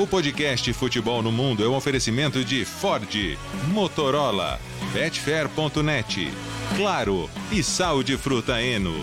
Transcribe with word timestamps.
O 0.00 0.06
podcast 0.06 0.72
Futebol 0.74 1.24
no 1.24 1.32
Mundo 1.32 1.64
é 1.64 1.68
um 1.68 1.74
oferecimento 1.74 2.44
de 2.44 2.64
Ford, 2.64 3.12
Motorola, 3.74 4.60
Betfair.net, 4.92 6.28
Claro 6.76 7.28
e 7.50 7.64
Sal 7.64 8.04
de 8.04 8.16
Fruta 8.16 8.62
Eno. 8.62 8.94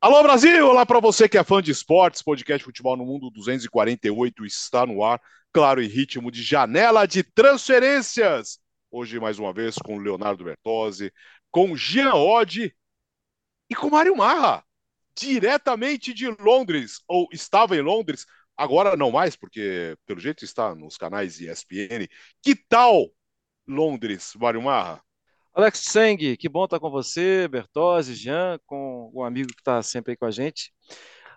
Alô 0.00 0.22
Brasil, 0.22 0.66
olá 0.66 0.86
para 0.86 0.98
você 0.98 1.28
que 1.28 1.36
é 1.36 1.44
fã 1.44 1.60
de 1.60 1.72
esportes, 1.72 2.22
podcast 2.22 2.64
Futebol 2.64 2.96
no 2.96 3.04
Mundo 3.04 3.30
248 3.30 4.46
está 4.46 4.86
no 4.86 5.04
ar, 5.04 5.20
claro, 5.52 5.82
em 5.82 5.88
ritmo 5.88 6.30
de 6.30 6.42
janela 6.42 7.04
de 7.04 7.22
transferências. 7.22 8.58
Hoje 8.90 9.20
mais 9.20 9.38
uma 9.38 9.52
vez 9.52 9.74
com 9.74 9.98
Leonardo 9.98 10.42
Bertozzi, 10.42 11.12
com 11.50 11.76
Jean 11.76 12.14
Oddi 12.14 12.74
e 13.68 13.74
com 13.74 13.90
Mário 13.90 14.16
Marra, 14.16 14.64
diretamente 15.20 16.14
de 16.14 16.28
Londres, 16.28 17.02
ou 17.06 17.28
estava 17.30 17.76
em 17.76 17.82
Londres, 17.82 18.24
agora 18.56 18.96
não 18.96 19.10
mais, 19.10 19.36
porque 19.36 19.96
pelo 20.06 20.18
jeito 20.18 20.44
está 20.44 20.74
nos 20.74 20.96
canais 20.96 21.38
ESPN. 21.38 22.08
Que 22.42 22.54
tal 22.54 23.10
Londres, 23.68 24.32
Mário 24.36 24.62
Marra? 24.62 25.02
Alex 25.52 25.80
Seng, 25.80 26.36
que 26.36 26.48
bom 26.48 26.64
estar 26.64 26.80
com 26.80 26.90
você, 26.90 27.46
Bertozzi, 27.48 28.14
Jean, 28.14 28.58
com 28.64 29.10
o 29.12 29.22
amigo 29.22 29.48
que 29.48 29.60
está 29.60 29.82
sempre 29.82 30.12
aí 30.12 30.16
com 30.16 30.24
a 30.24 30.30
gente. 30.30 30.72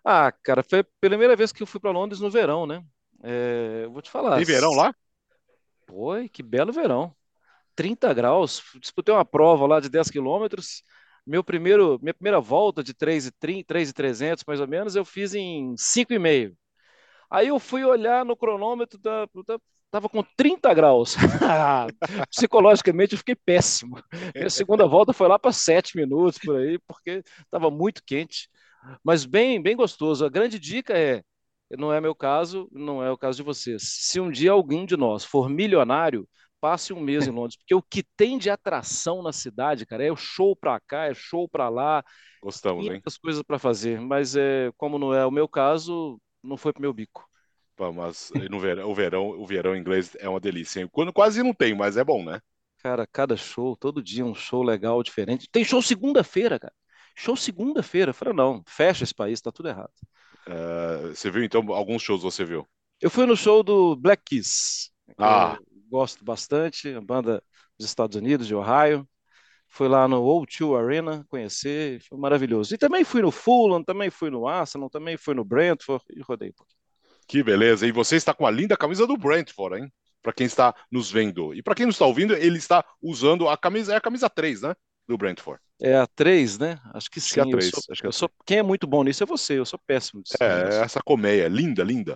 Ah, 0.06 0.32
cara, 0.32 0.64
foi 0.64 0.80
a 0.80 0.86
primeira 1.02 1.36
vez 1.36 1.52
que 1.52 1.62
eu 1.62 1.68
fui 1.68 1.80
para 1.80 1.92
Londres 1.92 2.22
no 2.22 2.30
verão, 2.30 2.66
né? 2.66 2.82
É, 3.24 3.82
eu 3.84 3.92
vou 3.92 4.02
te 4.02 4.10
falar. 4.10 4.38
Tem 4.38 4.46
verão 4.46 4.72
lá? 4.72 4.94
Foi, 5.88 6.30
que 6.30 6.42
belo 6.42 6.72
verão. 6.72 7.14
30 7.76 8.14
graus. 8.14 8.62
Disputei 8.80 9.14
uma 9.14 9.26
prova 9.26 9.66
lá 9.66 9.80
de 9.80 9.90
10 9.90 10.10
quilômetros. 10.10 10.84
Meu 11.26 11.44
primeiro, 11.44 12.00
minha 12.02 12.14
primeira 12.14 12.40
volta 12.40 12.84
de 12.84 12.94
3,300 12.94 14.44
mais 14.46 14.60
ou 14.60 14.68
menos, 14.68 14.96
eu 14.96 15.06
fiz 15.06 15.34
em 15.34 15.76
5,5. 15.78 16.56
Aí 17.32 17.48
eu 17.48 17.60
fui 17.60 17.84
olhar 17.84 18.26
no 18.26 18.36
cronômetro 18.38 19.00
da, 19.00 19.26
da 19.48 19.58
Tava 19.94 20.10
com 20.10 20.24
30 20.36 20.74
graus. 20.74 21.16
Psicologicamente 22.32 23.14
eu 23.14 23.20
fiquei 23.20 23.36
péssimo. 23.36 24.02
Minha 24.34 24.50
segunda 24.50 24.88
volta 24.88 25.14
foi 25.14 25.28
lá 25.28 25.38
para 25.38 25.52
7 25.52 25.96
minutos 25.96 26.40
por 26.40 26.58
aí, 26.58 26.80
porque 26.88 27.24
estava 27.46 27.70
muito 27.70 28.02
quente, 28.04 28.50
mas 29.04 29.24
bem, 29.24 29.62
bem 29.62 29.76
gostoso. 29.76 30.26
A 30.26 30.30
grande 30.30 30.58
dica 30.58 30.98
é, 30.98 31.22
não 31.78 31.94
é 31.94 32.02
meu 32.02 32.16
caso, 32.16 32.68
não 32.72 33.04
é 33.04 33.12
o 33.12 33.18
caso 33.18 33.38
de 33.38 33.44
vocês. 33.44 33.84
Se 33.84 34.20
um 34.20 34.32
dia 34.32 34.52
alguém 34.52 34.84
de 34.84 34.98
nós 34.98 35.24
for 35.24 35.48
milionário, 35.48 36.28
passe 36.64 36.94
um 36.94 37.02
mês 37.02 37.28
em 37.28 37.30
Londres, 37.30 37.58
porque 37.58 37.76
o 37.76 37.82
que 37.82 38.02
tem 38.16 38.38
de 38.38 38.50
atração 38.50 39.22
na 39.22 39.34
cidade, 39.34 39.86
cara, 39.86 40.06
é 40.06 40.10
o 40.10 40.16
show 40.16 40.56
para 40.56 40.80
cá, 40.80 41.08
é 41.08 41.14
show 41.14 41.46
para 41.46 41.68
lá. 41.68 42.02
Gostamos, 42.42 42.86
hein? 42.86 42.92
Muitas 42.92 43.18
coisas 43.18 43.44
para 43.44 43.60
fazer, 43.60 44.00
mas 44.00 44.34
é, 44.34 44.72
como 44.78 44.98
não 44.98 45.14
é 45.14 45.26
o 45.26 45.32
meu 45.32 45.46
caso, 45.46 46.18
não 46.42 46.56
foi 46.56 46.72
pro 46.72 46.82
meu 46.82 46.94
bico. 46.94 47.28
Pô, 47.76 47.92
mas 47.92 48.32
no 48.50 48.62
verão, 48.62 48.90
o 48.90 48.96
verão, 48.96 49.28
o 49.32 49.46
verão 49.46 49.76
inglês 49.76 50.16
é 50.18 50.30
uma 50.30 50.40
delícia. 50.40 50.80
Hein? 50.80 50.88
Quando 50.90 51.12
quase 51.12 51.44
não 51.44 51.54
tem, 51.54 51.76
mas 51.76 51.98
é 51.98 52.04
bom, 52.04 52.24
né? 52.24 52.40
Cara, 52.78 53.06
cada 53.06 53.36
show, 53.36 53.76
todo 53.76 54.02
dia 54.02 54.26
um 54.26 54.34
show 54.34 54.64
legal, 54.64 55.04
diferente. 55.04 55.50
Tem 55.52 55.66
show 55.66 55.82
segunda-feira, 55.82 56.58
cara. 56.58 56.74
Show 57.14 57.36
segunda-feira. 57.36 58.14
Falei, 58.14 58.34
não, 58.34 58.64
fecha 58.66 59.04
esse 59.04 59.14
país, 59.14 59.42
tá 59.42 59.52
tudo 59.52 59.68
errado. 59.68 59.92
Uh, 60.48 61.10
você 61.14 61.30
viu, 61.30 61.44
então, 61.44 61.74
alguns 61.74 62.02
shows 62.02 62.24
você 62.24 62.46
viu? 62.46 62.66
Eu 63.02 63.10
fui 63.10 63.26
no 63.26 63.36
show 63.36 63.64
do 63.64 63.98
Black 63.98 64.24
Keys. 64.24 64.94
Ah. 65.18 65.58
Gosto 65.94 66.26
bastante, 66.26 66.90
a 66.90 67.00
banda 67.00 67.44
dos 67.78 67.88
Estados 67.88 68.18
Unidos, 68.18 68.48
de 68.48 68.56
Ohio. 68.56 69.08
Fui 69.70 69.88
lá 69.88 70.08
no 70.08 70.24
O2 70.24 70.76
Arena 70.76 71.24
conhecer, 71.30 72.02
foi 72.02 72.18
maravilhoso. 72.18 72.74
E 72.74 72.78
também 72.80 73.04
fui 73.04 73.22
no 73.22 73.32
Fulham, 73.32 73.84
também 73.84 74.10
fui 74.10 74.32
no 74.32 74.48
Arsenal, 74.48 74.90
também 74.90 75.18
fui 75.18 75.36
no 75.36 75.46
Brentford 75.46 76.04
e 76.10 76.22
rodei 76.22 76.50
um 76.50 76.54
pouquinho. 76.54 76.80
Que 77.28 77.44
beleza. 77.44 77.86
E 77.86 77.92
você 77.92 78.16
está 78.16 78.34
com 78.34 78.46
a 78.46 78.52
linda 78.52 78.76
camisa 78.76 79.06
do 79.06 79.16
Brentford, 79.16 79.82
hein? 79.82 79.94
Para 80.22 80.34
quem 80.34 80.48
está 80.48 80.74
nos 80.92 81.12
vendo. 81.12 81.54
E 81.54 81.62
para 81.62 81.76
quem 81.76 81.86
não 81.86 81.92
está 81.92 82.06
ouvindo, 82.06 82.34
ele 82.34 82.58
está 82.58 82.84
usando 83.02 83.48
a 83.48 83.56
camisa, 83.56 83.94
é 83.94 83.96
a 83.96 84.02
camisa 84.02 84.30
3, 84.30 84.64
né? 84.64 84.76
Do 85.08 85.18
Brentford. 85.18 85.62
É 85.80 85.96
a 85.96 86.08
3, 86.08 86.58
né? 86.58 86.80
Acho 86.94 87.10
que 87.10 87.22
sim. 87.22 87.26
Acho 87.26 87.34
que 87.34 87.40
é 87.40 87.44
a 87.44 87.58
3. 87.58 87.66
Eu 87.66 87.72
sou, 87.72 87.92
Acho 87.92 88.02
que 88.02 88.08
é 88.08 88.12
sou, 88.12 88.30
quem 88.46 88.58
é 88.58 88.64
muito 88.64 88.88
bom 88.88 89.04
nisso 89.04 89.24
é 89.24 89.26
você, 89.26 89.60
eu 89.60 89.66
sou 89.66 89.80
péssimo. 89.86 90.24
Disso, 90.24 90.38
é, 90.42 90.84
essa 90.84 91.02
colmeia, 91.04 91.48
linda, 91.48 91.84
linda. 91.84 92.16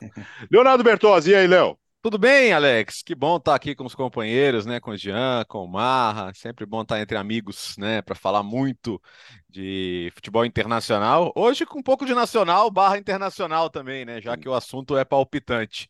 Leonardo 0.52 0.84
Bertozzi, 0.84 1.32
e 1.32 1.36
aí, 1.36 1.48
Léo? 1.48 1.78
Tudo 2.08 2.18
bem, 2.18 2.54
Alex? 2.54 3.04
Que 3.04 3.14
bom 3.14 3.36
estar 3.36 3.54
aqui 3.54 3.76
com 3.76 3.84
os 3.84 3.94
companheiros, 3.94 4.66
né? 4.66 4.80
Com 4.80 4.92
o 4.92 4.98
Jean, 4.98 5.44
com 5.46 5.66
o 5.66 5.68
Marra. 5.68 6.34
Sempre 6.34 6.66
bom 6.66 6.82
estar 6.82 7.02
entre 7.02 7.18
amigos, 7.18 7.76
né? 7.78 8.02
Para 8.02 8.16
falar 8.16 8.44
muito 8.44 9.02
de 9.50 10.10
futebol 10.16 10.46
internacional. 10.46 11.34
Hoje 11.36 11.66
com 11.66 11.80
um 11.80 11.84
pouco 11.84 12.06
de 12.06 12.14
nacional 12.16 12.72
barra 12.72 12.98
internacional 12.98 13.70
também, 13.70 14.06
né? 14.06 14.22
Já 14.22 14.38
que 14.38 14.48
o 14.48 14.54
assunto 14.54 14.98
é 14.98 15.04
palpitante. 15.04 15.90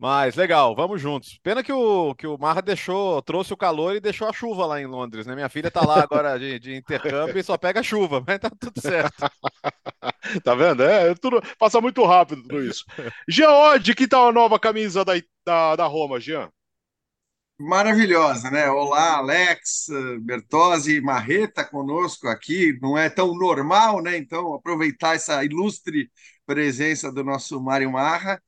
Mas 0.00 0.36
legal, 0.36 0.76
vamos 0.76 1.00
juntos. 1.00 1.40
Pena 1.42 1.60
que 1.60 1.72
o, 1.72 2.14
que 2.14 2.24
o 2.24 2.38
Marra 2.38 2.62
deixou, 2.62 3.20
trouxe 3.20 3.52
o 3.52 3.56
calor 3.56 3.96
e 3.96 4.00
deixou 4.00 4.28
a 4.28 4.32
chuva 4.32 4.64
lá 4.64 4.80
em 4.80 4.86
Londres, 4.86 5.26
né? 5.26 5.34
Minha 5.34 5.48
filha 5.48 5.72
tá 5.72 5.84
lá 5.84 6.00
agora 6.00 6.38
de, 6.38 6.56
de 6.60 6.76
intercâmbio 6.76 7.36
e 7.36 7.42
só 7.42 7.58
pega 7.58 7.82
chuva, 7.82 8.22
mas 8.26 8.38
tá 8.38 8.48
tudo 8.48 8.80
certo. 8.80 9.16
tá 10.44 10.54
vendo? 10.54 10.84
É, 10.84 11.12
tudo 11.16 11.42
passa 11.58 11.80
muito 11.80 12.04
rápido 12.04 12.42
tudo 12.42 12.62
isso. 12.62 12.84
Jean 13.28 13.48
que 13.96 14.06
tal 14.06 14.28
a 14.28 14.32
nova 14.32 14.58
camisa 14.58 15.04
da, 15.04 15.14
da, 15.44 15.74
da 15.74 15.86
Roma, 15.86 16.20
Jean? 16.20 16.48
Maravilhosa, 17.60 18.52
né? 18.52 18.70
Olá, 18.70 19.16
Alex, 19.16 19.88
Bertozzi, 20.20 21.00
Marreta 21.00 21.64
conosco 21.64 22.28
aqui. 22.28 22.78
Não 22.80 22.96
é 22.96 23.10
tão 23.10 23.34
normal, 23.34 24.00
né? 24.00 24.16
Então, 24.16 24.54
aproveitar 24.54 25.16
essa 25.16 25.44
ilustre 25.44 26.08
presença 26.46 27.10
do 27.10 27.24
nosso 27.24 27.60
Mário 27.60 27.90
Marra. 27.90 28.40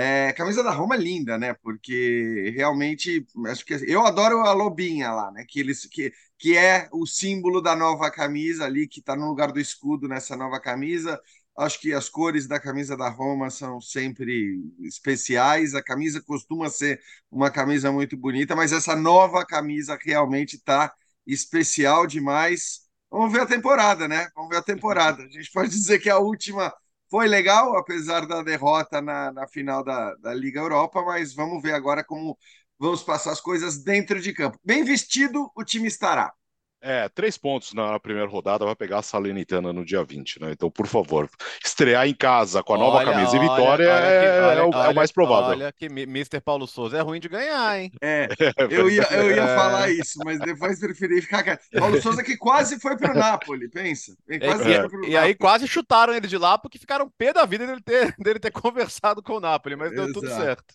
É, 0.00 0.32
camisa 0.34 0.62
da 0.62 0.70
Roma 0.70 0.94
é 0.94 0.98
linda, 0.98 1.36
né? 1.36 1.54
Porque 1.54 2.52
realmente 2.56 3.26
acho 3.48 3.64
que 3.66 3.74
eu 3.88 4.06
adoro 4.06 4.42
a 4.42 4.52
lobinha 4.52 5.10
lá, 5.10 5.32
né? 5.32 5.44
Que 5.44 5.58
eles 5.58 5.86
que, 5.86 6.12
que 6.38 6.56
é 6.56 6.88
o 6.92 7.04
símbolo 7.04 7.60
da 7.60 7.74
nova 7.74 8.08
camisa 8.08 8.64
ali 8.64 8.86
que 8.86 9.00
está 9.00 9.16
no 9.16 9.26
lugar 9.26 9.50
do 9.50 9.58
escudo 9.58 10.06
nessa 10.06 10.36
nova 10.36 10.60
camisa. 10.60 11.20
Acho 11.56 11.80
que 11.80 11.92
as 11.92 12.08
cores 12.08 12.46
da 12.46 12.60
camisa 12.60 12.96
da 12.96 13.08
Roma 13.08 13.50
são 13.50 13.80
sempre 13.80 14.62
especiais. 14.82 15.74
A 15.74 15.82
camisa 15.82 16.22
costuma 16.22 16.70
ser 16.70 17.00
uma 17.28 17.50
camisa 17.50 17.90
muito 17.90 18.16
bonita, 18.16 18.54
mas 18.54 18.72
essa 18.72 18.94
nova 18.94 19.44
camisa 19.44 19.98
realmente 20.00 20.54
está 20.54 20.94
especial 21.26 22.06
demais. 22.06 22.82
Vamos 23.10 23.32
ver 23.32 23.40
a 23.40 23.46
temporada, 23.46 24.06
né? 24.06 24.28
Vamos 24.36 24.50
ver 24.50 24.58
a 24.58 24.62
temporada. 24.62 25.24
A 25.24 25.28
gente 25.28 25.50
pode 25.50 25.70
dizer 25.70 25.98
que 25.98 26.08
a 26.08 26.18
última 26.18 26.72
foi 27.10 27.26
legal, 27.28 27.76
apesar 27.76 28.26
da 28.26 28.42
derrota 28.42 29.00
na, 29.00 29.32
na 29.32 29.46
final 29.48 29.82
da, 29.84 30.14
da 30.16 30.34
Liga 30.34 30.60
Europa, 30.60 31.02
mas 31.02 31.34
vamos 31.34 31.62
ver 31.62 31.72
agora 31.74 32.04
como 32.04 32.38
vamos 32.78 33.02
passar 33.02 33.32
as 33.32 33.40
coisas 33.40 33.82
dentro 33.82 34.20
de 34.20 34.32
campo. 34.32 34.58
Bem 34.64 34.84
vestido, 34.84 35.50
o 35.56 35.64
time 35.64 35.88
estará. 35.88 36.32
É, 36.80 37.08
três 37.08 37.36
pontos 37.36 37.72
na 37.72 37.98
primeira 37.98 38.28
rodada, 38.28 38.64
vai 38.64 38.76
pegar 38.76 38.98
a 38.98 39.02
Salernitana 39.02 39.72
no 39.72 39.84
dia 39.84 40.04
20, 40.04 40.40
né? 40.40 40.52
Então, 40.52 40.70
por 40.70 40.86
favor, 40.86 41.28
estrear 41.64 42.06
em 42.06 42.14
casa 42.14 42.62
com 42.62 42.74
a 42.74 42.78
nova 42.78 42.98
olha, 42.98 43.12
camisa 43.12 43.36
e 43.36 43.40
vitória 43.40 43.88
olha, 43.88 44.04
é, 44.04 44.20
que, 44.20 44.40
olha, 44.40 44.58
é, 44.58 44.62
o, 44.62 44.84
é, 44.84 44.88
o, 44.90 44.94
mais 44.94 45.10
provável. 45.10 45.50
Olha 45.50 45.72
que 45.72 45.86
Mr. 45.86 46.40
Paulo 46.40 46.68
Souza 46.68 46.96
é 46.96 47.00
ruim 47.00 47.18
de 47.18 47.28
ganhar, 47.28 47.80
hein? 47.80 47.90
É, 48.00 48.28
eu 48.70 48.88
ia, 48.88 49.02
eu 49.10 49.34
ia 49.34 49.46
falar 49.56 49.90
isso, 49.90 50.20
mas 50.24 50.38
depois 50.38 50.78
preferi 50.78 51.20
ficar. 51.20 51.58
Paulo 51.76 52.00
Souza 52.00 52.22
que 52.22 52.36
quase 52.36 52.78
foi 52.78 52.96
pro 52.96 53.12
Napoli, 53.12 53.68
pensa. 53.68 54.16
Quase 54.40 54.72
é, 54.72 54.86
e, 55.04 55.10
e 55.10 55.16
aí 55.16 55.34
quase 55.34 55.66
chutaram 55.66 56.14
ele 56.14 56.28
de 56.28 56.38
lá 56.38 56.56
porque 56.56 56.78
ficaram 56.78 57.10
pé 57.18 57.32
da 57.32 57.44
vida 57.44 57.66
dele 57.66 57.82
ter, 57.82 58.14
dele 58.22 58.38
ter 58.38 58.52
conversado 58.52 59.20
com 59.20 59.34
o 59.34 59.40
Napoli, 59.40 59.74
mas 59.74 59.90
deu 59.90 60.04
Exato. 60.04 60.20
tudo 60.20 60.28
certo. 60.28 60.74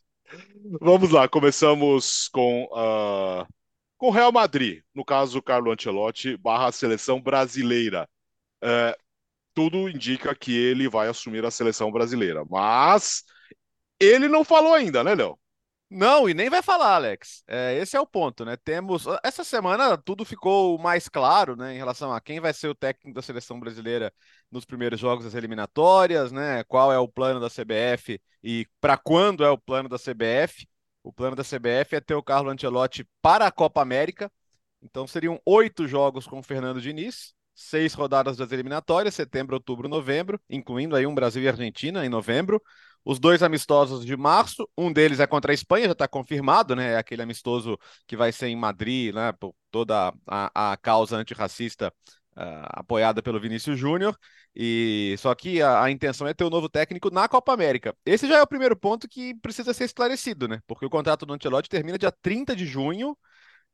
Vamos 0.82 1.12
lá, 1.12 1.30
começamos 1.30 2.28
com. 2.28 2.66
Uh 2.72 3.63
com 4.04 4.10
o 4.10 4.12
Real 4.12 4.34
Madrid, 4.34 4.84
no 4.94 5.06
caso 5.06 5.42
Carlo 5.42 5.72
Ancelotti, 5.72 6.36
barra 6.36 6.74
seleção 6.74 7.22
brasileira. 7.22 8.06
É, 8.62 8.98
tudo 9.54 9.88
indica 9.88 10.36
que 10.36 10.54
ele 10.54 10.90
vai 10.90 11.08
assumir 11.08 11.46
a 11.46 11.50
seleção 11.50 11.90
brasileira, 11.90 12.44
mas 12.50 13.24
ele 13.98 14.28
não 14.28 14.44
falou 14.44 14.74
ainda, 14.74 15.06
né, 15.06 15.16
Léo? 15.16 15.40
Não, 15.90 16.28
e 16.28 16.34
nem 16.34 16.50
vai 16.50 16.62
falar, 16.62 16.96
Alex. 16.96 17.46
É, 17.48 17.78
esse 17.78 17.96
é 17.96 18.02
o 18.02 18.06
ponto, 18.06 18.44
né? 18.44 18.58
Temos. 18.58 19.06
Essa 19.24 19.42
semana 19.46 19.98
tudo 19.98 20.26
ficou 20.26 20.78
mais 20.78 21.08
claro, 21.08 21.56
né, 21.56 21.74
em 21.74 21.78
relação 21.78 22.12
a 22.12 22.20
quem 22.20 22.42
vai 22.42 22.54
ser 22.54 22.68
o 22.68 22.76
técnico 22.76 23.16
da 23.16 23.22
seleção 23.22 23.58
brasileira 23.58 24.12
nos 24.52 24.66
primeiros 24.66 25.00
jogos 25.00 25.24
das 25.24 25.34
eliminatórias, 25.34 26.30
né? 26.30 26.66
Qual 26.66 26.92
é 26.92 27.00
o 27.00 27.08
plano 27.08 27.40
da 27.40 27.50
CBF 27.50 28.20
e 28.44 28.68
para 28.82 28.98
quando 28.98 29.46
é 29.46 29.50
o 29.50 29.58
plano 29.58 29.88
da 29.88 29.98
CBF. 29.98 30.68
O 31.04 31.12
plano 31.12 31.36
da 31.36 31.44
CBF 31.44 31.96
é 31.96 32.00
ter 32.02 32.16
o 32.16 32.24
Carlo 32.24 32.50
Ancelotti 32.50 33.06
para 33.22 33.46
a 33.46 33.52
Copa 33.52 33.82
América. 33.82 34.32
Então 34.82 35.06
seriam 35.06 35.40
oito 35.46 35.88
jogos 35.88 36.26
com 36.26 36.40
o 36.40 36.44
Fernando 36.44 36.82
Diniz, 36.82 37.34
seis 37.54 37.94
rodadas 37.94 38.38
das 38.38 38.52
eliminatórias, 38.52 39.14
setembro, 39.14 39.56
outubro, 39.56 39.88
novembro, 39.88 40.40
incluindo 40.50 40.96
aí 40.96 41.06
um 41.06 41.14
Brasil 41.14 41.44
e 41.44 41.48
Argentina 41.48 42.06
em 42.06 42.10
novembro. 42.10 42.62
Os 43.06 43.20
dois 43.20 43.44
amistosos 43.44 44.06
de 44.06 44.16
março, 44.16 44.68
um 44.78 44.92
deles 44.92 45.20
é 45.20 45.28
contra 45.28 45.52
a 45.52 45.54
Espanha, 45.54 45.88
já 45.88 45.92
está 45.92 46.08
confirmado, 46.08 46.74
né? 46.74 46.94
É 46.94 46.98
aquele 46.98 47.22
amistoso 47.22 47.78
que 48.08 48.16
vai 48.16 48.32
ser 48.32 48.48
em 48.48 48.56
Madrid, 48.56 49.14
né? 49.14 49.34
Por 49.34 49.54
toda 49.70 50.14
a, 50.26 50.72
a 50.72 50.78
causa 50.78 51.18
antirracista 51.18 51.94
uh, 52.38 52.68
apoiada 52.70 53.22
pelo 53.22 53.40
Vinícius 53.40 53.78
Júnior. 53.78 54.18
E 54.56 55.16
só 55.18 55.34
que 55.34 55.62
a, 55.62 55.84
a, 55.84 55.92
intenção 55.92 56.28
é 56.28 56.34
ter 56.34 56.44
o 56.44 56.48
um 56.48 56.50
novo 56.50 56.70
técnico 56.70 57.10
na 57.10 57.28
Copa 57.28 57.54
América. 57.54 57.96
Esse 58.06 58.28
já 58.28 58.38
é 58.38 58.42
o 58.42 58.48
primeiro 58.48 58.76
ponto 58.76 59.08
que 59.08 59.34
precisa 59.36 59.74
ser 59.74 59.86
esclarecido, 59.86 60.48
né? 60.48 60.60
Porque 60.68 60.86
o 60.86 60.90
contrato 60.90 61.26
do 61.26 61.34
Ancelotti 61.34 61.70
termina 61.70 61.98
dia 61.98 62.12
30 62.12 62.56
de 62.56 62.66
junho 62.66 63.18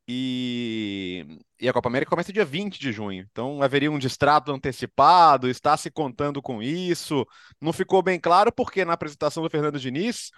e, 0.07 1.39
e 1.59 1.69
a 1.69 1.73
Copa 1.73 1.89
América 1.89 2.09
começa 2.09 2.33
dia 2.33 2.45
20 2.45 2.79
de 2.79 2.91
junho. 2.91 3.27
Então 3.31 3.61
haveria 3.61 3.91
um 3.91 3.99
distrato 3.99 4.51
antecipado, 4.51 5.49
está 5.49 5.75
se 5.77 5.91
contando 5.91 6.41
com 6.41 6.63
isso. 6.63 7.25
Não 7.61 7.73
ficou 7.73 8.01
bem 8.01 8.19
claro 8.19 8.51
porque 8.51 8.85
na 8.85 8.93
apresentação 8.93 9.43
do 9.43 9.49
Fernando 9.49 9.79
Diniz, 9.79 10.31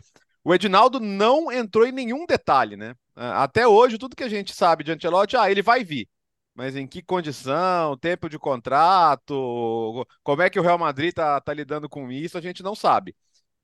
o 0.43 0.53
Edinaldo 0.53 0.99
não 0.99 1.51
entrou 1.51 1.85
em 1.85 1.91
nenhum 1.91 2.25
detalhe, 2.25 2.75
né? 2.75 2.95
Até 3.15 3.67
hoje, 3.67 3.97
tudo 3.97 4.15
que 4.15 4.23
a 4.23 4.29
gente 4.29 4.53
sabe 4.53 4.83
de 4.83 4.91
Ancelotti, 4.91 5.37
ah, 5.37 5.51
ele 5.51 5.61
vai 5.61 5.83
vir. 5.83 6.07
Mas 6.53 6.75
em 6.75 6.85
que 6.87 7.01
condição, 7.01 7.97
tempo 7.97 8.29
de 8.29 8.37
contrato, 8.37 10.05
como 10.23 10.41
é 10.41 10.49
que 10.49 10.59
o 10.59 10.63
Real 10.63 10.77
Madrid 10.77 11.09
está 11.09 11.39
tá 11.41 11.53
lidando 11.53 11.87
com 11.89 12.11
isso, 12.11 12.37
a 12.37 12.41
gente 12.41 12.61
não 12.63 12.75
sabe. 12.75 13.15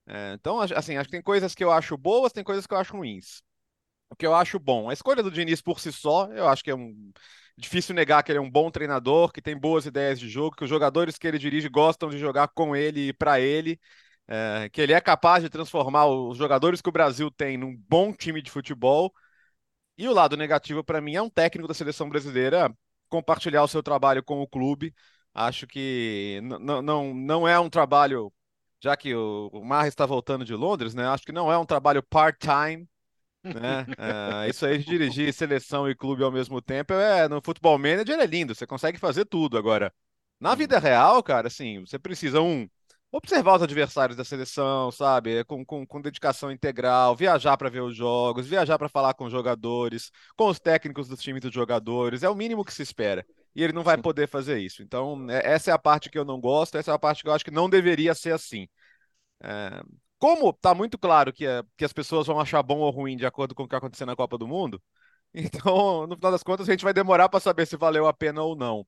É, 0.07 0.33
então, 0.33 0.59
assim, 0.61 0.97
acho 0.97 1.09
que 1.09 1.13
tem 1.17 1.21
coisas 1.23 1.55
que 1.55 1.63
eu 1.63 1.71
acho 1.71 1.97
boas, 1.97 2.33
tem 2.33 2.43
coisas 2.43 2.67
que 2.67 2.73
eu 2.73 2.77
acho 2.79 2.97
ruins 2.97 3.43
o 4.09 4.15
que 4.15 4.25
eu 4.25 4.33
acho 4.35 4.59
bom. 4.59 4.89
A 4.89 4.93
escolha 4.93 5.23
do 5.23 5.31
Diniz 5.31 5.61
por 5.61 5.79
si 5.79 5.91
só, 5.91 6.27
eu 6.33 6.47
acho 6.47 6.63
que 6.63 6.71
é 6.71 6.75
um 6.75 7.11
difícil 7.57 7.95
negar 7.95 8.23
que 8.23 8.31
ele 8.31 8.39
é 8.39 8.41
um 8.41 8.49
bom 8.49 8.69
treinador, 8.71 9.31
que 9.31 9.41
tem 9.41 9.57
boas 9.57 9.85
ideias 9.85 10.19
de 10.19 10.29
jogo, 10.29 10.55
que 10.55 10.63
os 10.63 10.69
jogadores 10.69 11.17
que 11.17 11.27
ele 11.27 11.39
dirige 11.39 11.67
gostam 11.69 12.09
de 12.09 12.17
jogar 12.17 12.47
com 12.49 12.75
ele 12.75 13.09
e 13.09 13.13
para 13.13 13.39
ele, 13.39 13.79
é, 14.27 14.69
que 14.71 14.81
ele 14.81 14.93
é 14.93 15.01
capaz 15.01 15.43
de 15.43 15.49
transformar 15.49 16.05
os 16.07 16.37
jogadores 16.37 16.81
que 16.81 16.89
o 16.89 16.91
Brasil 16.91 17.31
tem 17.31 17.57
num 17.57 17.75
bom 17.89 18.13
time 18.13 18.41
de 18.41 18.51
futebol. 18.51 19.13
E 19.97 20.07
o 20.07 20.13
lado 20.13 20.37
negativo 20.37 20.83
para 20.83 21.01
mim 21.01 21.15
é 21.15 21.21
um 21.21 21.29
técnico 21.29 21.67
da 21.67 21.73
seleção 21.73 22.09
brasileira 22.09 22.73
compartilhar 23.09 23.63
o 23.63 23.67
seu 23.67 23.81
trabalho 23.81 24.23
com 24.23 24.41
o 24.41 24.47
clube. 24.47 24.93
Acho 25.33 25.67
que 25.67 26.39
não, 26.43 26.81
não, 26.81 27.13
não 27.13 27.47
é 27.47 27.59
um 27.59 27.69
trabalho, 27.69 28.33
já 28.81 28.95
que 28.97 29.13
o, 29.15 29.49
o 29.53 29.63
Marra 29.65 29.87
está 29.87 30.05
voltando 30.05 30.45
de 30.45 30.53
Londres, 30.55 30.93
né? 30.93 31.07
Acho 31.07 31.25
que 31.25 31.31
não 31.31 31.51
é 31.51 31.57
um 31.57 31.65
trabalho 31.65 32.03
part-time 32.03 32.87
né? 33.43 33.85
É, 34.45 34.49
isso 34.49 34.65
aí 34.65 34.77
de 34.77 34.85
dirigir 34.85 35.33
seleção 35.33 35.89
e 35.89 35.95
clube 35.95 36.23
ao 36.23 36.31
mesmo 36.31 36.61
tempo 36.61 36.93
é 36.93 37.27
no 37.27 37.41
futebol 37.41 37.77
manager 37.77 38.19
é 38.19 38.25
lindo, 38.25 38.53
você 38.55 38.67
consegue 38.67 38.97
fazer 38.97 39.25
tudo 39.25 39.57
agora. 39.57 39.93
Na 40.39 40.53
vida 40.55 40.79
real, 40.79 41.23
cara, 41.23 41.47
assim, 41.47 41.79
você 41.81 41.97
precisa 41.97 42.41
um 42.41 42.67
observar 43.11 43.55
os 43.55 43.63
adversários 43.63 44.17
da 44.17 44.23
seleção, 44.23 44.91
sabe? 44.91 45.43
Com, 45.45 45.65
com, 45.65 45.85
com 45.85 46.01
dedicação 46.01 46.51
integral, 46.51 47.15
viajar 47.15 47.57
para 47.57 47.69
ver 47.69 47.81
os 47.81 47.95
jogos, 47.95 48.47
viajar 48.47 48.77
para 48.77 48.89
falar 48.89 49.13
com 49.13 49.25
os 49.25 49.31
jogadores, 49.31 50.11
com 50.35 50.47
os 50.49 50.59
técnicos 50.59 51.07
dos 51.07 51.21
times 51.21 51.41
dos 51.41 51.53
jogadores, 51.53 52.23
é 52.23 52.29
o 52.29 52.35
mínimo 52.35 52.65
que 52.65 52.73
se 52.73 52.81
espera. 52.83 53.25
E 53.55 53.63
ele 53.63 53.73
não 53.73 53.83
vai 53.83 53.97
poder 53.97 54.27
fazer 54.27 54.59
isso. 54.59 54.83
Então, 54.83 55.29
é, 55.29 55.53
essa 55.53 55.71
é 55.71 55.73
a 55.73 55.79
parte 55.79 56.09
que 56.09 56.17
eu 56.19 56.25
não 56.25 56.39
gosto, 56.39 56.77
essa 56.77 56.91
é 56.91 56.93
a 56.93 56.99
parte 56.99 57.23
que 57.23 57.29
eu 57.29 57.33
acho 57.33 57.45
que 57.45 57.51
não 57.51 57.69
deveria 57.69 58.13
ser 58.13 58.33
assim. 58.33 58.67
É, 59.43 59.81
como 60.19 60.51
tá 60.53 60.73
muito 60.75 60.97
claro 60.97 61.31
que, 61.33 61.45
é, 61.45 61.63
que 61.77 61.85
as 61.85 61.93
pessoas 61.93 62.27
vão 62.27 62.39
achar 62.39 62.61
bom 62.63 62.79
ou 62.79 62.89
ruim 62.91 63.15
de 63.17 63.25
acordo 63.25 63.55
com 63.55 63.63
o 63.63 63.67
que 63.67 63.75
acontecer 63.75 64.05
na 64.05 64.15
Copa 64.15 64.37
do 64.37 64.47
Mundo, 64.47 64.81
então, 65.33 66.07
no 66.07 66.15
final 66.15 66.31
das 66.31 66.43
contas, 66.43 66.67
a 66.67 66.71
gente 66.71 66.83
vai 66.83 66.93
demorar 66.93 67.29
para 67.29 67.39
saber 67.39 67.65
se 67.67 67.77
valeu 67.77 68.07
a 68.07 68.13
pena 68.13 68.41
ou 68.41 68.55
não. 68.55 68.85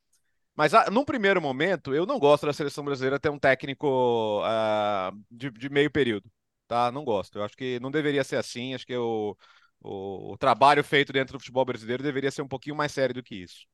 Mas 0.59 0.73
a, 0.73 0.91
num 0.91 1.05
primeiro 1.05 1.41
momento, 1.41 1.95
eu 1.95 2.05
não 2.05 2.19
gosto 2.19 2.45
da 2.45 2.51
seleção 2.51 2.83
brasileira 2.83 3.17
ter 3.17 3.29
um 3.29 3.39
técnico 3.39 4.41
uh, 4.41 5.17
de, 5.31 5.49
de, 5.51 5.69
meio 5.69 5.89
período. 5.89 6.29
Tá? 6.67 6.91
Não 6.91 7.05
gosto. 7.05 7.39
Eu 7.39 7.45
acho 7.45 7.55
que 7.55 7.79
não 7.79 7.89
deveria 7.89 8.25
ser 8.25 8.35
assim. 8.35 8.73
Acho 8.73 8.85
que 8.85 8.93
o, 8.93 9.37
o, 9.79 10.33
o 10.33 10.37
trabalho 10.37 10.83
feito 10.83 11.13
dentro 11.13 11.37
do 11.37 11.39
futebol 11.39 11.63
brasileiro 11.63 12.03
deveria 12.03 12.29
ser 12.29 12.41
um 12.41 12.47
pouquinho 12.47 12.75
mais 12.75 12.91
sério 12.91 13.15
do 13.15 13.23
que 13.23 13.35
isso. 13.35 13.65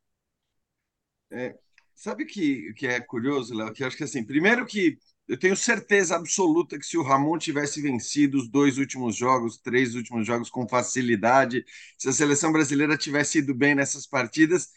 É, 1.32 1.58
sabe 1.96 2.24
o 2.24 2.28
que, 2.28 2.72
que 2.76 2.86
é 2.86 3.02
curioso, 3.02 3.56
Léo? 3.56 3.74
Que 3.74 3.82
eu 3.82 3.88
acho 3.88 3.98
que 3.98 4.04
assim, 4.04 4.24
primeiro 4.24 4.64
que 4.64 5.00
eu 5.28 5.40
tenho 5.40 5.56
certeza 5.56 6.16
absoluta 6.16 6.78
que 6.78 6.86
se 6.86 7.00
o 7.00 7.02
Ramon 7.02 7.40
tivesse 7.40 7.82
vencido 7.82 8.38
os 8.38 8.48
dois 8.48 8.78
últimos 8.78 9.16
jogos, 9.16 9.58
três 9.58 9.96
últimos 9.96 10.28
jogos 10.28 10.52
com 10.52 10.70
facilidade, 10.70 11.66
se 11.98 12.10
a 12.10 12.14
seleção 12.14 12.52
brasileira 12.52 12.96
tivesse 12.96 13.40
ido 13.40 13.56
bem 13.56 13.74
nessas 13.74 14.06
partidas, 14.06 14.70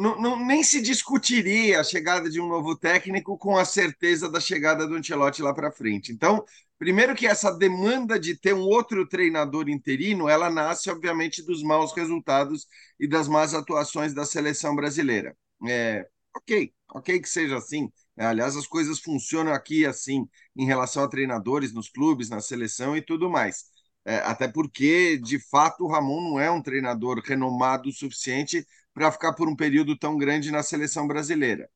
não, 0.00 0.20
não, 0.20 0.46
nem 0.46 0.62
se 0.62 0.80
discutiria 0.80 1.80
a 1.80 1.84
chegada 1.84 2.30
de 2.30 2.40
um 2.40 2.48
novo 2.48 2.76
técnico 2.76 3.36
com 3.36 3.56
a 3.56 3.64
certeza 3.64 4.30
da 4.30 4.40
chegada 4.40 4.86
do 4.86 4.94
Ancelotti 4.94 5.42
lá 5.42 5.54
para 5.54 5.70
frente. 5.70 6.12
Então, 6.12 6.44
primeiro 6.78 7.14
que 7.14 7.26
essa 7.26 7.50
demanda 7.52 8.18
de 8.18 8.36
ter 8.36 8.54
um 8.54 8.62
outro 8.62 9.06
treinador 9.06 9.68
interino, 9.68 10.28
ela 10.28 10.50
nasce, 10.50 10.90
obviamente, 10.90 11.42
dos 11.42 11.62
maus 11.62 11.92
resultados 11.92 12.66
e 12.98 13.06
das 13.06 13.28
más 13.28 13.54
atuações 13.54 14.14
da 14.14 14.24
seleção 14.24 14.74
brasileira. 14.74 15.36
É, 15.68 16.06
ok, 16.34 16.72
ok 16.88 17.20
que 17.20 17.28
seja 17.28 17.58
assim 17.58 17.90
é, 18.20 18.26
aliás, 18.26 18.54
as 18.54 18.66
coisas 18.66 19.00
funcionam 19.00 19.50
aqui 19.54 19.86
assim 19.86 20.28
em 20.54 20.66
relação 20.66 21.02
a 21.02 21.08
treinadores 21.08 21.72
nos 21.72 21.88
clubes, 21.88 22.28
na 22.28 22.38
seleção 22.40 22.94
e 22.94 23.00
tudo 23.00 23.30
mais. 23.30 23.64
É, 24.04 24.16
até 24.16 24.46
porque, 24.46 25.16
de 25.16 25.38
fato, 25.38 25.84
o 25.84 25.88
Ramon 25.88 26.20
não 26.20 26.40
é 26.40 26.50
um 26.50 26.62
treinador 26.62 27.22
renomado 27.24 27.88
o 27.88 27.92
suficiente 27.92 28.66
para 28.94 29.12
ficar 29.12 29.32
por 29.34 29.48
um 29.48 29.56
período 29.56 29.96
tão 29.98 30.16
grande 30.16 30.50
na 30.50 30.62
seleção 30.62 31.06
brasileira. 31.06 31.68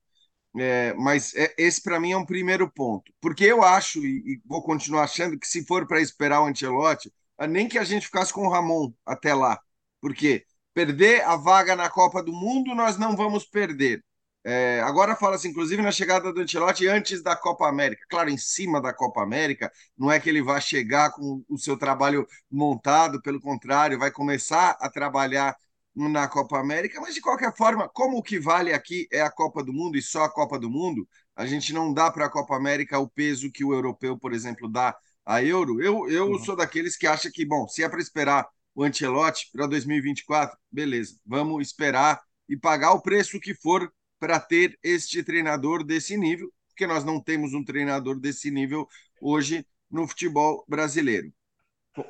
É, 0.57 0.95
mas 0.95 1.35
é, 1.35 1.53
esse, 1.59 1.83
para 1.83 1.99
mim, 1.99 2.13
é 2.13 2.17
um 2.17 2.25
primeiro 2.27 2.71
ponto. 2.71 3.13
Porque 3.21 3.45
eu 3.45 3.63
acho, 3.63 4.05
e, 4.05 4.35
e 4.35 4.41
vou 4.47 4.63
continuar 4.63 5.05
achando, 5.05 5.39
que 5.39 5.47
se 5.47 5.67
for 5.67 5.87
para 5.87 6.01
esperar 6.01 6.43
o 6.43 6.47
Ancelotti, 6.47 7.13
é, 7.39 7.47
nem 7.47 7.69
que 7.69 7.79
a 7.79 7.85
gente 7.85 8.07
ficasse 8.07 8.33
com 8.33 8.47
o 8.47 8.51
Ramon 8.51 8.93
até 9.05 9.35
lá. 9.35 9.61
Porque 10.01 10.45
perder 10.73 11.23
a 11.25 11.37
vaga 11.37 11.75
na 11.77 11.91
Copa 11.91 12.23
do 12.23 12.33
Mundo, 12.33 12.75
nós 12.75 12.97
não 12.99 13.17
vamos 13.17 13.45
perder. 13.45 14.05
É, 14.47 14.81
agora 14.83 15.17
fala-se, 15.17 15.49
inclusive, 15.49 15.81
na 15.83 15.91
chegada 15.91 16.33
do 16.33 16.41
Ancelotti 16.41 16.87
antes 16.87 17.23
da 17.23 17.35
Copa 17.35 17.67
América. 17.67 18.05
Claro, 18.09 18.29
em 18.31 18.37
cima 18.37 18.81
da 18.81 18.93
Copa 18.93 19.23
América, 19.23 19.73
não 19.97 20.13
é 20.13 20.21
que 20.21 20.29
ele 20.29 20.43
vai 20.43 20.61
chegar 20.61 21.11
com 21.13 21.43
o 21.49 21.59
seu 21.59 21.79
trabalho 21.79 22.27
montado, 22.51 23.23
pelo 23.23 23.41
contrário, 23.41 23.99
vai 23.99 24.11
começar 24.11 24.77
a 24.81 24.91
trabalhar 24.91 25.57
na 25.95 26.27
Copa 26.27 26.59
América, 26.59 27.01
mas 27.01 27.15
de 27.15 27.21
qualquer 27.21 27.55
forma, 27.57 27.89
como 27.89 28.19
o 28.19 28.23
que 28.23 28.39
vale 28.39 28.73
aqui 28.73 29.07
é 29.13 29.21
a 29.21 29.31
Copa 29.31 29.63
do 29.63 29.73
Mundo 29.73 29.97
e 29.97 30.03
só 30.03 30.25
a 30.25 30.31
Copa 30.31 30.59
do 30.59 30.69
Mundo, 30.69 31.09
a 31.37 31.47
gente 31.47 31.73
não 31.73 31.93
dá 31.93 32.11
para 32.11 32.27
a 32.27 32.31
Copa 32.31 32.57
América 32.57 32.99
o 32.99 33.09
peso 33.09 33.51
que 33.51 33.65
o 33.65 33.73
europeu, 33.73 34.19
por 34.19 34.33
exemplo, 34.33 34.69
dá 34.69 34.97
a 35.25 35.43
Euro. 35.43 35.81
Eu, 35.81 36.09
eu 36.09 36.31
uhum. 36.31 36.39
sou 36.39 36.57
daqueles 36.57 36.97
que 36.97 37.07
acham 37.07 37.31
que, 37.33 37.45
bom, 37.45 37.69
se 37.69 37.83
é 37.83 37.89
para 37.89 38.01
esperar 38.01 38.47
o 38.75 38.83
Ancelotti 38.83 39.51
para 39.53 39.67
2024, 39.67 40.59
beleza, 40.71 41.17
vamos 41.25 41.67
esperar 41.67 42.21
e 42.49 42.57
pagar 42.57 42.93
o 42.93 43.01
preço 43.01 43.39
que 43.39 43.55
for 43.55 43.91
para 44.19 44.41
ter 44.41 44.79
este 44.83 45.23
treinador 45.23 45.85
desse 45.85 46.17
nível, 46.17 46.53
porque 46.69 46.87
nós 46.87 47.05
não 47.05 47.21
temos 47.21 47.55
um 47.55 47.65
treinador 47.65 48.19
desse 48.19 48.51
nível 48.51 48.89
hoje 49.21 49.65
no 49.91 50.09
futebol 50.09 50.65
brasileiro. 50.69 51.33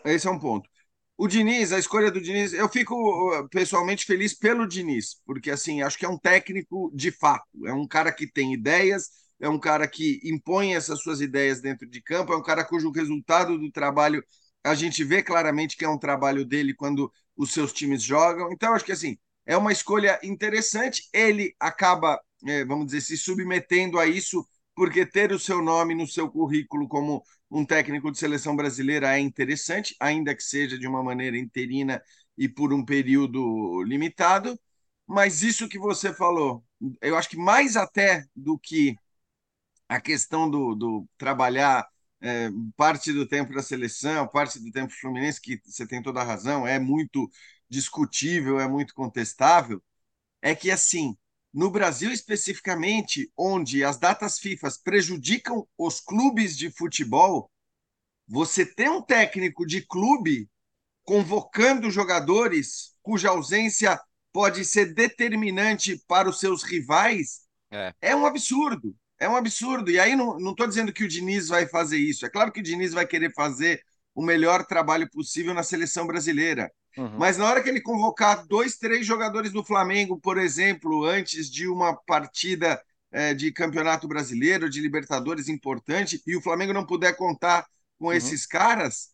Esse 0.04 0.26
é 0.26 0.30
um 0.30 0.38
ponto. 0.38 0.68
O 1.16 1.28
Diniz, 1.28 1.72
a 1.72 1.78
escolha 1.78 2.10
do 2.10 2.20
Diniz, 2.20 2.52
eu 2.52 2.68
fico 2.68 2.94
uh, 2.94 3.48
pessoalmente 3.48 4.04
feliz 4.04 4.34
pelo 4.34 4.66
Diniz, 4.66 5.20
porque 5.24 5.50
assim, 5.50 5.80
acho 5.80 5.96
que 5.96 6.04
é 6.04 6.08
um 6.08 6.18
técnico 6.18 6.90
de 6.92 7.12
fato, 7.12 7.46
é 7.66 7.72
um 7.72 7.86
cara 7.86 8.12
que 8.12 8.26
tem 8.26 8.52
ideias, 8.52 9.10
é 9.38 9.48
um 9.48 9.58
cara 9.58 9.86
que 9.86 10.20
impõe 10.24 10.74
essas 10.74 11.00
suas 11.00 11.20
ideias 11.20 11.60
dentro 11.60 11.88
de 11.88 12.02
campo, 12.02 12.32
é 12.32 12.36
um 12.36 12.42
cara 12.42 12.64
cujo 12.64 12.90
resultado 12.90 13.56
do 13.58 13.70
trabalho 13.70 14.24
a 14.64 14.74
gente 14.74 15.04
vê 15.04 15.22
claramente 15.22 15.76
que 15.76 15.84
é 15.84 15.88
um 15.88 15.98
trabalho 15.98 16.44
dele 16.44 16.74
quando 16.74 17.12
os 17.36 17.52
seus 17.52 17.72
times 17.72 18.02
jogam. 18.02 18.50
Então, 18.50 18.72
acho 18.72 18.84
que 18.84 18.92
assim, 18.92 19.18
é 19.44 19.56
uma 19.56 19.72
escolha 19.72 20.18
interessante. 20.22 21.02
Ele 21.12 21.54
acaba, 21.60 22.18
é, 22.46 22.64
vamos 22.64 22.86
dizer, 22.86 23.02
se 23.02 23.16
submetendo 23.18 23.98
a 23.98 24.06
isso, 24.06 24.46
porque 24.74 25.06
ter 25.06 25.32
o 25.32 25.38
seu 25.38 25.62
nome 25.62 25.94
no 25.94 26.06
seu 26.06 26.30
currículo 26.30 26.88
como 26.88 27.22
um 27.50 27.64
técnico 27.64 28.10
de 28.10 28.18
seleção 28.18 28.56
brasileira 28.56 29.16
é 29.16 29.20
interessante, 29.20 29.94
ainda 30.00 30.34
que 30.34 30.42
seja 30.42 30.78
de 30.78 30.86
uma 30.86 31.02
maneira 31.02 31.38
interina 31.38 32.02
e 32.36 32.48
por 32.48 32.72
um 32.72 32.84
período 32.84 33.82
limitado. 33.84 34.58
Mas 35.06 35.42
isso 35.42 35.68
que 35.68 35.78
você 35.78 36.12
falou, 36.14 36.64
eu 37.00 37.16
acho 37.16 37.28
que 37.28 37.36
mais 37.36 37.76
até 37.76 38.24
do 38.34 38.58
que 38.58 38.96
a 39.88 40.00
questão 40.00 40.50
do, 40.50 40.74
do 40.74 41.08
trabalhar 41.18 41.86
é, 42.20 42.48
parte 42.76 43.12
do 43.12 43.26
tempo 43.26 43.52
da 43.54 43.62
seleção, 43.62 44.26
parte 44.28 44.58
do 44.58 44.70
tempo 44.70 44.92
fluminense, 44.92 45.40
que 45.40 45.60
você 45.64 45.86
tem 45.86 46.02
toda 46.02 46.20
a 46.20 46.24
razão, 46.24 46.66
é 46.66 46.78
muito 46.78 47.30
discutível, 47.68 48.58
é 48.60 48.68
muito 48.68 48.94
contestável, 48.94 49.82
é 50.42 50.54
que, 50.54 50.70
assim, 50.70 51.16
no 51.54 51.70
Brasil 51.70 52.10
especificamente, 52.10 53.30
onde 53.36 53.84
as 53.84 53.96
datas 53.96 54.38
FIFA 54.40 54.68
prejudicam 54.82 55.66
os 55.78 56.00
clubes 56.00 56.56
de 56.56 56.68
futebol, 56.68 57.48
você 58.26 58.66
ter 58.66 58.90
um 58.90 59.00
técnico 59.00 59.64
de 59.64 59.80
clube 59.86 60.48
convocando 61.04 61.90
jogadores 61.90 62.96
cuja 63.02 63.28
ausência 63.28 64.00
pode 64.32 64.64
ser 64.64 64.94
determinante 64.94 66.02
para 66.08 66.28
os 66.28 66.40
seus 66.40 66.64
rivais 66.64 67.44
é, 67.70 67.92
é 68.00 68.16
um 68.16 68.24
absurdo. 68.24 68.94
É 69.18 69.28
um 69.28 69.36
absurdo. 69.36 69.90
E 69.90 69.98
aí 69.98 70.14
não 70.16 70.50
estou 70.50 70.66
dizendo 70.66 70.92
que 70.92 71.04
o 71.04 71.08
Diniz 71.08 71.48
vai 71.48 71.66
fazer 71.66 71.98
isso. 71.98 72.24
É 72.24 72.30
claro 72.30 72.52
que 72.52 72.60
o 72.60 72.62
Diniz 72.62 72.92
vai 72.92 73.06
querer 73.06 73.32
fazer 73.32 73.82
o 74.14 74.22
melhor 74.22 74.64
trabalho 74.64 75.08
possível 75.10 75.52
na 75.52 75.62
seleção 75.62 76.06
brasileira. 76.06 76.70
Uhum. 76.96 77.18
Mas 77.18 77.36
na 77.36 77.46
hora 77.46 77.62
que 77.62 77.68
ele 77.68 77.80
convocar 77.80 78.46
dois, 78.46 78.76
três 78.76 79.06
jogadores 79.06 79.52
do 79.52 79.64
Flamengo, 79.64 80.18
por 80.18 80.38
exemplo, 80.38 81.04
antes 81.04 81.50
de 81.50 81.66
uma 81.66 81.94
partida 81.94 82.80
é, 83.10 83.34
de 83.34 83.52
campeonato 83.52 84.06
brasileiro, 84.06 84.70
de 84.70 84.80
Libertadores 84.80 85.48
importante, 85.48 86.22
e 86.26 86.36
o 86.36 86.42
Flamengo 86.42 86.72
não 86.72 86.86
puder 86.86 87.16
contar 87.16 87.66
com 87.98 88.06
uhum. 88.06 88.12
esses 88.12 88.46
caras, 88.46 89.10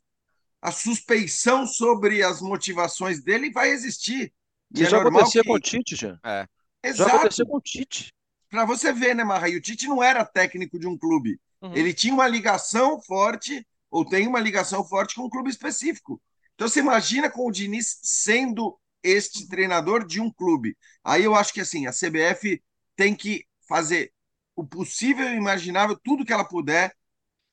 a 0.60 0.70
suspeição 0.70 1.66
sobre 1.66 2.22
as 2.22 2.40
motivações 2.40 3.22
dele 3.22 3.50
vai 3.50 3.70
existir. 3.70 4.32
E 4.74 4.84
é 4.84 4.88
já 4.88 5.00
aconteceu 5.00 5.42
que... 5.42 5.48
com 5.48 5.54
o 5.54 5.60
Tite, 5.60 5.96
já. 5.96 6.18
É. 6.24 6.46
Exato. 6.82 7.10
Já 7.10 7.16
aconteceu 7.16 7.46
com 7.46 7.56
o 7.56 7.60
Tite. 7.60 8.12
Para 8.48 8.64
você 8.64 8.92
ver, 8.92 9.14
né, 9.14 9.24
Marra? 9.24 9.48
E 9.48 9.56
o 9.56 9.60
Tite 9.60 9.86
não 9.86 10.02
era 10.02 10.24
técnico 10.24 10.78
de 10.78 10.86
um 10.86 10.96
clube. 10.96 11.40
Uhum. 11.62 11.74
Ele 11.74 11.94
tinha 11.94 12.12
uma 12.12 12.26
ligação 12.26 13.00
forte, 13.00 13.66
ou 13.90 14.04
tem 14.04 14.26
uma 14.26 14.40
ligação 14.40 14.84
forte 14.84 15.14
com 15.14 15.22
um 15.22 15.30
clube 15.30 15.50
específico. 15.50 16.20
Então 16.60 16.68
você 16.68 16.80
imagina 16.80 17.30
com 17.30 17.48
o 17.48 17.50
Diniz 17.50 18.00
sendo 18.02 18.78
este 19.02 19.48
treinador 19.48 20.06
de 20.06 20.20
um 20.20 20.30
clube. 20.30 20.76
Aí 21.02 21.24
eu 21.24 21.34
acho 21.34 21.54
que 21.54 21.60
assim, 21.62 21.86
a 21.86 21.90
CBF 21.90 22.62
tem 22.94 23.16
que 23.16 23.46
fazer 23.66 24.12
o 24.54 24.62
possível 24.62 25.26
e 25.26 25.36
imaginável, 25.38 25.98
tudo 26.04 26.22
que 26.22 26.34
ela 26.34 26.44
puder, 26.44 26.94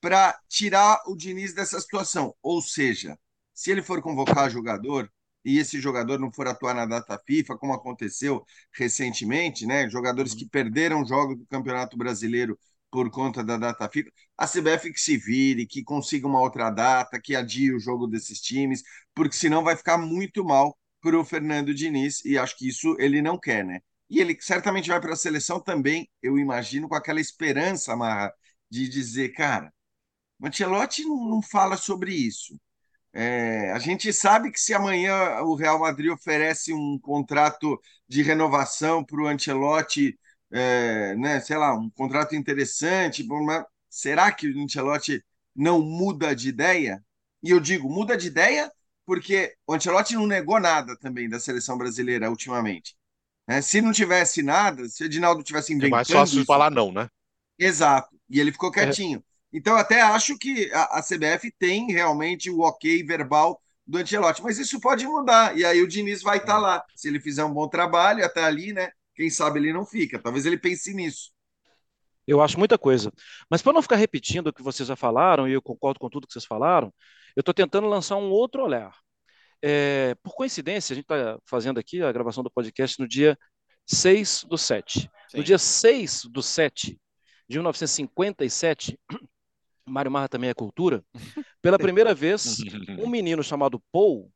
para 0.02 0.38
tirar 0.50 1.02
o 1.08 1.16
Diniz 1.16 1.54
dessa 1.54 1.80
situação. 1.80 2.36
Ou 2.42 2.62
seja, 2.62 3.18
se 3.54 3.72
ele 3.72 3.82
for 3.82 4.02
convocar 4.02 4.50
jogador 4.52 5.10
e 5.46 5.58
esse 5.58 5.80
jogador 5.80 6.20
não 6.20 6.30
for 6.30 6.46
atuar 6.46 6.74
na 6.74 6.86
data 6.86 7.18
FIFA, 7.26 7.58
como 7.58 7.72
aconteceu 7.72 8.46
recentemente, 8.74 9.66
né? 9.66 9.90
Jogadores 9.90 10.34
uhum. 10.34 10.40
que 10.40 10.50
perderam 10.50 11.06
jogos 11.06 11.38
do 11.38 11.46
Campeonato 11.46 11.96
Brasileiro 11.96 12.60
por 12.92 13.10
conta 13.12 13.44
da 13.44 13.58
data 13.58 13.90
FIFA, 13.90 14.10
a 14.38 14.48
CBF 14.48 14.92
que 14.94 15.00
se 15.00 15.18
vire, 15.18 15.66
que 15.68 15.84
consiga 15.84 16.28
uma 16.28 16.42
outra 16.42 16.70
data, 16.70 17.20
que 17.22 17.36
adie 17.36 17.74
o 17.74 17.80
jogo 17.80 18.08
desses 18.08 18.40
times, 18.42 18.84
porque 19.14 19.36
senão 19.36 19.64
vai 19.64 19.76
ficar 19.76 19.98
muito 19.98 20.44
mal 20.44 20.78
para 21.02 21.20
o 21.20 21.26
Fernando 21.26 21.74
Diniz, 21.74 22.24
e 22.26 22.38
acho 22.38 22.58
que 22.58 22.68
isso 22.68 22.96
ele 23.00 23.22
não 23.22 23.38
quer, 23.40 23.64
né? 23.66 23.80
E 24.10 24.20
ele 24.20 24.38
certamente 24.42 24.90
vai 24.90 25.00
para 25.02 25.14
a 25.14 25.16
seleção 25.18 25.60
também, 25.60 26.10
eu 26.22 26.40
imagino, 26.40 26.88
com 26.88 26.96
aquela 26.96 27.20
esperança, 27.20 27.96
Marra, 27.96 28.34
de 28.70 28.88
dizer, 28.90 29.30
cara, 29.34 29.72
Mantelotti 30.40 31.04
não, 31.04 31.30
não 31.30 31.42
fala 31.42 31.78
sobre 31.78 32.14
isso. 32.14 32.60
É, 33.14 33.72
a 33.72 33.80
gente 33.80 34.14
sabe 34.14 34.52
que 34.52 34.60
se 34.60 34.74
amanhã 34.74 35.42
o 35.42 35.56
Real 35.56 35.80
Madrid 35.80 36.12
oferece 36.12 36.74
um 36.74 37.00
contrato 37.00 37.80
de 38.08 38.22
renovação 38.22 39.04
para 39.04 39.22
o 39.22 39.28
Ancelotti, 39.28 40.18
é, 40.52 41.16
né, 41.16 41.40
sei 41.40 41.58
lá, 41.58 41.74
um 41.74 41.90
contrato 41.90 42.36
interessante, 42.36 43.26
será 43.90 44.32
que 44.32 44.50
o 44.50 44.64
Ancelotti 44.64 45.24
não 45.56 45.82
muda 45.82 46.36
de 46.36 46.50
ideia? 46.50 47.04
E 47.44 47.52
eu 47.52 47.60
digo, 47.60 47.90
muda 47.90 48.18
de 48.18 48.28
ideia 48.28 48.72
porque 49.06 49.56
o 49.66 49.74
Ancelotti 49.74 50.16
não 50.16 50.28
negou 50.28 50.60
nada 50.60 50.98
também 50.98 51.30
da 51.30 51.40
seleção 51.40 51.78
brasileira 51.78 52.30
ultimamente. 52.30 52.96
É, 53.48 53.62
se 53.62 53.80
não 53.80 53.94
tivesse 53.94 54.44
nada, 54.44 54.90
se 54.90 55.04
o 55.04 55.06
Edinaldo 55.06 55.42
tivesse 55.42 55.72
inventando... 55.72 55.94
É 55.94 55.96
mais 55.96 56.10
fácil 56.10 56.40
isso, 56.40 56.46
falar 56.46 56.70
não, 56.70 56.92
né? 56.92 57.08
Exato. 57.58 58.20
E 58.30 58.40
ele 58.40 58.52
ficou 58.52 58.70
é. 58.70 58.74
quietinho. 58.74 59.20
É. 59.20 59.58
Então, 59.58 59.78
até 59.78 60.02
acho 60.02 60.38
que 60.38 60.70
a, 60.74 61.00
a 61.00 61.02
CBF 61.02 61.50
tem 61.58 61.90
realmente 61.90 62.50
o 62.50 62.60
ok 62.60 63.02
verbal 63.04 63.62
do 63.86 63.98
Ancelotti, 63.98 64.44
mas 64.44 64.60
isso 64.60 64.82
pode 64.82 65.08
mudar. 65.08 65.58
E 65.58 65.64
aí 65.64 65.82
o 65.82 65.88
Diniz 65.88 66.22
vai 66.22 66.38
estar 66.38 66.56
tá 66.56 66.60
lá. 66.60 66.86
Se 66.94 67.08
ele 67.08 67.22
fizer 67.22 67.46
um 67.46 67.54
bom 67.54 67.70
trabalho, 67.70 68.26
até 68.26 68.44
ali, 68.44 68.74
né? 68.74 68.92
Quem 69.18 69.32
sabe 69.32 69.60
ele 69.60 69.74
não 69.74 69.84
fica. 69.84 70.20
Talvez 70.20 70.46
ele 70.46 70.60
pense 70.60 70.94
nisso. 70.94 71.32
Eu 72.28 72.40
acho 72.40 72.60
muita 72.60 72.78
coisa. 72.78 73.12
Mas 73.50 73.64
para 73.64 73.74
não 73.74 73.82
ficar 73.82 73.96
repetindo 73.96 74.48
o 74.48 74.54
que 74.54 74.62
vocês 74.62 74.88
já 74.88 74.96
falaram, 74.96 75.48
e 75.48 75.54
eu 75.54 75.62
concordo 75.62 76.00
com 76.00 76.08
tudo 76.08 76.28
que 76.28 76.34
vocês 76.34 76.46
falaram, 76.46 76.94
eu 77.36 77.40
estou 77.40 77.54
tentando 77.54 77.88
lançar 77.88 78.16
um 78.18 78.30
outro 78.30 78.64
olhar. 78.64 78.96
É, 79.60 80.14
por 80.22 80.36
coincidência, 80.36 80.94
a 80.94 80.96
gente 80.96 81.06
está 81.06 81.40
fazendo 81.46 81.80
aqui 81.80 82.04
a 82.04 82.12
gravação 82.12 82.44
do 82.44 82.52
podcast 82.52 83.00
no 83.00 83.08
dia 83.08 83.36
6 83.88 84.46
do 84.48 84.56
7. 84.56 85.10
Sim. 85.30 85.38
No 85.38 85.44
dia 85.44 85.58
6 85.58 86.26
do 86.26 86.44
7 86.44 87.00
de 87.50 87.58
1957, 87.58 89.00
Mário 89.84 90.12
Marra 90.12 90.30
também 90.30 90.52
é 90.52 90.54
cultura, 90.54 91.04
pela 91.60 91.80
primeira 91.80 92.14
vez, 92.14 92.58
um 93.00 93.10
menino 93.10 93.42
chamado 93.42 93.82
Paul 93.92 94.32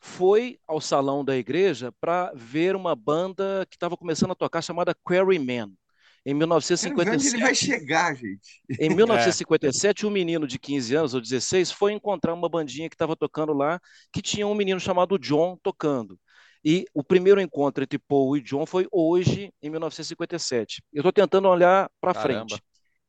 foi 0.00 0.58
ao 0.66 0.80
salão 0.80 1.24
da 1.24 1.36
igreja 1.36 1.92
para 2.00 2.32
ver 2.34 2.76
uma 2.76 2.94
banda 2.94 3.66
que 3.68 3.76
estava 3.76 3.96
começando 3.96 4.32
a 4.32 4.34
tocar 4.34 4.62
chamada 4.62 4.94
Quarrymen. 4.94 5.76
Em 6.24 6.34
1957. 6.34 7.34
Ele 7.36 7.42
vai 7.42 7.54
chegar, 7.54 8.16
gente. 8.16 8.60
Em 8.80 8.88
1957, 8.88 10.04
é. 10.04 10.08
um 10.08 10.10
menino 10.10 10.46
de 10.46 10.58
15 10.58 10.94
anos 10.96 11.14
ou 11.14 11.20
16 11.20 11.70
foi 11.70 11.92
encontrar 11.92 12.34
uma 12.34 12.48
bandinha 12.48 12.88
que 12.88 12.96
estava 12.96 13.14
tocando 13.14 13.52
lá, 13.52 13.80
que 14.12 14.20
tinha 14.20 14.46
um 14.46 14.54
menino 14.54 14.80
chamado 14.80 15.18
John 15.18 15.56
tocando. 15.62 16.18
E 16.64 16.84
o 16.92 17.04
primeiro 17.04 17.40
encontro 17.40 17.84
entre 17.84 17.98
Paul 17.98 18.36
e 18.36 18.40
John 18.40 18.66
foi 18.66 18.88
hoje, 18.90 19.52
em 19.62 19.70
1957. 19.70 20.82
Eu 20.92 21.00
estou 21.00 21.12
tentando 21.12 21.48
olhar 21.48 21.88
para 22.00 22.12
frente 22.12 22.60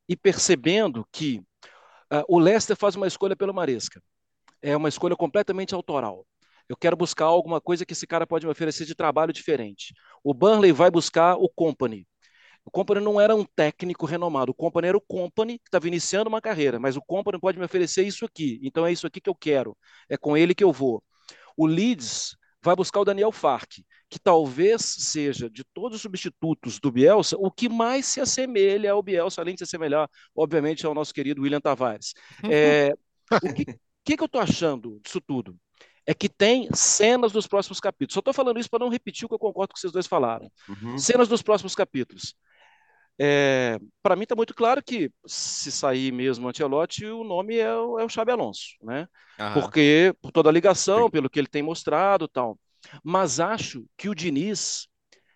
e 0.08 0.16
percebendo 0.16 1.04
que 1.12 1.42
Uh, 2.12 2.24
o 2.30 2.40
Leicester 2.40 2.76
faz 2.76 2.96
uma 2.96 3.08
escolha 3.08 3.36
pelo 3.36 3.54
Maresca. 3.54 4.02
É 4.62 4.76
uma 4.76 4.90
escolha 4.90 5.16
completamente 5.16 5.76
autoral. 5.76 6.26
Eu 6.70 6.76
quero 6.76 6.98
buscar 6.98 7.26
alguma 7.26 7.62
coisa 7.62 7.86
que 7.86 7.94
esse 7.94 8.06
cara 8.06 8.28
pode 8.28 8.46
me 8.46 8.52
oferecer 8.52 8.86
de 8.86 8.96
trabalho 8.96 9.32
diferente. 9.32 9.94
O 10.24 10.34
Burnley 10.34 10.72
vai 10.72 10.92
buscar 10.92 11.36
o 11.36 11.50
Company. 11.50 12.06
O 12.66 12.72
Company 12.72 13.00
não 13.00 13.20
era 13.20 13.34
um 13.34 13.46
técnico 13.46 14.06
renomado. 14.06 14.52
O 14.52 14.56
Company 14.56 14.90
era 14.90 14.98
o 14.98 15.02
Company 15.02 15.58
que 15.58 15.70
estava 15.70 15.88
iniciando 15.88 16.28
uma 16.28 16.42
carreira, 16.42 16.80
mas 16.80 16.98
o 16.98 17.02
Company 17.02 17.40
pode 17.40 17.58
me 17.58 17.64
oferecer 17.64 18.06
isso 18.06 18.26
aqui. 18.26 18.60
Então 18.62 18.86
é 18.86 18.92
isso 18.92 19.08
aqui 19.08 19.22
que 19.22 19.30
eu 19.30 19.36
quero. 19.36 19.78
É 20.10 20.18
com 20.18 20.36
ele 20.36 20.54
que 20.54 20.64
eu 20.64 20.74
vou. 20.74 21.02
O 21.56 21.66
Leeds 21.66 22.36
vai 22.62 22.76
buscar 22.76 23.00
o 23.00 23.06
Daniel 23.06 23.32
Fark, 23.32 23.80
que 24.10 24.20
talvez 24.20 24.82
seja, 24.82 25.50
de 25.50 25.64
todos 25.74 25.96
os 25.96 26.02
substitutos 26.02 26.80
do 26.80 26.92
Bielsa, 26.92 27.38
o 27.40 27.50
que 27.50 27.70
mais 27.70 28.06
se 28.06 28.20
assemelha 28.20 28.92
ao 28.92 29.02
Bielsa, 29.02 29.40
além 29.40 29.54
de 29.54 29.60
se 29.60 29.64
assemelhar, 29.64 30.10
obviamente, 30.36 30.86
ao 30.86 30.94
nosso 30.94 31.14
querido 31.14 31.42
William 31.42 31.62
Tavares. 31.62 32.14
É, 32.52 32.94
o 33.32 33.54
que, 33.54 33.66
que, 34.04 34.18
que 34.18 34.24
eu 34.24 34.26
estou 34.26 34.42
achando 34.42 35.00
disso 35.02 35.22
tudo? 35.22 35.58
É 36.08 36.14
que 36.14 36.30
tem 36.30 36.70
cenas 36.74 37.34
dos 37.34 37.46
próximos 37.46 37.80
capítulos. 37.80 38.14
Só 38.14 38.20
estou 38.20 38.34
falando 38.34 38.60
isso 38.60 38.70
para 38.70 38.80
não 38.80 38.90
repetir 38.90 39.26
o 39.26 39.28
que 39.28 39.36
eu 39.36 39.40
concordo 39.40 39.70
com 39.70 39.74
que 39.74 39.82
vocês 39.82 39.92
dois 39.92 40.08
falaram. 40.08 40.50
Uhum. 40.70 40.98
Cenas 40.98 41.28
dos 41.28 41.42
próximos 41.42 41.76
capítulos. 41.76 42.34
É, 43.20 43.80
para 44.02 44.16
mim 44.16 44.24
está 44.24 44.36
muito 44.36 44.54
claro 44.54 44.82
que 44.84 45.12
se 45.26 45.72
sair 45.72 46.12
mesmo 46.14 46.46
o 46.46 46.50
Ancelotti, 46.50 47.06
o 47.06 47.24
nome 47.24 47.58
é 47.58 47.76
o, 47.76 48.00
é 48.00 48.06
o 48.06 48.10
Xabi 48.10 48.32
Alonso, 48.32 48.76
né? 48.82 49.08
Porque 49.54 50.14
por 50.22 50.32
toda 50.32 50.50
a 50.50 50.54
ligação, 50.54 51.10
pelo 51.10 51.30
que 51.30 51.40
ele 51.40 51.48
tem 51.48 51.64
mostrado, 51.64 52.28
tal. 52.28 52.60
Mas 53.04 53.40
acho 53.40 53.86
que 53.98 54.08
o 54.08 54.16
Diniz, 54.16 54.88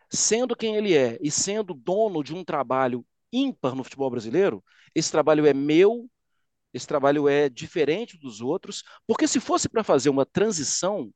sendo 0.09 0.55
quem 0.55 0.75
ele 0.75 0.95
é 0.95 1.17
e 1.21 1.31
sendo 1.31 1.73
dono 1.73 2.23
de 2.23 2.33
um 2.33 2.43
trabalho 2.43 3.05
ímpar 3.33 3.75
no 3.75 3.83
futebol 3.83 4.09
brasileiro, 4.09 4.63
esse 4.93 5.11
trabalho 5.11 5.45
é 5.45 5.53
meu, 5.53 6.07
esse 6.73 6.87
trabalho 6.87 7.27
é 7.27 7.49
diferente 7.49 8.17
dos 8.17 8.41
outros, 8.41 8.83
porque 9.07 9.27
se 9.27 9.39
fosse 9.39 9.67
para 9.67 9.83
fazer 9.83 10.09
uma 10.09 10.25
transição 10.25 11.11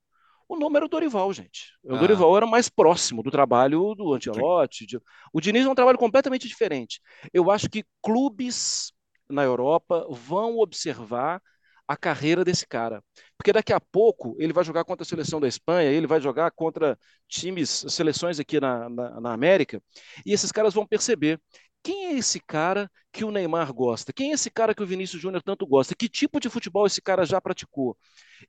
o 0.48 0.56
nome 0.56 0.78
era 0.78 0.86
o 0.86 0.90
Dorival, 0.90 1.34
gente. 1.34 1.72
O 1.84 1.96
ah. 1.96 1.98
Dorival 1.98 2.38
era 2.38 2.46
mais 2.46 2.70
próximo 2.70 3.24
do 3.24 3.32
trabalho 3.32 3.96
do 3.96 4.14
Ancelotti. 4.14 4.86
De... 4.86 5.00
O 5.34 5.42
Diniz 5.42 5.66
é 5.66 5.70
um 5.70 5.76
trabalho 5.76 5.98
completamente 5.98 6.48
diferente. 6.48 7.02
Eu 7.34 7.50
acho 7.50 7.68
que 7.68 7.84
clubes 8.02 8.94
na 9.28 9.44
Europa 9.44 10.06
vão 10.12 10.60
observar 10.60 11.42
a 11.88 11.96
carreira 11.96 12.44
desse 12.44 12.68
cara. 12.68 13.04
Porque 13.38 13.54
daqui 13.54 13.74
a 13.74 13.80
pouco 13.80 14.36
ele 14.40 14.54
vai 14.54 14.64
jogar 14.64 14.84
contra 14.84 15.04
a 15.04 15.06
seleção 15.06 15.40
da 15.40 15.48
Espanha, 15.48 15.90
ele 15.90 16.08
vai 16.08 16.20
jogar 16.20 16.52
contra 16.52 16.98
times, 17.28 17.86
seleções 17.90 18.40
aqui 18.40 18.60
na, 18.60 18.90
na, 18.90 19.22
na 19.22 19.34
América, 19.34 19.82
e 20.26 20.34
esses 20.34 20.52
caras 20.52 20.74
vão 20.74 20.86
perceber 20.86 21.40
quem 21.86 22.08
é 22.08 22.13
esse 22.13 22.39
cara 22.39 22.89
que 23.12 23.24
o 23.24 23.30
Neymar 23.30 23.72
gosta? 23.72 24.12
Quem 24.12 24.32
é 24.32 24.34
esse 24.34 24.50
cara 24.50 24.74
que 24.74 24.82
o 24.82 24.88
Vinícius 24.88 25.22
Júnior 25.22 25.44
tanto 25.44 25.68
gosta? 25.68 25.94
Que 25.94 26.10
tipo 26.10 26.39
de 26.39 26.50
futebol 26.50 26.88
esse 26.88 27.00
cara 27.00 27.24
já 27.27 27.39
praticou? 27.39 27.96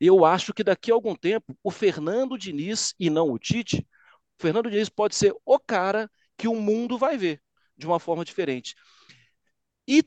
Eu 0.00 0.25
acho 0.25 0.55
que 0.55 0.64
daqui 0.64 0.90
a 0.90 0.95
algum 0.95 1.14
tempo, 1.14 1.55
o 1.62 1.71
Fernando 1.71 2.38
Diniz, 2.38 2.95
e 2.99 3.11
não 3.11 3.31
o 3.31 3.38
Tite, 3.38 3.87
o 4.38 4.43
Fernando 4.43 4.71
Diniz 4.71 4.88
pode 4.88 5.14
ser 5.14 5.35
o 5.45 5.59
cara 5.59 6.11
que 6.35 6.49
o 6.49 6.55
mundo 6.55 6.97
vai 6.97 7.19
ver 7.19 7.43
de 7.76 7.87
uma 7.87 8.00
forma 8.00 8.25
diferente. 8.25 8.75
E 9.87 10.02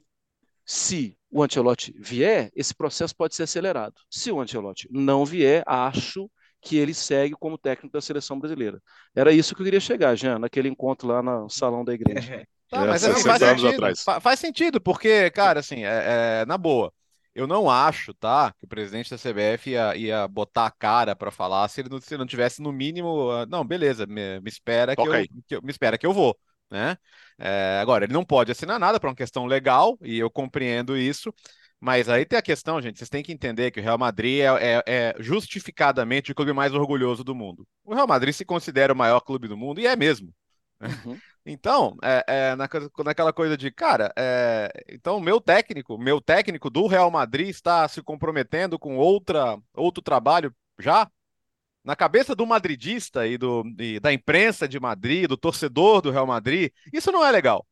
se 0.65 1.15
o 1.29 1.43
Ancelotti 1.43 1.93
vier, 1.99 2.49
esse 2.55 2.73
processo 2.73 3.15
pode 3.15 3.35
ser 3.35 3.43
acelerado. 3.43 3.93
Se 4.09 4.31
o 4.31 4.41
Ancelotti 4.41 4.87
não 4.89 5.23
vier, 5.23 5.63
acho 5.67 6.31
que 6.59 6.77
ele 6.77 6.95
segue 6.95 7.35
como 7.35 7.59
técnico 7.59 7.93
da 7.93 8.01
seleção 8.01 8.39
brasileira. 8.39 8.81
Era 9.13 9.31
isso 9.31 9.53
que 9.53 9.61
eu 9.61 9.65
queria 9.65 9.79
chegar, 9.79 10.15
Jean, 10.15 10.39
naquele 10.39 10.67
encontro 10.67 11.07
lá 11.07 11.21
no 11.21 11.47
salão 11.47 11.85
da 11.85 11.93
igreja. 11.93 12.43
Tá, 12.69 12.85
mas 12.85 13.03
assim, 13.03 13.23
faz 13.23 13.41
sentido, 13.41 13.87
faz 14.21 14.39
sentido, 14.39 14.81
porque, 14.81 15.31
cara, 15.31 15.59
assim, 15.59 15.83
é, 15.83 16.41
é, 16.41 16.45
na 16.45 16.57
boa, 16.57 16.93
eu 17.33 17.47
não 17.47 17.69
acho, 17.69 18.13
tá, 18.13 18.53
que 18.59 18.65
o 18.65 18.67
presidente 18.67 19.09
da 19.09 19.17
CBF 19.17 19.71
ia, 19.71 19.95
ia 19.95 20.27
botar 20.27 20.67
a 20.67 20.71
cara 20.71 21.15
para 21.15 21.31
falar 21.31 21.67
se 21.67 21.81
ele 21.81 21.89
não, 21.89 21.99
se 21.99 22.17
não 22.17 22.27
tivesse 22.27 22.61
no 22.61 22.71
mínimo, 22.71 23.31
uh, 23.31 23.45
não, 23.47 23.65
beleza, 23.65 24.05
me, 24.05 24.39
me 24.39 24.49
espera 24.49 24.95
que, 24.95 25.01
eu, 25.01 25.13
que 25.47 25.55
eu, 25.55 25.61
me 25.63 25.71
espera 25.71 25.97
que 25.97 26.05
eu 26.05 26.13
vou, 26.13 26.37
né? 26.69 26.95
É, 27.39 27.79
agora, 27.81 28.05
ele 28.05 28.13
não 28.13 28.23
pode 28.25 28.51
assinar 28.51 28.79
nada 28.79 28.99
para 28.99 29.09
uma 29.09 29.15
questão 29.15 29.45
legal, 29.47 29.97
e 30.01 30.19
eu 30.19 30.29
compreendo 30.29 30.95
isso, 30.95 31.33
Mas 31.79 32.09
aí 32.09 32.25
tem 32.25 32.37
a 32.37 32.41
questão, 32.41 32.81
gente, 32.81 32.97
vocês 32.99 33.09
têm 33.09 33.23
que 33.23 33.31
entender 33.31 33.71
que 33.71 33.79
o 33.79 33.83
Real 33.83 33.97
Madrid 33.97 34.41
é, 34.41 34.45
é, 34.77 34.83
é, 34.85 35.15
justificadamente 35.19 36.31
o 36.31 36.35
clube 36.35 36.53
mais 36.53 36.73
orgulhoso 36.73 37.23
do 37.23 37.33
mundo. 37.33 37.65
O 37.83 37.95
Real 37.95 38.07
Madrid 38.07 38.33
se 38.33 38.45
considera 38.45 38.93
o 38.93 38.95
maior 38.97 39.21
clube 39.21 39.47
do 39.47 39.57
mundo 39.57 39.79
e 39.79 39.87
é 39.87 39.95
mesmo. 39.95 40.33
Uhum. 40.81 41.21
Então, 41.45 41.97
é, 42.03 42.23
é, 42.27 42.55
naquela 42.55 43.33
coisa 43.33 43.57
de, 43.57 43.71
cara, 43.71 44.13
é, 44.17 44.71
então 44.89 45.19
meu 45.19 45.41
técnico, 45.41 45.97
meu 45.97 46.21
técnico 46.21 46.69
do 46.69 46.85
Real 46.85 47.09
Madrid 47.09 47.49
está 47.49 47.87
se 47.87 48.01
comprometendo 48.03 48.77
com 48.77 48.97
outra, 48.97 49.57
outro 49.73 50.03
trabalho 50.03 50.53
já? 50.79 51.09
Na 51.83 51.95
cabeça 51.95 52.35
do 52.35 52.45
madridista 52.45 53.25
e, 53.25 53.37
do, 53.37 53.63
e 53.79 53.99
da 53.99 54.13
imprensa 54.13 54.67
de 54.67 54.79
Madrid, 54.79 55.27
do 55.27 55.37
torcedor 55.37 56.01
do 56.01 56.11
Real 56.11 56.27
Madrid, 56.27 56.71
isso 56.93 57.11
não 57.11 57.25
é 57.25 57.31
legal. 57.31 57.65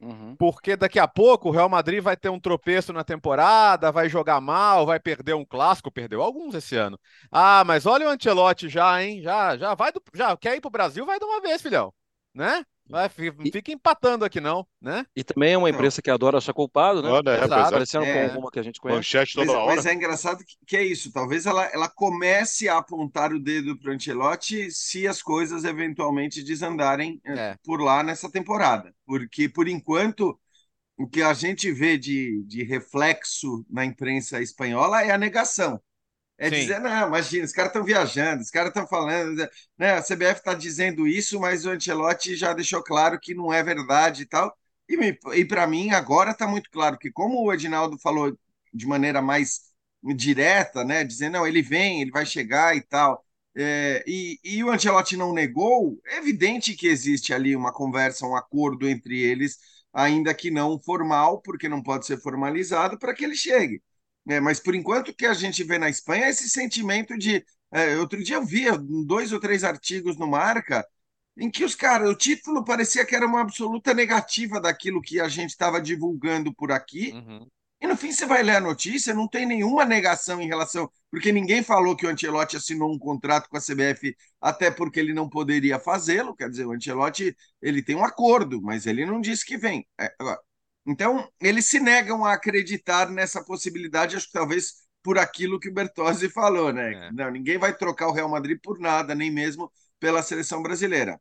Uhum. 0.00 0.36
Porque 0.36 0.76
daqui 0.76 0.98
a 0.98 1.08
pouco 1.08 1.48
o 1.48 1.52
Real 1.52 1.68
Madrid 1.68 2.02
vai 2.02 2.16
ter 2.16 2.28
um 2.28 2.38
tropeço 2.38 2.92
na 2.92 3.02
temporada, 3.02 3.90
vai 3.90 4.08
jogar 4.08 4.40
mal, 4.40 4.84
vai 4.84 5.00
perder 5.00 5.34
um 5.34 5.44
clássico, 5.44 5.90
perdeu 5.90 6.22
alguns 6.22 6.54
esse 6.54 6.76
ano. 6.76 6.98
Ah, 7.30 7.64
mas 7.64 7.86
olha 7.86 8.06
o 8.06 8.10
Ancelotti 8.10 8.68
já, 8.68 9.02
hein? 9.02 9.22
Já, 9.22 9.56
já 9.56 9.74
vai 9.74 9.92
do, 9.92 10.02
já 10.14 10.36
quer 10.36 10.56
ir 10.56 10.60
pro 10.60 10.70
Brasil, 10.70 11.06
vai 11.06 11.18
de 11.18 11.24
uma 11.24 11.40
vez, 11.40 11.62
filhão, 11.62 11.92
né? 12.34 12.64
Vai, 12.86 13.08
fica 13.08 13.72
empatando 13.72 14.26
aqui, 14.26 14.40
não, 14.40 14.66
né? 14.80 15.06
E 15.16 15.24
também 15.24 15.54
é 15.54 15.58
uma 15.58 15.70
imprensa 15.70 16.02
que 16.02 16.10
adora 16.10 16.36
achar 16.36 16.52
culpado, 16.52 17.02
né? 17.02 17.08
Olha, 17.08 17.30
é, 17.30 17.48
Parecendo 17.48 18.04
é. 18.04 18.28
com 18.28 18.40
uma 18.40 18.50
que 18.50 18.58
a 18.58 18.62
gente 18.62 18.78
conhece. 18.78 18.98
Manchete 18.98 19.34
toda 19.34 19.46
mas, 19.46 19.56
hora. 19.56 19.76
mas 19.76 19.86
é 19.86 19.94
engraçado 19.94 20.44
que, 20.44 20.54
que, 20.66 20.76
é 20.76 20.84
isso. 20.84 21.10
Talvez 21.10 21.46
ela, 21.46 21.64
ela 21.72 21.88
comece 21.88 22.68
a 22.68 22.76
apontar 22.76 23.32
o 23.32 23.40
dedo 23.40 23.78
para 23.78 23.90
o 23.90 23.94
Ancelotti 23.94 24.70
se 24.70 25.08
as 25.08 25.22
coisas 25.22 25.64
eventualmente 25.64 26.42
desandarem 26.42 27.20
eh, 27.24 27.32
é. 27.32 27.56
por 27.64 27.80
lá 27.80 28.02
nessa 28.02 28.30
temporada. 28.30 28.94
Porque, 29.06 29.48
por 29.48 29.66
enquanto, 29.66 30.38
o 30.98 31.08
que 31.08 31.22
a 31.22 31.32
gente 31.32 31.72
vê 31.72 31.96
de, 31.96 32.44
de 32.46 32.64
reflexo 32.64 33.64
na 33.70 33.84
imprensa 33.84 34.42
espanhola 34.42 35.02
é 35.02 35.10
a 35.10 35.18
negação. 35.18 35.80
É 36.36 36.50
Sim. 36.50 36.56
dizer, 36.56 36.80
não, 36.80 37.06
imagina, 37.08 37.44
os 37.44 37.52
caras 37.52 37.70
estão 37.70 37.84
viajando, 37.84 38.42
os 38.42 38.50
caras 38.50 38.68
estão 38.70 38.86
falando, 38.86 39.48
né? 39.78 39.92
A 39.92 40.02
CBF 40.02 40.40
está 40.40 40.52
dizendo 40.52 41.06
isso, 41.06 41.38
mas 41.38 41.64
o 41.64 41.70
Ancelotti 41.70 42.34
já 42.34 42.52
deixou 42.52 42.82
claro 42.82 43.20
que 43.20 43.34
não 43.34 43.52
é 43.52 43.62
verdade 43.62 44.22
e 44.22 44.26
tal. 44.26 44.56
E, 44.88 44.96
e 45.36 45.44
para 45.44 45.66
mim, 45.66 45.90
agora 45.90 46.32
está 46.32 46.46
muito 46.46 46.68
claro 46.70 46.98
que, 46.98 47.10
como 47.10 47.40
o 47.44 47.52
Edinaldo 47.52 47.96
falou 47.98 48.36
de 48.72 48.86
maneira 48.86 49.22
mais 49.22 49.60
direta, 50.02 50.84
né? 50.84 51.04
Dizendo, 51.04 51.34
não, 51.34 51.46
ele 51.46 51.62
vem, 51.62 52.02
ele 52.02 52.10
vai 52.10 52.26
chegar 52.26 52.76
e 52.76 52.82
tal. 52.82 53.24
É, 53.56 54.02
e, 54.06 54.38
e 54.42 54.64
o 54.64 54.70
Ancelotti 54.70 55.16
não 55.16 55.32
negou, 55.32 56.00
é 56.06 56.18
evidente 56.18 56.74
que 56.74 56.88
existe 56.88 57.32
ali 57.32 57.54
uma 57.54 57.72
conversa, 57.72 58.26
um 58.26 58.34
acordo 58.36 58.88
entre 58.88 59.20
eles, 59.20 59.58
ainda 59.92 60.34
que 60.34 60.50
não 60.50 60.80
formal, 60.82 61.40
porque 61.40 61.68
não 61.68 61.80
pode 61.82 62.06
ser 62.06 62.20
formalizado, 62.20 62.98
para 62.98 63.14
que 63.14 63.24
ele 63.24 63.36
chegue. 63.36 63.80
É, 64.28 64.40
mas 64.40 64.58
por 64.58 64.74
enquanto 64.74 65.08
o 65.08 65.14
que 65.14 65.26
a 65.26 65.34
gente 65.34 65.62
vê 65.62 65.78
na 65.78 65.88
Espanha 65.88 66.26
é 66.26 66.30
esse 66.30 66.48
sentimento 66.48 67.16
de. 67.16 67.44
É, 67.72 67.96
outro 67.98 68.22
dia 68.22 68.36
eu 68.36 68.44
via 68.44 68.78
dois 68.78 69.32
ou 69.32 69.40
três 69.40 69.64
artigos 69.64 70.16
no 70.16 70.26
Marca 70.26 70.86
em 71.36 71.50
que 71.50 71.64
os 71.64 71.74
caras, 71.74 72.08
o 72.08 72.14
título 72.14 72.64
parecia 72.64 73.04
que 73.04 73.14
era 73.14 73.26
uma 73.26 73.40
absoluta 73.40 73.92
negativa 73.92 74.60
daquilo 74.60 75.02
que 75.02 75.20
a 75.20 75.28
gente 75.28 75.50
estava 75.50 75.80
divulgando 75.80 76.54
por 76.54 76.70
aqui. 76.70 77.12
Uhum. 77.12 77.46
E 77.80 77.86
no 77.86 77.96
fim 77.96 78.12
você 78.12 78.24
vai 78.24 78.42
ler 78.42 78.56
a 78.56 78.60
notícia, 78.60 79.12
não 79.12 79.28
tem 79.28 79.44
nenhuma 79.44 79.84
negação 79.84 80.40
em 80.40 80.46
relação, 80.46 80.90
porque 81.10 81.32
ninguém 81.32 81.62
falou 81.62 81.94
que 81.96 82.06
o 82.06 82.08
Ancelotti 82.08 82.56
assinou 82.56 82.90
um 82.90 82.98
contrato 82.98 83.48
com 83.48 83.56
a 83.56 83.60
CBF 83.60 84.16
até 84.40 84.70
porque 84.70 84.98
ele 84.98 85.12
não 85.12 85.28
poderia 85.28 85.78
fazê-lo. 85.78 86.34
Quer 86.34 86.48
dizer, 86.48 86.66
o 86.66 86.72
Ancelotti 86.72 87.36
ele 87.60 87.82
tem 87.82 87.96
um 87.96 88.04
acordo, 88.04 88.62
mas 88.62 88.86
ele 88.86 89.04
não 89.04 89.20
disse 89.20 89.44
que 89.44 89.58
vem. 89.58 89.86
É, 90.00 90.14
agora, 90.18 90.40
então, 90.86 91.28
eles 91.40 91.66
se 91.66 91.80
negam 91.80 92.24
a 92.24 92.34
acreditar 92.34 93.10
nessa 93.10 93.42
possibilidade, 93.42 94.16
acho 94.16 94.26
que 94.26 94.32
talvez 94.32 94.84
por 95.02 95.18
aquilo 95.18 95.60
que 95.60 95.68
o 95.68 95.72
Bertozzi 95.74 96.28
falou, 96.28 96.72
né? 96.72 97.08
É. 97.08 97.12
Não, 97.12 97.30
ninguém 97.30 97.58
vai 97.58 97.76
trocar 97.76 98.08
o 98.08 98.12
Real 98.12 98.28
Madrid 98.28 98.58
por 98.62 98.78
nada, 98.78 99.14
nem 99.14 99.30
mesmo 99.30 99.70
pela 99.98 100.22
seleção 100.22 100.62
brasileira. 100.62 101.20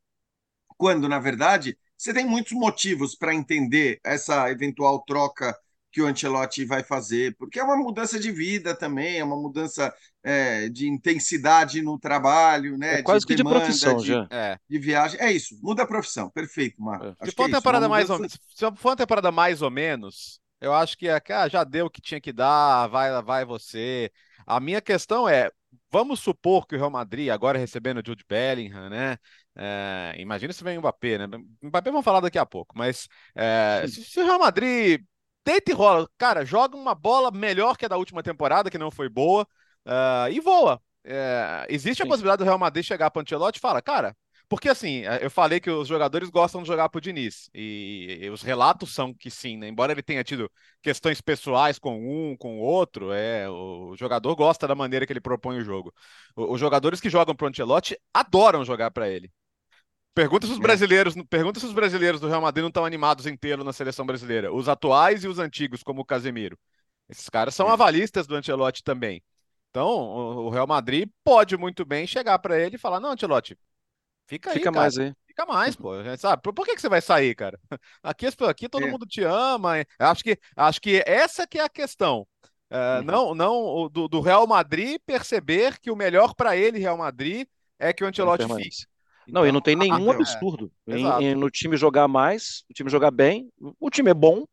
Quando, 0.77 1.07
na 1.07 1.19
verdade, 1.19 1.77
você 1.97 2.13
tem 2.13 2.25
muitos 2.25 2.53
motivos 2.53 3.15
para 3.15 3.33
entender 3.33 3.99
essa 4.03 4.49
eventual 4.49 5.03
troca 5.05 5.57
que 5.93 6.01
o 6.01 6.07
Ancelotti 6.07 6.65
vai 6.65 6.83
fazer, 6.83 7.35
porque 7.37 7.59
é 7.59 7.63
uma 7.63 7.77
mudança 7.77 8.19
de 8.19 8.31
vida 8.31 8.73
também, 8.75 9.19
é 9.19 9.23
uma 9.23 9.37
mudança 9.37 9.93
é, 10.23 10.67
de 10.67 10.87
intensidade 10.87 11.83
no 11.83 11.99
trabalho, 11.99 12.75
né? 12.79 12.95
É 12.95 13.03
quase 13.03 13.19
de 13.19 13.27
que 13.27 13.35
demanda, 13.35 13.59
de 13.59 13.65
profissão 13.65 13.97
de, 13.97 14.07
já. 14.07 14.27
É. 14.31 14.57
De 14.67 14.79
viagem. 14.79 15.19
É 15.21 15.31
isso, 15.31 15.55
muda 15.61 15.83
a 15.83 15.87
profissão. 15.87 16.31
Perfeito, 16.31 16.81
Marco. 16.81 17.05
É. 17.05 17.25
Se 17.27 17.31
for, 17.31 17.43
uma 17.43 17.49
é 17.49 17.59
temporada 17.59 17.87
mais 17.87 18.09
ou, 18.09 18.27
se 18.27 18.37
for 18.75 18.89
uma 18.89 18.95
temporada 18.95 19.31
mais 19.31 19.61
ou 19.61 19.69
menos, 19.69 20.41
eu 20.59 20.73
acho 20.73 20.97
que 20.97 21.07
ah, 21.07 21.47
já 21.47 21.63
deu 21.63 21.85
o 21.85 21.89
que 21.91 22.01
tinha 22.01 22.19
que 22.19 22.33
dar, 22.33 22.87
vai, 22.87 23.21
vai 23.21 23.45
você. 23.45 24.11
A 24.47 24.59
minha 24.59 24.81
questão 24.81 25.29
é, 25.29 25.51
vamos 25.91 26.21
supor 26.21 26.65
que 26.65 26.73
o 26.73 26.77
Real 26.79 26.89
Madrid, 26.89 27.29
agora 27.29 27.59
recebendo 27.59 27.99
o 27.99 28.03
Jude 28.03 28.25
Bellingham, 28.27 28.89
né? 28.89 29.17
É, 29.55 30.15
imagina 30.17 30.51
se 30.51 30.63
vem 30.63 30.77
o 30.77 30.81
Mbappé, 30.81 31.19
né? 31.19 31.27
Mbappé 31.61 31.91
vamos 31.91 32.03
falar 32.03 32.19
daqui 32.19 32.39
a 32.39 32.45
pouco, 32.45 32.75
mas 32.75 33.07
é, 33.35 33.85
se, 33.87 34.03
se, 34.03 34.19
o 34.19 34.25
Real 34.25 34.39
Madrid 34.39 35.01
deita 35.45 35.71
e 35.71 35.73
rola. 35.73 36.07
Cara, 36.17 36.45
joga 36.45 36.75
uma 36.75 36.95
bola 36.95 37.31
melhor 37.31 37.77
que 37.77 37.85
a 37.85 37.87
da 37.89 37.97
última 37.97 38.23
temporada, 38.23 38.69
que 38.69 38.77
não 38.77 38.91
foi 38.91 39.09
boa, 39.09 39.47
uh, 39.85 40.31
e 40.31 40.39
voa. 40.39 40.81
É, 41.05 41.65
existe 41.69 42.01
Sim. 42.01 42.03
a 42.03 42.07
possibilidade 42.07 42.39
do 42.39 42.45
Real 42.45 42.57
Madrid 42.57 42.85
chegar 42.85 43.11
para 43.11 43.19
o 43.19 43.23
Ancelotti 43.23 43.57
e 43.57 43.61
falar, 43.61 43.81
cara, 43.81 44.15
porque 44.47 44.69
assim, 44.69 45.01
eu 45.21 45.31
falei 45.31 45.59
que 45.59 45.69
os 45.69 45.87
jogadores 45.87 46.29
gostam 46.29 46.61
de 46.61 46.67
jogar 46.67 46.87
pro 46.89 47.01
Diniz, 47.01 47.49
e, 47.53 48.19
e 48.21 48.29
os 48.29 48.41
relatos 48.41 48.93
são 48.93 49.13
que 49.13 49.29
sim, 49.29 49.57
né? 49.57 49.67
Embora 49.67 49.91
ele 49.91 50.03
tenha 50.03 50.23
tido 50.23 50.49
questões 50.81 51.19
pessoais 51.21 51.79
com 51.79 51.97
um, 51.97 52.37
com 52.37 52.59
o 52.59 52.61
outro, 52.61 53.11
é, 53.11 53.49
o 53.49 53.95
jogador 53.97 54.35
gosta 54.35 54.67
da 54.67 54.75
maneira 54.75 55.05
que 55.05 55.13
ele 55.13 55.21
propõe 55.21 55.57
o 55.57 55.63
jogo. 55.63 55.93
O, 56.35 56.53
os 56.53 56.59
jogadores 56.59 57.01
que 57.01 57.09
jogam 57.09 57.35
pro 57.35 57.47
Ancelotti 57.47 57.97
adoram 58.13 58.63
jogar 58.63 58.91
para 58.91 59.09
ele. 59.09 59.31
Pergunta 60.13 60.45
se 60.45 60.53
os 60.53 60.59
é. 60.59 60.61
brasileiros, 60.61 61.15
pergunta 61.29 61.59
se 61.59 61.65
os 61.65 61.73
brasileiros 61.73 62.21
do 62.21 62.27
Real 62.27 62.41
Madrid 62.41 62.61
não 62.61 62.69
estão 62.69 62.85
animados 62.85 63.25
tê-lo 63.39 63.63
na 63.63 63.73
seleção 63.73 64.05
brasileira. 64.05 64.53
Os 64.53 64.69
atuais 64.69 65.23
e 65.23 65.27
os 65.27 65.39
antigos, 65.39 65.81
como 65.81 66.01
o 66.01 66.05
Casemiro. 66.05 66.57
Esses 67.09 67.27
caras 67.29 67.55
são 67.55 67.67
é. 67.67 67.71
avalistas 67.71 68.27
do 68.27 68.35
Ancelotti 68.35 68.83
também. 68.83 69.23
Então, 69.69 69.89
o 69.89 70.49
Real 70.49 70.67
Madrid 70.67 71.09
pode 71.23 71.57
muito 71.57 71.83
bem 71.83 72.05
chegar 72.05 72.37
para 72.39 72.59
ele 72.59 72.75
e 72.75 72.79
falar: 72.79 72.99
"Não, 72.99 73.11
Ancelotti, 73.11 73.57
fica 74.27 74.51
aí, 74.51 74.57
Fica 74.57 74.71
cara. 74.71 74.81
mais 74.81 74.97
aí. 74.97 75.13
Fica 75.25 75.45
mais, 75.47 75.75
pô. 75.75 75.93
Sabe? 76.15 76.43
Por, 76.43 76.63
que, 76.63 76.75
que 76.75 76.81
você 76.81 76.87
vai 76.87 77.01
sair, 77.01 77.33
cara? 77.33 77.59
Aqui, 78.03 78.27
aqui 78.47 78.69
todo 78.69 78.85
é. 78.85 78.91
mundo 78.91 79.03
te 79.03 79.23
ama. 79.23 79.83
Acho 79.97 80.23
que, 80.23 80.37
acho 80.55 80.79
que 80.79 81.03
essa 81.07 81.47
que 81.47 81.57
é 81.57 81.63
a 81.63 81.69
questão. 81.69 82.27
Uh, 82.69 82.99
uhum. 82.99 83.03
Não, 83.03 83.35
não 83.35 83.89
do, 83.89 84.07
do, 84.07 84.21
Real 84.21 84.45
Madrid 84.45 84.99
perceber 85.05 85.79
que 85.79 85.89
o 85.89 85.95
melhor 85.95 86.35
para 86.35 86.55
ele, 86.55 86.77
Real 86.77 86.97
Madrid, 86.97 87.47
é 87.79 87.91
que 87.91 88.03
o 88.03 88.07
Ancelotti 88.07 88.45
fique. 88.45 88.92
Então, 89.27 89.41
não, 89.41 89.47
e 89.47 89.51
não 89.51 89.61
tem 89.61 89.75
nenhum 89.75 90.11
é, 90.11 90.15
absurdo 90.15 90.71
em, 90.87 91.05
em, 91.23 91.35
no 91.35 91.49
time 91.49 91.77
jogar 91.77 92.07
mais, 92.07 92.63
o 92.69 92.73
time 92.73 92.89
jogar 92.89 93.11
bem. 93.11 93.49
O 93.79 93.89
time 93.89 94.11
é 94.11 94.13
bom, 94.13 94.45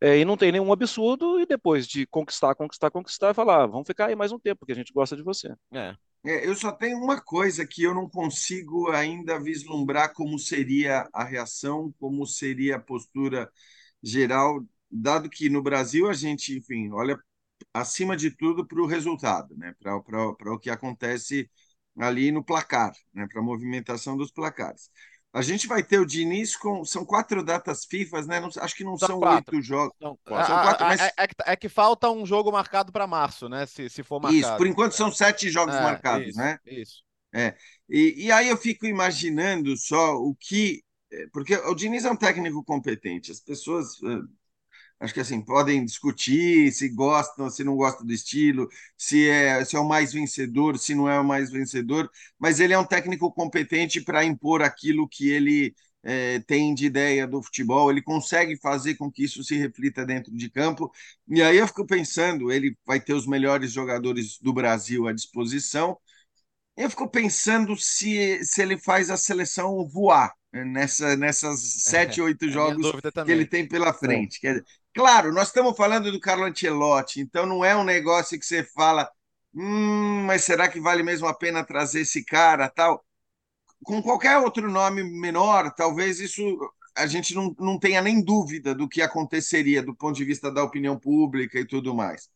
é, 0.00 0.18
e 0.18 0.24
não 0.24 0.36
tem 0.36 0.52
nenhum 0.52 0.72
absurdo, 0.72 1.40
e 1.40 1.46
depois 1.46 1.86
de 1.86 2.06
conquistar, 2.06 2.54
conquistar, 2.54 2.90
conquistar, 2.90 3.34
falar, 3.34 3.64
ah, 3.64 3.66
vamos 3.66 3.86
ficar 3.86 4.06
aí 4.06 4.14
mais 4.14 4.30
um 4.30 4.38
tempo, 4.38 4.60
porque 4.60 4.72
a 4.72 4.76
gente 4.76 4.92
gosta 4.92 5.16
de 5.16 5.22
você. 5.22 5.52
É. 5.72 5.94
É, 6.24 6.46
eu 6.46 6.54
só 6.54 6.72
tenho 6.72 6.98
uma 6.98 7.20
coisa 7.20 7.66
que 7.66 7.82
eu 7.82 7.94
não 7.94 8.08
consigo 8.08 8.90
ainda 8.90 9.40
vislumbrar 9.40 10.12
como 10.12 10.38
seria 10.38 11.08
a 11.12 11.24
reação, 11.24 11.94
como 11.98 12.26
seria 12.26 12.76
a 12.76 12.80
postura 12.80 13.50
geral, 14.02 14.64
dado 14.90 15.30
que 15.30 15.48
no 15.48 15.62
Brasil 15.62 16.08
a 16.08 16.12
gente, 16.12 16.56
enfim, 16.56 16.90
olha 16.92 17.18
acima 17.72 18.16
de 18.16 18.30
tudo 18.30 18.66
para 18.66 18.80
o 18.80 18.86
resultado, 18.86 19.56
né? 19.56 19.74
para 19.80 19.96
o 19.96 20.58
que 20.58 20.70
acontece 20.70 21.50
ali 21.98 22.30
no 22.30 22.44
placar, 22.44 22.92
né, 23.12 23.26
para 23.30 23.40
a 23.40 23.44
movimentação 23.44 24.16
dos 24.16 24.30
placares. 24.30 24.90
A 25.32 25.42
gente 25.42 25.66
vai 25.66 25.82
ter 25.82 25.98
o 25.98 26.06
Diniz 26.06 26.56
com. 26.56 26.84
São 26.84 27.04
quatro 27.04 27.44
datas 27.44 27.84
FIFA, 27.84 28.22
né? 28.22 28.40
Não, 28.40 28.48
acho 28.60 28.74
que 28.74 28.82
não 28.82 28.96
são, 28.96 29.08
são 29.08 29.20
oito 29.20 29.60
jogos. 29.60 29.94
São, 30.00 30.18
são 30.26 30.46
quatro, 30.46 30.86
mas... 30.86 31.00
é, 31.00 31.12
é, 31.18 31.28
é, 31.46 31.56
que 31.56 31.68
falta 31.68 32.10
um 32.10 32.24
jogo 32.24 32.50
marcado 32.50 32.90
para 32.90 33.06
março, 33.06 33.46
né? 33.48 33.66
Se, 33.66 33.90
se 33.90 34.02
for 34.02 34.20
marcado. 34.20 34.40
Isso, 34.40 34.56
por 34.56 34.66
enquanto 34.66 34.92
são 34.92 35.12
sete 35.12 35.50
jogos 35.50 35.74
é, 35.74 35.82
marcados, 35.82 36.28
isso, 36.28 36.38
né? 36.38 36.58
Isso. 36.66 37.02
É. 37.34 37.54
E, 37.88 38.26
e 38.26 38.32
aí 38.32 38.48
eu 38.48 38.56
fico 38.56 38.86
imaginando 38.86 39.76
só 39.76 40.14
o 40.16 40.34
que. 40.34 40.82
É, 41.12 41.26
porque 41.30 41.54
o 41.56 41.74
Diniz 41.74 42.06
é 42.06 42.10
um 42.10 42.16
técnico 42.16 42.64
competente. 42.64 43.30
As 43.30 43.40
pessoas 43.40 44.02
eh, 44.02 44.20
acho 45.00 45.14
que 45.14 45.20
assim, 45.20 45.40
podem 45.40 45.84
discutir 45.84 46.72
se 46.72 46.88
gostam, 46.88 47.48
se 47.50 47.62
não 47.64 47.76
gostam 47.76 48.06
do 48.06 48.12
estilo, 48.12 48.68
se 48.96 49.28
é, 49.28 49.64
se 49.64 49.76
é 49.76 49.78
o 49.80 49.88
mais 49.88 50.12
vencedor, 50.12 50.78
se 50.78 50.94
não 50.94 51.08
é 51.08 51.18
o 51.20 51.24
mais 51.24 51.50
vencedor, 51.50 52.10
mas 52.38 52.60
ele 52.60 52.72
é 52.72 52.78
um 52.78 52.84
técnico 52.84 53.32
competente 53.32 54.00
para 54.00 54.24
impor 54.24 54.62
aquilo 54.62 55.08
que 55.08 55.28
ele 55.30 55.74
é, 56.02 56.40
tem 56.40 56.74
de 56.74 56.86
ideia 56.86 57.26
do 57.26 57.42
futebol, 57.42 57.90
ele 57.90 58.02
consegue 58.02 58.56
fazer 58.56 58.94
com 58.94 59.10
que 59.10 59.24
isso 59.24 59.42
se 59.44 59.56
reflita 59.56 60.04
dentro 60.06 60.32
de 60.34 60.50
campo. 60.50 60.90
E 61.28 61.42
aí 61.42 61.58
eu 61.58 61.66
fico 61.66 61.86
pensando, 61.86 62.50
ele 62.50 62.76
vai 62.86 63.00
ter 63.00 63.14
os 63.14 63.26
melhores 63.26 63.72
jogadores 63.72 64.38
do 64.40 64.52
Brasil 64.52 65.06
à 65.06 65.12
disposição. 65.12 65.98
Eu 66.76 66.88
fico 66.88 67.08
pensando 67.08 67.76
se, 67.76 68.44
se 68.44 68.62
ele 68.62 68.78
faz 68.78 69.10
a 69.10 69.16
seleção 69.16 69.86
voar 69.88 70.32
nessa, 70.52 71.16
nessas 71.16 71.60
sete, 71.82 72.20
oito 72.20 72.44
é, 72.44 72.48
jogos 72.48 72.90
que 73.24 73.32
ele 73.32 73.44
tem 73.46 73.66
pela 73.66 73.92
frente. 73.92 74.38
É. 74.46 74.60
Claro, 74.98 75.32
nós 75.32 75.46
estamos 75.46 75.76
falando 75.76 76.10
do 76.10 76.18
Carlo 76.18 76.42
Ancelotti, 76.44 77.20
então 77.20 77.46
não 77.46 77.64
é 77.64 77.76
um 77.76 77.84
negócio 77.84 78.36
que 78.36 78.44
você 78.44 78.64
fala, 78.64 79.08
hum, 79.54 80.24
mas 80.26 80.42
será 80.42 80.68
que 80.68 80.80
vale 80.80 81.04
mesmo 81.04 81.28
a 81.28 81.34
pena 81.34 81.62
trazer 81.64 82.00
esse 82.00 82.24
cara, 82.24 82.68
tal? 82.68 83.04
Com 83.84 84.02
qualquer 84.02 84.38
outro 84.38 84.68
nome 84.68 85.04
menor, 85.04 85.72
talvez 85.74 86.18
isso 86.18 86.42
a 86.96 87.06
gente 87.06 87.32
não, 87.32 87.54
não 87.60 87.78
tenha 87.78 88.02
nem 88.02 88.20
dúvida 88.20 88.74
do 88.74 88.88
que 88.88 89.00
aconteceria 89.00 89.84
do 89.84 89.94
ponto 89.94 90.16
de 90.16 90.24
vista 90.24 90.50
da 90.50 90.64
opinião 90.64 90.98
pública 90.98 91.60
e 91.60 91.64
tudo 91.64 91.94
mais. 91.94 92.28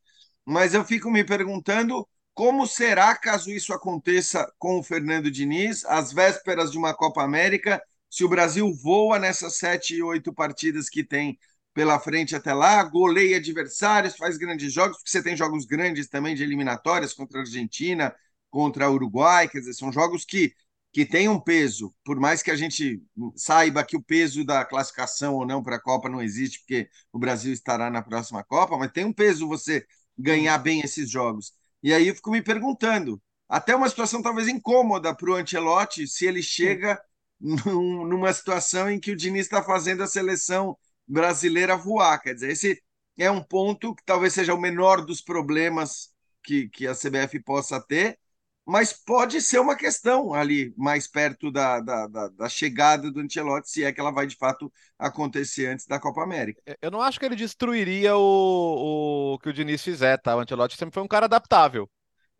Mas 0.46 0.72
eu 0.72 0.84
fico 0.84 1.10
me 1.10 1.24
perguntando 1.24 2.08
como 2.32 2.64
será 2.66 3.16
caso 3.16 3.50
isso 3.50 3.72
aconteça 3.72 4.48
com 4.56 4.78
o 4.78 4.84
Fernando 4.84 5.32
Diniz, 5.32 5.84
às 5.86 6.12
vésperas 6.12 6.70
de 6.70 6.78
uma 6.78 6.94
Copa 6.94 7.24
América, 7.24 7.82
se 8.08 8.24
o 8.24 8.28
Brasil 8.28 8.72
voa 8.72 9.18
nessas 9.18 9.56
sete, 9.56 10.00
oito 10.00 10.32
partidas 10.32 10.88
que 10.88 11.02
tem 11.02 11.36
pela 11.74 11.98
frente 11.98 12.36
até 12.36 12.52
lá, 12.52 12.82
goleia 12.84 13.38
adversários, 13.38 14.16
faz 14.16 14.36
grandes 14.36 14.72
jogos, 14.72 14.98
porque 14.98 15.10
você 15.10 15.22
tem 15.22 15.36
jogos 15.36 15.64
grandes 15.66 16.08
também 16.08 16.34
de 16.34 16.42
eliminatórias 16.42 17.14
contra 17.14 17.38
a 17.38 17.42
Argentina, 17.42 18.14
contra 18.50 18.90
o 18.90 18.94
Uruguai, 18.94 19.48
quer 19.48 19.60
dizer, 19.60 19.74
são 19.74 19.92
jogos 19.92 20.24
que 20.24 20.54
que 20.92 21.06
tem 21.06 21.26
um 21.28 21.40
peso, 21.40 21.94
por 22.04 22.20
mais 22.20 22.42
que 22.42 22.50
a 22.50 22.56
gente 22.56 23.02
saiba 23.34 23.82
que 23.82 23.96
o 23.96 24.02
peso 24.02 24.44
da 24.44 24.62
classificação 24.64 25.34
ou 25.34 25.46
não 25.46 25.62
para 25.62 25.76
a 25.76 25.80
Copa 25.80 26.08
não 26.08 26.20
existe, 26.22 26.58
porque 26.60 26.88
o 27.10 27.18
Brasil 27.18 27.52
estará 27.52 27.90
na 27.90 28.02
próxima 28.02 28.44
Copa, 28.44 28.76
mas 28.76 28.92
tem 28.92 29.04
um 29.04 29.12
peso 29.12 29.48
você 29.48 29.86
ganhar 30.18 30.58
bem 30.58 30.80
esses 30.82 31.10
jogos. 31.10 31.54
E 31.82 31.94
aí 31.94 32.08
eu 32.08 32.14
fico 32.14 32.30
me 32.30 32.42
perguntando, 32.42 33.20
até 33.48 33.74
uma 33.74 33.88
situação 33.88 34.20
talvez 34.22 34.48
incômoda 34.48 35.14
para 35.16 35.30
o 35.30 35.34
Ancelotti, 35.34 36.06
se 36.06 36.26
ele 36.26 36.42
chega 36.42 37.00
num, 37.40 38.04
numa 38.06 38.32
situação 38.32 38.90
em 38.90 39.00
que 39.00 39.12
o 39.12 39.16
Diniz 39.16 39.46
está 39.46 39.62
fazendo 39.62 40.02
a 40.02 40.06
seleção 40.06 40.76
brasileira 41.12 41.76
voar. 41.76 42.20
Quer 42.20 42.34
dizer, 42.34 42.50
esse 42.50 42.82
é 43.18 43.30
um 43.30 43.42
ponto 43.42 43.94
que 43.94 44.02
talvez 44.04 44.32
seja 44.32 44.54
o 44.54 44.60
menor 44.60 45.04
dos 45.04 45.20
problemas 45.20 46.10
que, 46.42 46.68
que 46.68 46.86
a 46.86 46.94
CBF 46.94 47.38
possa 47.40 47.80
ter, 47.80 48.18
mas 48.64 48.92
pode 48.92 49.40
ser 49.40 49.58
uma 49.58 49.76
questão 49.76 50.32
ali 50.32 50.72
mais 50.76 51.06
perto 51.06 51.50
da, 51.50 51.80
da, 51.80 52.06
da, 52.06 52.28
da, 52.28 52.48
chegada 52.48 53.10
do 53.10 53.20
Ancelotti, 53.20 53.70
se 53.70 53.84
é 53.84 53.92
que 53.92 54.00
ela 54.00 54.12
vai 54.12 54.26
de 54.26 54.36
fato 54.36 54.72
acontecer 54.98 55.66
antes 55.66 55.86
da 55.86 55.98
Copa 56.00 56.22
América. 56.22 56.62
Eu 56.80 56.90
não 56.90 57.02
acho 57.02 57.18
que 57.18 57.26
ele 57.26 57.36
destruiria 57.36 58.16
o, 58.16 59.34
o 59.34 59.38
que 59.38 59.48
o 59.48 59.52
Diniz 59.52 59.82
fizer, 59.82 60.16
tá? 60.18 60.36
O 60.36 60.40
Ancelotti 60.40 60.76
sempre 60.76 60.94
foi 60.94 61.02
um 61.02 61.08
cara 61.08 61.26
adaptável. 61.26 61.90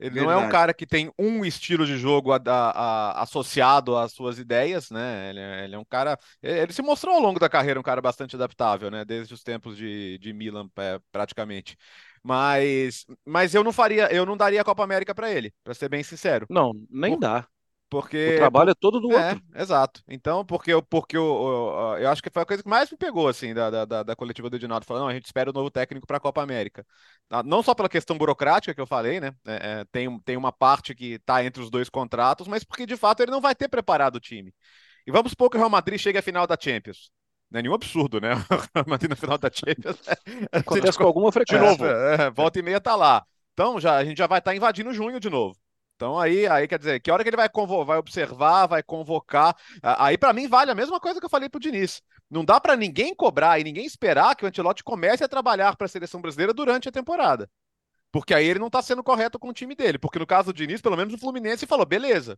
Ele 0.03 0.11
Verdade. 0.11 0.27
não 0.27 0.43
é 0.43 0.47
um 0.47 0.51
cara 0.51 0.75
que 0.75 0.85
tem 0.85 1.12
um 1.17 1.45
estilo 1.45 1.87
de 1.87 1.97
jogo 1.97 2.33
a, 2.33 2.41
a, 2.45 2.71
a, 2.71 3.23
associado 3.23 3.97
às 3.97 4.12
suas 4.12 4.37
ideias, 4.37 4.91
né? 4.91 5.31
Ele, 5.31 5.38
é, 5.38 5.65
ele, 5.65 5.75
é 5.77 5.79
um 5.79 5.85
cara. 5.85 6.19
Ele 6.43 6.73
se 6.73 6.83
mostrou 6.83 7.15
ao 7.15 7.21
longo 7.21 7.38
da 7.38 7.49
carreira 7.49 7.79
um 7.79 7.85
cara 7.85 8.01
bastante 8.01 8.35
adaptável, 8.35 8.91
né? 8.91 9.05
Desde 9.05 9.33
os 9.33 9.45
tempos 9.45 9.77
de, 9.77 10.19
de 10.19 10.33
Milan, 10.33 10.69
é, 10.77 10.99
praticamente. 11.12 11.77
Mas, 12.21 13.07
mas 13.25 13.55
eu 13.55 13.62
não 13.62 13.73
faria, 13.73 14.12
eu 14.12 14.27
não 14.27 14.37
daria 14.37 14.61
a 14.61 14.65
Copa 14.65 14.83
América 14.83 15.15
para 15.15 15.31
ele, 15.31 15.53
para 15.62 15.73
ser 15.73 15.88
bem 15.88 16.03
sincero. 16.03 16.47
Não, 16.51 16.73
nem 16.91 17.12
Por... 17.12 17.21
dá. 17.21 17.47
Porque 17.92 18.37
o 18.37 18.38
trabalho 18.38 18.70
é 18.70 18.74
todo 18.74 18.98
do 18.98 19.12
é, 19.12 19.28
outro. 19.33 19.44
Exato. 19.55 20.02
Então, 20.09 20.46
porque, 20.46 20.72
porque 20.88 21.14
eu, 21.14 21.98
eu, 22.00 22.09
acho 22.09 22.22
que 22.22 22.31
foi 22.31 22.40
a 22.40 22.46
coisa 22.46 22.62
que 22.62 22.68
mais 22.68 22.90
me 22.90 22.96
pegou 22.96 23.28
assim 23.28 23.52
da, 23.52 23.85
da, 23.85 24.02
da 24.02 24.16
coletiva 24.16 24.48
do 24.48 24.57
Edinaldo, 24.57 24.87
falando, 24.87 25.02
não, 25.02 25.09
a 25.11 25.12
gente 25.12 25.26
espera 25.26 25.50
o 25.50 25.52
novo 25.52 25.70
técnico 25.70 26.07
para 26.07 26.16
a 26.16 26.20
Copa 26.20 26.42
América. 26.42 26.87
Ah, 27.28 27.42
não 27.42 27.62
só 27.62 27.74
pela 27.74 27.90
questão 27.90 28.16
burocrática 28.16 28.74
que 28.74 28.81
eu 28.81 28.87
falei, 28.87 29.20
né? 29.20 29.35
É, 29.46 29.81
é, 29.81 29.85
tem, 29.92 30.18
tem 30.20 30.38
uma 30.38 30.50
parte 30.50 30.94
que 30.94 31.16
está 31.16 31.44
entre 31.44 31.62
os 31.62 31.68
dois 31.68 31.90
contratos, 31.90 32.48
mas 32.48 32.64
porque 32.64 32.87
de 32.87 32.96
fato 32.96 33.22
ele 33.22 33.31
não 33.31 33.42
vai 33.42 33.55
ter 33.55 33.68
preparado 33.68 34.16
o 34.16 34.20
time. 34.20 34.55
E 35.07 35.12
vamos 35.12 35.33
supor 35.33 35.50
que 35.50 35.59
o 35.59 35.61
Real 35.61 35.68
Madrid 35.68 36.00
chegue 36.00 36.16
à 36.16 36.22
final 36.22 36.46
da 36.46 36.57
Champions. 36.59 37.11
Não 37.50 37.59
é 37.59 37.62
nenhum 37.62 37.74
absurdo, 37.74 38.22
né? 38.22 38.31
O 38.87 38.88
Madrid 38.88 39.11
na 39.11 39.16
final 39.16 39.37
da 39.37 39.50
Champions. 39.52 39.98
Acontece 40.50 40.96
com 40.96 41.05
alguma 41.05 41.31
frequência. 41.31 41.62
De 41.62 41.70
novo, 41.70 41.85
é, 41.85 42.31
volta 42.31 42.59
e 42.59 42.62
meia 42.62 42.81
tá 42.81 42.96
lá. 42.96 43.22
Então 43.52 43.78
já, 43.78 43.96
a 43.96 44.05
gente 44.05 44.16
já 44.16 44.26
vai 44.26 44.38
estar 44.38 44.52
tá 44.52 44.57
invadindo 44.57 44.94
junho 44.94 45.20
de 45.20 45.28
novo. 45.28 45.59
Então 46.03 46.19
aí, 46.19 46.49
aí 46.49 46.67
quer 46.67 46.81
dizer, 46.81 46.99
que 46.99 47.12
hora 47.12 47.23
que 47.23 47.29
ele 47.29 47.37
vai, 47.37 47.49
vai 47.87 47.97
observar, 47.97 48.67
vai 48.67 48.83
convocar. 48.83 49.57
Aí 49.81 50.19
para 50.19 50.33
mim 50.33 50.49
vale 50.49 50.69
a 50.69 50.75
mesma 50.75 50.99
coisa 50.99 51.21
que 51.21 51.27
eu 51.27 51.31
falei 51.31 51.49
pro 51.49 51.61
Diniz. 51.61 52.03
Não 52.29 52.45
dá 52.45 52.61
para 52.61 52.75
ninguém 52.75 53.15
cobrar 53.15 53.61
e 53.61 53.62
ninguém 53.62 53.87
esperar 53.87 54.35
que 54.35 54.45
o 54.45 54.49
Antelote 54.49 54.83
comece 54.83 55.23
a 55.23 55.29
trabalhar 55.29 55.77
para 55.77 55.85
a 55.85 55.88
seleção 55.88 56.21
brasileira 56.21 56.53
durante 56.53 56.88
a 56.88 56.93
temporada. 56.93 57.49
Porque 58.11 58.35
aí 58.35 58.45
ele 58.45 58.59
não 58.59 58.69
tá 58.69 58.83
sendo 58.83 59.01
correto 59.01 59.38
com 59.38 59.51
o 59.51 59.53
time 59.53 59.77
dele. 59.77 59.97
Porque 59.97 60.19
no 60.19 60.27
caso 60.27 60.53
do 60.53 60.57
Diniz, 60.57 60.81
pelo 60.81 60.97
menos 60.97 61.15
o 61.15 61.19
Fluminense 61.19 61.69
falou, 61.69 61.87
beleza. 61.87 62.37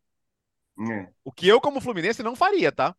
É. 0.79 1.09
O 1.24 1.33
que 1.33 1.48
eu, 1.48 1.59
como 1.59 1.81
Fluminense, 1.81 2.22
não 2.22 2.37
faria, 2.37 2.70
tá? 2.70 2.94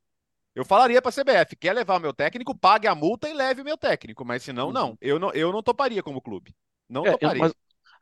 Eu 0.55 0.65
falaria 0.65 0.99
para 0.99 1.09
a 1.09 1.13
CBF, 1.13 1.55
quer 1.57 1.73
levar 1.73 1.97
o 1.97 2.01
meu 2.01 2.13
técnico, 2.13 2.57
pague 2.57 2.87
a 2.87 2.95
multa 2.95 3.29
e 3.29 3.33
leve 3.35 3.61
o 3.61 3.65
meu 3.65 3.77
técnico, 3.77 4.25
mas 4.25 4.41
senão 4.41 4.71
não. 4.71 4.91
Uhum. 4.91 4.97
Eu 4.99 5.19
não, 5.19 5.31
eu 5.31 5.51
não 5.51 5.61
toparia 5.61 6.01
como 6.01 6.19
clube. 6.19 6.55
Não 6.89 7.05
é, 7.05 7.11
toparia. 7.11 7.43
Mas, 7.43 7.53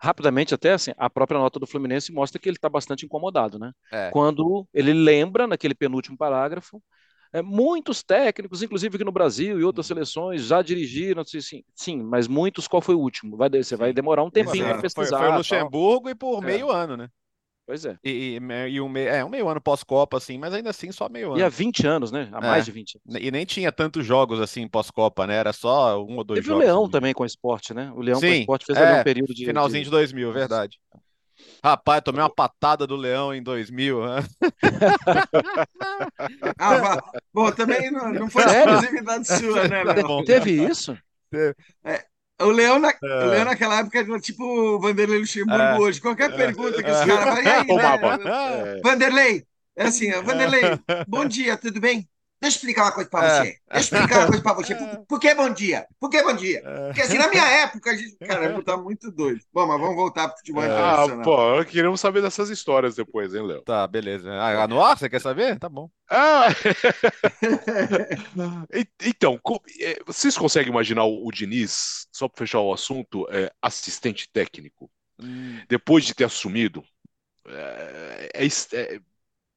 rapidamente 0.04 0.54
até 0.54 0.74
assim, 0.74 0.92
a 0.98 1.10
própria 1.10 1.40
nota 1.40 1.58
do 1.58 1.66
Fluminense 1.66 2.12
mostra 2.12 2.38
que 2.38 2.50
ele 2.50 2.58
está 2.58 2.68
bastante 2.68 3.06
incomodado, 3.06 3.58
né? 3.58 3.72
É. 3.90 4.10
Quando 4.12 4.68
ele 4.74 4.92
lembra 4.92 5.48
naquele 5.48 5.74
penúltimo 5.74 6.18
parágrafo, 6.18 6.84
é, 7.32 7.42
muitos 7.42 8.04
técnicos, 8.04 8.62
inclusive 8.62 8.98
aqui 8.98 9.06
no 9.06 9.14
Brasil 9.14 9.58
e 9.58 9.64
outras 9.64 9.90
uhum. 9.90 9.96
seleções, 9.96 10.44
já 10.44 10.62
dirigiram, 10.62 11.24
sim, 11.24 11.64
sim, 11.74 12.04
mas 12.04 12.28
muitos, 12.28 12.68
qual 12.68 12.82
foi 12.82 12.96
o 12.96 13.00
último? 13.00 13.38
Vai, 13.38 13.50
você 13.50 13.78
vai 13.78 13.94
demorar 13.94 14.24
um 14.24 14.30
tempinho 14.30 14.66
para 14.66 14.82
pesquisar. 14.82 15.18
Foi, 15.18 15.28
foi 15.28 15.34
o 15.36 15.38
Luxemburgo 15.38 16.04
tal. 16.04 16.12
e 16.12 16.16
por 16.16 16.44
é. 16.44 16.48
meio 16.48 16.70
ano, 16.70 16.98
né? 16.98 17.08
Pois 17.66 17.86
é. 17.86 17.98
E, 18.04 18.38
e, 18.38 18.74
e 18.74 18.82
um, 18.82 18.90
meio, 18.90 19.08
é, 19.08 19.24
um 19.24 19.30
meio 19.30 19.48
ano 19.48 19.62
pós-Copa, 19.62 20.18
assim, 20.18 20.38
mas 20.38 20.54
ainda 20.54 20.70
assim 20.70 20.92
só 20.92 21.08
meio 21.08 21.30
ano. 21.30 21.40
E 21.40 21.44
há 21.44 21.50
20 21.50 21.88
anos, 21.88 22.12
né? 22.12 22.30
Há 22.34 22.40
é. 22.40 22.42
mais 22.42 22.66
de 22.66 22.72
20 22.72 23.00
anos. 23.06 23.22
E 23.22 23.32
nem 23.32 23.46
tinha 23.46 23.72
tantos 23.72 24.06
jogos 24.06 24.42
assim 24.42 24.68
pós-Copa, 24.68 25.26
né? 25.26 25.36
Era 25.36 25.54
só 25.54 26.04
um 26.04 26.18
ou 26.18 26.24
dois 26.24 26.40
Teve 26.40 26.48
jogos. 26.48 26.62
Teve 26.62 26.72
o 26.72 26.76
Leão 26.76 26.90
também 26.90 27.14
com 27.14 27.24
o 27.24 27.26
esporte, 27.26 27.74
né? 27.74 27.92
O 27.96 28.02
Leão 28.02 28.20
Sim, 28.20 28.28
com 28.28 28.34
o 28.34 28.40
esporte 28.40 28.66
fez 28.66 28.78
é, 28.78 29.00
um 29.00 29.04
período 29.04 29.34
de. 29.34 29.46
Finalzinho 29.46 29.84
de, 29.84 29.90
de 29.90 29.92
2000, 29.92 30.34
verdade. 30.34 30.78
Rapaz, 31.64 32.02
tomei 32.04 32.22
uma 32.22 32.30
patada 32.30 32.86
do 32.86 32.96
Leão 32.96 33.34
em 33.34 33.42
2000. 33.42 34.06
Né? 34.06 34.24
ah, 36.60 37.02
bom, 37.34 37.52
também 37.52 37.90
não, 37.90 38.12
não 38.12 38.30
foi 38.30 38.44
exclusividade 38.44 39.28
sua, 39.28 39.68
né, 39.68 39.84
Léo? 39.84 40.26
Teve 40.26 40.52
isso? 40.52 40.98
Teve. 41.32 41.56
É, 41.84 42.06
o 42.44 42.52
Leão, 42.52 42.80
na, 42.80 42.90
é. 42.90 43.26
o 43.26 43.30
Leão 43.30 43.46
naquela 43.46 43.80
época 43.80 44.00
era 44.00 44.20
tipo 44.20 44.44
o 44.44 44.80
Vanderlei 44.80 45.20
Luxemburgo 45.20 45.62
é. 45.62 45.80
hoje. 45.80 46.02
Qualquer 46.02 46.32
é. 46.32 46.36
pergunta 46.36 46.84
que 46.84 46.92
os 46.92 47.06
caras 47.06 47.36
vão, 47.36 47.44
e 47.44 47.48
aí, 47.48 47.68
né? 47.68 48.82
Vanderlei, 48.84 49.44
é 49.76 49.86
assim, 49.86 50.12
Vanderlei, 50.22 50.62
bom 51.08 51.26
dia, 51.26 51.58
tudo 51.58 51.80
bem? 51.80 52.08
Deixa 52.44 52.58
eu 52.58 52.60
explicar 52.60 52.84
uma 52.84 52.92
coisa 52.92 53.10
para 53.10 53.26
é. 53.26 53.30
você. 53.30 53.44
Deixa 53.44 53.62
eu 53.72 53.80
explicar 53.80 54.20
uma 54.20 54.28
coisa 54.28 54.44
para 54.44 54.54
você. 54.54 54.76
Por, 54.84 55.06
por, 55.06 55.20
que 55.20 55.34
bom 55.34 55.50
dia? 55.50 55.88
Por 55.98 56.10
que 56.10 56.22
bom 56.22 56.34
dia? 56.34 56.62
Porque 56.88 57.02
assim, 57.02 57.18
na 57.18 57.30
minha 57.30 57.46
época, 57.46 57.92
a 57.92 57.96
gente. 57.96 58.18
Caramba, 58.18 58.62
tá 58.62 58.76
muito 58.76 59.10
doido. 59.10 59.40
Bom, 59.54 59.66
mas 59.66 59.80
vamos 59.80 59.96
voltar 59.96 60.28
pro 60.28 60.38
futebol 60.38 60.62
Ah, 60.62 61.06
pô, 61.24 61.64
queremos 61.64 62.02
saber 62.02 62.22
dessas 62.22 62.50
histórias 62.50 62.96
depois, 62.96 63.34
hein, 63.34 63.48
Léo? 63.48 63.62
Tá, 63.62 63.88
beleza. 63.88 64.30
Ah, 64.30 64.68
no 64.68 64.84
ar, 64.84 64.98
você 64.98 65.10
quer 65.10 65.22
saber? 65.22 65.58
Tá 65.58 65.70
bom. 65.70 65.90
Ah! 66.10 66.48
então, 69.02 69.40
é, 69.80 70.00
vocês 70.06 70.38
conseguem 70.38 70.70
imaginar 70.70 71.06
o, 71.06 71.32
Diniz, 71.32 72.10
só 72.12 72.28
para 72.28 72.40
fechar 72.40 72.60
o 72.60 72.74
assunto, 72.74 73.26
é, 73.32 73.50
assistente 73.62 74.30
técnico, 74.30 74.92
hum. 75.18 75.62
depois 75.70 76.04
de 76.04 76.14
ter 76.14 76.26
assumido? 76.26 76.84
É, 77.48 78.30
é, 78.34 78.46
é 78.46 79.00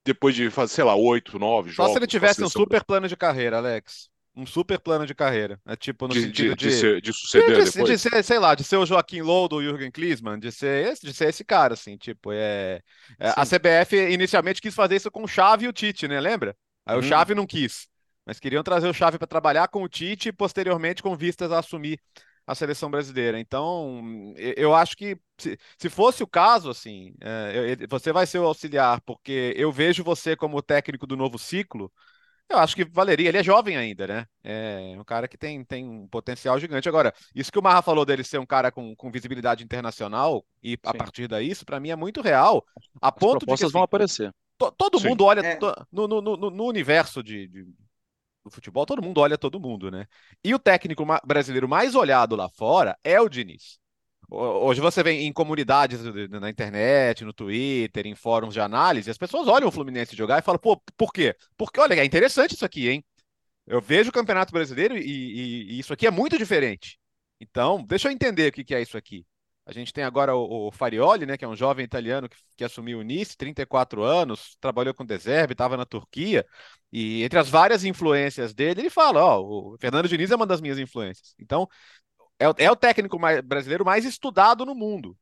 depois 0.07 0.35
de 0.35 0.49
fazer, 0.51 0.73
sei 0.75 0.85
lá, 0.85 0.95
oito, 0.95 1.39
nove 1.39 1.71
jogos. 1.71 1.91
Só 1.91 1.93
se 1.93 1.99
ele 1.99 2.07
tivesse 2.07 2.43
um 2.43 2.49
super 2.49 2.85
plano 2.85 3.09
de 3.09 3.17
carreira, 3.17 3.59
Alex. 3.59 4.09
Um 4.37 4.47
super 4.47 4.79
plano 4.79 5.07
de 5.07 5.15
carreira. 5.15 5.59
É 5.67 5.75
tipo 5.75 6.07
no 6.07 6.15
de, 6.15 6.23
sentido 6.23 6.55
de, 6.55 6.69
de, 6.69 6.75
ser, 6.75 7.01
de 7.01 7.13
suceder 7.13 7.65
de, 7.65 7.71
depois. 7.71 7.89
De 7.89 7.99
ser, 7.99 8.23
sei 8.23 8.39
lá, 8.39 8.55
de 8.55 8.63
ser 8.63 8.77
o 8.77 8.87
Joaquim 8.87 9.23
Low 9.23 9.49
do 9.49 9.63
Jürgen 9.63 9.91
Klinsmann, 9.91 10.39
de 10.39 10.53
ser 10.53 10.93
esse, 10.93 11.05
de 11.05 11.13
ser 11.13 11.31
esse 11.31 11.43
cara, 11.43 11.75
assim, 11.75 11.97
tipo, 11.97 12.31
é, 12.33 12.81
é 13.19 13.29
a 13.31 13.45
CBF 13.45 13.97
inicialmente 13.97 14.61
quis 14.61 14.75
fazer 14.75 14.97
isso 14.97 15.11
com 15.11 15.25
o 15.25 15.29
Xavi 15.29 15.65
e 15.65 15.69
o 15.69 15.73
Tite, 15.73 16.07
né, 16.07 16.21
lembra? 16.21 16.55
Aí 16.85 16.95
hum. 16.95 17.01
o 17.01 17.03
Xavi 17.03 17.35
não 17.35 17.47
quis, 17.47 17.89
mas 18.27 18.39
queriam 18.39 18.63
trazer 18.63 18.89
o 18.89 18.95
Xavi 18.95 19.19
para 19.19 19.27
trabalhar 19.27 19.69
com 19.69 19.83
o 19.83 19.89
Tite 19.89 20.29
e 20.29 20.33
posteriormente 20.33 21.03
com 21.03 21.17
vistas 21.17 21.51
a 21.51 21.59
assumir 21.59 21.99
a 22.47 22.55
seleção 22.55 22.91
brasileira. 22.91 23.41
Então, 23.41 24.35
eu 24.57 24.75
acho 24.75 24.97
que 24.97 25.19
se, 25.37 25.59
se 25.77 25.89
fosse 25.91 26.23
o 26.23 26.27
caso, 26.27 26.71
assim, 26.71 27.15
é, 27.21 27.87
você 27.89 28.13
vai 28.13 28.27
ser 28.27 28.39
o 28.39 28.47
auxiliar, 28.47 29.01
porque 29.03 29.53
eu 29.57 29.73
vejo 29.73 30.05
você 30.05 30.37
como 30.37 30.63
técnico 30.63 31.07
do 31.07 31.17
novo 31.17 31.39
ciclo. 31.39 31.93
Eu 32.49 32.59
acho 32.59 32.77
que 32.77 32.85
valeria. 32.85 33.29
Ele 33.29 33.39
é 33.39 33.43
jovem 33.43 33.77
ainda, 33.77 34.07
né? 34.07 34.27
É 34.45 34.95
um 34.97 35.05
cara 35.05 35.27
que 35.27 35.37
tem, 35.37 35.65
tem 35.65 35.85
um 35.85 36.07
potencial 36.07 36.59
gigante. 36.61 36.89
Agora, 36.89 37.13
isso 37.35 37.51
que 37.51 37.59
o 37.59 37.63
Marra 37.63 37.83
falou 37.83 38.05
dele 38.05 38.23
ser 38.23 38.39
um 38.39 38.47
cara 38.47 38.71
com, 38.71 38.95
com 38.95 39.11
visibilidade 39.11 39.65
internacional 39.65 40.45
e 40.63 40.71
Sim. 40.71 40.77
a 40.85 40.95
partir 40.95 41.27
daí, 41.27 41.51
isso 41.51 41.67
para 41.67 41.81
mim 41.81 41.91
é 41.91 41.97
muito 41.97 42.21
real. 42.21 42.65
A 43.03 43.09
As 43.09 43.15
ponto 43.15 43.45
de 43.45 43.47
que 43.47 43.65
assim, 43.65 43.73
vão 43.73 43.83
aparecer. 43.83 44.33
To, 44.59 44.71
todo 44.71 45.01
Sim. 45.01 45.09
mundo 45.09 45.25
olha 45.25 45.41
é. 45.41 45.57
to, 45.57 45.75
no, 45.91 46.07
no, 46.07 46.21
no, 46.21 46.37
no, 46.51 46.65
universo 46.65 47.21
de, 47.21 47.49
de 47.49 47.67
do 48.47 48.51
futebol, 48.51 48.87
todo 48.87 49.03
mundo 49.03 49.21
olha 49.21 49.37
todo 49.37 49.61
mundo, 49.61 49.91
né? 49.91 50.07
E 50.43 50.55
o 50.55 50.59
técnico 50.59 51.05
brasileiro 51.25 51.69
mais 51.69 51.95
olhado 51.95 52.37
lá 52.37 52.49
fora 52.49 52.97
é 53.03 53.21
o 53.21 53.29
Diniz. 53.29 53.79
Hoje 54.29 54.81
você 54.81 55.03
vem 55.03 55.27
em 55.27 55.33
comunidades 55.33 56.01
na 56.31 56.51
internet, 56.51 57.25
no 57.25 57.33
Twitter, 57.33 58.07
em 58.07 58.15
fóruns 58.15 58.55
de 58.55 58.61
análise, 58.61 59.11
as 59.11 59.19
pessoas 59.19 59.47
olham 59.47 59.69
o 59.69 59.73
Fluminense 59.73 60.17
jogar 60.17 60.39
e 60.41 60.43
falam, 60.43 60.59
pô, 60.59 60.81
por 60.97 61.13
quê? 61.13 61.37
Porque, 61.57 61.79
olha, 61.81 61.95
é 61.95 62.05
interessante 62.05 62.55
isso 62.55 62.65
aqui, 62.65 62.89
hein? 62.89 63.05
Eu 63.67 63.81
vejo 63.81 64.11
o 64.11 64.13
Campeonato 64.13 64.53
Brasileiro 64.53 64.97
e, 64.97 65.03
e, 65.03 65.77
e 65.77 65.79
isso 65.79 65.93
aqui 65.93 66.07
é 66.07 66.11
muito 66.11 66.39
diferente. 66.39 66.99
Então, 67.41 67.85
deixa 67.85 68.09
eu 68.09 68.13
entender 68.13 68.49
o 68.49 68.53
que, 68.53 68.65
que 68.65 68.75
é 68.75 68.83
isso 68.83 68.97
aqui. 68.97 69.25
A 69.67 69.73
gente 69.73 69.93
tem 69.93 70.05
agora 70.05 70.35
o, 70.35 70.69
o 70.69 70.71
Farioli, 70.71 71.27
né, 71.27 71.37
que 71.37 71.45
é 71.45 71.49
um 71.49 71.57
jovem 71.57 71.85
italiano 71.85 72.29
que, 72.29 72.37
que 72.57 72.65
assumiu 72.65 73.01
o 73.01 73.03
Nice, 73.03 73.37
34 73.37 74.03
anos, 74.05 74.57
trabalhou 74.61 74.95
com 74.95 75.03
o 75.03 75.07
Deserve, 75.07 75.55
estava 75.55 75.77
na 75.77 75.85
Turquia, 75.85 76.47
e 76.93 77.25
entre 77.25 77.37
as 77.37 77.49
várias 77.49 77.85
influências 77.85 78.55
dele, 78.55 78.83
ele 78.83 78.91
fala, 78.91 79.25
ó, 79.25 79.41
o 79.43 79.77
Fernando 79.81 80.09
Diniz 80.09 80.31
é 80.31 80.37
uma 80.37 80.47
das 80.47 80.61
minhas 80.61 80.79
influências. 80.79 81.35
Então, 81.37 81.69
é, 82.39 82.65
é 82.65 82.71
o 82.71 82.77
técnico 82.77 83.19
mais, 83.19 83.41
brasileiro 83.41 83.85
mais 83.85 84.05
estudado 84.05 84.65
no 84.65 84.75
mundo. 84.75 85.17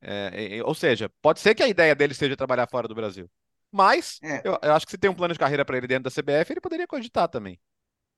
É, 0.00 0.58
é, 0.58 0.64
ou 0.64 0.74
seja, 0.74 1.10
pode 1.20 1.40
ser 1.40 1.54
que 1.54 1.62
a 1.62 1.68
ideia 1.68 1.94
dele 1.94 2.14
seja 2.14 2.36
trabalhar 2.36 2.66
fora 2.66 2.88
do 2.88 2.94
Brasil. 2.94 3.30
Mas 3.70 4.18
é. 4.22 4.40
eu, 4.44 4.58
eu, 4.62 4.72
acho 4.72 4.86
que 4.86 4.92
se 4.92 4.98
tem 4.98 5.10
um 5.10 5.14
plano 5.14 5.34
de 5.34 5.38
carreira 5.38 5.64
para 5.64 5.76
ele 5.76 5.86
dentro 5.86 6.04
da 6.04 6.10
CBF, 6.10 6.52
ele 6.52 6.60
poderia 6.60 6.86
cogitar 6.86 7.28
também. 7.28 7.60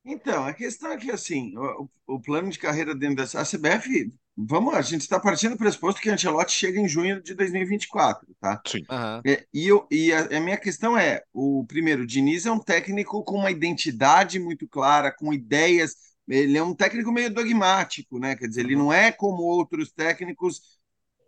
Então, 0.04 0.44
a 0.44 0.54
questão 0.54 0.92
é 0.92 0.96
que 0.96 1.10
assim, 1.10 1.56
o, 1.56 1.88
o 2.06 2.20
plano 2.20 2.50
de 2.50 2.58
carreira 2.58 2.94
dentro 2.94 3.16
da 3.16 3.40
a 3.40 3.44
CBF, 3.44 4.12
vamos 4.36 4.72
lá, 4.72 4.78
a 4.78 4.82
gente 4.82 5.00
está 5.00 5.18
partindo 5.18 5.52
do 5.52 5.58
pressuposto 5.58 6.00
que 6.00 6.10
Ancelotti 6.10 6.52
chega 6.52 6.78
em 6.78 6.88
junho 6.88 7.22
de 7.22 7.34
2024, 7.34 8.26
tá? 8.40 8.60
Sim. 8.66 8.80
Uhum. 8.90 9.22
É, 9.24 9.46
e 9.52 9.66
eu, 9.66 9.86
e 9.90 10.12
a, 10.12 10.36
a, 10.36 10.40
minha 10.40 10.56
questão 10.56 10.96
é, 10.96 11.22
o 11.32 11.64
primeiro, 11.66 12.02
o 12.02 12.06
Diniz 12.06 12.44
é 12.44 12.52
um 12.52 12.58
técnico 12.58 13.24
com 13.24 13.36
uma 13.36 13.50
identidade 13.50 14.38
muito 14.38 14.68
clara, 14.68 15.10
com 15.10 15.32
ideias, 15.32 15.96
ele 16.28 16.58
é 16.58 16.62
um 16.62 16.74
técnico 16.74 17.12
meio 17.12 17.32
dogmático, 17.32 18.18
né? 18.18 18.34
Quer 18.36 18.48
dizer, 18.48 18.62
ele 18.62 18.76
não 18.76 18.92
é 18.92 19.12
como 19.12 19.42
outros 19.42 19.92
técnicos 19.92 20.60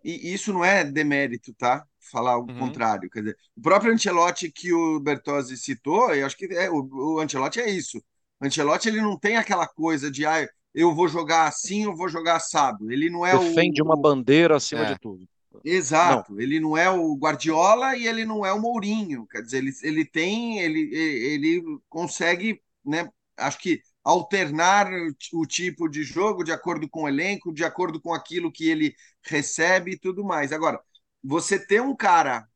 e 0.05 0.33
isso 0.33 0.53
não 0.53 0.64
é 0.64 0.85
demérito, 0.85 1.53
tá? 1.55 1.85
Falar 2.11 2.38
o 2.38 2.42
uhum. 2.42 2.59
contrário. 2.59 3.11
Quer 3.11 3.21
dizer, 3.21 3.37
o 3.57 3.61
próprio 3.61 3.92
Ancelotti 3.92 4.51
que 4.51 4.73
o 4.73 5.01
Bertozzi 5.01 5.57
citou, 5.57 6.14
eu 6.14 6.27
acho 6.27 6.37
que 6.37 6.47
é, 6.47 6.71
o, 6.71 6.88
o 7.16 7.21
Ancelotti 7.21 7.61
é 7.61 7.71
isso. 7.71 8.03
O 8.40 8.47
Ancelotti 8.47 8.88
ele 8.88 9.01
não 9.01 9.18
tem 9.18 9.37
aquela 9.37 9.66
coisa 9.66 10.11
de 10.11 10.25
ah, 10.25 10.49
eu 10.74 10.94
vou 10.94 11.09
jogar 11.09 11.46
assim, 11.46 11.85
eu 11.85 11.96
vou 11.96 12.09
jogar 12.09 12.37
assado. 12.37 12.90
Ele 12.90 13.11
não 13.11 13.26
é 13.26 13.37
Defende 13.37 13.83
o, 13.83 13.85
uma 13.85 13.96
bandeira 13.96 14.57
acima 14.57 14.83
é. 14.83 14.92
de 14.92 14.98
tudo. 14.98 15.26
Exato. 15.64 16.33
Não. 16.33 16.40
Ele 16.40 16.61
não 16.61 16.76
é 16.76 16.88
o 16.90 17.14
Guardiola 17.16 17.96
e 17.96 18.07
ele 18.07 18.24
não 18.24 18.44
é 18.44 18.52
o 18.52 18.61
Mourinho. 18.61 19.26
Quer 19.26 19.42
dizer, 19.42 19.59
ele, 19.59 19.72
ele 19.83 20.04
tem, 20.04 20.61
ele, 20.61 20.94
ele 20.94 21.62
consegue, 21.88 22.61
né? 22.85 23.09
Acho 23.37 23.59
que 23.59 23.81
alternar 24.04 24.88
o 25.33 25.46
tipo 25.46 25.88
de 25.88 26.02
jogo 26.02 26.42
de 26.42 26.52
acordo 26.52 26.88
com 26.88 27.02
o 27.02 27.09
elenco, 27.09 27.52
de 27.52 27.64
acordo 27.64 28.00
com 28.00 28.12
aquilo 28.12 28.50
que 28.50 28.68
ele 28.68 28.94
recebe 29.22 29.92
e 29.92 29.98
tudo 29.98 30.24
mais. 30.24 30.52
Agora, 30.52 30.81
você 31.22 31.59
ter 31.59 31.83
um 31.83 31.94
cara 31.94 32.46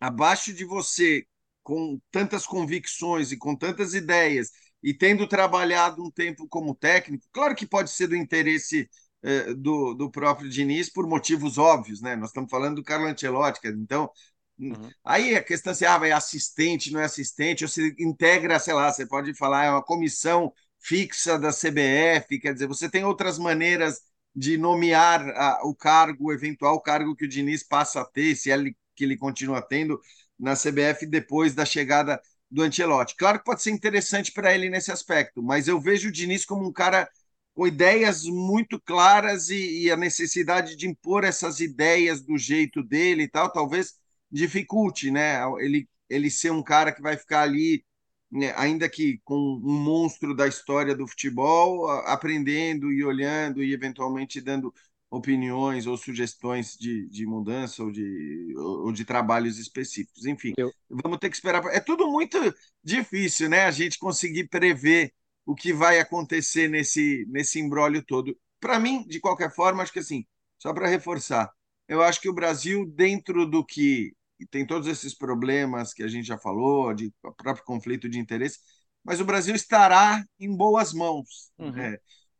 abaixo 0.00 0.52
de 0.52 0.64
você 0.64 1.26
com 1.62 2.00
tantas 2.10 2.46
convicções 2.46 3.32
e 3.32 3.36
com 3.36 3.56
tantas 3.56 3.92
ideias 3.92 4.50
e 4.82 4.94
tendo 4.94 5.26
trabalhado 5.26 6.02
um 6.02 6.10
tempo 6.10 6.46
como 6.48 6.74
técnico, 6.74 7.26
claro 7.32 7.54
que 7.54 7.66
pode 7.66 7.90
ser 7.90 8.06
do 8.06 8.16
interesse 8.16 8.88
eh, 9.22 9.54
do, 9.54 9.94
do 9.94 10.10
próprio 10.10 10.48
Diniz 10.48 10.90
por 10.90 11.06
motivos 11.06 11.58
óbvios, 11.58 12.00
né? 12.00 12.14
Nós 12.16 12.30
estamos 12.30 12.50
falando 12.50 12.76
do 12.76 12.84
Carlo 12.84 13.06
Ancelotti, 13.06 13.60
então 13.66 14.10
Uhum. 14.58 14.90
Aí 15.04 15.36
a 15.36 15.42
questão 15.42 15.72
se 15.72 15.86
ah, 15.86 16.00
é 16.04 16.12
assistente, 16.12 16.92
não 16.92 17.00
é 17.00 17.04
assistente, 17.04 17.64
ou 17.64 17.68
se 17.68 17.94
integra, 17.98 18.58
sei 18.58 18.74
lá, 18.74 18.92
você 18.92 19.06
pode 19.06 19.32
falar, 19.34 19.66
é 19.66 19.70
uma 19.70 19.82
comissão 19.82 20.52
fixa 20.80 21.38
da 21.38 21.52
CBF, 21.52 22.38
quer 22.40 22.52
dizer, 22.52 22.66
você 22.66 22.90
tem 22.90 23.04
outras 23.04 23.38
maneiras 23.38 24.00
de 24.34 24.58
nomear 24.58 25.28
a, 25.30 25.60
o 25.64 25.74
cargo, 25.74 26.26
o 26.26 26.32
eventual 26.32 26.80
cargo 26.80 27.14
que 27.14 27.24
o 27.24 27.28
Diniz 27.28 27.62
passa 27.62 28.00
a 28.00 28.04
ter, 28.04 28.34
se 28.34 28.50
ele, 28.50 28.76
que 28.94 29.04
ele 29.04 29.16
continua 29.16 29.62
tendo 29.62 30.00
na 30.38 30.54
CBF 30.54 31.06
depois 31.06 31.54
da 31.54 31.64
chegada 31.64 32.20
do 32.50 32.62
Ancelotti. 32.62 33.14
Claro 33.16 33.38
que 33.38 33.44
pode 33.44 33.62
ser 33.62 33.70
interessante 33.70 34.32
para 34.32 34.54
ele 34.54 34.70
nesse 34.70 34.90
aspecto, 34.90 35.42
mas 35.42 35.68
eu 35.68 35.80
vejo 35.80 36.08
o 36.08 36.12
Diniz 36.12 36.44
como 36.44 36.66
um 36.66 36.72
cara 36.72 37.08
com 37.54 37.66
ideias 37.66 38.24
muito 38.24 38.80
claras 38.80 39.50
e, 39.50 39.84
e, 39.84 39.90
a 39.90 39.96
necessidade 39.96 40.76
de 40.76 40.86
impor 40.86 41.24
essas 41.24 41.60
ideias 41.60 42.22
do 42.22 42.38
jeito 42.38 42.82
dele 42.82 43.24
e 43.24 43.28
tal, 43.28 43.50
talvez 43.52 43.94
dificulte, 44.30 45.10
né? 45.10 45.40
Ele, 45.58 45.88
ele 46.08 46.30
ser 46.30 46.52
um 46.52 46.62
cara 46.62 46.92
que 46.92 47.02
vai 47.02 47.16
ficar 47.16 47.42
ali 47.42 47.84
né, 48.30 48.52
ainda 48.56 48.88
que 48.88 49.20
com 49.24 49.34
um 49.34 49.82
monstro 49.82 50.34
da 50.34 50.46
história 50.46 50.94
do 50.94 51.06
futebol, 51.06 51.88
aprendendo 52.06 52.92
e 52.92 53.02
olhando 53.04 53.62
e 53.62 53.72
eventualmente 53.72 54.40
dando 54.40 54.72
opiniões 55.10 55.86
ou 55.86 55.96
sugestões 55.96 56.76
de, 56.76 57.08
de 57.08 57.26
mudança 57.26 57.82
ou 57.82 57.90
de, 57.90 58.54
ou 58.56 58.92
de 58.92 59.04
trabalhos 59.04 59.58
específicos. 59.58 60.26
Enfim, 60.26 60.52
Eu... 60.56 60.70
vamos 60.88 61.18
ter 61.18 61.30
que 61.30 61.36
esperar. 61.36 61.64
É 61.66 61.80
tudo 61.80 62.08
muito 62.08 62.38
difícil, 62.82 63.48
né? 63.48 63.64
A 63.64 63.70
gente 63.70 63.98
conseguir 63.98 64.48
prever 64.48 65.12
o 65.46 65.54
que 65.54 65.72
vai 65.72 65.98
acontecer 65.98 66.68
nesse, 66.68 67.26
nesse 67.30 67.58
embrólio 67.58 68.04
todo. 68.04 68.36
Para 68.60 68.78
mim, 68.78 69.06
de 69.06 69.18
qualquer 69.18 69.54
forma, 69.54 69.82
acho 69.82 69.92
que 69.92 69.98
assim, 69.98 70.26
só 70.58 70.74
para 70.74 70.88
reforçar, 70.88 71.50
eu 71.88 72.02
acho 72.02 72.20
que 72.20 72.28
o 72.28 72.34
Brasil, 72.34 72.84
dentro 72.94 73.46
do 73.46 73.64
que 73.64 74.12
tem 74.50 74.66
todos 74.66 74.86
esses 74.86 75.14
problemas 75.14 75.94
que 75.94 76.02
a 76.02 76.08
gente 76.08 76.26
já 76.26 76.38
falou, 76.38 76.92
de 76.92 77.12
próprio 77.36 77.64
conflito 77.64 78.08
de 78.08 78.18
interesse, 78.18 78.58
mas 79.02 79.20
o 79.20 79.24
Brasil 79.24 79.54
estará 79.54 80.22
em 80.38 80.54
boas 80.54 80.92
mãos, 80.92 81.50
uhum. 81.58 81.76
é, 81.76 81.98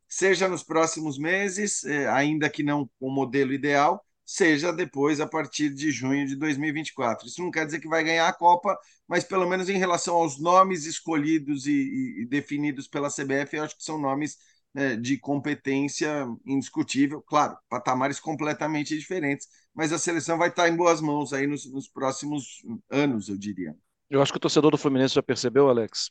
seja 0.08 0.48
nos 0.48 0.62
próximos 0.62 1.18
meses, 1.18 1.84
é, 1.84 2.08
ainda 2.08 2.48
que 2.48 2.62
não 2.62 2.88
o 2.98 3.10
modelo 3.10 3.52
ideal, 3.52 4.04
seja 4.24 4.72
depois 4.72 5.20
a 5.20 5.26
partir 5.26 5.70
de 5.70 5.90
junho 5.90 6.26
de 6.26 6.36
2024. 6.36 7.26
Isso 7.26 7.42
não 7.42 7.50
quer 7.50 7.64
dizer 7.64 7.80
que 7.80 7.88
vai 7.88 8.04
ganhar 8.04 8.28
a 8.28 8.32
Copa, 8.32 8.78
mas 9.06 9.24
pelo 9.24 9.48
menos 9.48 9.68
em 9.70 9.78
relação 9.78 10.16
aos 10.16 10.38
nomes 10.38 10.84
escolhidos 10.84 11.66
e, 11.66 12.20
e, 12.22 12.26
definidos 12.26 12.86
pela 12.86 13.08
CBF, 13.08 13.56
eu 13.56 13.64
acho 13.64 13.76
que 13.76 13.82
são 13.82 13.98
nomes 13.98 14.36
né, 14.74 14.96
de 14.96 15.16
competência 15.18 16.26
indiscutível, 16.44 17.22
claro, 17.22 17.56
patamares 17.70 18.20
completamente 18.20 18.96
diferentes, 18.98 19.48
mas 19.74 19.92
a 19.92 19.98
seleção 19.98 20.36
vai 20.36 20.50
estar 20.50 20.68
em 20.68 20.76
boas 20.76 21.00
mãos 21.00 21.32
aí 21.32 21.46
nos, 21.46 21.64
nos 21.72 21.88
próximos 21.88 22.62
anos, 22.90 23.30
eu 23.30 23.38
diria. 23.38 23.74
Eu 24.10 24.20
acho 24.20 24.32
que 24.32 24.36
o 24.36 24.40
torcedor 24.40 24.70
do 24.70 24.78
Fluminense 24.78 25.14
já 25.14 25.22
percebeu, 25.22 25.68
Alex, 25.68 26.10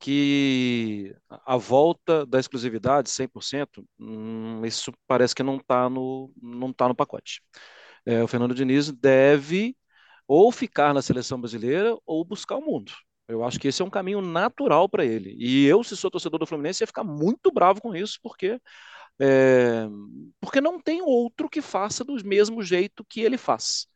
que 0.00 1.14
a 1.46 1.56
volta 1.58 2.26
da 2.26 2.40
exclusividade 2.40 3.10
100%, 3.10 3.84
hum, 4.00 4.64
isso 4.66 4.92
parece 5.06 5.34
que 5.34 5.42
não 5.44 5.58
está 5.58 5.90
no, 5.90 6.32
não 6.42 6.72
tá 6.72 6.88
no 6.88 6.96
pacote. 6.96 7.42
É, 8.06 8.22
o 8.22 8.28
Fernando 8.28 8.54
Diniz 8.54 8.90
deve 8.92 9.76
ou 10.28 10.52
ficar 10.52 10.94
na 10.94 11.02
seleção 11.02 11.40
brasileira 11.40 11.96
ou 12.06 12.24
buscar 12.24 12.56
o 12.56 12.62
mundo. 12.62 12.92
Eu 13.28 13.44
acho 13.44 13.60
que 13.60 13.68
esse 13.68 13.82
é 13.82 13.84
um 13.84 13.90
caminho 13.90 14.20
natural 14.22 14.88
para 14.88 15.04
ele. 15.04 15.36
E 15.38 15.66
eu, 15.66 15.84
se 15.84 15.96
sou 15.96 16.10
torcedor 16.10 16.40
do 16.40 16.46
Fluminense, 16.46 16.82
ia 16.82 16.86
ficar 16.86 17.04
muito 17.04 17.52
bravo 17.52 17.80
com 17.80 17.94
isso, 17.94 18.18
porque 18.22 18.60
é, 19.20 19.86
porque 20.40 20.60
não 20.60 20.80
tem 20.80 21.02
outro 21.02 21.48
que 21.48 21.62
faça 21.62 22.04
do 22.04 22.14
mesmo 22.24 22.62
jeito 22.62 23.04
que 23.04 23.20
ele 23.20 23.38
faz. 23.38 23.86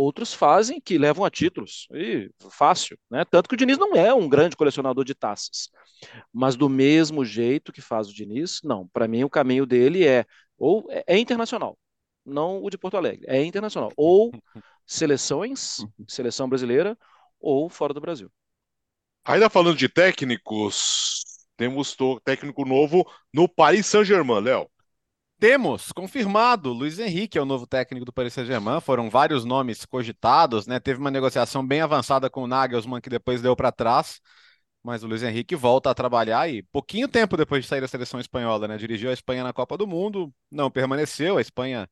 Outros 0.00 0.32
fazem 0.32 0.80
que 0.80 0.96
levam 0.96 1.24
a 1.24 1.30
títulos, 1.30 1.88
e 1.92 2.30
fácil, 2.52 2.96
né? 3.10 3.24
Tanto 3.24 3.48
que 3.48 3.56
o 3.56 3.58
Diniz 3.58 3.76
não 3.76 3.96
é 3.96 4.14
um 4.14 4.28
grande 4.28 4.54
colecionador 4.54 5.04
de 5.04 5.12
taças, 5.12 5.70
mas 6.32 6.54
do 6.54 6.68
mesmo 6.68 7.24
jeito 7.24 7.72
que 7.72 7.80
faz 7.80 8.08
o 8.08 8.14
Diniz, 8.14 8.60
não. 8.62 8.86
Para 8.86 9.08
mim, 9.08 9.24
o 9.24 9.28
caminho 9.28 9.66
dele 9.66 10.06
é 10.06 10.24
ou 10.56 10.86
é, 10.88 11.02
é 11.04 11.18
internacional, 11.18 11.76
não 12.24 12.62
o 12.62 12.70
de 12.70 12.78
Porto 12.78 12.96
Alegre, 12.96 13.24
é 13.26 13.42
internacional, 13.42 13.90
ou 13.96 14.30
seleções, 14.86 15.84
seleção 16.06 16.48
brasileira, 16.48 16.96
ou 17.40 17.68
fora 17.68 17.92
do 17.92 18.00
Brasil. 18.00 18.30
Ainda 19.24 19.50
falando 19.50 19.76
de 19.76 19.88
técnicos, 19.88 21.24
temos 21.56 21.96
técnico 22.24 22.64
novo 22.64 23.04
no 23.34 23.48
Paris 23.48 23.86
Saint-Germain, 23.86 24.44
Léo. 24.44 24.70
Temos, 25.40 25.92
confirmado, 25.92 26.72
Luiz 26.72 26.98
Henrique 26.98 27.38
é 27.38 27.40
o 27.40 27.44
novo 27.44 27.64
técnico 27.64 28.04
do 28.04 28.12
Paris 28.12 28.32
Saint-Germain. 28.32 28.80
Foram 28.80 29.08
vários 29.08 29.44
nomes 29.44 29.84
cogitados, 29.84 30.66
né? 30.66 30.80
Teve 30.80 30.98
uma 30.98 31.12
negociação 31.12 31.64
bem 31.64 31.80
avançada 31.80 32.28
com 32.28 32.42
o 32.42 32.46
Nagelsmann 32.48 33.00
que 33.00 33.08
depois 33.08 33.40
deu 33.40 33.54
para 33.54 33.70
trás, 33.70 34.20
mas 34.82 35.04
o 35.04 35.06
Luiz 35.06 35.22
Henrique 35.22 35.54
volta 35.54 35.90
a 35.90 35.94
trabalhar 35.94 36.48
e 36.50 36.62
pouquinho 36.64 37.06
tempo 37.06 37.36
depois 37.36 37.62
de 37.62 37.68
sair 37.68 37.80
da 37.80 37.86
seleção 37.88 38.18
espanhola, 38.18 38.66
né? 38.66 38.76
Dirigiu 38.76 39.10
a 39.10 39.12
Espanha 39.12 39.44
na 39.44 39.52
Copa 39.52 39.76
do 39.76 39.86
Mundo, 39.86 40.32
não 40.50 40.70
permaneceu. 40.72 41.38
A 41.38 41.40
Espanha 41.40 41.88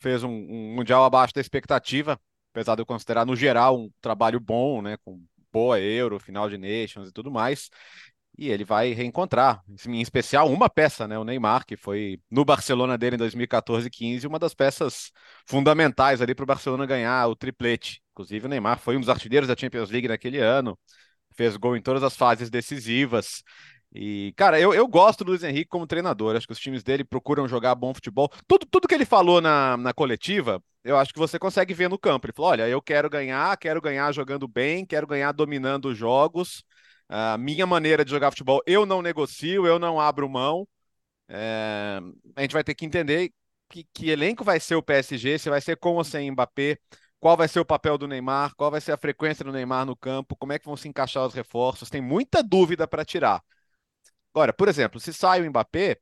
fez 0.00 0.22
um, 0.22 0.30
um 0.30 0.74
mundial 0.76 1.04
abaixo 1.04 1.34
da 1.34 1.40
expectativa, 1.40 2.20
apesar 2.52 2.76
de 2.76 2.82
eu 2.82 2.86
considerar 2.86 3.26
no 3.26 3.34
geral 3.34 3.76
um 3.80 3.90
trabalho 4.00 4.38
bom, 4.38 4.80
né? 4.82 4.96
Com 5.04 5.20
boa 5.52 5.80
Euro, 5.80 6.20
final 6.20 6.48
de 6.48 6.58
Nations 6.58 7.08
e 7.08 7.12
tudo 7.12 7.30
mais. 7.30 7.70
E 8.36 8.50
ele 8.50 8.64
vai 8.64 8.92
reencontrar, 8.92 9.62
em 9.86 10.00
especial, 10.00 10.50
uma 10.50 10.68
peça, 10.68 11.06
né? 11.06 11.16
O 11.16 11.24
Neymar, 11.24 11.64
que 11.64 11.76
foi 11.76 12.20
no 12.28 12.44
Barcelona 12.44 12.98
dele 12.98 13.14
em 13.14 13.18
2014 13.18 13.86
e 13.86 13.90
15, 13.90 14.26
uma 14.26 14.40
das 14.40 14.54
peças 14.54 15.12
fundamentais 15.46 16.20
ali 16.20 16.34
para 16.34 16.42
o 16.42 16.46
Barcelona 16.46 16.84
ganhar 16.84 17.28
o 17.28 17.36
triplete. 17.36 18.02
Inclusive, 18.12 18.46
o 18.46 18.48
Neymar 18.48 18.80
foi 18.80 18.96
um 18.96 19.00
dos 19.00 19.08
artilheiros 19.08 19.48
da 19.48 19.56
Champions 19.56 19.88
League 19.90 20.08
naquele 20.08 20.38
ano, 20.38 20.76
fez 21.36 21.56
gol 21.56 21.76
em 21.76 21.82
todas 21.82 22.02
as 22.02 22.16
fases 22.16 22.50
decisivas. 22.50 23.42
E, 23.94 24.34
cara, 24.36 24.58
eu, 24.58 24.74
eu 24.74 24.88
gosto 24.88 25.22
do 25.22 25.30
Luiz 25.30 25.44
Henrique 25.44 25.68
como 25.70 25.86
treinador. 25.86 26.34
Acho 26.34 26.46
que 26.46 26.52
os 26.52 26.58
times 26.58 26.82
dele 26.82 27.04
procuram 27.04 27.46
jogar 27.46 27.74
bom 27.76 27.94
futebol. 27.94 28.28
Tudo, 28.48 28.66
tudo 28.66 28.88
que 28.88 28.94
ele 28.94 29.04
falou 29.06 29.40
na, 29.40 29.76
na 29.76 29.92
coletiva, 29.92 30.60
eu 30.82 30.96
acho 30.96 31.12
que 31.12 31.18
você 31.20 31.38
consegue 31.38 31.72
ver 31.72 31.88
no 31.88 31.98
campo. 31.98 32.26
Ele 32.26 32.32
falou: 32.32 32.50
olha, 32.50 32.68
eu 32.68 32.82
quero 32.82 33.08
ganhar, 33.08 33.56
quero 33.56 33.80
ganhar 33.80 34.10
jogando 34.12 34.48
bem, 34.48 34.84
quero 34.84 35.06
ganhar 35.06 35.30
dominando 35.30 35.86
os 35.86 35.96
jogos. 35.96 36.64
A 37.08 37.36
minha 37.38 37.66
maneira 37.66 38.04
de 38.04 38.10
jogar 38.10 38.30
futebol, 38.30 38.62
eu 38.66 38.86
não 38.86 39.02
negocio, 39.02 39.66
eu 39.66 39.78
não 39.78 40.00
abro 40.00 40.28
mão. 40.28 40.66
É, 41.28 42.00
a 42.36 42.42
gente 42.42 42.52
vai 42.52 42.64
ter 42.64 42.74
que 42.74 42.84
entender 42.84 43.32
que, 43.68 43.84
que, 43.92 44.10
elenco 44.10 44.44
vai 44.44 44.60
ser 44.60 44.76
o 44.76 44.82
PSG, 44.82 45.38
se 45.38 45.50
vai 45.50 45.60
ser 45.60 45.76
com 45.76 45.94
ou 45.96 46.04
sem 46.04 46.30
Mbappé, 46.30 46.78
qual 47.18 47.36
vai 47.36 47.48
ser 47.48 47.60
o 47.60 47.64
papel 47.64 47.96
do 47.98 48.06
Neymar, 48.06 48.54
qual 48.56 48.70
vai 48.70 48.80
ser 48.80 48.92
a 48.92 48.96
frequência 48.96 49.44
do 49.44 49.52
Neymar 49.52 49.86
no 49.86 49.96
campo, 49.96 50.36
como 50.36 50.52
é 50.52 50.58
que 50.58 50.66
vão 50.66 50.76
se 50.76 50.88
encaixar 50.88 51.26
os 51.26 51.34
reforços. 51.34 51.90
Tem 51.90 52.00
muita 52.00 52.42
dúvida 52.42 52.86
para 52.86 53.04
tirar. 53.04 53.42
Agora, 54.34 54.52
por 54.52 54.68
exemplo, 54.68 55.00
se 55.00 55.12
sai 55.12 55.40
o 55.40 55.48
Mbappé, 55.50 55.98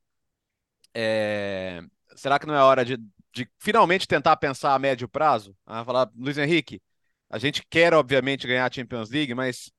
é... 0.95 1.83
será 2.17 2.39
que 2.39 2.47
não 2.47 2.55
é 2.55 2.63
hora 2.63 2.85
de, 2.85 2.97
de, 3.33 3.49
finalmente 3.59 4.07
tentar 4.09 4.37
pensar 4.37 4.75
a 4.75 4.79
médio 4.79 5.09
prazo? 5.09 5.57
Ah, 5.67 5.85
falar, 5.85 6.11
Luiz 6.17 6.39
Henrique, 6.39 6.83
a 7.31 7.39
gente 7.39 7.65
quer, 7.71 7.95
obviamente, 7.95 8.47
ganhar 8.47 8.67
a 8.67 8.73
Champions 8.73 9.11
League, 9.11 9.35
mas 9.35 9.71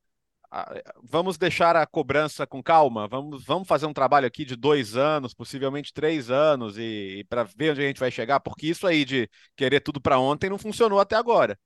vamos 1.02 1.38
deixar 1.38 1.76
a 1.76 1.86
cobrança 1.86 2.46
com 2.46 2.62
calma, 2.62 3.08
vamos, 3.08 3.44
vamos 3.44 3.68
fazer 3.68 3.86
um 3.86 3.94
trabalho 3.94 4.28
aqui 4.28 4.46
de 4.46 4.56
dois 4.56 4.96
anos, 4.96 5.34
possivelmente 5.34 5.92
três 5.92 6.30
anos, 6.30 6.78
e, 6.78 7.20
e 7.20 7.24
para 7.24 7.44
ver 7.44 7.72
onde 7.72 7.82
a 7.82 7.88
gente 7.88 8.00
vai 8.00 8.12
chegar, 8.12 8.39
porque 8.39 8.68
isso 8.68 8.86
aí 8.86 9.04
de 9.04 9.30
querer 9.56 9.80
tudo 9.82 10.00
para 10.00 10.20
ontem 10.20 10.50
não 10.50 10.58
funcionou 10.58 11.00
até 11.00 11.16
agora. 11.16 11.58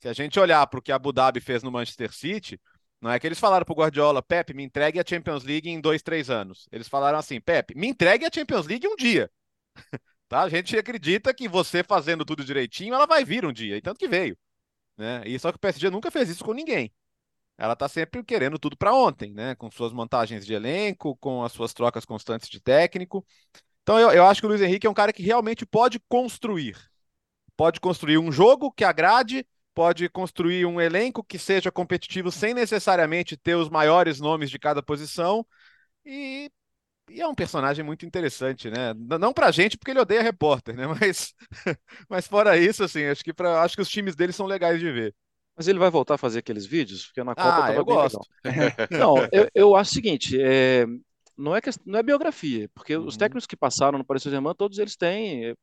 Se 0.00 0.08
a 0.08 0.12
gente 0.12 0.38
olhar 0.38 0.66
para 0.66 0.78
o 0.78 0.82
que 0.82 0.92
a 0.92 0.96
Abu 0.96 1.12
Dhabi 1.12 1.40
fez 1.40 1.62
no 1.62 1.70
Manchester 1.72 2.12
City, 2.12 2.60
não 3.00 3.10
é 3.10 3.18
que 3.18 3.26
eles 3.26 3.38
falaram 3.38 3.64
para 3.64 3.72
o 3.72 3.76
Guardiola, 3.76 4.22
Pepe, 4.22 4.52
me 4.52 4.62
entregue 4.62 5.00
a 5.00 5.04
Champions 5.06 5.44
League 5.44 5.68
em 5.68 5.80
dois, 5.80 6.02
três 6.02 6.28
anos. 6.28 6.66
Eles 6.70 6.88
falaram 6.88 7.18
assim, 7.18 7.40
Pepe, 7.40 7.74
me 7.74 7.88
entregue 7.88 8.26
a 8.26 8.30
Champions 8.32 8.66
League 8.66 8.86
um 8.86 8.96
dia. 8.96 9.30
tá? 10.28 10.42
A 10.42 10.48
gente 10.50 10.76
acredita 10.76 11.32
que 11.32 11.48
você 11.48 11.82
fazendo 11.82 12.24
tudo 12.24 12.44
direitinho, 12.44 12.94
ela 12.94 13.06
vai 13.06 13.24
vir 13.24 13.46
um 13.46 13.52
dia, 13.52 13.76
e 13.76 13.80
tanto 13.80 13.98
que 13.98 14.08
veio. 14.08 14.36
Né? 14.98 15.22
E 15.26 15.38
só 15.38 15.50
que 15.50 15.56
o 15.56 15.60
PSG 15.60 15.90
nunca 15.90 16.10
fez 16.10 16.28
isso 16.28 16.44
com 16.44 16.52
ninguém 16.52 16.92
ela 17.58 17.74
está 17.74 17.88
sempre 17.88 18.22
querendo 18.24 18.58
tudo 18.58 18.76
para 18.76 18.94
ontem, 18.94 19.32
né? 19.32 19.54
Com 19.54 19.70
suas 19.70 19.92
montagens 19.92 20.44
de 20.46 20.54
elenco, 20.54 21.16
com 21.16 21.42
as 21.44 21.52
suas 21.52 21.72
trocas 21.74 22.04
constantes 22.04 22.48
de 22.48 22.60
técnico. 22.60 23.24
Então 23.82 23.98
eu, 23.98 24.10
eu 24.12 24.26
acho 24.26 24.40
que 24.40 24.46
o 24.46 24.50
Luiz 24.50 24.62
Henrique 24.62 24.86
é 24.86 24.90
um 24.90 24.94
cara 24.94 25.12
que 25.12 25.22
realmente 25.22 25.66
pode 25.66 26.00
construir. 26.08 26.76
Pode 27.56 27.80
construir 27.80 28.18
um 28.18 28.32
jogo 28.32 28.72
que 28.72 28.84
agrade, 28.84 29.46
pode 29.74 30.08
construir 30.08 30.66
um 30.66 30.80
elenco 30.80 31.22
que 31.22 31.38
seja 31.38 31.70
competitivo 31.70 32.30
sem 32.30 32.52
necessariamente 32.54 33.36
ter 33.36 33.54
os 33.54 33.68
maiores 33.68 34.20
nomes 34.20 34.50
de 34.50 34.58
cada 34.58 34.82
posição. 34.82 35.46
E, 36.04 36.50
e 37.10 37.20
é 37.22 37.28
um 37.28 37.34
personagem 37.34 37.84
muito 37.84 38.06
interessante, 38.06 38.70
né? 38.70 38.94
Não 39.20 39.32
pra 39.32 39.52
gente, 39.52 39.78
porque 39.78 39.92
ele 39.92 40.00
odeia 40.00 40.22
repórter, 40.22 40.76
né? 40.76 40.86
Mas, 41.00 41.34
mas 42.08 42.26
fora 42.28 42.56
isso, 42.58 42.84
assim, 42.84 43.04
acho 43.06 43.24
que, 43.24 43.34
pra, 43.34 43.62
acho 43.62 43.76
que 43.76 43.82
os 43.82 43.88
times 43.90 44.16
dele 44.16 44.32
são 44.32 44.46
legais 44.46 44.80
de 44.80 44.90
ver. 44.92 45.14
Mas 45.56 45.68
ele 45.68 45.78
vai 45.78 45.90
voltar 45.90 46.14
a 46.14 46.18
fazer 46.18 46.40
aqueles 46.40 46.66
vídeos? 46.66 47.06
Porque 47.06 47.22
na 47.22 47.34
Copa 47.34 47.66
ah, 47.66 47.74
eu 47.74 47.84
gosto. 47.84 48.18
Não, 48.90 49.16
eu, 49.30 49.48
eu 49.54 49.76
acho 49.76 49.92
o 49.92 49.94
seguinte, 49.94 50.36
é, 50.40 50.84
não, 51.36 51.54
é 51.54 51.60
que, 51.60 51.70
não 51.86 51.98
é 51.98 52.02
biografia, 52.02 52.68
porque 52.74 52.96
uhum. 52.96 53.06
os 53.06 53.16
técnicos 53.16 53.46
que 53.46 53.56
passaram 53.56 53.98
no 53.98 54.04
Paris 54.04 54.22
Saint-Germain, 54.22 54.54
todos 54.54 54.78
eles 54.78 54.96
têm, 54.96 55.56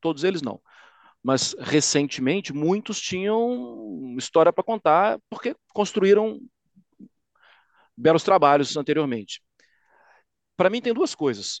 todos 0.00 0.24
eles 0.24 0.42
não. 0.42 0.60
Mas 1.22 1.56
recentemente, 1.58 2.52
muitos 2.52 3.00
tinham 3.00 4.14
história 4.18 4.52
para 4.52 4.62
contar, 4.62 5.18
porque 5.30 5.56
construíram 5.72 6.38
belos 7.96 8.22
trabalhos 8.22 8.76
anteriormente. 8.76 9.42
Para 10.56 10.70
mim, 10.70 10.80
tem 10.80 10.92
duas 10.92 11.14
coisas 11.14 11.60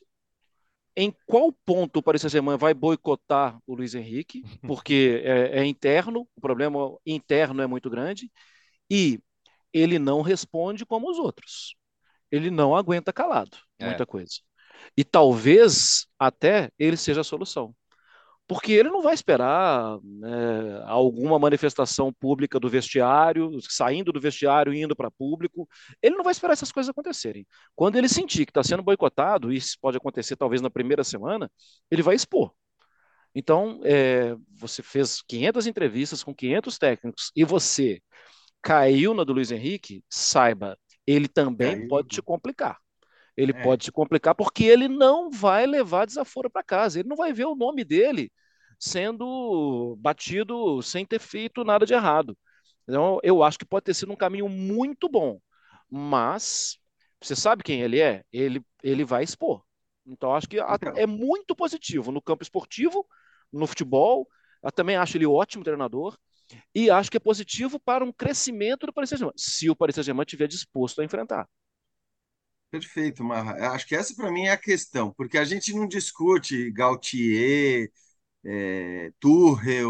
em 0.96 1.14
qual 1.26 1.52
ponto 1.64 1.98
o 1.98 2.02
Paris 2.02 2.22
Saint-Germain 2.22 2.56
vai 2.56 2.72
boicotar 2.72 3.58
o 3.66 3.74
Luiz 3.74 3.94
Henrique, 3.94 4.42
porque 4.62 5.22
é, 5.24 5.60
é, 5.60 5.64
interno, 5.64 6.28
o 6.36 6.40
problema 6.40 6.78
interno 7.04 7.62
é 7.62 7.66
muito 7.66 7.90
grande, 7.90 8.30
e 8.90 9.20
ele 9.72 9.98
não 9.98 10.22
responde 10.22 10.86
como 10.86 11.10
os 11.10 11.18
outros. 11.18 11.76
Ele 12.30 12.50
não 12.50 12.76
aguenta 12.76 13.12
calado, 13.12 13.56
é. 13.78 13.86
muita 13.86 14.06
coisa. 14.06 14.40
E 14.96 15.04
talvez 15.04 16.06
até 16.18 16.70
ele 16.78 16.96
seja 16.96 17.22
a 17.22 17.24
solução 17.24 17.74
porque 18.46 18.72
ele 18.72 18.90
não 18.90 19.02
vai 19.02 19.14
esperar 19.14 19.98
né, 20.02 20.82
alguma 20.84 21.38
manifestação 21.38 22.12
pública 22.12 22.60
do 22.60 22.68
vestiário, 22.68 23.50
saindo 23.62 24.12
do 24.12 24.20
vestiário 24.20 24.72
e 24.72 24.82
indo 24.82 24.94
para 24.94 25.10
público. 25.10 25.66
Ele 26.02 26.14
não 26.16 26.24
vai 26.24 26.32
esperar 26.32 26.52
essas 26.52 26.70
coisas 26.70 26.90
acontecerem. 26.90 27.46
Quando 27.74 27.96
ele 27.96 28.08
sentir 28.08 28.44
que 28.44 28.50
está 28.50 28.62
sendo 28.62 28.82
boicotado, 28.82 29.52
e 29.52 29.56
isso 29.56 29.76
pode 29.80 29.96
acontecer 29.96 30.36
talvez 30.36 30.60
na 30.60 30.70
primeira 30.70 31.02
semana, 31.02 31.50
ele 31.90 32.02
vai 32.02 32.14
expor. 32.14 32.52
Então, 33.34 33.80
é, 33.84 34.36
você 34.52 34.82
fez 34.82 35.22
500 35.22 35.66
entrevistas 35.66 36.22
com 36.22 36.34
500 36.34 36.78
técnicos 36.78 37.32
e 37.34 37.44
você 37.44 38.00
caiu 38.62 39.14
na 39.14 39.24
do 39.24 39.32
Luiz 39.32 39.50
Henrique, 39.52 40.04
saiba, 40.08 40.78
ele 41.06 41.28
também 41.28 41.80
Caiu. 41.80 41.88
pode 41.88 42.08
te 42.08 42.22
complicar 42.22 42.78
ele 43.36 43.52
é. 43.52 43.62
pode 43.62 43.84
se 43.84 43.92
complicar 43.92 44.34
porque 44.34 44.64
ele 44.64 44.88
não 44.88 45.30
vai 45.30 45.66
levar 45.66 46.06
desaforo 46.06 46.50
para 46.50 46.62
casa, 46.62 47.00
ele 47.00 47.08
não 47.08 47.16
vai 47.16 47.32
ver 47.32 47.46
o 47.46 47.54
nome 47.54 47.84
dele 47.84 48.30
sendo 48.78 49.96
batido 49.98 50.82
sem 50.82 51.06
ter 51.06 51.18
feito 51.18 51.64
nada 51.64 51.86
de 51.86 51.94
errado. 51.94 52.36
Então, 52.86 53.18
eu 53.22 53.42
acho 53.42 53.58
que 53.58 53.64
pode 53.64 53.84
ter 53.84 53.94
sido 53.94 54.12
um 54.12 54.16
caminho 54.16 54.48
muito 54.48 55.08
bom, 55.08 55.40
mas 55.90 56.78
você 57.20 57.34
sabe 57.34 57.62
quem 57.62 57.80
ele 57.80 58.00
é? 58.00 58.22
Ele, 58.32 58.62
ele 58.82 59.04
vai 59.04 59.24
expor. 59.24 59.62
Então, 60.06 60.34
acho 60.34 60.48
que 60.48 60.58
então. 60.58 60.92
é 60.96 61.06
muito 61.06 61.56
positivo 61.56 62.12
no 62.12 62.20
campo 62.20 62.42
esportivo, 62.42 63.06
no 63.50 63.66
futebol. 63.66 64.28
Eu 64.62 64.70
também 64.70 64.96
acho 64.96 65.16
ele 65.16 65.26
ótimo 65.26 65.64
treinador. 65.64 66.16
E 66.74 66.90
acho 66.90 67.10
que 67.10 67.16
é 67.16 67.20
positivo 67.20 67.80
para 67.80 68.04
um 68.04 68.12
crescimento 68.12 68.86
do 68.86 68.92
Paris 68.92 69.08
Saint-Germain, 69.08 69.34
se 69.34 69.70
o 69.70 69.74
Paris 69.74 69.94
Saint-Germain 69.94 70.24
estiver 70.24 70.46
disposto 70.46 71.00
a 71.00 71.04
enfrentar. 71.04 71.48
Perfeito, 72.74 73.22
Marra. 73.22 73.72
Acho 73.72 73.86
que 73.86 73.94
essa 73.94 74.12
para 74.16 74.32
mim 74.32 74.46
é 74.46 74.50
a 74.50 74.56
questão, 74.56 75.12
porque 75.12 75.38
a 75.38 75.44
gente 75.44 75.72
não 75.72 75.86
discute 75.86 76.72
Gautier, 76.72 77.88
é, 78.44 79.12
Tuchel, 79.20 79.88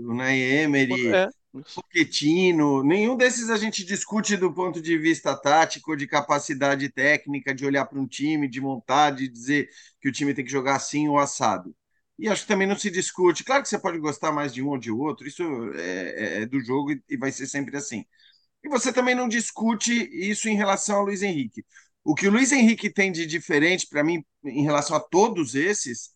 Unai 0.00 0.38
Emery, 0.38 1.14
é. 1.14 1.28
Pochettino, 1.74 2.82
nenhum 2.82 3.16
desses 3.16 3.48
a 3.48 3.56
gente 3.56 3.82
discute 3.86 4.36
do 4.36 4.52
ponto 4.52 4.82
de 4.82 4.98
vista 4.98 5.34
tático, 5.34 5.96
de 5.96 6.06
capacidade 6.06 6.90
técnica, 6.90 7.54
de 7.54 7.64
olhar 7.64 7.86
para 7.86 7.98
um 7.98 8.06
time, 8.06 8.46
de 8.46 8.60
montar, 8.60 9.12
de 9.12 9.26
dizer 9.28 9.70
que 9.98 10.08
o 10.10 10.12
time 10.12 10.34
tem 10.34 10.44
que 10.44 10.52
jogar 10.52 10.76
assim 10.76 11.08
ou 11.08 11.18
assado. 11.18 11.74
E 12.18 12.28
acho 12.28 12.42
que 12.42 12.48
também 12.48 12.66
não 12.68 12.78
se 12.78 12.90
discute. 12.90 13.44
Claro 13.44 13.62
que 13.62 13.68
você 13.70 13.78
pode 13.78 13.98
gostar 13.98 14.30
mais 14.30 14.52
de 14.52 14.62
um 14.62 14.68
ou 14.68 14.78
de 14.78 14.90
outro, 14.90 15.26
isso 15.26 15.42
é, 15.74 16.40
é, 16.40 16.42
é 16.42 16.46
do 16.46 16.60
jogo 16.60 16.92
e 17.08 17.16
vai 17.16 17.32
ser 17.32 17.46
sempre 17.46 17.78
assim. 17.78 18.04
E 18.62 18.68
você 18.68 18.92
também 18.92 19.14
não 19.14 19.28
discute 19.28 19.92
isso 20.12 20.48
em 20.48 20.56
relação 20.56 20.96
ao 20.96 21.04
Luiz 21.04 21.22
Henrique. 21.22 21.64
O 22.06 22.14
que 22.14 22.28
o 22.28 22.30
Luiz 22.30 22.52
Henrique 22.52 22.88
tem 22.88 23.10
de 23.10 23.26
diferente 23.26 23.84
para 23.88 24.04
mim 24.04 24.24
em 24.44 24.62
relação 24.62 24.96
a 24.96 25.00
todos 25.00 25.56
esses, 25.56 26.10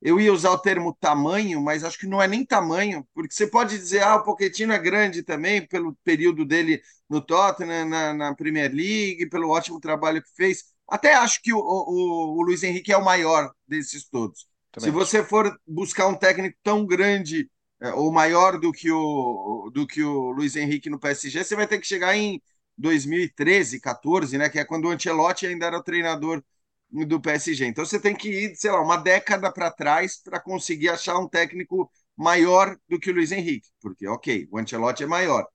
eu 0.00 0.20
ia 0.20 0.32
usar 0.32 0.52
o 0.52 0.58
termo 0.58 0.96
tamanho, 1.00 1.60
mas 1.60 1.82
acho 1.82 1.98
que 1.98 2.06
não 2.06 2.22
é 2.22 2.28
nem 2.28 2.46
tamanho, 2.46 3.04
porque 3.12 3.34
você 3.34 3.44
pode 3.44 3.76
dizer, 3.76 4.04
ah, 4.04 4.14
o 4.14 4.22
Pochettino 4.22 4.72
é 4.72 4.78
grande 4.78 5.24
também, 5.24 5.66
pelo 5.66 5.96
período 6.04 6.44
dele 6.44 6.80
no 7.10 7.20
Tottenham, 7.20 7.86
na, 7.86 8.14
na 8.14 8.34
Premier 8.36 8.72
League, 8.72 9.28
pelo 9.28 9.50
ótimo 9.50 9.80
trabalho 9.80 10.22
que 10.22 10.30
fez. 10.32 10.66
Até 10.88 11.14
acho 11.14 11.42
que 11.42 11.52
o, 11.52 11.58
o, 11.58 12.38
o 12.38 12.42
Luiz 12.42 12.62
Henrique 12.62 12.92
é 12.92 12.96
o 12.96 13.04
maior 13.04 13.50
desses 13.66 14.08
todos. 14.08 14.46
Também. 14.70 14.88
Se 14.88 14.94
você 14.94 15.24
for 15.24 15.52
buscar 15.66 16.06
um 16.06 16.14
técnico 16.14 16.56
tão 16.62 16.86
grande 16.86 17.50
é, 17.80 17.92
ou 17.94 18.12
maior 18.12 18.60
do 18.60 18.70
que, 18.70 18.92
o, 18.92 19.70
do 19.74 19.88
que 19.88 20.04
o 20.04 20.30
Luiz 20.30 20.54
Henrique 20.54 20.88
no 20.88 21.00
PSG, 21.00 21.42
você 21.42 21.56
vai 21.56 21.66
ter 21.66 21.80
que 21.80 21.86
chegar 21.86 22.16
em 22.16 22.40
2013, 22.76 23.80
14, 23.80 24.38
né? 24.38 24.48
Que 24.48 24.58
é 24.58 24.64
quando 24.64 24.86
o 24.86 24.90
Ancelotti 24.90 25.46
ainda 25.46 25.66
era 25.66 25.78
o 25.78 25.82
treinador 25.82 26.42
do 26.90 27.20
PSG. 27.20 27.66
Então 27.66 27.84
você 27.84 28.00
tem 28.00 28.14
que 28.14 28.28
ir, 28.28 28.56
sei 28.56 28.70
lá, 28.70 28.80
uma 28.80 28.96
década 28.96 29.52
para 29.52 29.70
trás 29.70 30.18
para 30.22 30.40
conseguir 30.40 30.88
achar 30.88 31.18
um 31.18 31.28
técnico 31.28 31.90
maior 32.16 32.76
do 32.88 32.98
que 32.98 33.10
o 33.10 33.14
Luiz 33.14 33.32
Henrique, 33.32 33.68
porque, 33.80 34.06
ok, 34.06 34.48
o 34.50 34.58
Ancelotti 34.58 35.02
é 35.02 35.06
maior. 35.06 35.46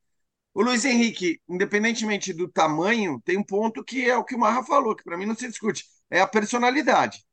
O 0.54 0.62
Luiz 0.64 0.86
Henrique, 0.86 1.42
independentemente 1.48 2.34
do 2.34 2.48
tamanho, 2.50 3.22
tem 3.24 3.38
um 3.38 3.44
ponto 3.44 3.84
que 3.84 4.10
é 4.10 4.18
o 4.18 4.24
que 4.24 4.36
o 4.36 4.40
Marra 4.40 4.64
falou, 4.64 4.96
que 4.96 5.04
para 5.04 5.18
mim 5.18 5.26
não 5.26 5.36
se 5.36 5.48
discute, 5.48 5.86
é 6.10 6.20
a 6.22 6.28
personalidade. 6.28 7.24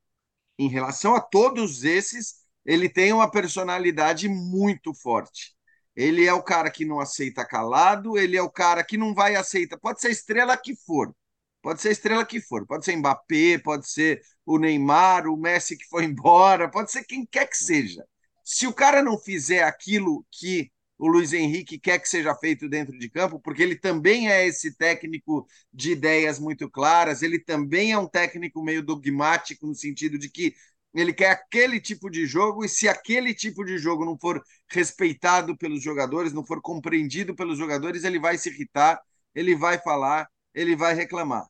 Em 0.59 0.68
relação 0.68 1.14
a 1.14 1.20
todos 1.20 1.85
esses, 1.85 2.37
ele 2.64 2.88
tem 2.88 3.12
uma 3.12 3.31
personalidade 3.31 4.29
muito 4.29 4.94
forte. 4.94 5.57
Ele 5.98 6.24
é 6.24 6.32
o 6.32 6.40
cara 6.40 6.70
que 6.70 6.84
não 6.84 7.00
aceita 7.00 7.44
calado, 7.44 8.16
ele 8.16 8.37
é 8.37 8.42
o 8.42 8.48
cara 8.48 8.84
que 8.84 8.96
não 8.96 9.12
vai 9.12 9.34
aceitar. 9.34 9.76
Pode 9.80 10.00
ser 10.00 10.06
a 10.06 10.11
estrela 10.12 10.56
que 10.56 10.77
for. 10.77 11.12
Pode 11.60 11.83
ser 11.83 11.88
a 11.88 11.90
estrela 11.90 12.25
que 12.25 12.40
for. 12.40 12.64
Pode 12.64 12.85
ser 12.85 12.94
Mbappé, 12.94 13.58
pode 13.58 13.90
ser 13.90 14.23
o 14.46 14.58
Neymar, 14.58 15.27
o 15.27 15.37
Messi 15.37 15.77
que 15.77 15.88
foi 15.88 16.04
embora, 16.06 16.70
pode 16.70 16.92
ser 16.92 17.02
quem 17.02 17.27
quer 17.27 17.48
que 17.48 17.56
seja. 17.56 18.04
Se 18.44 18.64
o 18.64 18.73
cara 18.73 19.02
não 19.02 19.18
fizer 19.18 19.64
aquilo 19.64 20.25
que 20.31 20.70
o 20.96 21.08
Luiz 21.08 21.33
Henrique 21.33 21.81
quer 21.81 21.98
que 21.98 22.08
seja 22.08 22.33
feito 22.37 22.68
dentro 22.68 22.96
de 22.96 23.10
campo, 23.10 23.40
porque 23.40 23.62
ele 23.64 23.75
também 23.75 24.31
é 24.31 24.46
esse 24.46 24.77
técnico 24.77 25.48
de 25.73 25.90
ideias 25.92 26.38
muito 26.38 26.70
claras, 26.70 27.23
ele 27.23 27.40
também 27.40 27.90
é 27.90 27.98
um 27.98 28.06
técnico 28.08 28.62
meio 28.62 28.85
dogmático, 28.85 29.66
no 29.66 29.75
sentido 29.75 30.16
de 30.16 30.31
que 30.31 30.54
ele 31.01 31.13
quer 31.13 31.31
aquele 31.31 31.81
tipo 31.81 32.11
de 32.11 32.27
jogo, 32.27 32.65
e 32.65 32.69
se 32.69 32.88
aquele 32.88 33.35
tipo 33.35 33.65
de 33.65 33.79
jogo 33.79 34.05
não 34.05 34.19
for 34.19 34.42
respeitado 34.71 35.57
pelos 35.57 35.83
jogadores, 35.83 36.33
não 36.33 36.44
for 36.44 36.61
compreendido 36.61 37.35
pelos 37.35 37.59
jogadores, 37.59 38.05
ele 38.05 38.19
vai 38.19 38.38
se 38.38 38.49
irritar, 38.51 39.01
ele 39.35 39.55
vai 39.57 39.79
falar, 39.79 40.29
ele 40.55 40.77
vai 40.77 40.94
reclamar. 40.94 41.46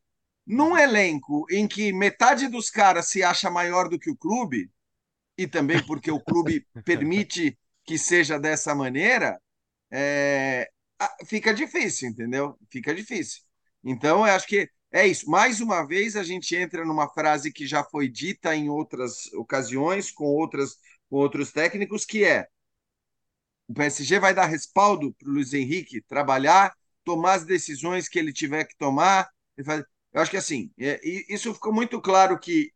num 0.47 0.77
elenco 0.77 1.47
em 1.51 1.69
que 1.69 1.93
metade 1.93 2.49
dos 2.49 2.71
caras 2.71 3.09
se 3.09 3.23
acha 3.23 3.51
maior 3.51 3.89
do 3.89 3.99
que 3.99 4.11
o 4.11 4.17
clube, 4.17 4.71
e 5.37 5.47
também 5.47 5.85
porque 5.85 6.11
o 6.11 6.21
clube 6.21 6.67
permite 6.85 7.59
que 7.85 7.99
seja 7.99 8.39
dessa 8.39 8.75
maneira, 8.75 9.41
é, 9.91 10.69
fica 11.27 11.55
difícil, 11.55 12.09
entendeu? 12.11 12.59
Fica 12.71 12.95
difícil. 12.95 13.43
Então, 13.85 14.27
eu 14.27 14.35
acho 14.35 14.47
que 14.47 14.69
é 14.91 15.07
isso. 15.07 15.28
Mais 15.30 15.61
uma 15.61 15.86
vez, 15.86 16.16
a 16.16 16.22
gente 16.22 16.55
entra 16.57 16.84
numa 16.84 17.09
frase 17.09 17.53
que 17.53 17.66
já 17.66 17.84
foi 17.84 18.09
dita 18.09 18.55
em 18.55 18.68
outras 18.68 19.26
ocasiões, 19.34 20.11
com, 20.11 20.24
outras, 20.24 20.76
com 21.11 21.16
outros 21.16 21.53
técnicos, 21.53 22.05
que 22.05 22.24
é 22.24 22.49
o 23.68 23.74
PSG 23.74 24.18
vai 24.18 24.32
dar 24.34 24.47
respaldo 24.47 25.12
para 25.14 25.28
o 25.28 25.32
Luiz 25.32 25.53
Henrique 25.53 26.01
trabalhar, 26.03 26.74
tomar 27.05 27.34
as 27.34 27.45
decisões 27.45 28.09
que 28.09 28.18
ele 28.18 28.32
tiver 28.32 28.64
que 28.64 28.76
tomar. 28.78 29.28
Eu 29.57 30.20
acho 30.22 30.30
que 30.30 30.36
assim, 30.36 30.70
é, 30.78 31.01
isso 31.05 31.53
ficou 31.53 31.72
muito 31.72 32.01
claro 32.01 32.39
que 32.39 32.72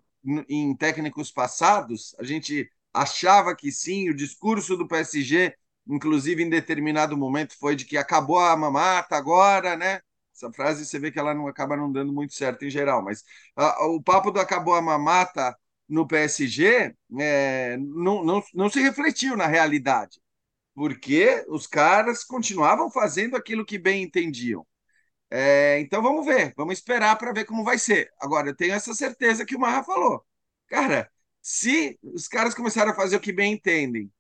em 0.49 0.77
técnicos 0.77 1.31
passados 1.33 2.15
a 2.19 2.25
gente 2.25 2.71
achava 2.93 3.57
que 3.57 3.73
sim, 3.73 4.11
o 4.11 4.15
discurso 4.15 4.77
do 4.77 4.87
PSG, 4.87 5.55
inclusive 5.89 6.43
em 6.43 6.51
determinado 6.51 7.17
momento, 7.17 7.57
foi 7.59 7.75
de 7.75 7.85
que 7.87 7.97
acabou 7.97 8.39
a 8.39 8.57
mamata 8.57 9.17
agora, 9.17 9.77
né? 9.77 10.01
Essa 10.43 10.53
frase 10.53 10.85
você 10.87 10.99
vê 10.99 11.11
que 11.13 11.19
ela 11.19 11.35
não 11.35 11.47
acaba 11.47 11.77
não 11.77 11.91
dando 11.93 12.13
muito 12.13 12.35
certo 12.35 12.65
em 12.65 12.71
geral, 12.71 13.03
mas 13.03 13.23
a, 13.57 13.87
o 13.87 14.03
papo 14.03 14.31
do 14.31 14.41
acabou 14.41 14.75
a 14.75 14.83
mamata 14.83 15.57
no 15.89 16.07
PSG 16.07 16.95
é, 17.21 17.77
não, 17.79 18.25
não, 18.25 18.43
não 18.55 18.71
se 18.71 18.81
refletiu 18.81 19.37
na 19.37 19.47
realidade 19.47 20.21
porque 20.75 21.45
os 21.49 21.67
caras 21.67 22.25
continuavam 22.25 22.91
fazendo 22.91 23.37
aquilo 23.37 23.65
que 23.65 23.79
bem 23.79 24.03
entendiam. 24.03 24.67
É, 25.31 25.81
então 25.81 26.03
vamos 26.03 26.27
ver, 26.27 26.53
vamos 26.57 26.75
esperar 26.75 27.17
para 27.19 27.33
ver 27.33 27.45
como 27.47 27.65
vai 27.65 27.79
ser. 27.79 28.11
Agora, 28.21 28.49
eu 28.51 28.57
tenho 28.57 28.75
essa 28.75 28.95
certeza 28.95 29.47
que 29.47 29.57
o 29.57 29.61
Marra 29.61 29.83
falou. 29.85 30.25
Cara, 30.69 31.11
se 31.43 31.99
os 32.03 32.29
caras 32.29 32.55
começaram 32.55 32.93
a 32.93 32.95
fazer 32.95 33.17
o 33.17 33.21
que 33.21 33.33
bem 33.33 33.55
entendem, 33.55 34.13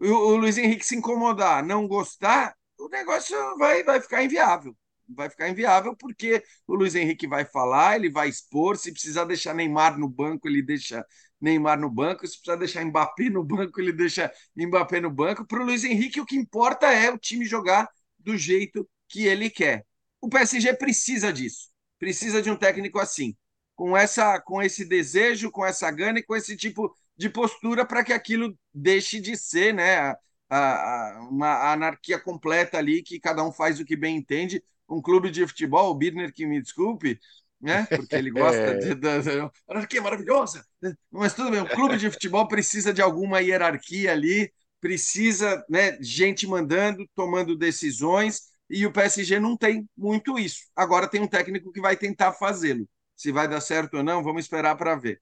o, 0.00 0.06
o 0.06 0.36
Luiz 0.36 0.58
Henrique 0.58 0.84
se 0.86 0.96
incomodar, 0.96 1.64
não 1.64 1.88
gostar, 1.88 2.56
o 2.78 2.88
negócio 2.88 3.36
vai, 3.58 3.84
vai 3.84 4.00
ficar 4.00 4.24
inviável. 4.24 4.76
Vai 5.14 5.28
ficar 5.30 5.48
inviável 5.48 5.96
porque 5.96 6.42
o 6.66 6.74
Luiz 6.74 6.94
Henrique 6.94 7.26
vai 7.26 7.44
falar, 7.44 7.96
ele 7.96 8.10
vai 8.10 8.28
expor. 8.28 8.76
Se 8.76 8.92
precisar 8.92 9.24
deixar 9.24 9.54
Neymar 9.54 9.98
no 9.98 10.08
banco, 10.08 10.48
ele 10.48 10.62
deixa 10.62 11.04
Neymar 11.40 11.78
no 11.80 11.90
banco. 11.90 12.26
Se 12.26 12.34
precisar 12.34 12.56
deixar 12.56 12.84
Mbappé 12.84 13.30
no 13.30 13.44
banco, 13.44 13.80
ele 13.80 13.92
deixa 13.92 14.32
Mbappé 14.56 15.00
no 15.00 15.10
banco. 15.10 15.46
Para 15.46 15.60
o 15.60 15.64
Luiz 15.64 15.84
Henrique, 15.84 16.20
o 16.20 16.26
que 16.26 16.36
importa 16.36 16.92
é 16.92 17.10
o 17.10 17.18
time 17.18 17.44
jogar 17.44 17.88
do 18.18 18.36
jeito 18.36 18.88
que 19.08 19.26
ele 19.26 19.50
quer. 19.50 19.84
O 20.20 20.28
PSG 20.28 20.74
precisa 20.74 21.32
disso. 21.32 21.70
Precisa 21.98 22.40
de 22.40 22.50
um 22.50 22.56
técnico 22.56 22.98
assim, 22.98 23.36
com 23.74 23.96
essa, 23.96 24.40
com 24.40 24.62
esse 24.62 24.84
desejo, 24.84 25.50
com 25.50 25.64
essa 25.64 25.90
gana 25.90 26.18
e 26.18 26.22
com 26.22 26.36
esse 26.36 26.56
tipo 26.56 26.94
de 27.16 27.28
postura 27.28 27.84
para 27.84 28.02
que 28.02 28.12
aquilo 28.12 28.56
deixe 28.72 29.20
de 29.20 29.36
ser, 29.36 29.74
né, 29.74 30.14
a, 30.48 31.16
a, 31.18 31.28
uma 31.28 31.72
anarquia 31.72 32.18
completa 32.18 32.78
ali 32.78 33.02
que 33.02 33.20
cada 33.20 33.44
um 33.44 33.52
faz 33.52 33.78
o 33.78 33.84
que 33.84 33.96
bem 33.96 34.16
entende. 34.16 34.62
Um 34.90 35.00
clube 35.00 35.30
de 35.30 35.46
futebol, 35.46 35.90
o 35.90 35.94
Birner 35.94 36.32
que 36.32 36.46
me 36.46 36.60
desculpe, 36.60 37.20
né? 37.60 37.86
Porque 37.86 38.16
ele 38.16 38.30
gosta 38.30 38.56
é. 38.58 38.78
de, 38.78 38.94
de, 38.94 39.22
de, 39.22 39.50
anarquia 39.68 40.02
maravilhosa. 40.02 40.64
Mas 41.10 41.34
tudo 41.34 41.50
bem, 41.50 41.60
o 41.60 41.68
clube 41.68 41.96
de 41.96 42.10
futebol 42.10 42.48
precisa 42.48 42.92
de 42.92 43.02
alguma 43.02 43.40
hierarquia 43.40 44.12
ali, 44.12 44.52
precisa, 44.80 45.64
né, 45.68 45.98
gente 46.00 46.46
mandando, 46.46 47.06
tomando 47.14 47.56
decisões, 47.56 48.50
e 48.68 48.86
o 48.86 48.92
PSG 48.92 49.38
não 49.38 49.56
tem 49.56 49.88
muito 49.96 50.38
isso. 50.38 50.60
Agora 50.74 51.08
tem 51.08 51.20
um 51.20 51.26
técnico 51.26 51.72
que 51.72 51.80
vai 51.80 51.96
tentar 51.96 52.32
fazê-lo. 52.32 52.88
Se 53.16 53.30
vai 53.30 53.46
dar 53.46 53.60
certo 53.60 53.98
ou 53.98 54.02
não, 54.02 54.22
vamos 54.22 54.44
esperar 54.44 54.76
para 54.76 54.96
ver. 54.96 55.20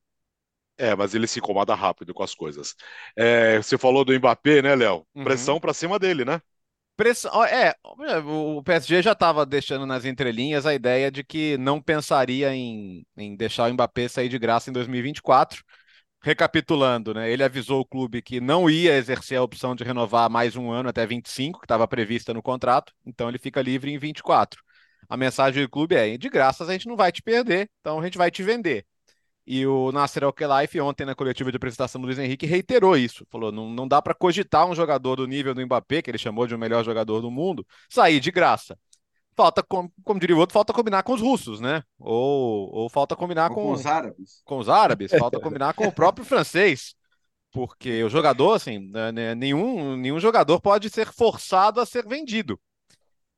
É, 0.76 0.94
mas 0.94 1.12
ele 1.12 1.26
se 1.26 1.40
incomoda 1.40 1.74
rápido 1.74 2.14
com 2.14 2.22
as 2.22 2.34
coisas. 2.34 2.76
É, 3.16 3.56
você 3.56 3.76
falou 3.76 4.04
do 4.04 4.14
Mbappé, 4.16 4.62
né, 4.62 4.76
Léo? 4.76 5.04
Uhum. 5.12 5.24
Pressão 5.24 5.54
uhum. 5.54 5.60
para 5.60 5.74
cima 5.74 5.98
dele, 5.98 6.24
né? 6.24 6.40
Pressão, 6.98 7.44
é, 7.44 7.76
o 8.26 8.60
PSG 8.64 9.02
já 9.02 9.12
estava 9.12 9.46
deixando 9.46 9.86
nas 9.86 10.04
entrelinhas 10.04 10.66
a 10.66 10.74
ideia 10.74 11.12
de 11.12 11.22
que 11.22 11.56
não 11.56 11.80
pensaria 11.80 12.52
em, 12.52 13.06
em 13.16 13.36
deixar 13.36 13.70
o 13.70 13.72
Mbappé 13.72 14.08
sair 14.08 14.28
de 14.28 14.36
graça 14.36 14.68
em 14.68 14.72
2024. 14.72 15.62
Recapitulando, 16.20 17.14
né? 17.14 17.30
Ele 17.30 17.44
avisou 17.44 17.82
o 17.82 17.86
clube 17.86 18.20
que 18.20 18.40
não 18.40 18.68
ia 18.68 18.96
exercer 18.96 19.38
a 19.38 19.42
opção 19.44 19.76
de 19.76 19.84
renovar 19.84 20.28
mais 20.28 20.56
um 20.56 20.72
ano 20.72 20.88
até 20.88 21.06
25, 21.06 21.60
que 21.60 21.66
estava 21.66 21.86
prevista 21.86 22.34
no 22.34 22.42
contrato, 22.42 22.92
então 23.06 23.28
ele 23.28 23.38
fica 23.38 23.62
livre 23.62 23.92
em 23.92 23.98
24. 23.98 24.60
A 25.08 25.16
mensagem 25.16 25.62
do 25.62 25.70
clube 25.70 25.94
é: 25.94 26.18
de 26.18 26.28
graças 26.28 26.68
a 26.68 26.72
gente 26.72 26.88
não 26.88 26.96
vai 26.96 27.12
te 27.12 27.22
perder, 27.22 27.70
então 27.80 28.00
a 28.00 28.04
gente 28.04 28.18
vai 28.18 28.28
te 28.28 28.42
vender. 28.42 28.84
E 29.50 29.66
o 29.66 29.90
Nasser 29.92 30.24
Al-Khelaifi, 30.24 30.78
ontem 30.78 31.06
na 31.06 31.14
coletiva 31.14 31.50
de 31.50 31.56
apresentação 31.56 31.98
do 31.98 32.04
Luiz 32.04 32.18
Henrique, 32.18 32.44
reiterou 32.44 32.94
isso. 32.98 33.24
Falou: 33.30 33.50
não, 33.50 33.70
não 33.70 33.88
dá 33.88 34.02
para 34.02 34.12
cogitar 34.12 34.66
um 34.66 34.74
jogador 34.74 35.16
do 35.16 35.26
nível 35.26 35.54
do 35.54 35.64
Mbappé, 35.64 36.02
que 36.02 36.10
ele 36.10 36.18
chamou 36.18 36.46
de 36.46 36.54
o 36.54 36.58
melhor 36.58 36.84
jogador 36.84 37.22
do 37.22 37.30
mundo, 37.30 37.66
sair 37.88 38.20
de 38.20 38.30
graça. 38.30 38.78
Falta, 39.34 39.62
como, 39.62 39.90
como 40.04 40.20
diria 40.20 40.36
o 40.36 40.38
outro, 40.38 40.52
falta 40.52 40.74
combinar 40.74 41.02
com 41.02 41.14
os 41.14 41.22
russos, 41.22 41.60
né? 41.60 41.82
Ou, 41.98 42.70
ou 42.74 42.90
falta 42.90 43.16
combinar 43.16 43.48
com, 43.48 43.54
com 43.54 43.72
os 43.72 43.86
árabes. 43.86 44.42
Com 44.44 44.58
os 44.58 44.68
árabes, 44.68 45.12
falta 45.12 45.40
combinar 45.40 45.72
com 45.72 45.86
o 45.86 45.92
próprio 45.92 46.26
francês. 46.28 46.94
Porque 47.50 48.04
o 48.04 48.10
jogador, 48.10 48.52
assim, 48.52 48.78
né, 48.90 49.10
né, 49.12 49.34
nenhum, 49.34 49.96
nenhum 49.96 50.20
jogador 50.20 50.60
pode 50.60 50.90
ser 50.90 51.10
forçado 51.10 51.80
a 51.80 51.86
ser 51.86 52.06
vendido. 52.06 52.60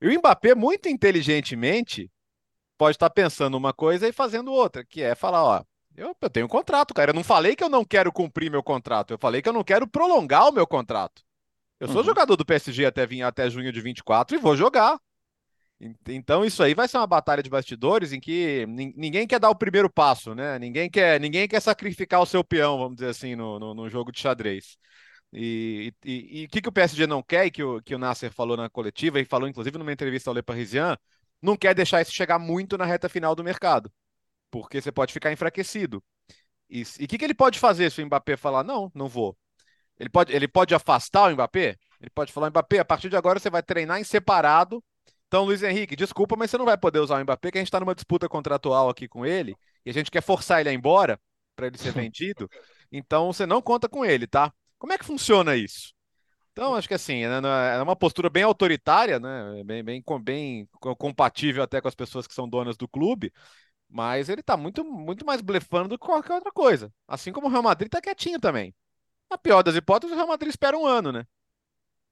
E 0.02 0.08
o 0.08 0.18
Mbappé, 0.18 0.56
muito 0.56 0.88
inteligentemente, 0.88 2.10
pode 2.76 2.96
estar 2.96 3.10
pensando 3.10 3.56
uma 3.56 3.72
coisa 3.72 4.08
e 4.08 4.12
fazendo 4.12 4.50
outra, 4.50 4.84
que 4.84 5.02
é 5.02 5.14
falar, 5.14 5.44
ó, 5.44 5.62
eu, 6.00 6.16
eu 6.20 6.30
tenho 6.30 6.46
um 6.46 6.48
contrato, 6.48 6.94
cara. 6.94 7.10
Eu 7.10 7.14
não 7.14 7.22
falei 7.22 7.54
que 7.54 7.62
eu 7.62 7.68
não 7.68 7.84
quero 7.84 8.10
cumprir 8.10 8.50
meu 8.50 8.62
contrato. 8.62 9.12
Eu 9.12 9.18
falei 9.18 9.42
que 9.42 9.48
eu 9.48 9.52
não 9.52 9.62
quero 9.62 9.86
prolongar 9.86 10.48
o 10.48 10.52
meu 10.52 10.66
contrato. 10.66 11.22
Eu 11.78 11.88
sou 11.88 11.98
uhum. 11.98 12.04
jogador 12.04 12.36
do 12.36 12.44
PSG 12.44 12.86
até, 12.86 13.06
até 13.22 13.50
junho 13.50 13.72
de 13.72 13.80
24 13.80 14.36
e 14.36 14.40
vou 14.40 14.56
jogar. 14.56 14.98
Então 16.06 16.44
isso 16.44 16.62
aí 16.62 16.74
vai 16.74 16.86
ser 16.86 16.98
uma 16.98 17.06
batalha 17.06 17.42
de 17.42 17.48
bastidores 17.48 18.12
em 18.12 18.20
que 18.20 18.66
ninguém 18.68 19.26
quer 19.26 19.40
dar 19.40 19.48
o 19.48 19.54
primeiro 19.54 19.88
passo, 19.88 20.34
né? 20.34 20.58
Ninguém 20.58 20.90
quer, 20.90 21.18
ninguém 21.18 21.48
quer 21.48 21.60
sacrificar 21.60 22.20
o 22.20 22.26
seu 22.26 22.44
peão, 22.44 22.76
vamos 22.78 22.96
dizer 22.96 23.08
assim, 23.08 23.34
no, 23.34 23.58
no, 23.58 23.74
no 23.74 23.88
jogo 23.88 24.12
de 24.12 24.20
xadrez. 24.20 24.76
E 25.32 25.94
o 26.04 26.48
que, 26.50 26.60
que 26.60 26.68
o 26.68 26.72
PSG 26.72 27.06
não 27.06 27.22
quer, 27.22 27.46
e 27.46 27.50
que 27.50 27.62
o, 27.62 27.80
que 27.80 27.94
o 27.94 27.98
Nasser 27.98 28.30
falou 28.30 28.58
na 28.58 28.68
coletiva, 28.68 29.20
e 29.20 29.24
falou 29.24 29.48
inclusive 29.48 29.78
numa 29.78 29.92
entrevista 29.92 30.28
ao 30.28 30.34
Le 30.34 30.42
Parisien, 30.42 30.96
não 31.40 31.56
quer 31.56 31.74
deixar 31.74 32.02
isso 32.02 32.12
chegar 32.12 32.38
muito 32.38 32.76
na 32.76 32.84
reta 32.84 33.08
final 33.08 33.34
do 33.34 33.44
mercado 33.44 33.90
porque 34.50 34.80
você 34.80 34.92
pode 34.92 35.12
ficar 35.12 35.32
enfraquecido. 35.32 36.02
E 36.68 36.82
o 36.82 37.08
que, 37.08 37.18
que 37.18 37.24
ele 37.24 37.34
pode 37.34 37.58
fazer 37.58 37.90
se 37.90 38.02
o 38.02 38.06
Mbappé 38.06 38.36
falar, 38.36 38.62
não, 38.62 38.90
não 38.94 39.08
vou? 39.08 39.36
Ele 39.98 40.08
pode, 40.08 40.32
ele 40.32 40.48
pode 40.48 40.74
afastar 40.74 41.28
o 41.28 41.32
Mbappé? 41.32 41.76
Ele 42.00 42.10
pode 42.14 42.32
falar, 42.32 42.50
Mbappé, 42.50 42.78
a 42.78 42.84
partir 42.84 43.10
de 43.10 43.16
agora 43.16 43.38
você 43.38 43.50
vai 43.50 43.62
treinar 43.62 44.00
em 44.00 44.04
separado. 44.04 44.82
Então, 45.26 45.44
Luiz 45.44 45.62
Henrique, 45.62 45.94
desculpa, 45.94 46.36
mas 46.36 46.50
você 46.50 46.58
não 46.58 46.64
vai 46.64 46.78
poder 46.78 47.00
usar 47.00 47.20
o 47.20 47.22
Mbappé, 47.22 47.50
que 47.50 47.58
a 47.58 47.60
gente 47.60 47.68
está 47.68 47.78
numa 47.78 47.94
disputa 47.94 48.28
contratual 48.28 48.88
aqui 48.88 49.06
com 49.06 49.26
ele, 49.26 49.54
e 49.84 49.90
a 49.90 49.92
gente 49.92 50.10
quer 50.10 50.22
forçar 50.22 50.60
ele 50.60 50.70
a 50.70 50.72
ir 50.72 50.76
embora 50.76 51.20
para 51.54 51.66
ele 51.66 51.78
ser 51.78 51.92
vendido. 51.92 52.48
Então, 52.90 53.32
você 53.32 53.46
não 53.46 53.60
conta 53.60 53.88
com 53.88 54.04
ele, 54.04 54.26
tá? 54.26 54.52
Como 54.78 54.92
é 54.92 54.98
que 54.98 55.04
funciona 55.04 55.56
isso? 55.56 55.92
Então, 56.52 56.74
acho 56.74 56.88
que 56.88 56.94
assim, 56.94 57.26
né, 57.26 57.40
é 57.76 57.82
uma 57.82 57.94
postura 57.94 58.28
bem 58.28 58.42
autoritária, 58.42 59.20
né? 59.20 59.62
Bem, 59.64 59.84
bem, 59.84 60.02
bem 60.20 60.68
compatível 60.98 61.62
até 61.62 61.80
com 61.80 61.88
as 61.88 61.94
pessoas 61.94 62.26
que 62.26 62.34
são 62.34 62.48
donas 62.48 62.76
do 62.76 62.88
clube, 62.88 63.32
mas 63.90 64.28
ele 64.28 64.42
tá 64.42 64.56
muito, 64.56 64.84
muito 64.84 65.26
mais 65.26 65.40
blefando 65.40 65.90
do 65.90 65.98
que 65.98 66.06
qualquer 66.06 66.34
outra 66.34 66.52
coisa. 66.52 66.92
Assim 67.08 67.32
como 67.32 67.48
o 67.48 67.50
Real 67.50 67.62
Madrid 67.62 67.90
tá 67.90 68.00
quietinho 68.00 68.38
também. 68.38 68.74
Na 69.28 69.36
pior 69.36 69.62
das 69.62 69.74
hipóteses, 69.74 70.12
o 70.12 70.16
Real 70.16 70.28
Madrid 70.28 70.50
espera 70.50 70.78
um 70.78 70.86
ano, 70.86 71.10
né? 71.12 71.26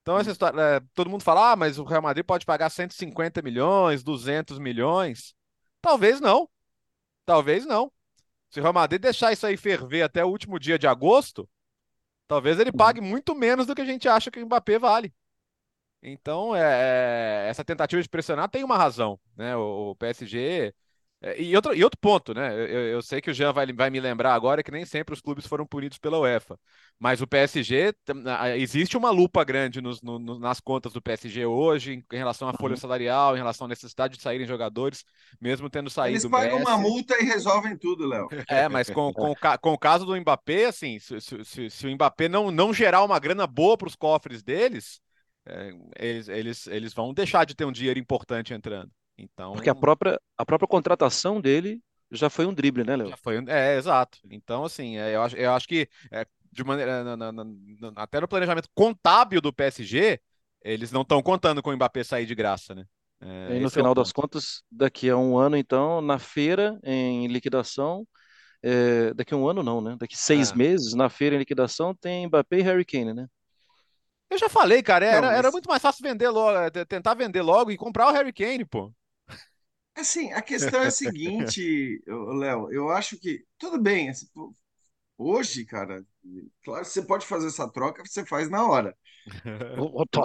Então, 0.03 0.19
essa 0.19 0.31
história, 0.31 0.61
é, 0.61 0.81
todo 0.95 1.11
mundo 1.11 1.23
fala, 1.23 1.53
ah, 1.53 1.57
mas 1.57 1.79
o 1.79 1.85
Real 1.85 2.03
Madrid 2.03 2.25
pode 2.25 2.47
pagar 2.47 2.71
150 2.71 3.43
milhões, 3.43 4.03
200 4.03 4.59
milhões. 4.59 5.35
Talvez 5.81 6.21
não. 6.21 6.49
Talvez 7.25 7.65
não. 7.65 7.93
Se 8.51 8.59
o 8.59 8.63
Real 8.63 8.73
Madrid 8.73 9.01
deixar 9.01 9.33
isso 9.33 9.47
aí 9.47 9.57
ferver 9.57 10.03
até 10.03 10.25
o 10.25 10.29
último 10.29 10.59
dia 10.59 10.79
de 10.79 10.87
agosto, 10.87 11.49
talvez 12.27 12.59
ele 12.59 12.73
pague 12.73 13.01
muito 13.01 13.35
menos 13.35 13.67
do 13.67 13.75
que 13.75 13.83
a 13.83 13.85
gente 13.85 14.09
acha 14.09 14.31
que 14.31 14.43
o 14.43 14.47
Mbappé 14.47 14.79
vale. 14.79 15.13
Então, 16.03 16.57
é, 16.57 17.45
é 17.45 17.49
essa 17.51 17.65
tentativa 17.65 18.01
de 18.01 18.09
pressionar 18.09 18.49
tem 18.49 18.65
uma 18.65 18.79
razão, 18.79 19.21
né? 19.37 19.57
O, 19.57 19.91
o 19.91 19.97
PSG 19.97 20.75
e, 21.37 21.55
outro, 21.57 21.75
e 21.75 21.83
outro 21.83 21.99
ponto, 22.01 22.33
né? 22.33 22.55
Eu, 22.55 22.87
eu, 22.87 23.03
sei 23.03 23.21
que 23.21 23.31
o 23.31 23.35
Jean 23.35 23.53
vai, 23.53 23.67
vai 23.73 23.91
me 23.91 23.99
lembrar 23.99 24.35
agora 24.35 24.63
que 24.63 24.71
nem 24.71 24.85
sempre 24.85 25.13
os 25.13 25.21
clubes 25.21 25.47
foram 25.47 25.67
punidos 25.67 25.99
pela 25.99 26.21
UEFA. 26.21 26.57
Mas 26.97 27.21
o 27.21 27.27
PSG, 27.27 27.93
existe 28.57 28.97
uma 28.97 29.11
lupa 29.11 29.43
grande 29.43 29.81
nos, 29.81 30.01
no, 30.01 30.39
nas 30.39 30.61
contas 30.61 30.93
do 30.93 31.03
PSG 31.03 31.45
hoje 31.45 32.05
em, 32.13 32.17
relação 32.17 32.49
à 32.49 32.53
folha 32.53 32.75
uhum. 32.75 32.81
salarial, 32.81 33.35
em 33.35 33.39
relação 33.39 33.65
à 33.65 33.69
necessidade 33.69 34.17
de 34.17 34.23
saírem 34.23 34.47
jogadores, 34.47 35.05
mesmo 35.41 35.69
tendo 35.69 35.91
saído. 35.91 36.19
Eles 36.19 36.31
pagam 36.31 36.59
uma 36.59 36.79
multa 36.79 37.21
e 37.21 37.25
resolvem 37.25 37.77
tudo, 37.77 38.07
Léo. 38.07 38.29
É, 38.49 38.69
mas 38.69 38.89
com, 38.89 39.13
com, 39.13 39.35
com, 39.35 39.73
o 39.73 39.79
caso 39.79 40.07
do 40.07 40.17
Mbappé, 40.17 40.67
assim, 40.67 40.99
se, 40.99 41.21
se, 41.21 41.71
se 41.71 41.87
o 41.87 41.91
Mbappé 41.91 42.29
não, 42.29 42.51
não 42.51 42.73
gerar 42.73 43.03
uma 43.03 43.19
grana 43.19 43.47
boa 43.47 43.77
para 43.77 43.89
os 43.89 43.97
cofres 43.97 44.43
deles, 44.43 45.01
é, 45.45 45.71
eles, 45.99 46.29
eles, 46.29 46.67
eles 46.67 46.95
vão 46.95 47.13
deixar 47.13 47.45
de 47.45 47.55
ter 47.55 47.65
um 47.65 47.73
dinheiro 47.73 47.99
importante 47.99 48.55
entrando. 48.55 48.91
Então... 49.19 49.53
Porque 49.53 49.69
a 49.69 49.75
própria, 49.75 50.21
a 50.37 50.47
própria 50.47 50.69
contratação 50.69 51.41
dele 51.41 51.83
já 52.11 52.31
foi 52.31 52.47
um 52.47 52.55
drible, 52.55 52.85
né, 52.85 52.97
Léo? 52.97 53.09
Já 53.09 53.17
foi, 53.17 53.45
é, 53.49 53.77
exato. 53.77 54.19
Então, 54.31 54.65
assim, 54.65 54.97
é, 54.97 55.15
eu, 55.15 55.23
acho, 55.23 55.37
eu 55.37 55.53
acho 55.53 55.69
que 55.69 55.89
é, 56.11 56.27
de 56.51 56.65
maneira, 56.65 57.05
na, 57.05 57.17
na, 57.17 57.33
na, 57.33 57.45
até 57.97 58.21
no 58.21 58.29
planejamento 58.29 58.69
contábil 58.75 59.41
do 59.41 59.53
PSG, 59.53 60.21
eles 60.63 60.91
não 60.91 61.03
estão 61.03 61.23
contando 61.23 61.63
com 61.63 61.71
o 61.71 61.75
Mbappé 61.75 62.03
sair 62.05 62.27
de 62.27 62.35
graça, 62.35 62.75
né? 62.75 62.85
É, 63.21 63.57
e 63.57 63.61
no 63.61 63.71
final 63.71 63.93
é 63.93 63.95
das 63.97 64.13
contas, 64.13 64.63
daqui 64.71 65.11
a 65.11 65.17
um 65.17 65.37
ano, 65.37 65.57
então, 65.57 66.01
na 66.01 66.19
feira, 66.19 66.79
em 66.85 67.27
liquidação, 67.27 68.07
é, 68.63 69.13
daqui 69.13 69.35
a 69.35 69.37
um 69.37 69.49
ano 69.49 69.63
não, 69.63 69.81
né? 69.81 69.97
Daqui 69.99 70.17
seis 70.17 70.53
é. 70.53 70.55
meses, 70.55 70.95
na 70.95 71.09
feira 71.09 71.37
em 71.37 71.39
liquidação, 71.39 71.95
tem 71.95 72.27
Mbappé 72.27 72.59
e 72.59 72.63
Harry 72.63 72.85
Kane, 72.85 73.13
né? 73.13 73.27
Eu 74.31 74.39
já 74.39 74.49
falei, 74.49 74.83
cara, 74.83 75.07
era, 75.07 75.21
não, 75.21 75.29
mas... 75.29 75.39
era 75.39 75.51
muito 75.51 75.69
mais 75.69 75.81
fácil 75.83 76.03
vender 76.03 76.29
logo, 76.29 76.71
tentar 76.87 77.15
vender 77.15 77.43
logo 77.43 77.71
e 77.71 77.77
comprar 77.77 78.09
o 78.09 78.13
Harry 78.13 78.33
Kane, 78.33 78.65
pô. 78.65 78.93
Assim, 79.99 80.33
a 80.33 80.41
questão 80.43 80.83
é 80.83 80.87
a 80.87 80.91
seguinte, 80.91 82.03
Léo, 82.07 82.73
eu 82.73 82.91
acho 82.91 83.19
que 83.19 83.45
tudo 83.59 83.81
bem, 83.81 84.11
assim, 84.11 84.27
hoje, 85.17 85.65
cara, 85.65 86.05
claro, 86.65 86.85
você 86.85 87.03
pode 87.03 87.27
fazer 87.27 87.49
essa 87.49 87.69
troca, 87.69 88.05
você 88.05 88.25
faz 88.25 88.49
na 88.49 88.67
hora. 88.67 88.97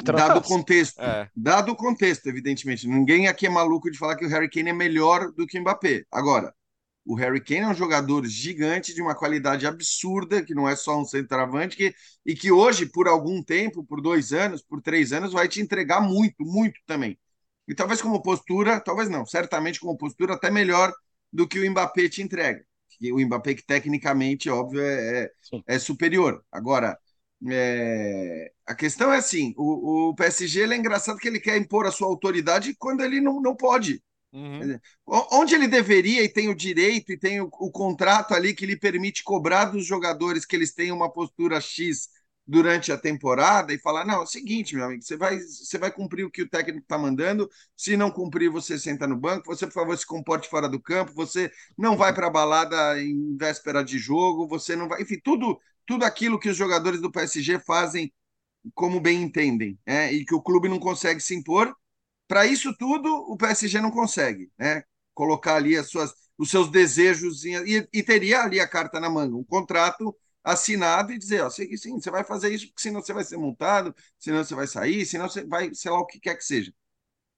dado 0.04 0.40
o 0.40 0.44
contexto, 0.44 1.02
é. 1.02 1.30
dado 1.36 1.72
o 1.72 1.76
contexto, 1.76 2.28
evidentemente, 2.28 2.88
ninguém 2.88 3.28
aqui 3.28 3.48
é 3.48 3.50
maluco 3.50 3.90
de 3.92 3.98
falar 3.98 4.16
que 4.16 4.26
o 4.26 4.30
Harry 4.30 4.50
Kane 4.50 4.70
é 4.70 4.74
melhor 4.74 5.32
do 5.32 5.48
que 5.48 5.58
o 5.58 5.62
Mbappé. 5.62 6.06
Agora, 6.12 6.54
o 7.06 7.16
Harry 7.16 7.42
Kane 7.42 7.62
é 7.62 7.68
um 7.68 7.74
jogador 7.74 8.26
gigante 8.26 8.94
de 8.94 9.02
uma 9.02 9.16
qualidade 9.16 9.68
absurda, 9.68 10.42
que 10.42 10.56
não 10.56 10.70
é 10.70 10.76
só 10.76 10.98
um 10.98 11.04
centroavante, 11.04 11.76
que, 11.76 11.94
e 12.26 12.34
que 12.34 12.52
hoje, 12.52 12.86
por 12.86 13.08
algum 13.08 13.44
tempo, 13.44 13.84
por 13.84 14.02
dois 14.02 14.32
anos, 14.32 14.62
por 14.62 14.82
três 14.82 15.12
anos, 15.12 15.34
vai 15.34 15.48
te 15.50 15.60
entregar 15.60 16.00
muito, 16.00 16.46
muito 16.46 16.80
também. 16.86 17.18
E 17.68 17.74
talvez 17.74 18.02
como 18.02 18.22
postura, 18.22 18.80
talvez 18.80 19.10
não, 19.10 19.26
certamente 19.26 19.80
como 19.80 19.98
postura 19.98 20.34
até 20.34 20.52
melhor 20.52 20.94
do 21.32 21.48
que 21.48 21.60
o 21.60 21.72
Mbappé 21.72 22.10
te 22.10 22.22
entrega. 22.22 22.64
O 23.12 23.20
Mbappé, 23.20 23.56
que 23.56 23.66
tecnicamente, 23.66 24.50
óbvio, 24.50 24.82
é, 24.82 25.24
é, 25.24 25.32
é 25.68 25.80
superior. 25.80 26.44
Agora, 26.52 26.98
é... 27.50 28.52
a 28.66 28.76
questão 28.76 29.12
é 29.12 29.18
assim: 29.18 29.54
o, 29.58 30.10
o 30.10 30.16
PSG 30.16 30.62
é 30.62 30.76
engraçado 30.76 31.18
que 31.18 31.28
ele 31.28 31.40
quer 31.40 31.58
impor 31.58 31.86
a 31.86 31.92
sua 31.92 32.08
autoridade 32.08 32.76
quando 32.78 33.04
ele 33.04 33.20
não, 33.20 33.42
não 33.42 33.56
pode. 33.56 34.02
Uhum. 34.32 34.80
Onde 35.06 35.54
ele 35.54 35.68
deveria 35.68 36.24
e 36.24 36.30
tem 36.30 36.50
o 36.50 36.56
direito 36.56 37.12
e 37.12 37.18
tem 37.18 37.40
o, 37.40 37.46
o, 37.52 37.72
contrato 37.72 38.34
ali 38.34 38.56
que 38.56 38.66
lhe 38.66 38.76
permite 38.76 39.24
cobrar 39.24 39.66
dos 39.66 39.86
jogadores 39.86 40.44
que 40.44 40.56
eles 40.56 40.74
tenham 40.74 40.98
uma 40.98 41.12
postura 41.12 41.62
X 41.62 42.10
durante 42.46 42.92
a 42.92 42.98
temporada 42.98 43.74
e 43.74 43.80
falar: 43.80 44.06
não, 44.06 44.16
é 44.16 44.20
o 44.20 44.26
seguinte, 44.26 44.76
meu 44.76 44.86
amigo, 44.86 45.02
você 45.02 45.18
vai, 45.18 45.40
você 45.40 45.78
vai 45.78 45.92
cumprir 45.92 46.26
o 46.26 46.32
que 46.32 46.42
o 46.42 46.50
técnico 46.50 46.84
está 46.84 46.98
mandando. 46.98 47.50
Se 47.76 47.96
não 47.98 48.12
cumprir, 48.12 48.50
você 48.50 48.78
senta 48.78 49.08
no 49.08 49.16
banco. 49.18 49.46
Você, 49.48 49.66
por 49.66 49.74
favor, 49.74 49.98
se 49.98 50.06
comporte 50.06 50.50
fora 50.50 50.68
do 50.70 50.82
campo. 50.82 51.14
Você 51.14 51.52
não 51.78 51.98
vai 51.98 52.14
para 52.14 52.28
a 52.28 52.30
balada 52.30 53.02
em 53.02 53.36
véspera 53.38 53.84
de 53.84 53.98
jogo. 53.98 54.48
Você 54.48 54.76
não 54.76 54.88
vai. 54.88 55.02
Enfim, 55.02 55.20
tudo, 55.24 55.60
tudo 55.86 56.04
aquilo 56.06 56.40
que 56.40 56.50
os 56.50 56.58
jogadores 56.58 57.02
do 57.02 57.12
PSG 57.12 57.60
fazem 57.60 58.12
como 58.74 59.00
bem 59.00 59.22
entendem, 59.24 59.78
né? 59.86 60.12
e 60.14 60.26
que 60.26 60.34
o 60.36 60.42
clube 60.42 60.70
não 60.70 60.80
consegue 60.80 61.20
se 61.20 61.36
impor. 61.36 61.76
Para 62.28 62.46
isso 62.46 62.76
tudo, 62.78 63.10
o 63.30 63.38
PSG 63.38 63.82
não 63.82 63.92
consegue, 63.92 64.50
né? 64.58 64.84
Colocar 65.14 65.56
ali 65.56 65.78
as 65.78 65.90
suas, 65.90 66.14
os 66.38 66.50
seus 66.50 66.70
desejos 66.72 67.44
e, 67.46 67.88
e 67.94 68.04
teria 68.04 68.42
ali 68.42 68.60
a 68.60 68.68
carta 68.68 69.00
na 69.00 69.10
manga, 69.10 69.36
um 69.36 69.44
contrato 69.44 70.16
assinado 70.44 71.14
e 71.14 71.18
dizer, 71.18 71.42
ó, 71.42 71.50
sim, 71.50 71.68
você 71.76 72.12
vai 72.12 72.24
fazer 72.24 72.54
isso, 72.54 72.68
porque 72.68 72.82
senão 72.82 73.02
você 73.02 73.14
vai 73.14 73.24
ser 73.24 73.38
multado, 73.38 73.96
senão 74.20 74.44
você 74.44 74.56
vai 74.56 74.68
sair, 74.68 75.06
senão 75.06 75.30
você 75.30 75.46
vai, 75.46 75.74
sei 75.74 75.92
lá 75.92 76.00
o 76.00 76.06
que 76.06 76.20
quer 76.20 76.36
que 76.36 76.44
seja. 76.44 76.74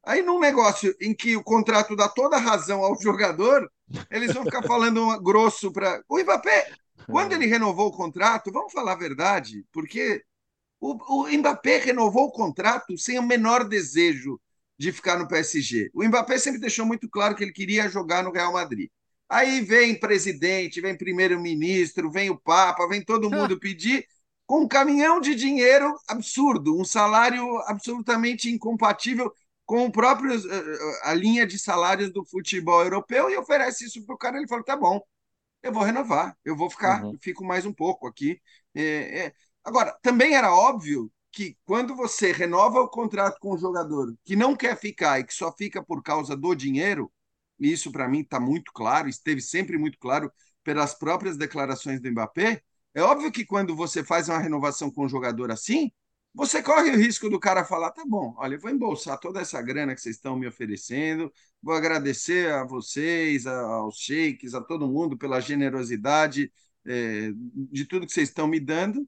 Aí, 0.03 0.21
num 0.21 0.39
negócio 0.39 0.95
em 1.01 1.15
que 1.15 1.35
o 1.35 1.43
contrato 1.43 1.95
dá 1.95 2.07
toda 2.07 2.37
a 2.37 2.39
razão 2.39 2.83
ao 2.83 2.99
jogador, 3.01 3.69
eles 4.11 4.33
vão 4.33 4.43
ficar 4.43 4.63
falando 4.63 5.19
grosso 5.21 5.71
para. 5.71 6.03
O 6.07 6.19
Mbappé, 6.19 6.73
quando 7.07 7.33
ele 7.33 7.47
renovou 7.47 7.87
o 7.87 7.91
contrato, 7.91 8.51
vamos 8.51 8.71
falar 8.71 8.93
a 8.93 8.97
verdade, 8.97 9.65
porque 9.71 10.23
o, 10.79 11.23
o 11.23 11.37
Mbappé 11.37 11.77
renovou 11.79 12.27
o 12.27 12.31
contrato 12.31 12.97
sem 12.97 13.17
o 13.17 13.23
menor 13.23 13.67
desejo 13.67 14.39
de 14.77 14.91
ficar 14.91 15.17
no 15.17 15.27
PSG. 15.27 15.89
O 15.93 16.03
Mbappé 16.03 16.37
sempre 16.37 16.59
deixou 16.59 16.85
muito 16.85 17.09
claro 17.09 17.35
que 17.35 17.43
ele 17.43 17.53
queria 17.53 17.89
jogar 17.89 18.23
no 18.23 18.31
Real 18.31 18.53
Madrid. 18.53 18.89
Aí 19.29 19.61
vem 19.61 19.99
presidente, 19.99 20.81
vem 20.81 20.97
primeiro-ministro, 20.97 22.11
vem 22.11 22.29
o 22.29 22.39
Papa, 22.39 22.87
vem 22.87 23.03
todo 23.03 23.29
mundo 23.29 23.59
pedir 23.59 24.05
com 24.45 24.61
um 24.61 24.67
caminhão 24.67 25.19
de 25.19 25.33
dinheiro 25.33 25.95
absurdo, 26.07 26.79
um 26.79 26.85
salário 26.85 27.57
absolutamente 27.65 28.49
incompatível 28.49 29.33
com 29.65 29.85
o 29.85 29.91
próprio 29.91 30.33
eh, 30.33 30.57
eh, 30.57 31.09
a 31.09 31.13
linha 31.13 31.45
de 31.47 31.57
salários 31.57 32.11
do 32.11 32.23
futebol 32.23 32.83
europeu 32.83 33.29
e 33.29 33.37
oferece 33.37 33.85
isso 33.85 34.05
para 34.05 34.15
o 34.15 34.17
cara. 34.17 34.37
Ele 34.37 34.47
falou: 34.47 34.63
tá 34.63 34.77
bom, 34.77 35.01
eu 35.63 35.73
vou 35.73 35.83
renovar, 35.83 36.37
eu 36.45 36.55
vou 36.55 36.69
ficar, 36.69 37.03
uhum. 37.03 37.17
fico 37.21 37.43
mais 37.43 37.65
um 37.65 37.73
pouco 37.73 38.07
aqui. 38.07 38.39
É, 38.75 39.25
é. 39.25 39.33
Agora, 39.63 39.97
também 40.03 40.35
era 40.35 40.53
óbvio 40.53 41.11
que 41.31 41.57
quando 41.65 41.95
você 41.95 42.31
renova 42.31 42.79
o 42.79 42.87
contrato 42.87 43.39
com 43.39 43.53
o 43.53 43.57
jogador 43.57 44.15
que 44.23 44.35
não 44.35 44.55
quer 44.55 44.77
ficar 44.77 45.19
e 45.19 45.23
que 45.25 45.33
só 45.33 45.51
fica 45.51 45.83
por 45.83 46.03
causa 46.03 46.35
do 46.35 46.53
dinheiro, 46.55 47.11
isso 47.59 47.91
para 47.91 48.07
mim 48.07 48.21
está 48.21 48.39
muito 48.39 48.71
claro, 48.73 49.07
esteve 49.07 49.41
sempre 49.41 49.77
muito 49.77 49.97
claro 49.99 50.31
pelas 50.63 50.93
próprias 50.93 51.37
declarações 51.37 52.01
do 52.01 52.11
Mbappé. 52.11 52.61
É 52.93 53.01
óbvio 53.01 53.31
que 53.31 53.45
quando 53.45 53.75
você 53.75 54.03
faz 54.03 54.29
uma 54.29 54.39
renovação 54.39 54.89
com 54.91 55.05
um 55.05 55.09
jogador 55.09 55.51
assim, 55.51 55.91
você 56.33 56.61
corre 56.61 56.91
o 56.91 56.97
risco 56.97 57.29
do 57.29 57.39
cara 57.39 57.63
falar: 57.63 57.91
tá 57.91 58.03
bom, 58.05 58.33
olha, 58.37 58.55
eu 58.55 58.59
vou 58.59 58.69
embolsar 58.69 59.17
toda 59.19 59.39
essa 59.39 59.61
grana 59.61 59.95
que 59.95 60.01
vocês 60.01 60.17
estão 60.17 60.37
me 60.37 60.47
oferecendo, 60.47 61.31
vou 61.63 61.73
agradecer 61.73 62.51
a 62.51 62.65
vocês, 62.65 63.47
aos 63.47 63.97
sheiks, 63.97 64.53
a 64.53 64.61
todo 64.61 64.87
mundo 64.87 65.17
pela 65.17 65.39
generosidade 65.39 66.51
é, 66.85 67.31
de 67.71 67.85
tudo 67.85 68.05
que 68.05 68.13
vocês 68.13 68.29
estão 68.29 68.47
me 68.47 68.59
dando. 68.59 69.07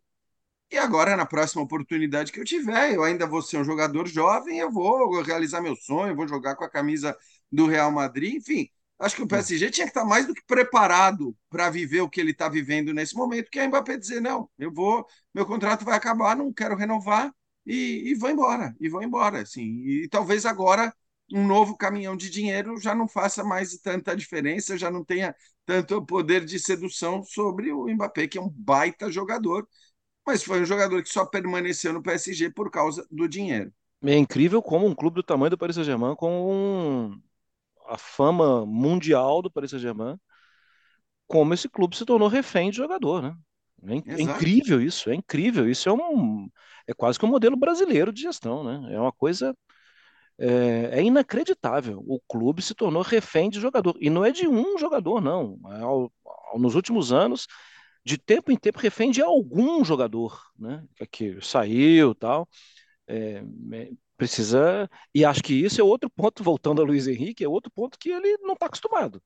E 0.70 0.78
agora, 0.78 1.16
na 1.16 1.26
próxima 1.26 1.62
oportunidade 1.64 2.32
que 2.32 2.40
eu 2.40 2.46
tiver, 2.46 2.94
eu 2.94 3.04
ainda 3.04 3.26
vou 3.26 3.42
ser 3.42 3.58
um 3.58 3.64
jogador 3.64 4.06
jovem, 4.08 4.60
eu 4.60 4.70
vou 4.72 5.22
realizar 5.22 5.62
meu 5.62 5.76
sonho, 5.78 6.16
vou 6.16 6.28
jogar 6.28 6.56
com 6.56 6.64
a 6.66 6.70
camisa 6.70 7.18
do 7.52 7.68
Real 7.68 7.92
Madrid, 7.92 8.36
enfim. 8.36 8.70
Acho 9.00 9.16
que 9.16 9.22
o 9.22 9.28
PSG 9.28 9.70
tinha 9.70 9.86
que 9.86 9.92
estar 9.92 10.06
mais 10.06 10.26
do 10.26 10.34
que 10.34 10.44
preparado 10.48 11.36
para 11.50 11.70
viver 11.70 12.02
o 12.02 12.10
que 12.10 12.20
ele 12.20 12.32
está 12.32 12.50
vivendo 12.50 12.94
nesse 12.94 13.16
momento, 13.16 13.50
que 13.52 13.60
é 13.60 13.68
Mbappé 13.68 13.98
dizer, 13.98 14.20
não, 14.22 14.50
eu 14.58 14.74
vou, 14.74 15.06
meu 15.34 15.46
contrato 15.46 15.86
vai 15.86 15.96
acabar, 15.96 16.36
não 16.36 16.52
quero 16.52 16.76
renovar 16.76 17.32
e, 17.66 18.10
e 18.10 18.16
vou 18.16 18.30
embora, 18.30 18.76
e 18.80 18.90
vou 18.90 19.04
embora, 19.04 19.42
assim. 19.42 19.62
E 19.86 20.08
talvez 20.10 20.46
agora 20.46 20.92
um 21.32 21.46
novo 21.46 21.78
caminhão 21.78 22.16
de 22.16 22.30
dinheiro 22.30 22.80
já 22.80 22.96
não 22.96 23.08
faça 23.08 23.44
mais 23.44 23.78
tanta 23.78 24.16
diferença, 24.16 24.78
já 24.78 24.90
não 24.90 25.04
tenha 25.04 25.36
tanto 25.66 26.04
poder 26.06 26.44
de 26.46 26.58
sedução 26.60 27.22
sobre 27.24 27.72
o 27.72 27.88
Mbappé, 27.88 28.28
que 28.28 28.38
é 28.38 28.42
um 28.42 28.50
baita 28.50 29.12
jogador, 29.12 29.68
mas 30.26 30.44
foi 30.44 30.62
um 30.62 30.66
jogador 30.66 31.04
que 31.04 31.10
só 31.10 31.26
permaneceu 31.26 31.94
no 31.94 32.02
PSG 32.02 32.50
por 32.50 32.72
causa 32.72 33.06
do 33.12 33.28
dinheiro. 33.28 33.72
É 34.04 34.16
incrível 34.16 34.62
como 34.62 34.88
um 34.88 34.96
clube 34.96 35.16
do 35.16 35.24
tamanho 35.24 35.50
do 35.52 35.58
Paris 35.58 35.76
Saint-Germain, 35.76 36.16
com 36.16 36.52
um 36.52 37.22
a 37.88 37.98
fama 37.98 38.66
mundial 38.66 39.42
do 39.42 39.52
Paris 39.52 39.72
Saint-Germain, 39.72 40.18
como 41.28 41.54
esse 41.54 41.68
clube 41.70 41.96
se 41.96 42.06
tornou 42.06 42.28
refém 42.28 42.70
de 42.70 42.78
jogador, 42.78 43.22
né? 43.22 43.36
É, 44.08 44.14
é 44.14 44.22
incrível 44.22 44.82
isso, 44.82 45.10
é 45.10 45.16
incrível. 45.16 45.70
Isso 45.70 45.88
é 45.90 45.94
um 45.94 46.50
é 46.88 46.94
quase 46.94 47.20
que 47.20 47.26
um 47.26 47.30
modelo 47.30 47.58
brasileiro 47.58 48.14
de 48.14 48.22
gestão, 48.22 48.64
né? 48.64 48.94
É 48.94 49.00
uma 49.00 49.12
coisa 49.12 49.56
é, 50.40 51.00
é 51.00 51.04
inacreditável. 51.04 52.04
O 52.08 52.20
clube 52.22 52.62
se 52.62 52.74
tornou 52.74 53.02
refém 53.02 53.50
de 53.50 53.60
jogador 53.60 53.96
e 54.00 54.10
não 54.10 54.24
é 54.24 54.32
de 54.32 54.48
um 54.48 54.78
jogador, 54.78 55.22
não. 55.22 55.60
É 55.74 55.82
ao, 55.82 56.12
ao, 56.26 56.60
nos 56.60 56.76
últimos 56.76 57.12
anos, 57.12 57.48
de 58.06 58.18
tempo 58.18 58.52
em 58.52 58.56
tempo, 58.56 58.80
refém 58.80 59.12
de 59.12 59.22
algum 59.22 59.84
jogador, 59.84 60.42
né? 60.58 60.84
Que 61.12 61.38
saiu, 61.42 62.16
tal. 62.16 62.48
É, 63.08 63.44
precisa. 64.18 64.90
E 65.14 65.24
acho 65.24 65.44
que 65.44 65.54
isso 65.54 65.80
é 65.80 65.84
outro 65.84 66.10
ponto, 66.10 66.44
voltando 66.44 66.82
a 66.82 66.86
Luiz 66.86 67.08
Henrique, 67.08 67.44
é 67.44 67.48
outro 67.48 67.72
ponto 67.72 67.98
que 68.00 68.10
ele 68.10 68.38
não 68.40 68.54
está 68.54 68.66
acostumado. 68.66 69.22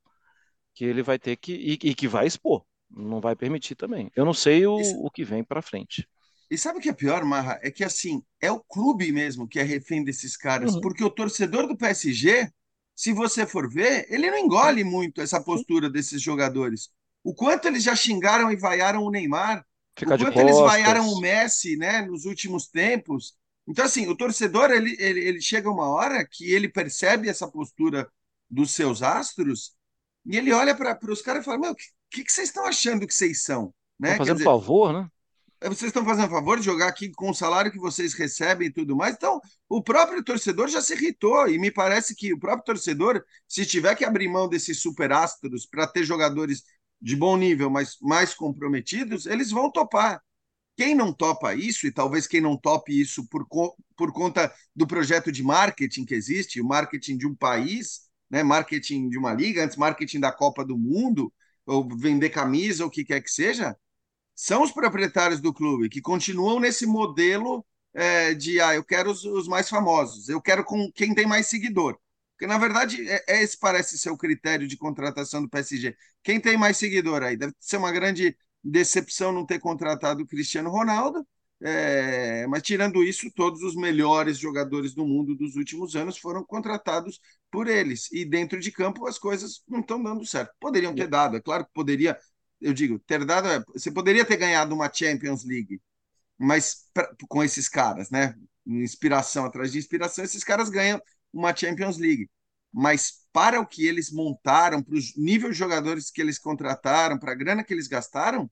Que 0.76 0.86
ele 0.86 1.02
vai 1.02 1.18
ter 1.18 1.36
que. 1.38 1.54
E, 1.54 1.90
e, 1.90 1.96
que 1.96 2.08
vai 2.08 2.28
expor. 2.28 2.64
Não 2.90 3.22
vai 3.22 3.36
permitir 3.36 3.76
também. 3.76 4.12
Eu 4.16 4.26
não 4.26 4.34
sei 4.34 4.68
o, 4.68 4.76
o 4.76 5.10
que 5.10 5.24
vem 5.24 5.44
para 5.44 5.62
frente. 5.62 6.08
E 6.50 6.58
sabe 6.58 6.80
o 6.80 6.82
que 6.82 6.90
é 6.90 6.94
pior, 6.94 7.24
Marra? 7.24 7.58
É 7.64 7.72
que 7.72 7.84
assim, 7.84 8.22
é 8.42 8.52
o 8.52 8.60
clube 8.60 9.10
mesmo 9.12 9.48
que 9.48 9.58
é 9.58 9.64
refém 9.64 10.04
desses 10.04 10.36
caras, 10.36 10.76
uhum. 10.76 10.82
porque 10.82 11.02
o 11.02 11.10
torcedor 11.10 11.66
do 11.66 11.78
PSG, 11.78 12.52
se 12.94 13.14
você 13.14 13.46
for 13.46 13.70
ver, 13.72 14.06
ele 14.10 14.30
não 14.30 14.38
engole 14.38 14.84
muito 14.84 15.22
essa 15.22 15.42
postura 15.42 15.90
desses 15.90 16.22
jogadores. 16.22 16.90
O 17.24 17.34
quanto 17.34 17.70
eles 17.70 17.84
já 17.84 17.96
xingaram 17.96 18.52
e 18.52 18.58
vaiaram 18.58 19.04
o 19.04 19.10
Neymar, 19.10 19.66
Ficar 19.98 20.16
o 20.16 20.18
quanto 20.18 20.40
eles 20.40 20.58
vaiaram 20.58 21.08
o 21.08 21.22
Messi, 21.22 21.78
né, 21.78 22.02
nos 22.02 22.26
últimos 22.26 22.68
tempos. 22.68 23.34
Então, 23.68 23.86
assim, 23.86 24.08
o 24.08 24.16
torcedor, 24.16 24.72
ele, 24.72 24.96
ele, 25.00 25.20
ele 25.20 25.42
chega 25.42 25.70
uma 25.70 25.88
hora 25.88 26.26
que 26.26 26.52
ele 26.52 26.68
percebe 26.68 27.30
essa 27.30 27.48
postura 27.48 28.10
dos 28.50 28.72
seus 28.72 29.02
astros 29.02 29.74
e 30.26 30.38
ele 30.38 30.52
olha 30.52 30.76
para 30.76 30.98
os 31.12 31.22
caras 31.22 31.42
e 31.42 31.46
fala, 31.46 31.60
meu, 31.60 31.72
o 31.72 31.76
que, 31.76 31.86
que, 32.10 32.24
que, 32.24 32.32
vocês 32.32 32.50
estão 32.50 32.66
achando 32.66 33.08
que 33.08 33.14
vocês 33.14 33.44
são? 33.44 33.74
Né? 34.00 34.18
fazendo 34.18 34.38
dizer, 34.38 34.46
favor, 34.46 34.94
né? 34.94 35.08
vocês 35.70 35.90
estão 35.90 36.04
fazendo 36.04 36.30
favor 36.30 36.58
de 36.58 36.66
jogar 36.66 36.88
aqui 36.88 37.12
com 37.12 37.30
o 37.30 37.36
salário 37.36 37.72
que 37.72 37.78
vocês 37.78 38.14
recebem 38.14 38.68
e 38.68 38.74
tudo 38.74 38.96
mais. 38.96 39.16
Então, 39.16 39.40
o 39.70 39.82
próprio 39.82 40.24
torcedor 40.24 40.68
já 40.68 40.82
se 40.82 40.94
irritou, 40.94 41.48
e 41.48 41.60
me 41.60 41.72
parece 41.72 42.16
que 42.16 42.34
o 42.34 42.40
próprio 42.40 42.66
torcedor, 42.66 43.24
se 43.48 43.66
tiver 43.66 43.96
que 43.96 44.04
abrir 44.04 44.28
mão 44.28 44.50
desses 44.50 44.82
superastros 44.82 45.66
para 45.66 45.86
ter 45.86 46.04
jogadores 46.04 46.64
de 47.00 47.16
bom 47.16 47.38
nível, 47.38 47.70
mas 47.70 47.98
mais 48.02 48.34
comprometidos, 48.34 49.26
eles 49.26 49.52
vão 49.52 49.72
topar. 49.72 50.22
Quem 50.78 50.96
não 50.96 51.14
topa 51.14 51.54
isso, 51.54 51.86
e 51.86 51.92
talvez 51.92 52.26
quem 52.26 52.42
não 52.42 52.58
tope 52.58 53.00
isso 53.00 53.28
por, 53.28 53.48
co 53.48 53.76
por 53.96 54.12
conta 54.12 54.52
do 54.76 54.88
projeto 54.88 55.32
de 55.32 55.44
marketing 55.44 56.06
que 56.06 56.16
existe, 56.16 56.62
o 56.62 56.66
marketing 56.66 57.18
de 57.18 57.28
um 57.28 57.36
país, 57.36 58.02
né, 58.30 58.42
marketing 58.44 59.10
de 59.10 59.18
uma 59.18 59.34
liga, 59.34 59.64
antes 59.64 59.78
marketing 59.78 60.20
da 60.20 60.32
Copa 60.32 60.66
do 60.66 60.78
Mundo, 60.78 61.32
ou 61.66 61.88
vender 61.98 62.30
camisa, 62.30 62.84
ou 62.84 62.90
o 62.90 62.92
que 62.92 63.06
quer 63.06 63.22
que 63.22 63.30
seja, 63.30 63.76
são 64.36 64.64
os 64.64 64.72
proprietários 64.72 65.40
do 65.40 65.54
clube 65.54 65.90
que 65.90 66.02
continuam 66.02 66.60
nesse 66.60 66.86
modelo 66.86 67.66
é, 67.94 68.34
de 68.34 68.60
ah, 68.62 68.74
eu 68.74 68.84
quero 68.84 69.12
os, 69.12 69.24
os, 69.24 69.48
mais 69.48 69.70
famosos, 69.70 70.30
eu 70.30 70.42
quero 70.42 70.64
com 70.64 70.92
quem 70.94 71.14
tem 71.14 71.28
mais 71.28 71.48
seguidor. 71.48 71.98
Porque, 72.34 72.48
na 72.48 72.58
verdade, 72.58 73.08
é, 73.08 73.24
é 73.28 73.44
esse 73.44 73.58
parece 73.60 74.00
ser 74.00 74.10
o 74.10 74.18
critério 74.18 74.68
de 74.68 74.78
contratação 74.78 75.42
do 75.42 75.50
PSG. 75.50 75.96
Quem 76.24 76.40
tem 76.40 76.58
mais 76.58 76.78
seguidor 76.78 77.22
aí? 77.22 77.38
Deve 77.38 77.54
ser 77.60 77.78
uma 77.78 77.92
grande 77.92 78.36
decepção 78.64 79.32
não 79.32 79.46
ter 79.46 79.60
contratado 79.60 80.24
o 80.24 80.28
Cristiano 80.28 80.70
Ronaldo, 80.70 81.26
é, 81.64 82.48
mas 82.48 82.64
tirando 82.64 83.04
isso, 83.04 83.32
todos 83.32 83.62
os 83.62 83.76
melhores 83.76 84.38
jogadores 84.38 84.94
do 84.96 85.06
mundo 85.06 85.36
dos 85.36 85.56
últimos 85.56 85.96
anos 85.96 86.18
foram 86.18 86.44
contratados 86.44 87.20
por 87.52 87.68
eles. 87.68 88.12
E 88.12 88.26
dentro 88.26 88.60
de 88.60 88.72
campo 88.72 89.08
as 89.08 89.20
coisas 89.20 89.64
não 89.68 89.80
estão 89.82 90.02
dando 90.02 90.26
certo. 90.26 90.54
Poderiam 90.60 90.94
ter 90.96 91.08
dado, 91.08 91.38
é 91.38 91.42
claro 91.42 91.66
que 91.66 91.72
poderia, 91.74 92.18
eu 92.60 92.74
digo, 92.74 93.00
ter 93.00 93.24
dado. 93.26 93.48
É, 93.48 93.64
você 93.74 93.92
poderia 93.92 94.26
ter 94.26 94.38
ganhado 94.38 94.74
uma 94.74 94.92
Champions 94.92 95.44
League, 95.46 95.80
mas 96.38 96.88
pra, 96.94 97.14
com 97.30 97.44
esses 97.44 97.70
caras, 97.70 98.10
né? 98.10 98.36
Inspiração 98.66 99.46
atrás 99.46 99.72
de 99.72 99.78
inspiração, 99.80 100.24
esses 100.24 100.44
caras 100.44 100.70
ganham 100.70 101.02
uma 101.34 101.56
Champions 101.56 101.98
League. 101.98 102.30
Mas 102.74 103.26
para 103.34 103.60
o 103.60 103.66
que 103.66 103.86
eles 103.86 104.12
montaram, 104.12 104.82
para 104.82 104.96
os 104.96 105.16
níveis 105.16 105.54
de 105.54 105.60
jogadores 105.60 106.12
que 106.12 106.22
eles 106.22 106.38
contrataram, 106.38 107.18
para 107.18 107.32
a 107.32 107.36
grana 107.36 107.64
que 107.64 107.74
eles 107.74 107.88
gastaram, 107.88 108.50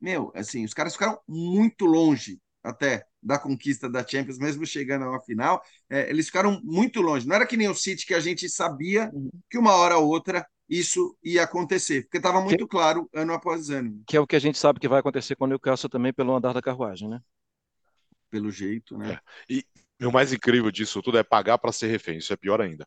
meu, 0.00 0.30
assim, 0.34 0.64
os 0.64 0.74
caras 0.74 0.92
ficaram 0.92 1.18
muito 1.26 1.86
longe 1.86 2.40
até 2.62 3.06
da 3.22 3.38
conquista 3.38 3.88
da 3.88 4.06
Champions, 4.06 4.38
mesmo 4.38 4.66
chegando 4.66 5.04
à 5.06 5.20
final, 5.20 5.62
é, 5.88 6.08
eles 6.10 6.26
ficaram 6.26 6.60
muito 6.62 7.00
longe. 7.00 7.26
Não 7.26 7.36
era 7.36 7.46
que 7.46 7.56
nem 7.56 7.68
o 7.68 7.74
City 7.74 8.06
que 8.06 8.14
a 8.14 8.20
gente 8.20 8.48
sabia 8.48 9.10
uhum. 9.12 9.30
que 9.50 9.58
uma 9.58 9.74
hora 9.74 9.96
ou 9.96 10.08
outra 10.08 10.46
isso 10.68 11.16
ia 11.22 11.44
acontecer, 11.44 12.02
porque 12.02 12.16
estava 12.16 12.40
muito 12.40 12.66
que, 12.66 12.70
claro 12.70 13.08
ano 13.14 13.32
após 13.32 13.70
ano. 13.70 14.02
Que 14.06 14.16
é 14.16 14.20
o 14.20 14.26
que 14.26 14.34
a 14.34 14.40
gente 14.40 14.58
sabe 14.58 14.80
que 14.80 14.88
vai 14.88 14.98
acontecer 14.98 15.36
com 15.36 15.44
o 15.44 15.48
Newcastle 15.48 15.88
também 15.88 16.12
pelo 16.12 16.34
andar 16.34 16.52
da 16.52 16.62
carruagem, 16.62 17.08
né? 17.08 17.20
Pelo 18.30 18.50
jeito, 18.50 18.98
né? 18.98 19.12
É. 19.12 19.20
E, 19.48 19.64
e, 20.00 20.06
o 20.06 20.12
mais 20.12 20.32
incrível 20.32 20.70
disso 20.70 21.00
tudo 21.00 21.18
é 21.18 21.22
pagar 21.22 21.58
para 21.58 21.70
ser 21.70 21.86
refém, 21.86 22.18
isso 22.18 22.32
é 22.32 22.36
pior 22.36 22.60
ainda. 22.60 22.86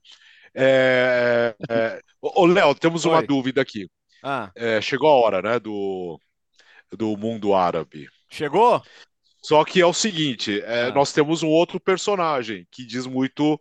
É, 0.53 1.55
é... 1.69 2.01
Ô, 2.21 2.45
Léo, 2.45 2.75
temos 2.75 3.05
Oi. 3.05 3.11
uma 3.11 3.23
dúvida 3.23 3.61
aqui. 3.61 3.89
Ah. 4.23 4.51
É, 4.55 4.81
chegou 4.81 5.09
a 5.09 5.13
hora, 5.13 5.41
né, 5.41 5.59
do, 5.59 6.19
do 6.91 7.15
mundo 7.17 7.53
árabe. 7.53 8.07
Chegou? 8.29 8.83
Só 9.41 9.63
que 9.63 9.81
é 9.81 9.85
o 9.85 9.93
seguinte, 9.93 10.61
é, 10.61 10.87
ah. 10.87 10.91
nós 10.91 11.13
temos 11.13 11.43
um 11.43 11.47
outro 11.47 11.79
personagem 11.79 12.67
que 12.69 12.85
diz 12.85 13.05
muito 13.05 13.59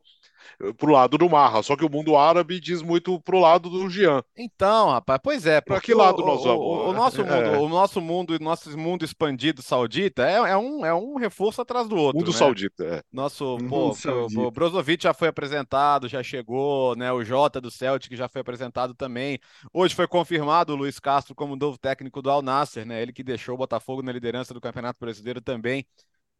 pro 0.77 0.93
lado 0.93 1.19
do 1.19 1.29
Marra, 1.29 1.63
só 1.63 1.77
que 1.77 1.85
o 1.85 1.91
mundo 1.91 2.17
árabe 2.17 2.61
diz 2.61 2.83
muito 2.83 3.21
pro 3.21 3.39
lado 3.39 3.69
do 3.69 3.89
Jean. 3.89 4.23
Então, 4.37 4.91
rapaz, 4.91 5.21
pois 5.23 5.47
é. 5.47 5.61
Para 5.61 5.81
que 5.81 5.95
lado 5.95 6.25
nós 6.25 6.43
vamos? 6.43 6.65
O, 6.65 6.91
o, 6.91 6.93
nosso 6.93 7.23
mundo, 7.23 7.33
é. 7.33 7.59
o 7.59 7.69
nosso 7.69 8.01
mundo, 8.01 8.35
o 8.35 8.39
nosso 8.39 8.79
mundo 8.79 9.05
expandido 9.05 9.63
saudita 9.63 10.29
é, 10.29 10.35
é, 10.35 10.57
um, 10.57 10.85
é 10.85 10.95
um 10.95 11.17
reforço 11.17 11.61
atrás 11.61 11.89
do 11.89 11.97
outro. 11.97 12.19
Mundo 12.19 12.33
né? 12.33 12.37
saudita, 12.37 12.85
é. 12.85 13.03
Nosso, 13.13 13.59
pô, 13.69 13.93
o, 13.93 14.47
o 14.47 14.51
Brozovic 14.51 15.03
já 15.03 15.15
foi 15.15 15.29
apresentado, 15.29 16.09
já 16.09 16.23
chegou, 16.23 16.97
né? 16.97 17.13
O 17.13 17.25
Jota 17.25 17.61
do 17.61 17.71
Celtic 17.71 18.15
já 18.17 18.29
foi 18.29 18.41
apresentado 18.41 18.95
também. 18.95 19.39
Hoje 19.73 19.95
foi 19.95 20.07
confirmado 20.07 20.73
o 20.73 20.77
Luiz 20.77 20.99
Castro 20.99 21.35
como 21.35 21.57
novo 21.57 21.79
técnico 21.79 22.23
do 22.23 22.31
Al 22.31 22.43
Nasser, 22.43 22.87
né? 22.87 23.03
Ele 23.03 23.13
que 23.13 23.23
deixou 23.23 23.55
o 23.55 23.59
Botafogo 23.59 24.03
na 24.03 24.13
liderança 24.13 24.55
do 24.55 24.61
Campeonato 24.61 24.99
Brasileiro 25.01 25.41
também 25.41 25.87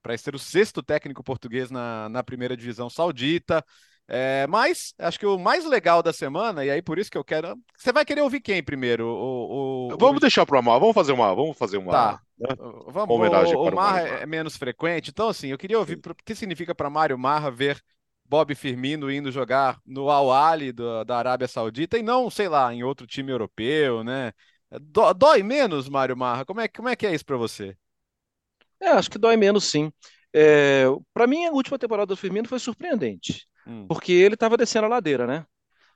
para 0.03 0.17
ser 0.17 0.35
o 0.35 0.39
sexto 0.39 0.83
técnico 0.83 1.23
português 1.23 1.71
na, 1.71 2.09
na 2.09 2.23
primeira 2.23 2.57
divisão 2.57 2.89
saudita. 2.89 3.65
É, 4.11 4.47
mas 4.47 4.95
acho 4.99 5.19
que 5.19 5.27
o 5.27 5.39
mais 5.39 5.67
legal 5.67 6.03
da 6.03 6.15
semana, 6.15 6.65
e 6.65 6.71
aí 6.71 6.81
por 6.81 6.99
isso 6.99 7.11
que 7.11 7.19
eu 7.19 7.25
quero. 7.25 7.55
Você 7.77 7.93
vai 7.93 8.07
querer 8.07 8.23
ouvir 8.23 8.41
quem 8.41 8.63
primeiro? 8.63 9.07
O, 9.07 9.91
o 9.91 9.99
vamos 9.99 10.17
o... 10.17 10.21
deixar 10.21 10.47
para 10.47 10.57
o 10.57 10.59
Amar, 10.59 10.81
vamos 10.81 10.95
fazer 10.95 11.13
uma. 11.13 11.35
Vamos 11.35 11.59
fazer 11.59 11.77
uma. 11.77 11.93
Tá. 11.93 12.21
Né? 12.39 12.49
Vamos, 12.87 13.15
homenagem 13.15 13.55
o, 13.55 13.65
para 13.65 13.75
o 13.75 13.77
Mar 13.77 14.07
é 14.07 14.25
menos 14.25 14.57
frequente, 14.57 15.11
então 15.11 15.29
assim, 15.29 15.49
eu 15.49 15.59
queria 15.59 15.79
ouvir 15.79 15.99
o 15.99 16.15
que 16.25 16.35
significa 16.35 16.75
para 16.75 16.89
Mário 16.89 17.19
Marra 17.19 17.51
ver 17.51 17.83
Bob 18.25 18.55
Firmino 18.55 19.11
indo 19.11 19.31
jogar 19.31 19.79
no 19.85 20.09
Al 20.09 20.33
Ali 20.33 20.73
da 20.73 21.19
Arábia 21.19 21.49
Saudita 21.49 21.99
e 21.99 22.03
não, 22.03 22.31
sei 22.31 22.49
lá, 22.49 22.73
em 22.73 22.83
outro 22.83 23.07
time 23.07 23.31
europeu, 23.31 24.03
né? 24.03 24.33
Dói 25.17 25.43
menos, 25.43 25.89
Mário 25.89 26.17
Marra? 26.17 26.45
Como 26.47 26.61
é, 26.61 26.69
como 26.69 26.89
é 26.89 26.97
que 26.97 27.07
é 27.07 27.15
isso 27.15 27.25
para 27.25 27.37
você? 27.37 27.77
É, 28.81 28.89
acho 28.91 29.11
que 29.11 29.19
dói 29.19 29.37
menos 29.37 29.65
sim. 29.65 29.93
É, 30.33 30.85
para 31.13 31.27
mim, 31.27 31.47
a 31.47 31.51
última 31.51 31.79
temporada 31.79 32.07
do 32.07 32.17
Firmino 32.17 32.49
foi 32.49 32.59
surpreendente. 32.59 33.47
Hum. 33.69 33.87
porque 33.87 34.13
ele 34.13 34.35
estava 34.35 34.57
descendo 34.57 34.87
a 34.87 34.89
ladeira, 34.89 35.27
né? 35.27 35.45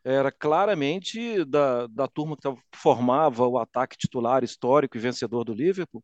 Era 0.05 0.33
claramente 0.33 1.45
da, 1.45 1.87
da 1.87 2.09
turma 2.09 2.37
que 2.37 2.49
formava 2.75 3.47
o 3.47 3.59
ataque 3.59 3.97
titular 3.97 4.43
histórico 4.43 4.97
e 4.97 5.01
vencedor 5.01 5.45
do 5.45 5.55
Liverpool. 5.55 6.03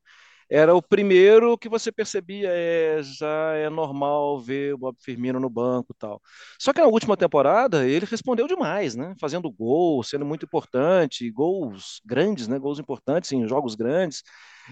Era 0.51 0.75
o 0.75 0.81
primeiro 0.81 1.59
que 1.59 1.69
você 1.69 1.93
percebia, 1.93 2.49
é, 2.51 3.03
já 3.03 3.53
é 3.55 3.69
normal 3.69 4.41
ver 4.41 4.73
o 4.75 4.79
Bob 4.79 4.97
Firmino 4.99 5.39
no 5.39 5.51
banco 5.51 5.93
tal. 5.99 6.23
Só 6.59 6.73
que 6.73 6.81
na 6.81 6.87
última 6.87 7.19
temporada 7.19 7.87
ele 7.87 8.07
respondeu 8.07 8.47
demais, 8.47 8.95
né? 8.97 9.15
Fazendo 9.21 9.51
gol, 9.51 10.03
sendo 10.03 10.25
muito 10.25 10.47
importante, 10.47 11.31
gols 11.31 12.01
grandes, 12.05 12.49
né? 12.49 12.59
Gols 12.59 12.79
importantes 12.79 13.31
em 13.33 13.47
jogos 13.47 13.75
grandes. 13.75 14.23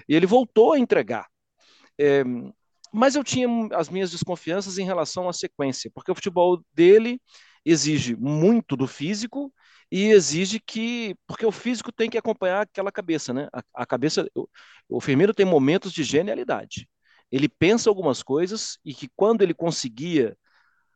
E 0.08 0.14
ele 0.16 0.26
voltou 0.26 0.72
a 0.72 0.78
entregar. 0.78 1.26
É, 1.98 2.22
mas 2.96 3.14
eu 3.14 3.22
tinha 3.22 3.48
as 3.72 3.88
minhas 3.88 4.10
desconfianças 4.10 4.78
em 4.78 4.84
relação 4.84 5.28
à 5.28 5.32
sequência, 5.32 5.90
porque 5.94 6.10
o 6.10 6.14
futebol 6.14 6.62
dele 6.72 7.20
exige 7.64 8.16
muito 8.16 8.76
do 8.76 8.86
físico 8.86 9.52
e 9.90 10.06
exige 10.06 10.60
que. 10.60 11.14
Porque 11.26 11.44
o 11.44 11.52
físico 11.52 11.92
tem 11.92 12.08
que 12.08 12.18
acompanhar 12.18 12.62
aquela 12.62 12.90
cabeça, 12.90 13.34
né? 13.34 13.48
A, 13.52 13.62
a 13.82 13.86
cabeça. 13.86 14.26
O, 14.34 14.48
o 14.88 15.00
Firmino 15.00 15.34
tem 15.34 15.44
momentos 15.44 15.92
de 15.92 16.02
genialidade. 16.02 16.88
Ele 17.30 17.48
pensa 17.48 17.90
algumas 17.90 18.22
coisas 18.22 18.78
e 18.84 18.94
que 18.94 19.08
quando 19.16 19.42
ele 19.42 19.54
conseguia 19.54 20.36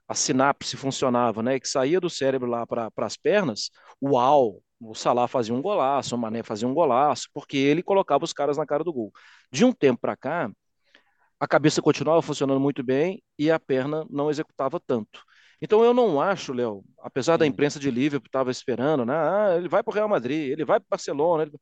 a 0.08 0.14
sinapse 0.14 0.76
funcionava, 0.76 1.42
né, 1.42 1.60
que 1.60 1.68
saía 1.68 2.00
do 2.00 2.10
cérebro 2.10 2.48
lá 2.48 2.66
para 2.66 2.90
as 2.98 3.16
pernas, 3.16 3.70
uau, 4.02 4.60
o 4.80 4.94
Salah 4.94 5.28
fazia 5.28 5.54
um 5.54 5.62
golaço, 5.62 6.16
o 6.16 6.18
Mané 6.18 6.42
fazia 6.42 6.66
um 6.66 6.74
golaço, 6.74 7.28
porque 7.32 7.56
ele 7.56 7.82
colocava 7.82 8.24
os 8.24 8.32
caras 8.32 8.56
na 8.56 8.66
cara 8.66 8.82
do 8.82 8.92
gol. 8.92 9.12
De 9.52 9.64
um 9.64 9.72
tempo 9.72 10.00
para 10.00 10.16
cá, 10.16 10.50
a 11.40 11.48
cabeça 11.48 11.80
continuava 11.80 12.20
funcionando 12.20 12.60
muito 12.60 12.82
bem 12.82 13.22
e 13.38 13.50
a 13.50 13.58
perna 13.58 14.06
não 14.10 14.30
executava 14.30 14.78
tanto. 14.78 15.24
Então 15.60 15.82
eu 15.82 15.94
não 15.94 16.20
acho, 16.20 16.52
Léo, 16.52 16.84
apesar 16.98 17.38
da 17.38 17.46
imprensa 17.46 17.80
de 17.80 17.90
Liverpool 17.90 18.28
estava 18.28 18.50
esperando, 18.50 19.04
né? 19.06 19.14
Ah, 19.14 19.56
ele 19.56 19.68
vai 19.68 19.82
para 19.82 19.90
o 19.90 19.94
Real 19.94 20.08
Madrid, 20.08 20.50
ele 20.50 20.64
vai 20.64 20.78
para 20.78 20.86
o 20.86 20.90
Barcelona. 20.90 21.44
Ele... 21.44 21.52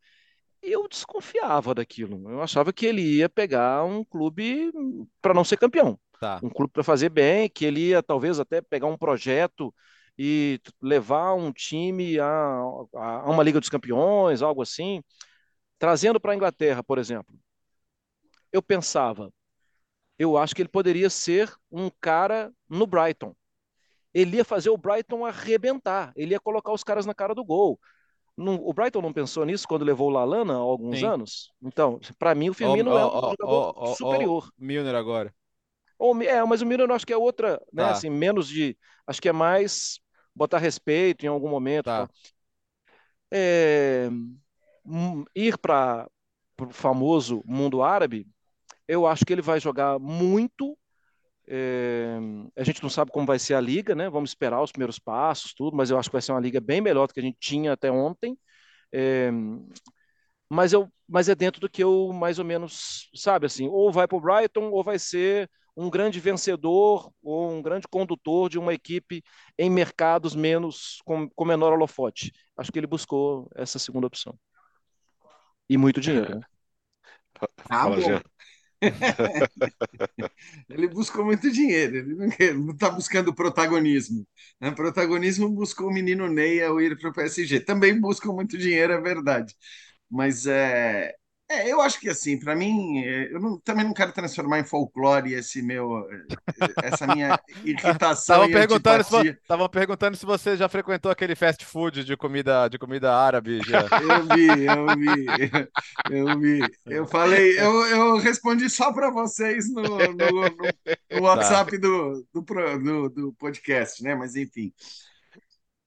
Eu 0.60 0.88
desconfiava 0.88 1.74
daquilo. 1.74 2.28
Eu 2.30 2.42
achava 2.42 2.72
que 2.72 2.86
ele 2.86 3.02
ia 3.02 3.28
pegar 3.28 3.84
um 3.84 4.04
clube 4.04 4.72
para 5.22 5.32
não 5.32 5.44
ser 5.44 5.56
campeão. 5.56 5.98
Tá. 6.20 6.40
Um 6.42 6.50
clube 6.50 6.72
para 6.72 6.82
fazer 6.82 7.08
bem, 7.08 7.48
que 7.48 7.64
ele 7.64 7.88
ia 7.90 8.02
talvez 8.02 8.40
até 8.40 8.60
pegar 8.60 8.88
um 8.88 8.98
projeto 8.98 9.72
e 10.18 10.60
levar 10.82 11.34
um 11.34 11.52
time 11.52 12.18
a, 12.18 12.26
a 12.94 13.30
uma 13.30 13.42
Liga 13.44 13.60
dos 13.60 13.68
Campeões, 13.68 14.42
algo 14.42 14.62
assim. 14.62 15.02
Trazendo 15.78 16.20
para 16.20 16.32
a 16.32 16.36
Inglaterra, 16.36 16.82
por 16.82 16.98
exemplo. 16.98 17.34
Eu 18.52 18.62
pensava, 18.62 19.32
eu 20.18 20.36
acho 20.36 20.54
que 20.54 20.62
ele 20.62 20.68
poderia 20.68 21.08
ser 21.08 21.52
um 21.70 21.90
cara 22.00 22.52
no 22.68 22.86
Brighton. 22.86 23.34
Ele 24.12 24.38
ia 24.38 24.44
fazer 24.44 24.70
o 24.70 24.76
Brighton 24.76 25.24
arrebentar, 25.24 26.12
ele 26.16 26.32
ia 26.32 26.40
colocar 26.40 26.72
os 26.72 26.82
caras 26.82 27.06
na 27.06 27.14
cara 27.14 27.34
do 27.34 27.44
gol. 27.44 27.78
Não, 28.36 28.54
o 28.54 28.72
Brighton 28.72 29.02
não 29.02 29.12
pensou 29.12 29.44
nisso 29.44 29.66
quando 29.66 29.84
levou 29.84 30.08
o 30.08 30.12
Lalana 30.12 30.54
há 30.54 30.58
alguns 30.58 31.00
Sim. 31.00 31.06
anos? 31.06 31.52
Então, 31.60 31.98
para 32.18 32.34
mim, 32.34 32.50
o 32.50 32.54
Firmino 32.54 32.92
oh, 32.92 32.98
é 32.98 33.04
um 33.04 33.08
oh, 33.08 33.20
jogador 33.30 33.74
oh, 33.76 33.94
superior. 33.94 34.52
Milner 34.56 34.94
agora. 34.94 35.34
Ou, 35.98 36.20
é, 36.22 36.44
mas 36.44 36.62
o 36.62 36.66
Milner 36.66 36.88
eu 36.88 36.94
acho 36.94 37.06
que 37.06 37.12
é 37.12 37.16
outra, 37.16 37.60
né? 37.72 37.84
Tá. 37.84 37.90
Assim, 37.90 38.08
menos 38.08 38.48
de. 38.48 38.78
Acho 39.06 39.20
que 39.20 39.28
é 39.28 39.32
mais 39.32 39.98
botar 40.34 40.58
respeito 40.58 41.24
em 41.24 41.28
algum 41.28 41.48
momento. 41.48 41.86
Tá. 41.86 42.06
Tá? 42.06 42.12
É, 43.32 44.08
ir 45.34 45.58
para 45.58 46.08
o 46.60 46.70
famoso 46.70 47.42
mundo 47.44 47.82
árabe, 47.82 48.26
eu 48.88 49.06
acho 49.06 49.24
que 49.24 49.32
ele 49.32 49.42
vai 49.42 49.60
jogar 49.60 49.98
muito. 49.98 50.76
É, 51.46 52.18
a 52.56 52.64
gente 52.64 52.82
não 52.82 52.90
sabe 52.90 53.10
como 53.10 53.26
vai 53.26 53.38
ser 53.38 53.54
a 53.54 53.60
liga, 53.60 53.94
né? 53.94 54.10
Vamos 54.10 54.30
esperar 54.30 54.62
os 54.62 54.72
primeiros 54.72 54.98
passos, 54.98 55.54
tudo, 55.54 55.76
mas 55.76 55.90
eu 55.90 55.98
acho 55.98 56.08
que 56.08 56.14
vai 56.14 56.22
ser 56.22 56.32
uma 56.32 56.40
liga 56.40 56.60
bem 56.60 56.80
melhor 56.80 57.06
do 57.06 57.14
que 57.14 57.20
a 57.20 57.22
gente 57.22 57.38
tinha 57.38 57.72
até 57.72 57.90
ontem. 57.90 58.36
É, 58.92 59.30
mas, 60.48 60.72
eu, 60.72 60.90
mas 61.06 61.28
é 61.28 61.34
dentro 61.34 61.60
do 61.60 61.68
que 61.68 61.82
eu 61.82 62.10
mais 62.12 62.38
ou 62.38 62.44
menos, 62.44 63.10
sabe, 63.14 63.46
assim, 63.46 63.68
ou 63.68 63.92
vai 63.92 64.08
para 64.08 64.16
o 64.16 64.20
Brighton 64.20 64.70
ou 64.70 64.82
vai 64.82 64.98
ser 64.98 65.48
um 65.76 65.88
grande 65.88 66.18
vencedor 66.18 67.12
ou 67.22 67.52
um 67.52 67.62
grande 67.62 67.86
condutor 67.86 68.48
de 68.48 68.58
uma 68.58 68.74
equipe 68.74 69.22
em 69.56 69.70
mercados 69.70 70.34
menos 70.34 71.00
com, 71.04 71.28
com 71.28 71.44
menor 71.44 71.72
holofote. 71.72 72.32
Acho 72.56 72.72
que 72.72 72.78
ele 72.78 72.86
buscou 72.86 73.48
essa 73.54 73.78
segunda 73.78 74.06
opção. 74.06 74.36
E 75.68 75.76
muito 75.76 76.00
dinheiro. 76.00 76.40
Né? 76.40 76.46
Ah, 77.68 77.84
Fala. 77.84 78.22
ele 80.68 80.88
buscou 80.88 81.24
muito 81.24 81.50
dinheiro, 81.50 81.96
ele 81.96 82.14
não 82.54 82.72
está 82.72 82.90
buscando 82.90 83.34
protagonismo. 83.34 84.26
Né? 84.60 84.70
Protagonismo 84.70 85.48
buscou 85.50 85.88
o 85.88 85.92
menino 85.92 86.28
Ney 86.28 86.62
ao 86.62 86.80
ir 86.80 86.98
para 86.98 87.10
o 87.10 87.12
PSG. 87.12 87.60
Também 87.60 87.98
buscam 88.00 88.32
muito 88.32 88.56
dinheiro, 88.58 88.92
é 88.92 89.00
verdade. 89.00 89.54
Mas 90.10 90.46
é, 90.46 91.14
é, 91.50 91.72
eu 91.72 91.80
acho 91.80 91.98
que 91.98 92.10
assim, 92.10 92.38
para 92.38 92.54
mim, 92.54 93.02
é, 93.02 93.32
eu 93.32 93.40
não, 93.40 93.58
também 93.58 93.82
não 93.82 93.94
quero 93.94 94.12
transformar 94.12 94.58
em 94.58 94.64
folclore 94.64 95.32
esse 95.32 95.62
meu, 95.62 96.06
é, 96.10 96.86
essa 96.88 97.06
minha 97.06 97.40
irritação. 97.64 98.36
Tava 98.36 98.52
perguntando, 98.52 99.04
se, 99.04 99.38
perguntando 99.72 100.16
se 100.18 100.26
você 100.26 100.58
já 100.58 100.68
frequentou 100.68 101.10
aquele 101.10 101.34
fast 101.34 101.64
food 101.64 102.04
de 102.04 102.16
comida, 102.18 102.68
de 102.68 102.78
comida 102.78 103.14
árabe. 103.14 103.60
Já. 103.66 103.80
Eu 103.80 104.26
vi, 104.36 104.66
eu 104.66 104.86
vi, 104.98 105.68
eu 106.10 106.38
vi. 106.38 106.60
Eu 106.84 107.06
falei, 107.06 107.58
eu, 107.58 107.86
eu 107.86 108.18
respondi 108.18 108.68
só 108.68 108.92
para 108.92 109.10
vocês 109.10 109.72
no, 109.72 109.82
no, 109.82 110.12
no, 110.12 110.56
no 111.12 111.22
WhatsApp 111.24 111.70
tá. 111.72 111.78
do, 111.78 112.26
do, 112.30 112.42
do, 112.78 113.08
do 113.08 113.32
podcast, 113.38 114.02
né? 114.02 114.14
Mas 114.14 114.36
enfim. 114.36 114.70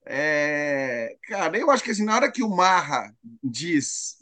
É, 0.04 1.14
cara, 1.28 1.56
eu 1.56 1.70
acho 1.70 1.84
que 1.84 1.92
assim, 1.92 2.04
na 2.04 2.16
hora 2.16 2.32
que 2.32 2.42
o 2.42 2.50
Marra 2.50 3.14
diz 3.44 4.16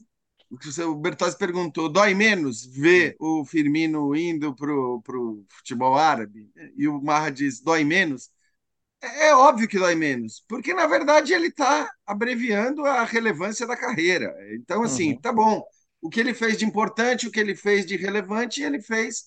o 0.50 0.94
Bertozzi 0.96 1.38
perguntou, 1.38 1.88
dói 1.88 2.14
menos 2.14 2.66
ver 2.66 3.14
o 3.20 3.44
Firmino 3.44 4.14
indo 4.16 4.54
para 4.54 4.72
o 4.72 5.44
futebol 5.48 5.96
árabe? 5.96 6.50
E 6.76 6.88
o 6.88 7.00
Marra 7.00 7.30
diz, 7.30 7.60
dói 7.60 7.84
menos? 7.84 8.30
É, 9.00 9.28
é 9.28 9.34
óbvio 9.34 9.68
que 9.68 9.78
dói 9.78 9.94
menos, 9.94 10.44
porque 10.48 10.74
na 10.74 10.86
verdade 10.86 11.32
ele 11.32 11.48
está 11.48 11.90
abreviando 12.04 12.84
a 12.84 13.04
relevância 13.04 13.66
da 13.66 13.76
carreira. 13.76 14.34
Então, 14.54 14.82
assim, 14.82 15.12
uhum. 15.12 15.20
tá 15.20 15.32
bom. 15.32 15.62
O 16.02 16.08
que 16.10 16.18
ele 16.18 16.34
fez 16.34 16.56
de 16.58 16.64
importante, 16.64 17.26
o 17.28 17.30
que 17.30 17.38
ele 17.38 17.54
fez 17.54 17.86
de 17.86 17.96
relevante, 17.96 18.62
ele 18.62 18.80
fez 18.82 19.26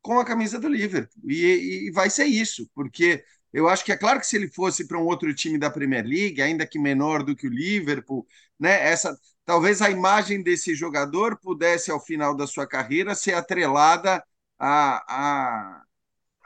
com 0.00 0.18
a 0.18 0.24
camisa 0.24 0.58
do 0.58 0.68
Liverpool. 0.68 1.22
E, 1.30 1.88
e 1.88 1.90
vai 1.92 2.08
ser 2.10 2.24
isso, 2.24 2.68
porque 2.74 3.22
eu 3.52 3.68
acho 3.68 3.84
que 3.84 3.92
é 3.92 3.96
claro 3.96 4.18
que 4.20 4.26
se 4.26 4.36
ele 4.36 4.48
fosse 4.48 4.86
para 4.86 4.98
um 4.98 5.04
outro 5.04 5.32
time 5.34 5.58
da 5.58 5.70
Premier 5.70 6.04
League, 6.04 6.40
ainda 6.40 6.66
que 6.66 6.78
menor 6.78 7.22
do 7.22 7.36
que 7.36 7.46
o 7.46 7.50
Liverpool, 7.50 8.26
né, 8.58 8.88
essa 8.88 9.16
talvez 9.44 9.82
a 9.82 9.90
imagem 9.90 10.42
desse 10.42 10.74
jogador 10.74 11.38
pudesse, 11.40 11.90
ao 11.90 12.00
final 12.00 12.34
da 12.36 12.46
sua 12.46 12.66
carreira, 12.66 13.14
ser 13.14 13.34
atrelada 13.34 14.22
a, 14.58 15.04
a, 15.08 15.82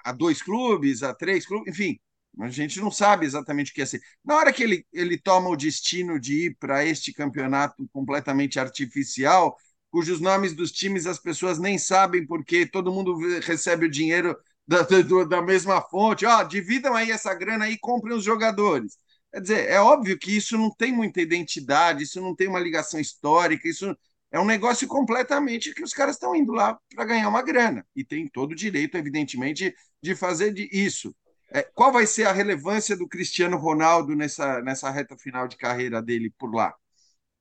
a 0.05 0.13
dois 0.13 0.43
clubes, 0.43 1.03
a 1.03 1.15
três 1.15 1.47
clubes, 1.47 1.73
enfim. 1.73 1.99
A 2.39 2.49
gente 2.51 2.81
não 2.81 2.91
sabe 2.91 3.25
exatamente 3.25 3.73
o 3.73 3.75
que 3.75 3.81
é 3.83 3.87
ser. 3.87 4.01
Na 4.25 4.37
hora 4.37 4.53
que 4.53 4.63
ele, 4.63 4.87
ele 4.93 5.19
toma 5.19 5.49
o 5.49 5.57
destino 5.57 6.21
de 6.21 6.47
ir 6.47 6.57
para 6.59 6.85
este 6.85 7.13
campeonato 7.13 7.89
completamente 7.93 8.61
artificial, 8.61 9.57
cujos 9.91 10.21
nomes 10.21 10.55
dos 10.55 10.71
times 10.71 11.07
as 11.07 11.19
pessoas 11.19 11.59
nem 11.59 11.79
sabem 11.79 12.27
porque 12.27 12.67
todo 12.67 12.93
mundo 12.93 13.17
recebe 13.41 13.87
o 13.87 13.91
dinheiro 13.91 14.37
da, 14.69 14.83
da, 15.03 15.25
da 15.25 15.43
mesma 15.43 15.81
fonte. 15.81 16.27
Ó, 16.27 16.41
oh, 16.41 16.45
dividam 16.45 16.95
aí 16.95 17.11
essa 17.11 17.35
grana 17.35 17.69
e 17.71 17.79
comprem 17.79 18.15
os 18.15 18.25
jogadores. 18.25 18.99
Quer 19.37 19.43
dizer, 19.43 19.69
é 19.69 19.79
óbvio 19.79 20.19
que 20.19 20.35
isso 20.35 20.57
não 20.57 20.71
tem 20.71 20.91
muita 20.91 21.21
identidade, 21.21 22.05
isso 22.05 22.23
não 22.23 22.35
tem 22.35 22.49
uma 22.49 22.59
ligação 22.59 22.99
histórica, 22.99 23.69
isso 23.69 23.95
é 24.33 24.41
um 24.41 24.47
negócio 24.47 24.89
completamente 24.89 25.75
que 25.75 25.83
os 25.83 25.93
caras 25.93 26.15
estão 26.17 26.35
indo 26.35 26.53
lá 26.53 26.81
para 26.95 27.05
ganhar 27.05 27.29
uma 27.29 27.43
grana. 27.43 27.87
E 27.95 28.03
tem 28.03 28.27
todo 28.27 28.53
o 28.53 28.55
direito, 28.55 28.97
evidentemente, 28.97 29.75
de 30.03 30.15
fazer 30.17 30.55
isso. 30.73 31.15
É, 31.51 31.63
qual 31.63 31.93
vai 31.93 32.07
ser 32.07 32.27
a 32.27 32.33
relevância 32.33 32.97
do 32.97 33.07
Cristiano 33.07 33.59
Ronaldo 33.59 34.17
nessa, 34.17 34.63
nessa 34.63 34.89
reta 34.91 35.19
final 35.19 35.47
de 35.47 35.59
carreira 35.59 36.01
dele 36.01 36.33
por 36.39 36.55
lá? 36.55 36.75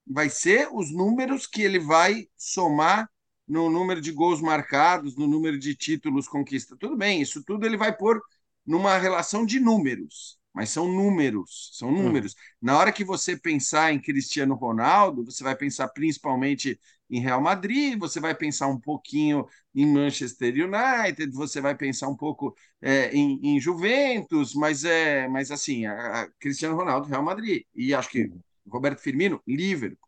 Vai 0.06 0.30
ser 0.30 0.68
os 0.74 0.92
números 0.92 1.48
que 1.48 1.62
ele 1.62 1.80
vai 1.80 2.28
somar 2.36 3.10
no 3.48 3.70
número 3.70 4.02
de 4.02 4.12
gols 4.12 4.42
marcados, 4.42 5.16
no 5.16 5.28
número 5.28 5.58
de 5.58 5.74
títulos 5.74 6.28
conquistados. 6.28 6.78
Tudo 6.78 6.98
bem, 6.98 7.22
isso 7.22 7.42
tudo 7.42 7.66
ele 7.66 7.78
vai 7.78 7.96
pôr 7.96 8.22
numa 8.66 8.98
relação 8.98 9.46
de 9.46 9.62
números 9.62 10.38
mas 10.56 10.70
são 10.70 10.88
números, 10.88 11.70
são 11.74 11.90
hum. 11.90 12.04
números. 12.04 12.32
Hum. 12.32 12.36
Na 12.62 12.78
hora 12.78 12.92
que 12.94 13.04
você 13.04 13.38
pensar 13.38 13.92
em 13.94 14.00
Cristiano 14.00 14.56
Ronaldo, 14.56 15.26
você 15.26 15.44
vai 15.44 15.56
pensar 15.56 15.90
principalmente 15.90 16.80
em 17.10 17.20
Real 17.20 17.42
Madrid, 17.42 18.00
você 18.00 18.20
vai 18.22 18.34
pensar 18.34 18.68
um 18.68 18.80
pouquinho 18.80 19.46
em 19.76 19.86
Manchester 19.86 20.54
United, 20.54 21.32
você 21.34 21.60
vai 21.60 21.76
pensar 21.76 22.08
um 22.08 22.16
pouco 22.16 22.56
é, 22.82 23.12
em, 23.12 23.40
em, 23.44 23.60
Juventus, 23.60 24.56
mas 24.56 24.86
é, 24.86 25.28
mas 25.28 25.52
assim, 25.52 25.86
a, 25.86 26.22
a 26.22 26.30
Cristiano 26.40 26.76
Ronaldo, 26.76 27.08
Real 27.10 27.22
Madrid, 27.22 27.64
e 27.76 27.94
acho 27.94 28.10
que 28.10 28.24
hum. 28.24 28.40
Roberto 28.68 29.02
Firmino, 29.02 29.42
Liverpool. 29.46 30.00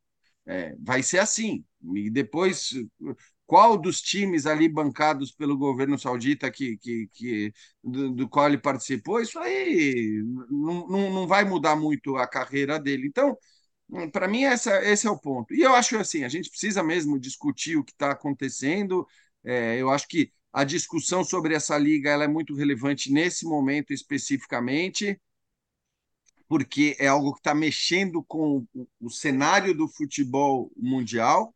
É, 0.46 0.74
vai 0.80 1.04
ser 1.04 1.20
assim. 1.20 1.66
E 1.94 2.10
depois 2.10 2.74
qual 3.48 3.78
dos 3.78 4.02
times 4.02 4.46
ali 4.46 4.68
bancados 4.68 5.32
pelo 5.32 5.58
governo 5.58 5.98
saudita 5.98 6.52
que, 6.52 6.78
que, 6.78 7.08
que 7.14 7.54
do, 7.84 8.12
do, 8.12 8.30
qual 8.30 8.48
ele 8.48 8.58
participou, 8.58 9.22
isso 9.22 9.40
aí 9.40 10.22
não, 10.50 10.88
não, 10.88 11.14
não 11.14 11.28
vai 11.28 11.46
mudar 11.46 11.76
muito 11.76 12.18
a 12.18 12.28
carreira 12.28 12.78
dele. 12.80 13.08
Então, 13.08 13.38
para 14.12 14.28
mim, 14.28 14.44
essa, 14.44 14.84
esse 14.84 15.08
é 15.08 15.10
o 15.10 15.18
ponto. 15.20 15.54
E 15.54 15.62
eu 15.62 15.74
acho 15.74 15.98
assim, 15.98 16.26
a 16.26 16.30
gente 16.30 16.50
precisa 16.50 16.84
mesmo 16.84 17.18
discutir 17.20 17.78
o 17.78 17.84
que 17.86 17.94
está 17.94 18.12
acontecendo. 18.12 19.08
É, 19.44 19.78
eu 19.78 19.90
acho 19.90 20.08
que 20.10 20.32
a 20.52 20.64
discussão 20.66 21.24
sobre 21.24 21.56
essa 21.56 21.78
liga 21.78 22.10
ela 22.10 22.26
é 22.26 22.28
muito 22.28 22.54
relevante 22.54 23.12
nesse 23.12 23.46
momento 23.46 23.94
especificamente, 23.94 25.20
porque 26.50 26.98
é 27.00 27.08
algo 27.08 27.34
que 27.34 27.40
está 27.40 27.56
mexendo 27.56 28.24
com 28.24 28.66
o, 28.74 28.88
o 29.00 29.10
cenário 29.10 29.74
do 29.74 29.88
futebol 29.88 30.70
mundial 30.76 31.54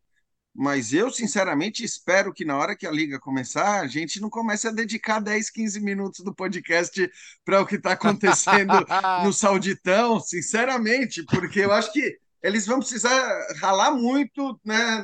mas 0.53 0.91
eu, 0.91 1.09
sinceramente, 1.09 1.83
espero 1.83 2.33
que 2.33 2.43
na 2.43 2.57
hora 2.57 2.75
que 2.75 2.85
a 2.85 2.91
liga 2.91 3.19
começar, 3.19 3.79
a 3.79 3.87
gente 3.87 4.19
não 4.19 4.29
comece 4.29 4.67
a 4.67 4.71
dedicar 4.71 5.19
10, 5.19 5.49
15 5.49 5.79
minutos 5.79 6.23
do 6.25 6.35
podcast 6.35 7.09
para 7.45 7.61
o 7.61 7.65
que 7.65 7.75
está 7.75 7.93
acontecendo 7.93 8.73
no 9.23 9.31
Sauditão, 9.31 10.19
sinceramente, 10.19 11.23
porque 11.23 11.61
eu 11.61 11.71
acho 11.71 11.91
que 11.93 12.17
eles 12.43 12.65
vão 12.65 12.79
precisar 12.79 13.47
ralar 13.59 13.91
muito, 13.91 14.59
né, 14.65 15.03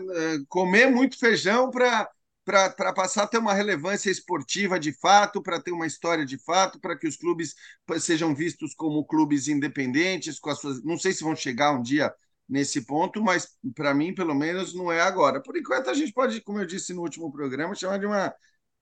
comer 0.49 0.91
muito 0.91 1.17
feijão 1.17 1.69
para 1.69 2.09
para 2.47 2.93
passar 2.93 3.23
a 3.23 3.27
ter 3.27 3.39
uma 3.39 3.53
relevância 3.53 4.09
esportiva 4.09 4.79
de 4.79 4.93
fato, 4.93 5.43
para 5.43 5.61
ter 5.61 5.73
uma 5.73 5.85
história 5.85 6.25
de 6.25 6.37
fato, 6.37 6.79
para 6.79 6.97
que 6.97 7.05
os 7.05 7.17
clubes 7.17 7.53
sejam 7.99 8.33
vistos 8.33 8.73
como 8.73 9.03
clubes 9.03 9.49
independentes, 9.49 10.39
com 10.39 10.49
as 10.49 10.59
suas. 10.61 10.81
Não 10.81 10.97
sei 10.97 11.11
se 11.11 11.25
vão 11.25 11.35
chegar 11.35 11.73
um 11.73 11.81
dia 11.81 12.09
nesse 12.47 12.85
ponto, 12.85 13.21
mas 13.21 13.57
para 13.75 13.93
mim, 13.93 14.13
pelo 14.13 14.33
menos, 14.35 14.73
não 14.73 14.91
é 14.91 15.01
agora. 15.01 15.41
Por 15.41 15.57
enquanto, 15.57 15.89
a 15.89 15.93
gente 15.93 16.13
pode, 16.13 16.41
como 16.41 16.59
eu 16.59 16.65
disse 16.65 16.93
no 16.93 17.01
último 17.01 17.31
programa, 17.31 17.75
chamar 17.75 17.99
de 17.99 18.05
uma, 18.05 18.33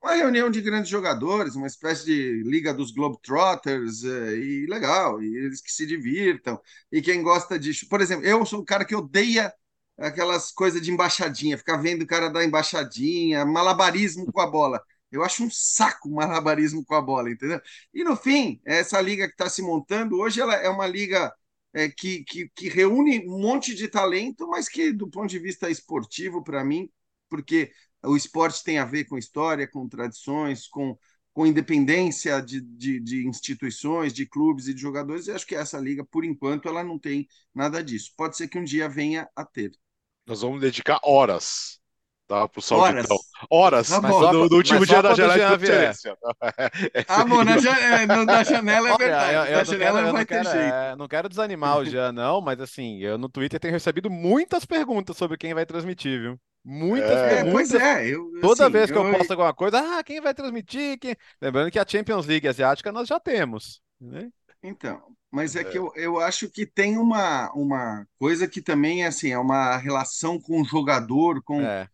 uma 0.02 0.14
reunião 0.14 0.50
de 0.50 0.62
grandes 0.62 0.90
jogadores, 0.90 1.56
uma 1.56 1.68
espécie 1.68 2.06
de 2.06 2.44
liga 2.44 2.74
dos 2.74 2.92
Globetrotters, 2.92 4.04
é, 4.04 4.36
e 4.38 4.66
legal, 4.68 5.22
e 5.22 5.36
eles 5.38 5.62
que 5.62 5.72
se 5.72 5.86
divirtam. 5.86 6.60
E 6.92 7.02
quem 7.02 7.24
gosta 7.24 7.58
de. 7.58 7.86
Por 7.88 8.02
exemplo, 8.02 8.26
eu 8.26 8.46
sou 8.46 8.62
o 8.62 8.66
cara 8.66 8.86
que 8.86 8.96
odeia 8.96 9.54
aquelas 9.98 10.52
coisas 10.52 10.82
de 10.82 10.92
embaixadinha, 10.92 11.58
ficar 11.58 11.78
vendo 11.78 12.04
o 12.04 12.08
cara 12.08 12.30
dar 12.30 12.44
embaixadinha, 12.44 13.46
malabarismo 13.46 14.32
com 14.32 14.42
a 14.42 14.48
bola. 14.48 14.82
Eu 15.12 15.24
acho 15.24 15.44
um 15.44 15.50
saco 15.50 16.10
malabarismo 16.10 16.84
com 16.86 16.96
a 16.96 17.02
bola, 17.02 17.32
entendeu? 17.32 17.62
E 17.94 18.04
no 18.04 18.16
fim, 18.16 18.60
essa 18.66 19.00
liga 19.00 19.28
que 19.28 19.34
está 19.34 19.50
se 19.50 19.62
montando 19.62 20.18
hoje, 20.20 20.42
ela 20.42 20.56
é 20.56 20.70
uma 20.70 20.88
liga 20.88 21.34
é, 21.76 21.90
que, 21.90 22.24
que, 22.24 22.50
que, 22.56 22.70
reúne 22.70 23.28
um 23.28 23.38
monte 23.38 23.76
de 23.76 23.90
talento, 23.90 24.48
mas 24.48 24.70
que, 24.70 24.94
do 24.94 25.10
ponto 25.10 25.30
de 25.30 25.38
vista 25.38 25.70
esportivo, 25.70 26.42
para 26.42 26.64
mim, 26.64 26.90
porque 27.30 27.70
o 28.02 28.16
esporte 28.16 28.64
tem 28.64 28.78
a 28.78 28.86
ver 28.86 29.04
com 29.04 29.18
história, 29.18 29.68
com 29.68 29.86
tradições, 29.90 30.70
com, 30.70 30.98
com 31.34 31.46
independência 31.46 32.42
de, 32.42 32.62
de, 32.62 33.02
de 33.02 33.28
instituições, 33.28 34.14
de 34.14 34.26
clubes 34.26 34.70
e 34.70 34.74
de 34.74 34.80
jogadores, 34.80 35.28
eu 35.28 35.36
acho 35.36 35.46
que 35.46 35.54
essa 35.54 35.78
liga, 35.78 36.06
por 36.06 36.24
enquanto, 36.24 36.70
ela 36.70 36.82
não 36.82 36.98
tem 36.98 37.28
nada 37.54 37.84
disso. 37.84 38.14
Pode 38.16 38.38
ser 38.38 38.48
que 38.48 38.58
um 38.58 38.64
dia 38.64 38.88
venha 38.88 39.28
a 39.36 39.44
ter. 39.44 39.72
Nós 40.26 40.42
vamos 40.42 40.62
dedicar 40.62 41.00
horas 41.04 41.82
tá? 42.28 42.48
Pro 42.48 42.62
Sauditão. 42.62 43.18
Horas. 43.50 43.92
Horas 43.92 44.02
tá 44.02 44.32
do, 44.32 44.50
do 44.50 44.56
último 44.56 44.86
dia 44.86 45.02
da 45.02 45.14
janela 45.14 45.58
de 45.58 45.66
transferência. 45.66 46.18
ah, 47.08 47.24
bom, 47.24 47.44
na, 47.44 47.58
janela, 47.58 48.26
na 48.26 48.44
janela 48.44 48.90
é 48.90 48.98
verdade. 48.98 49.34
Eu, 49.34 49.44
eu, 49.44 49.58
na 49.58 49.64
janela 49.64 50.02
não, 50.02 50.12
vai 50.12 50.26
ter 50.26 50.44
quero, 50.44 50.50
jeito. 50.50 50.74
É, 50.74 50.96
não 50.96 51.08
quero 51.08 51.30
desanimar 51.30 51.78
o 51.78 51.86
Jean, 51.86 52.12
não, 52.12 52.42
mas 52.42 52.60
assim, 52.60 53.00
eu 53.00 53.18
no 53.18 53.30
Twitter 53.30 53.60
tenho 53.60 53.74
recebido 53.74 54.10
muitas 54.10 54.66
perguntas 54.66 55.18
sobre 55.18 55.38
quem 55.38 55.54
vai 55.54 55.66
transmitir, 55.66 56.20
viu? 56.20 56.40
Muitas 56.64 57.12
é, 57.12 57.30
perguntas. 57.30 57.54
Pois 57.54 57.76
é. 57.76 58.08
Eu, 58.08 58.32
Toda 58.42 58.64
assim, 58.64 58.74
vez 58.74 58.92
que 58.92 58.98
eu, 58.98 59.06
eu 59.06 59.18
posto 59.18 59.32
alguma 59.32 59.54
coisa, 59.54 59.80
ah, 59.80 60.04
quem 60.04 60.20
vai 60.20 60.34
transmitir? 60.34 60.98
Quem... 61.00 61.16
Lembrando 61.42 61.70
que 61.70 61.80
a 61.80 61.86
Champions 61.88 62.26
League 62.26 62.48
asiática 62.48 62.92
nós 62.92 63.08
já 63.08 63.20
temos. 63.20 63.82
Né? 64.02 64.30
Então, 64.64 65.02
mas 65.32 65.56
é, 65.56 65.62
é, 65.62 65.64
que 65.64 65.78
eu, 65.78 65.92
eu 65.96 66.20
acho 66.20 66.50
que 66.50 66.66
tem 66.66 66.98
uma, 66.98 67.52
uma 67.54 68.08
coisa 68.18 68.48
que 68.48 68.62
também 68.62 69.04
é 69.04 69.08
assim, 69.08 69.32
é 69.32 69.38
uma 69.38 69.78
relação 69.78 70.40
com 70.40 70.62
o 70.62 70.66
jogador, 70.66 71.44
com 71.44 71.62
é. 71.62 71.88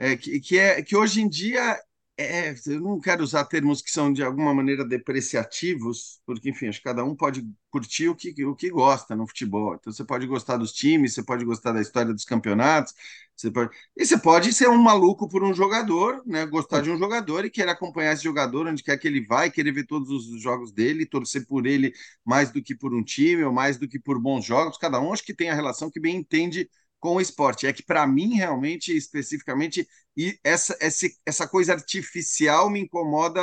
É, 0.00 0.16
que, 0.16 0.40
que, 0.40 0.58
é, 0.58 0.82
que 0.82 0.96
hoje 0.96 1.20
em 1.20 1.28
dia 1.28 1.78
é, 2.18 2.54
eu 2.66 2.80
não 2.80 2.98
quero 2.98 3.22
usar 3.22 3.44
termos 3.44 3.82
que 3.82 3.90
são 3.90 4.10
de 4.10 4.22
alguma 4.22 4.54
maneira 4.54 4.82
depreciativos, 4.82 6.22
porque, 6.24 6.48
enfim, 6.48 6.68
acho 6.68 6.78
que 6.78 6.84
cada 6.84 7.04
um 7.04 7.14
pode 7.14 7.46
curtir 7.70 8.08
o 8.08 8.16
que, 8.16 8.44
o 8.46 8.56
que 8.56 8.70
gosta 8.70 9.14
no 9.14 9.26
futebol. 9.26 9.74
Então, 9.74 9.92
você 9.92 10.02
pode 10.02 10.26
gostar 10.26 10.56
dos 10.56 10.72
times, 10.72 11.12
você 11.12 11.22
pode 11.22 11.44
gostar 11.44 11.72
da 11.72 11.82
história 11.82 12.14
dos 12.14 12.24
campeonatos, 12.24 12.94
você 13.36 13.50
pode... 13.50 13.76
e 13.94 14.06
você 14.06 14.18
pode 14.18 14.54
ser 14.54 14.70
um 14.70 14.78
maluco 14.82 15.28
por 15.28 15.44
um 15.44 15.52
jogador, 15.52 16.22
né? 16.26 16.46
gostar 16.46 16.80
de 16.80 16.90
um 16.90 16.96
jogador 16.98 17.44
e 17.44 17.50
querer 17.50 17.70
acompanhar 17.70 18.14
esse 18.14 18.24
jogador 18.24 18.66
onde 18.66 18.82
quer 18.82 18.96
que 18.98 19.06
ele 19.06 19.26
vai, 19.26 19.50
querer 19.50 19.72
ver 19.72 19.84
todos 19.86 20.08
os 20.10 20.40
jogos 20.40 20.72
dele, 20.72 21.04
torcer 21.04 21.46
por 21.46 21.66
ele 21.66 21.92
mais 22.24 22.50
do 22.50 22.62
que 22.62 22.74
por 22.74 22.94
um 22.94 23.04
time 23.04 23.44
ou 23.44 23.52
mais 23.52 23.76
do 23.76 23.86
que 23.86 23.98
por 23.98 24.18
bons 24.18 24.46
jogos. 24.46 24.78
Cada 24.78 24.98
um 24.98 25.12
acho 25.12 25.24
que 25.24 25.34
tem 25.34 25.50
a 25.50 25.54
relação 25.54 25.90
que 25.90 26.00
bem 26.00 26.16
entende 26.16 26.68
com 27.00 27.16
o 27.16 27.20
esporte. 27.20 27.66
É 27.66 27.72
que, 27.72 27.82
para 27.82 28.06
mim, 28.06 28.34
realmente, 28.34 28.96
especificamente, 28.96 29.88
e 30.16 30.38
essa, 30.44 30.76
essa, 30.80 31.06
essa 31.26 31.48
coisa 31.48 31.72
artificial 31.72 32.70
me 32.70 32.80
incomoda, 32.80 33.40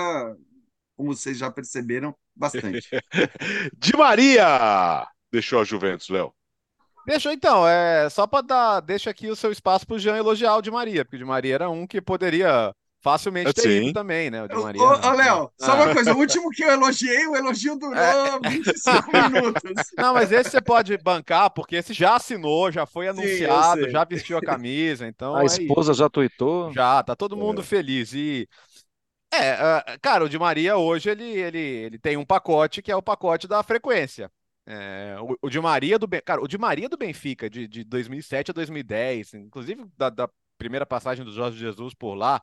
como 0.95 1.13
vocês 1.13 1.37
já 1.37 1.51
perceberam, 1.51 2.15
bastante. 2.35 2.87
De 3.77 3.97
Maria! 3.97 5.05
Deixou 5.31 5.59
a 5.59 5.63
Juventus, 5.63 6.07
Léo. 6.09 6.33
Deixou 7.05 7.31
então, 7.31 7.67
é 7.67 8.09
só 8.09 8.27
para 8.27 8.45
dar, 8.45 8.79
deixa 8.81 9.09
aqui 9.09 9.29
o 9.29 9.35
seu 9.35 9.51
espaço 9.51 9.87
para 9.87 9.95
o 9.95 9.99
Jean 9.99 10.17
elogiar 10.17 10.57
o 10.57 10.61
Di 10.61 10.69
Maria, 10.69 11.05
porque 11.05 11.15
o 11.15 11.19
Di 11.19 11.25
Maria 11.25 11.55
era 11.55 11.69
um 11.69 11.87
que 11.87 12.01
poderia 12.01 12.73
facilmente 12.99 13.53
ter 13.53 13.61
Sim. 13.61 13.83
ido 13.83 13.93
também, 13.93 14.29
né? 14.29 14.43
O 14.43 14.47
Di 14.47 14.55
Maria. 14.55 14.81
Ô, 14.81 14.85
ô 14.85 15.11
Léo, 15.11 15.51
só 15.59 15.75
uma 15.75 15.91
ah. 15.91 15.93
coisa, 15.93 16.13
o 16.13 16.17
último 16.17 16.49
que 16.49 16.63
eu 16.63 16.71
elogiei, 16.71 17.27
o 17.27 17.35
elogio 17.35 17.77
durou 17.77 17.95
é. 17.95 18.39
25 18.49 19.11
minutos. 19.31 19.61
Não, 19.97 20.13
mas 20.13 20.31
esse 20.31 20.51
você 20.51 20.61
pode 20.61 20.97
bancar, 20.97 21.49
porque 21.51 21.75
esse 21.75 21.93
já 21.93 22.15
assinou, 22.15 22.71
já 22.71 22.85
foi 22.85 23.07
anunciado, 23.07 23.85
Sim, 23.85 23.91
já 23.91 24.03
vestiu 24.03 24.37
a 24.37 24.41
camisa, 24.41 25.07
então. 25.07 25.35
A 25.35 25.43
é 25.43 25.45
esposa 25.45 25.93
já 25.93 26.09
tuitou. 26.09 26.71
Já, 26.73 27.03
tá 27.03 27.15
todo 27.15 27.37
mundo 27.37 27.61
é. 27.61 27.63
feliz. 27.63 28.13
E. 28.13 28.47
É, 29.33 29.97
cara, 30.01 30.23
o 30.23 30.29
Di 30.29 30.39
Maria 30.39 30.77
hoje 30.77 31.09
ele, 31.09 31.25
ele, 31.25 31.59
ele 31.59 31.99
tem 31.99 32.15
um 32.15 32.25
pacote 32.25 32.81
que 32.81 32.91
é 32.91 32.95
o 32.95 33.01
pacote 33.01 33.47
da 33.47 33.61
frequência. 33.61 34.31
É, 34.65 35.15
o, 35.21 35.47
o 35.47 35.49
Di 35.49 35.59
Maria 35.61 35.97
do 35.97 36.07
cara, 36.25 36.41
o 36.41 36.47
Di 36.47 36.57
Maria 36.57 36.89
do 36.89 36.97
Benfica 36.97 37.49
de, 37.49 37.67
de 37.67 37.83
2007 37.85 38.51
a 38.51 38.53
2010, 38.53 39.33
inclusive 39.35 39.85
da, 39.97 40.09
da 40.09 40.29
primeira 40.57 40.85
passagem 40.85 41.23
do 41.23 41.31
Jorge 41.31 41.57
Jesus 41.57 41.93
por 41.93 42.15
lá, 42.15 42.41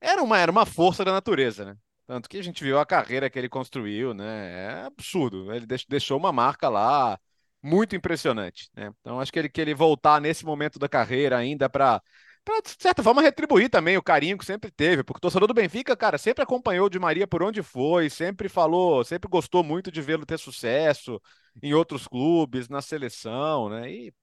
era 0.00 0.22
uma, 0.22 0.38
era 0.38 0.50
uma 0.50 0.66
força 0.66 1.04
da 1.04 1.12
natureza, 1.12 1.64
né? 1.64 1.76
Tanto 2.06 2.28
que 2.28 2.38
a 2.38 2.42
gente 2.42 2.64
viu 2.64 2.78
a 2.78 2.86
carreira 2.86 3.28
que 3.28 3.38
ele 3.38 3.48
construiu, 3.48 4.14
né? 4.14 4.82
É 4.82 4.86
absurdo. 4.86 5.52
Ele 5.52 5.66
deixou 5.88 6.18
uma 6.18 6.32
marca 6.32 6.68
lá 6.68 7.18
muito 7.62 7.94
impressionante, 7.94 8.70
né? 8.74 8.90
Então 9.00 9.20
acho 9.20 9.32
que 9.32 9.38
ele, 9.38 9.48
que 9.48 9.60
ele 9.60 9.74
voltar 9.74 10.20
nesse 10.20 10.44
momento 10.44 10.78
da 10.78 10.88
carreira 10.88 11.36
ainda 11.36 11.68
para 11.68 12.00
para 12.44 12.62
de 12.62 12.70
certa 12.80 13.02
forma 13.02 13.20
retribuir 13.20 13.68
também 13.68 13.98
o 13.98 14.02
carinho 14.02 14.38
que 14.38 14.44
sempre 14.44 14.70
teve, 14.70 15.04
porque 15.04 15.18
o 15.18 15.20
torcedor 15.20 15.46
do 15.46 15.52
Benfica, 15.52 15.94
cara, 15.94 16.16
sempre 16.16 16.42
acompanhou 16.42 16.86
o 16.86 16.88
Di 16.88 16.98
Maria 16.98 17.26
por 17.26 17.42
onde 17.42 17.62
foi, 17.62 18.08
sempre 18.08 18.48
falou, 18.48 19.04
sempre 19.04 19.28
gostou 19.28 19.62
muito 19.62 19.92
de 19.92 20.00
vê-lo 20.00 20.24
ter 20.24 20.38
sucesso 20.38 21.20
em 21.62 21.74
outros 21.74 22.08
clubes, 22.08 22.66
na 22.70 22.80
seleção, 22.80 23.68
né? 23.68 23.90
E 23.92 24.14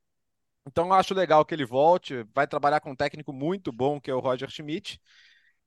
então 0.67 0.87
eu 0.87 0.93
acho 0.93 1.13
legal 1.13 1.45
que 1.45 1.53
ele 1.53 1.65
volte, 1.65 2.23
vai 2.33 2.47
trabalhar 2.47 2.79
com 2.79 2.91
um 2.91 2.95
técnico 2.95 3.31
muito 3.31 3.71
bom 3.71 4.01
que 4.01 4.09
é 4.09 4.15
o 4.15 4.19
Roger 4.19 4.49
Schmidt 4.49 4.99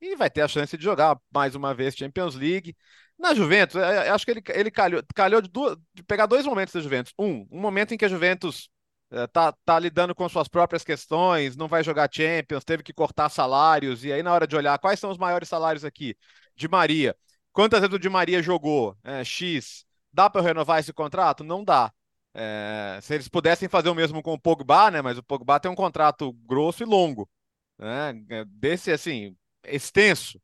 e 0.01 0.15
vai 0.15 0.29
ter 0.29 0.41
a 0.41 0.47
chance 0.47 0.77
de 0.77 0.83
jogar 0.83 1.19
mais 1.33 1.55
uma 1.55 1.73
vez 1.73 1.95
Champions 1.95 2.35
League. 2.35 2.75
Na 3.17 3.33
Juventus, 3.33 3.75
é, 3.75 4.07
é, 4.07 4.09
acho 4.09 4.25
que 4.25 4.31
ele, 4.31 4.43
ele 4.49 4.71
calhou, 4.71 5.03
calhou 5.13 5.41
de, 5.41 5.49
duas, 5.49 5.77
de, 5.93 6.03
pegar 6.03 6.25
dois 6.25 6.45
momentos 6.45 6.73
da 6.73 6.79
Juventus. 6.79 7.13
Um, 7.19 7.45
um 7.51 7.59
momento 7.59 7.93
em 7.93 7.97
que 7.97 8.05
a 8.05 8.09
Juventus 8.09 8.69
é, 9.11 9.27
tá, 9.27 9.53
tá 9.65 9.77
lidando 9.77 10.15
com 10.15 10.27
suas 10.29 10.47
próprias 10.47 10.83
questões, 10.83 11.57
não 11.57 11.67
vai 11.67 11.83
jogar 11.83 12.09
Champions, 12.11 12.63
teve 12.63 12.83
que 12.83 12.93
cortar 12.93 13.29
salários, 13.29 14.05
e 14.05 14.13
aí 14.13 14.23
na 14.23 14.31
hora 14.33 14.47
de 14.47 14.55
olhar 14.55 14.77
quais 14.79 14.99
são 14.99 15.11
os 15.11 15.17
maiores 15.17 15.49
salários 15.49 15.83
aqui, 15.83 16.15
de 16.55 16.67
Maria. 16.67 17.15
Quantas 17.51 17.81
vezes 17.81 17.95
o 17.95 17.99
Di 17.99 18.09
Maria 18.09 18.41
jogou? 18.41 18.95
É, 19.03 19.23
X. 19.23 19.85
Dá 20.13 20.29
para 20.29 20.41
renovar 20.41 20.79
esse 20.79 20.93
contrato? 20.93 21.43
Não 21.43 21.63
dá. 21.63 21.91
É, 22.33 22.99
se 23.01 23.13
eles 23.13 23.27
pudessem 23.27 23.67
fazer 23.67 23.89
o 23.89 23.95
mesmo 23.95 24.21
com 24.21 24.33
o 24.33 24.39
Pogba, 24.39 24.91
né? 24.91 25.01
Mas 25.01 25.17
o 25.17 25.23
Pogba 25.23 25.59
tem 25.59 25.69
um 25.69 25.75
contrato 25.75 26.31
grosso 26.45 26.83
e 26.83 26.85
longo. 26.85 27.29
Né? 27.77 28.13
Desse, 28.47 28.91
assim, 28.91 29.35
extenso. 29.63 30.41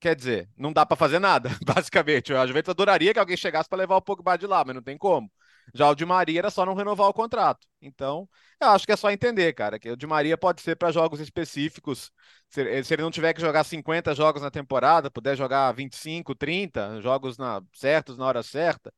Quer 0.00 0.16
dizer, 0.16 0.50
não 0.56 0.72
dá 0.72 0.84
para 0.84 0.96
fazer 0.96 1.20
nada, 1.20 1.48
basicamente. 1.64 2.34
A 2.34 2.46
Juventus 2.46 2.70
adoraria 2.70 3.12
que 3.12 3.20
alguém 3.20 3.36
chegasse 3.36 3.68
para 3.68 3.78
levar 3.78 3.96
o 3.96 4.02
Pogba 4.02 4.36
de 4.36 4.46
lá, 4.46 4.64
mas 4.64 4.74
não 4.74 4.82
tem 4.82 4.98
como. 4.98 5.30
Já 5.72 5.88
o 5.88 5.94
Di 5.94 6.04
Maria 6.04 6.40
era 6.40 6.50
só 6.50 6.66
não 6.66 6.74
renovar 6.74 7.08
o 7.08 7.14
contrato. 7.14 7.66
Então, 7.80 8.28
eu 8.60 8.68
acho 8.70 8.84
que 8.84 8.92
é 8.92 8.96
só 8.96 9.10
entender, 9.12 9.52
cara, 9.52 9.78
que 9.78 9.88
o 9.90 9.96
Di 9.96 10.06
Maria 10.06 10.36
pode 10.36 10.60
ser 10.60 10.76
para 10.76 10.90
jogos 10.90 11.20
específicos. 11.20 12.10
Se, 12.48 12.82
se, 12.82 12.94
ele 12.94 13.02
não 13.02 13.12
tiver 13.12 13.32
que 13.32 13.40
jogar 13.40 13.62
50 13.62 14.12
jogos 14.14 14.42
na 14.42 14.50
temporada, 14.50 15.10
puder 15.10 15.36
jogar 15.36 15.70
25, 15.72 16.34
30 16.34 17.00
jogos 17.00 17.38
na, 17.38 17.62
certos 17.72 18.16
na 18.18 18.26
hora 18.26 18.42
certa. 18.42 18.92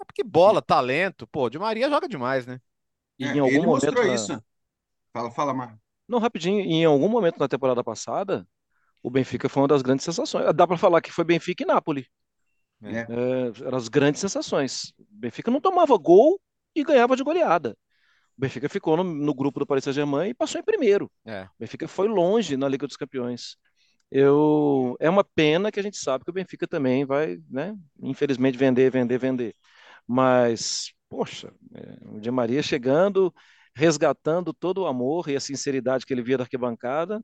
É 0.00 0.04
porque 0.04 0.22
bola, 0.22 0.62
talento, 0.62 1.26
pô, 1.26 1.46
o 1.46 1.50
Di 1.50 1.58
Maria 1.58 1.90
joga 1.90 2.08
demais, 2.08 2.46
né? 2.46 2.60
E 3.18 3.24
é, 3.24 3.34
em 3.34 3.38
algum 3.40 3.48
ele 3.48 3.66
momento. 3.66 3.84
Mostrou 3.86 4.14
isso. 4.14 4.42
Fala, 5.12 5.30
fala, 5.30 5.52
Mar. 5.52 5.78
Não, 6.08 6.18
rapidinho, 6.18 6.60
em 6.60 6.84
algum 6.84 7.08
momento 7.08 7.38
na 7.38 7.48
temporada 7.48 7.82
passada, 7.82 8.46
o 9.02 9.10
Benfica 9.10 9.48
foi 9.48 9.62
uma 9.62 9.68
das 9.68 9.82
grandes 9.82 10.04
sensações. 10.04 10.44
Dá 10.54 10.66
para 10.66 10.76
falar 10.76 11.00
que 11.00 11.12
foi 11.12 11.24
Benfica 11.24 11.62
e 11.62 11.66
Nápoles. 11.66 12.06
É. 12.82 13.00
É, 13.00 13.66
eram 13.66 13.78
as 13.78 13.88
grandes 13.88 14.20
sensações. 14.20 14.92
O 14.98 15.06
Benfica 15.10 15.50
não 15.50 15.60
tomava 15.60 15.96
gol 15.96 16.40
e 16.74 16.84
ganhava 16.84 17.16
de 17.16 17.22
goleada. 17.22 17.76
O 18.36 18.40
Benfica 18.40 18.68
ficou 18.68 18.96
no, 18.96 19.04
no 19.04 19.34
grupo 19.34 19.60
do 19.60 19.66
Paris 19.66 19.84
Saint-Germain 19.84 20.30
e 20.30 20.34
passou 20.34 20.60
em 20.60 20.64
primeiro. 20.64 21.10
É. 21.24 21.44
O 21.44 21.58
Benfica 21.58 21.88
foi 21.88 22.06
longe 22.06 22.56
na 22.56 22.68
Liga 22.68 22.86
dos 22.86 22.96
Campeões. 22.96 23.56
Eu, 24.10 24.96
é 25.00 25.10
uma 25.10 25.24
pena 25.24 25.72
que 25.72 25.80
a 25.80 25.82
gente 25.82 25.96
sabe 25.96 26.24
que 26.24 26.30
o 26.30 26.34
Benfica 26.34 26.66
também 26.66 27.04
vai, 27.04 27.38
né, 27.50 27.76
infelizmente, 28.00 28.56
vender, 28.56 28.90
vender, 28.90 29.18
vender. 29.18 29.56
Mas, 30.06 30.92
poxa, 31.08 31.52
é, 31.74 31.96
o 32.04 32.20
Di 32.20 32.30
Maria 32.30 32.62
chegando, 32.62 33.34
resgatando 33.76 34.54
todo 34.54 34.78
o 34.78 34.86
amor 34.86 35.28
e 35.28 35.36
a 35.36 35.40
sinceridade 35.40 36.06
que 36.06 36.14
ele 36.14 36.22
via 36.22 36.38
da 36.38 36.44
arquibancada, 36.44 37.22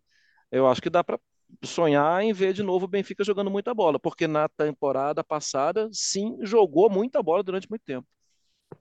eu 0.51 0.69
acho 0.69 0.83
que 0.83 0.91
dá 0.91 1.03
para 1.03 1.19
sonhar 1.65 2.23
em 2.23 2.31
ver 2.31 2.53
de 2.53 2.63
novo 2.63 2.85
o 2.85 2.89
Benfica 2.89 3.25
jogando 3.25 3.51
muita 3.51 3.73
bola, 3.73 3.99
porque 3.99 4.29
na 4.29 4.51
temporada 4.51 5.25
passada, 5.25 5.89
sim, 5.91 6.37
jogou 6.43 6.91
muita 6.91 7.23
bola 7.23 7.43
durante 7.43 7.71
muito 7.71 7.83
tempo. 7.87 8.07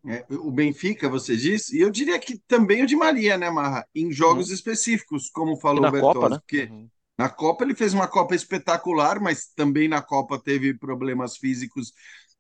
É, 0.05 0.25
o 0.29 0.51
Benfica, 0.51 1.07
você 1.07 1.35
disse, 1.37 1.77
e 1.77 1.81
eu 1.81 1.89
diria 1.89 2.19
que 2.19 2.37
também 2.45 2.83
o 2.83 2.87
de 2.87 2.95
Maria, 2.95 3.37
né, 3.37 3.49
Marra? 3.49 3.87
Em 3.95 4.11
jogos 4.11 4.49
uhum. 4.49 4.53
específicos, 4.53 5.29
como 5.29 5.55
falou 5.55 5.85
o 5.85 5.91
Bertozzi, 5.91 6.13
Copa, 6.13 6.29
né? 6.29 6.39
porque 6.39 6.63
uhum. 6.63 6.89
na 7.17 7.29
Copa 7.29 7.63
ele 7.63 7.75
fez 7.75 7.93
uma 7.93 8.07
Copa 8.07 8.35
espetacular, 8.35 9.21
mas 9.21 9.47
também 9.55 9.87
na 9.87 10.01
Copa 10.01 10.37
teve 10.37 10.73
problemas 10.73 11.37
físicos 11.37 11.93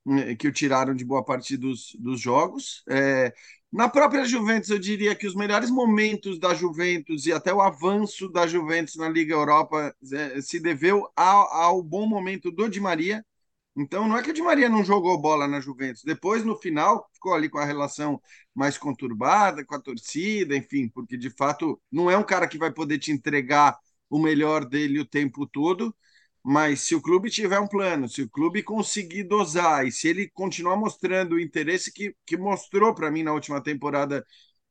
eh, 0.09 0.35
que 0.35 0.47
o 0.47 0.51
tiraram 0.51 0.93
de 0.93 1.05
boa 1.05 1.23
parte 1.23 1.55
dos, 1.55 1.95
dos 1.99 2.19
jogos. 2.19 2.83
É, 2.89 3.33
na 3.71 3.87
própria 3.87 4.25
Juventus, 4.25 4.69
eu 4.69 4.77
diria 4.77 5.15
que 5.15 5.25
os 5.25 5.33
melhores 5.33 5.69
momentos 5.69 6.37
da 6.37 6.53
Juventus 6.53 7.25
e 7.25 7.31
até 7.31 7.53
o 7.53 7.61
avanço 7.61 8.27
da 8.29 8.45
Juventus 8.45 8.95
na 8.95 9.07
Liga 9.07 9.33
Europa 9.33 9.95
é, 10.11 10.41
se 10.41 10.59
deveu 10.59 11.09
ao, 11.15 11.53
ao, 11.53 11.83
bom 11.83 12.05
momento 12.05 12.51
do 12.51 12.67
Di 12.67 12.81
Maria. 12.81 13.25
Então, 13.75 14.07
não 14.07 14.17
é 14.17 14.23
que 14.23 14.31
o 14.31 14.33
Di 14.33 14.41
Maria 14.41 14.67
não 14.67 14.83
jogou 14.83 15.17
bola 15.21 15.47
na 15.47 15.61
Juventus. 15.61 16.03
Depois, 16.03 16.43
no 16.43 16.57
final, 16.57 17.09
ficou 17.13 17.33
ali 17.33 17.47
com 17.49 17.57
a 17.59 17.65
relação 17.65 18.21
mais 18.53 18.77
conturbada 18.77 19.65
com 19.65 19.75
a 19.75 19.79
torcida, 19.81 20.55
enfim, 20.55 20.89
porque 20.89 21.17
de 21.17 21.29
fato 21.29 21.81
não 21.89 22.11
é 22.11 22.17
um 22.17 22.23
cara 22.23 22.47
que 22.47 22.57
vai 22.57 22.71
poder 22.71 22.99
te 22.99 23.11
entregar 23.11 23.77
o 24.09 24.19
melhor 24.19 24.65
dele 24.65 24.99
o 24.99 25.05
tempo 25.05 25.47
todo. 25.47 25.95
Mas 26.43 26.81
se 26.81 26.95
o 26.95 27.01
clube 27.01 27.29
tiver 27.29 27.59
um 27.59 27.67
plano, 27.67 28.09
se 28.09 28.23
o 28.23 28.29
clube 28.29 28.63
conseguir 28.63 29.23
dosar 29.23 29.85
e 29.85 29.91
se 29.91 30.07
ele 30.07 30.29
continuar 30.29 30.75
mostrando 30.75 31.33
o 31.35 31.39
interesse 31.39 31.91
que, 31.93 32.15
que 32.25 32.35
mostrou 32.35 32.95
para 32.95 33.11
mim 33.11 33.23
na 33.23 33.33
última 33.33 33.61
temporada 33.61 34.25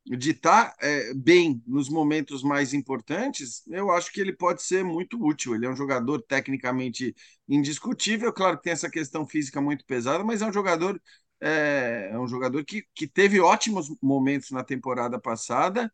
de 0.06 0.30
estar 0.30 0.70
tá, 0.70 0.76
é, 0.80 1.14
bem 1.14 1.62
nos 1.66 1.88
momentos 1.88 2.42
mais 2.42 2.74
importantes, 2.74 3.62
eu 3.68 3.90
acho 3.90 4.12
que 4.12 4.20
ele 4.20 4.32
pode 4.32 4.62
ser 4.62 4.82
muito 4.84 5.22
útil. 5.24 5.54
Ele 5.54 5.66
é 5.66 5.70
um 5.70 5.76
jogador 5.76 6.20
tecnicamente 6.22 7.14
indiscutível, 7.48 8.32
claro 8.32 8.56
que 8.56 8.64
tem 8.64 8.72
essa 8.72 8.90
questão 8.90 9.26
física 9.26 9.60
muito 9.60 9.84
pesada, 9.84 10.24
mas 10.24 10.42
é 10.42 10.46
um 10.46 10.52
jogador 10.52 11.00
é, 11.40 12.10
é 12.12 12.18
um 12.18 12.28
jogador 12.28 12.64
que, 12.64 12.84
que 12.94 13.06
teve 13.06 13.40
ótimos 13.40 13.88
momentos 14.02 14.50
na 14.50 14.62
temporada 14.64 15.18
passada 15.18 15.90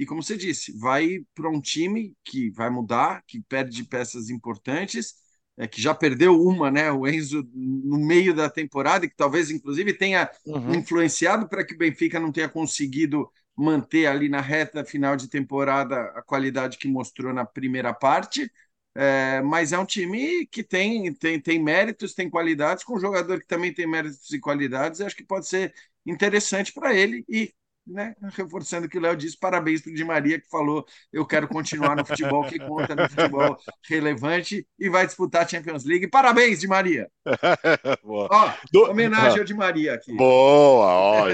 e 0.00 0.06
como 0.06 0.22
você 0.22 0.34
disse, 0.34 0.72
vai 0.78 1.26
para 1.34 1.50
um 1.50 1.60
time 1.60 2.16
que 2.24 2.48
vai 2.52 2.70
mudar, 2.70 3.22
que 3.26 3.38
perde 3.42 3.84
peças 3.84 4.30
importantes, 4.30 5.12
é, 5.58 5.68
que 5.68 5.78
já 5.78 5.94
perdeu 5.94 6.40
uma, 6.40 6.70
né? 6.70 6.90
O 6.90 7.06
Enzo 7.06 7.46
no 7.54 7.98
meio 7.98 8.34
da 8.34 8.48
temporada, 8.48 9.06
que 9.06 9.14
talvez 9.14 9.50
inclusive 9.50 9.92
tenha 9.92 10.30
uhum. 10.46 10.74
influenciado 10.74 11.46
para 11.46 11.62
que 11.62 11.74
o 11.74 11.76
Benfica 11.78 12.18
não 12.18 12.32
tenha 12.32 12.48
conseguido 12.48 13.30
manter 13.54 14.06
ali 14.06 14.30
na 14.30 14.40
reta 14.40 14.82
final 14.86 15.16
de 15.16 15.28
temporada 15.28 16.00
a 16.16 16.22
qualidade 16.22 16.78
que 16.78 16.88
mostrou 16.88 17.34
na 17.34 17.44
primeira 17.44 17.92
parte. 17.92 18.50
É, 18.94 19.42
mas 19.42 19.70
é 19.70 19.78
um 19.78 19.84
time 19.84 20.46
que 20.46 20.62
tem, 20.64 21.12
tem, 21.12 21.38
tem 21.38 21.62
méritos, 21.62 22.14
tem 22.14 22.30
qualidades, 22.30 22.84
com 22.84 22.96
um 22.96 23.00
jogador 23.00 23.38
que 23.38 23.46
também 23.46 23.72
tem 23.72 23.86
méritos 23.86 24.30
e 24.32 24.40
qualidades, 24.40 25.02
acho 25.02 25.14
que 25.14 25.24
pode 25.24 25.46
ser 25.46 25.74
interessante 26.06 26.72
para 26.72 26.94
ele. 26.94 27.22
E 27.28 27.52
né? 27.90 28.14
Reforçando 28.34 28.86
o 28.86 28.88
que 28.88 28.98
o 28.98 29.00
Léo 29.00 29.16
disse, 29.16 29.38
parabéns 29.38 29.82
para 29.82 29.90
o 29.90 29.94
Di 29.94 30.04
Maria, 30.04 30.40
que 30.40 30.48
falou: 30.48 30.84
eu 31.12 31.26
quero 31.26 31.48
continuar 31.48 31.96
no 31.96 32.04
futebol, 32.04 32.44
que 32.44 32.58
conta 32.58 32.94
no 32.94 33.08
futebol 33.08 33.56
relevante 33.88 34.66
e 34.78 34.88
vai 34.88 35.06
disputar 35.06 35.44
a 35.44 35.48
Champions 35.48 35.84
League. 35.84 36.08
Parabéns, 36.08 36.60
Di 36.60 36.68
Maria! 36.68 37.10
ó, 38.04 38.52
Do... 38.72 38.90
homenagem 38.90 39.38
ao 39.40 39.44
Di 39.44 39.54
Maria 39.54 39.94
aqui. 39.94 40.14
Boa, 40.14 40.86
ó, 40.86 41.24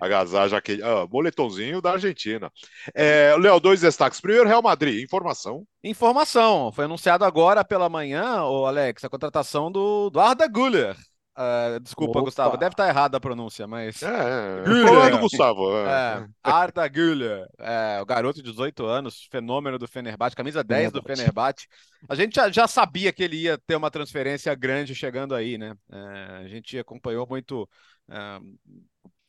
agasalho, 0.00 0.56
aqui, 0.56 0.80
ah, 0.82 1.06
boletomzinho 1.06 1.80
da 1.80 1.92
Argentina. 1.92 2.50
É, 2.94 3.34
Léo, 3.38 3.60
dois 3.60 3.80
destaques. 3.80 4.20
Primeiro, 4.20 4.48
Real 4.48 4.62
Madrid, 4.62 5.02
informação. 5.02 5.64
Informação, 5.84 6.72
foi 6.72 6.86
anunciado 6.86 7.24
agora 7.24 7.64
pela 7.64 7.88
manhã, 7.88 8.42
o 8.44 8.66
Alex, 8.66 9.04
a 9.04 9.08
contratação 9.08 9.70
do, 9.70 10.10
do 10.10 10.18
Arda 10.18 10.48
Güler, 10.48 10.96
Uh, 11.38 11.78
desculpa, 11.78 12.18
Opa. 12.18 12.22
Gustavo, 12.22 12.56
deve 12.56 12.72
estar 12.72 12.88
errada 12.88 13.16
a 13.16 13.20
pronúncia, 13.20 13.64
mas. 13.64 14.02
É, 14.02 14.08
é. 14.08 14.62
Güler. 14.64 15.10
do 15.12 15.18
Gustavo. 15.20 15.70
É. 15.86 16.24
é. 16.24 16.28
Arda 16.42 16.88
Güler, 16.88 17.46
é, 17.60 18.00
o 18.02 18.04
garoto 18.04 18.42
de 18.42 18.50
18 18.50 18.84
anos, 18.84 19.28
fenômeno 19.30 19.78
do 19.78 19.86
Fenerbahçe, 19.86 20.34
camisa 20.34 20.64
10 20.64 20.90
do 20.90 21.00
Fenerbahçe. 21.00 21.68
A 22.08 22.16
gente 22.16 22.34
já, 22.34 22.50
já, 22.50 22.66
sabia 22.66 23.12
que 23.12 23.22
ele 23.22 23.36
ia 23.36 23.56
ter 23.56 23.76
uma 23.76 23.88
transferência 23.88 24.52
grande 24.56 24.96
chegando 24.96 25.32
aí, 25.32 25.56
né? 25.56 25.74
É, 25.92 26.44
a 26.44 26.48
gente 26.48 26.76
acompanhou 26.76 27.24
muito 27.24 27.68
é, 28.10 28.40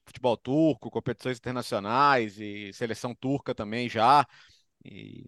futebol 0.03 0.35
turco, 0.35 0.89
competições 0.89 1.37
internacionais 1.37 2.39
e 2.39 2.73
seleção 2.73 3.13
turca 3.13 3.53
também 3.53 3.87
já. 3.87 4.25
E 4.83 5.25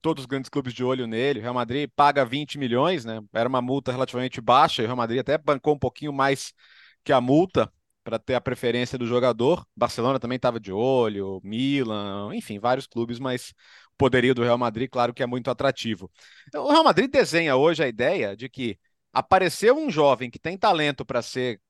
todos 0.00 0.22
os 0.22 0.26
grandes 0.26 0.48
clubes 0.48 0.72
de 0.72 0.84
olho 0.84 1.06
nele. 1.06 1.38
O 1.38 1.42
Real 1.42 1.54
Madrid 1.54 1.90
paga 1.94 2.24
20 2.24 2.58
milhões, 2.58 3.04
né? 3.04 3.20
Era 3.32 3.48
uma 3.48 3.62
multa 3.62 3.92
relativamente 3.92 4.40
baixa, 4.40 4.82
e 4.82 4.84
o 4.84 4.88
Real 4.88 4.96
Madrid 4.96 5.20
até 5.20 5.38
bancou 5.38 5.74
um 5.74 5.78
pouquinho 5.78 6.12
mais 6.12 6.52
que 7.04 7.12
a 7.12 7.20
multa 7.20 7.70
para 8.02 8.18
ter 8.18 8.34
a 8.34 8.40
preferência 8.40 8.98
do 8.98 9.06
jogador. 9.06 9.64
Barcelona 9.76 10.18
também 10.18 10.36
estava 10.36 10.58
de 10.58 10.72
olho, 10.72 11.40
Milan, 11.44 12.34
enfim, 12.34 12.58
vários 12.58 12.86
clubes, 12.86 13.18
mas 13.18 13.50
o 13.92 13.96
poderio 13.98 14.34
do 14.34 14.42
Real 14.42 14.58
Madrid, 14.58 14.88
claro 14.90 15.12
que 15.14 15.22
é 15.22 15.26
muito 15.26 15.50
atrativo. 15.50 16.10
Então, 16.48 16.64
o 16.64 16.70
Real 16.70 16.84
Madrid 16.84 17.10
desenha 17.10 17.56
hoje 17.56 17.82
a 17.82 17.88
ideia 17.88 18.36
de 18.36 18.48
que 18.48 18.78
apareceu 19.12 19.76
um 19.76 19.90
jovem 19.90 20.30
que 20.30 20.38
tem 20.38 20.56
talento 20.56 21.04
para 21.04 21.22
ser 21.22 21.60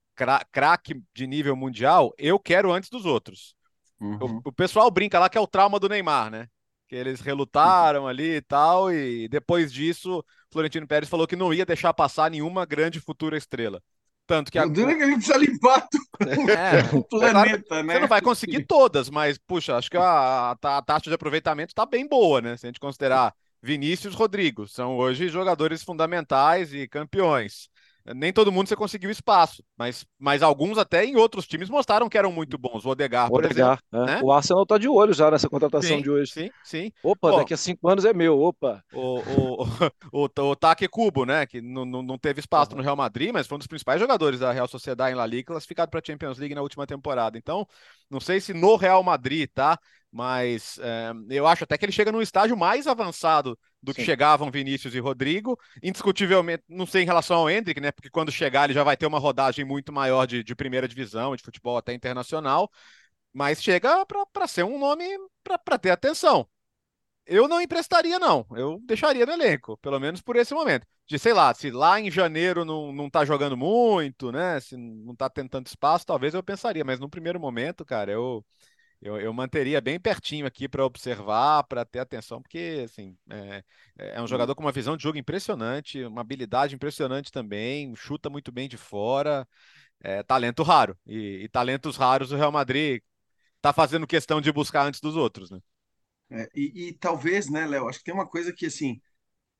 craque 0.51 1.01
de 1.13 1.25
nível 1.25 1.55
mundial, 1.55 2.13
eu 2.17 2.39
quero 2.39 2.71
antes 2.71 2.89
dos 2.89 3.05
outros. 3.05 3.55
Uhum. 3.99 4.41
O, 4.43 4.49
o 4.49 4.51
pessoal 4.51 4.89
brinca 4.91 5.19
lá 5.19 5.29
que 5.29 5.37
é 5.37 5.41
o 5.41 5.47
trauma 5.47 5.79
do 5.79 5.89
Neymar, 5.89 6.29
né? 6.29 6.47
Que 6.91 6.95
eles 6.97 7.21
relutaram 7.21 8.05
ali 8.05 8.35
e 8.35 8.41
tal, 8.41 8.91
e 8.91 9.25
depois 9.29 9.71
disso, 9.71 10.21
Florentino 10.51 10.85
Pérez 10.85 11.07
falou 11.07 11.25
que 11.25 11.37
não 11.37 11.53
ia 11.53 11.65
deixar 11.65 11.93
passar 11.93 12.29
nenhuma 12.29 12.65
grande 12.65 12.99
futura 12.99 13.37
estrela. 13.37 13.81
Tanto 14.27 14.51
que 14.51 14.59
a... 14.59 14.69
que 14.69 14.81
ele 14.81 15.13
precisa 15.13 15.37
limpar 15.37 15.87
é, 16.19 16.93
o 16.93 17.01
planeta, 17.01 17.63
claro, 17.63 17.87
né? 17.87 17.93
Você 17.93 17.99
não 18.01 18.07
vai 18.09 18.21
conseguir 18.21 18.65
todas, 18.65 19.09
mas, 19.09 19.37
puxa, 19.37 19.77
acho 19.77 19.89
que 19.89 19.95
a, 19.95 20.51
a 20.51 20.81
taxa 20.81 21.09
de 21.09 21.13
aproveitamento 21.13 21.71
está 21.71 21.85
bem 21.85 22.05
boa, 22.05 22.41
né? 22.41 22.57
Se 22.57 22.65
a 22.65 22.69
gente 22.69 22.79
considerar 22.79 23.33
Vinícius 23.63 24.13
Rodrigo, 24.13 24.67
são 24.67 24.97
hoje 24.97 25.29
jogadores 25.29 25.83
fundamentais 25.83 26.73
e 26.73 26.89
campeões 26.89 27.69
nem 28.15 28.33
todo 28.33 28.51
mundo 28.51 28.67
você 28.67 28.75
conseguiu 28.75 29.09
espaço, 29.11 29.63
mas, 29.77 30.05
mas 30.19 30.41
alguns 30.41 30.77
até 30.77 31.05
em 31.05 31.15
outros 31.15 31.47
times 31.47 31.69
mostraram 31.69 32.09
que 32.09 32.17
eram 32.17 32.31
muito 32.31 32.57
bons. 32.57 32.85
O 32.85 32.89
Odegar, 32.89 33.29
por 33.29 33.45
Odegar, 33.45 33.79
exemplo. 33.91 34.09
É. 34.09 34.15
Né? 34.15 34.21
O 34.23 34.31
Arsenal 34.31 34.65
tá 34.65 34.77
de 34.77 34.87
olho 34.87 35.13
já 35.13 35.29
nessa 35.29 35.49
contratação 35.49 35.97
sim, 35.97 36.01
de 36.01 36.09
hoje. 36.09 36.31
Sim, 36.31 36.49
sim. 36.63 36.91
Opa, 37.03 37.37
daqui 37.37 37.53
a 37.53 37.57
cinco 37.57 37.87
anos 37.87 38.05
é 38.05 38.13
meu, 38.13 38.39
opa. 38.39 38.83
O, 38.93 39.19
o, 39.19 39.63
o, 40.25 40.29
o, 40.49 40.55
Take 40.55 40.87
Cubo, 40.87 41.25
né, 41.25 41.45
que 41.45 41.61
não, 41.61 41.85
não, 41.85 42.01
não 42.01 42.17
teve 42.17 42.39
espaço 42.39 42.71
uhum. 42.71 42.77
no 42.77 42.83
Real 42.83 42.95
Madrid, 42.95 43.31
mas 43.31 43.47
foi 43.47 43.55
um 43.55 43.59
dos 43.59 43.67
principais 43.67 43.99
jogadores 43.99 44.39
da 44.39 44.51
Real 44.51 44.67
Sociedade 44.67 45.13
em 45.13 45.17
La 45.17 45.25
Liga, 45.25 45.47
classificado 45.47 45.91
para 45.91 45.99
a 45.99 46.03
Champions 46.05 46.37
League 46.37 46.55
na 46.55 46.61
última 46.61 46.87
temporada. 46.87 47.37
Então, 47.37 47.67
não 48.09 48.19
sei 48.19 48.39
se 48.39 48.53
no 48.53 48.75
Real 48.75 49.03
Madrid, 49.03 49.49
tá? 49.53 49.77
Mas 50.11 50.77
é, 50.81 51.13
eu 51.29 51.47
acho 51.47 51.63
até 51.63 51.77
que 51.77 51.85
ele 51.85 51.91
chega 51.91 52.11
num 52.11 52.21
estágio 52.21 52.57
mais 52.57 52.85
avançado 52.85 53.57
do 53.81 53.93
que 53.93 54.03
chegavam 54.03 54.51
Vinícius 54.51 54.93
e 54.93 54.99
Rodrigo. 54.99 55.59
Indiscutivelmente, 55.81 56.63
não 56.69 56.85
sei 56.85 57.03
em 57.03 57.05
relação 57.05 57.37
ao 57.37 57.49
Hendrick, 57.49 57.79
né? 57.81 57.91
Porque 57.91 58.09
quando 58.09 58.31
chegar 58.31 58.65
ele 58.65 58.73
já 58.73 58.83
vai 58.83 58.95
ter 58.95 59.05
uma 59.05 59.19
rodagem 59.19 59.65
muito 59.65 59.91
maior 59.91 60.25
de, 60.25 60.43
de 60.43 60.55
primeira 60.55 60.87
divisão, 60.87 61.35
de 61.35 61.43
futebol 61.43 61.77
até 61.77 61.93
internacional. 61.93 62.69
Mas 63.33 63.61
chega 63.63 64.05
para 64.05 64.47
ser 64.47 64.63
um 64.63 64.77
nome 64.77 65.05
para 65.43 65.77
ter 65.77 65.91
atenção. 65.91 66.47
Eu 67.25 67.47
não 67.47 67.61
emprestaria, 67.61 68.19
não. 68.19 68.45
Eu 68.51 68.79
deixaria 68.83 69.25
no 69.25 69.31
elenco, 69.31 69.77
pelo 69.77 69.99
menos 69.99 70.21
por 70.21 70.35
esse 70.35 70.53
momento. 70.53 70.85
De, 71.07 71.17
sei 71.19 71.33
lá, 71.33 71.53
se 71.53 71.71
lá 71.71 71.99
em 71.99 72.11
janeiro 72.11 72.65
não, 72.65 72.91
não 72.91 73.09
tá 73.09 73.23
jogando 73.23 73.55
muito, 73.55 74.31
né? 74.31 74.59
Se 74.59 74.75
não 74.75 75.15
tá 75.15 75.29
tendo 75.29 75.49
tanto 75.49 75.67
espaço, 75.67 76.05
talvez 76.05 76.33
eu 76.33 76.43
pensaria. 76.43 76.83
Mas 76.83 76.99
no 76.99 77.09
primeiro 77.09 77.39
momento, 77.39 77.85
cara, 77.85 78.11
eu, 78.11 78.45
eu, 79.01 79.19
eu 79.19 79.33
manteria 79.33 79.81
bem 79.81 79.99
pertinho 79.99 80.45
aqui 80.45 80.69
para 80.69 80.85
observar, 80.85 81.63
para 81.63 81.83
ter 81.83 81.99
atenção, 81.99 82.41
porque 82.41 82.83
assim, 82.85 83.17
é, 83.29 83.63
é, 83.97 84.21
um 84.21 84.27
jogador 84.27 84.53
com 84.53 84.61
uma 84.61 84.71
visão 84.71 84.95
de 84.95 85.03
jogo 85.03 85.17
impressionante, 85.17 86.03
uma 86.03 86.21
habilidade 86.21 86.75
impressionante 86.75 87.31
também, 87.31 87.95
chuta 87.95 88.29
muito 88.29 88.51
bem 88.51 88.69
de 88.69 88.77
fora, 88.77 89.47
é, 90.01 90.21
talento 90.23 90.61
raro. 90.61 90.95
E, 91.05 91.43
e 91.43 91.49
talentos 91.49 91.97
raros 91.97 92.31
o 92.31 92.37
Real 92.37 92.51
Madrid 92.51 93.01
está 93.57 93.73
fazendo 93.73 94.05
questão 94.05 94.39
de 94.39 94.51
buscar 94.51 94.85
antes 94.85 95.01
dos 95.01 95.15
outros, 95.15 95.49
né? 95.49 95.59
É, 96.29 96.47
e, 96.55 96.87
e, 96.89 96.93
talvez, 96.93 97.49
né, 97.49 97.67
Léo, 97.67 97.89
acho 97.89 97.99
que 97.99 98.05
tem 98.05 98.13
uma 98.13 98.27
coisa 98.27 98.53
que 98.53 98.65
assim 98.65 99.01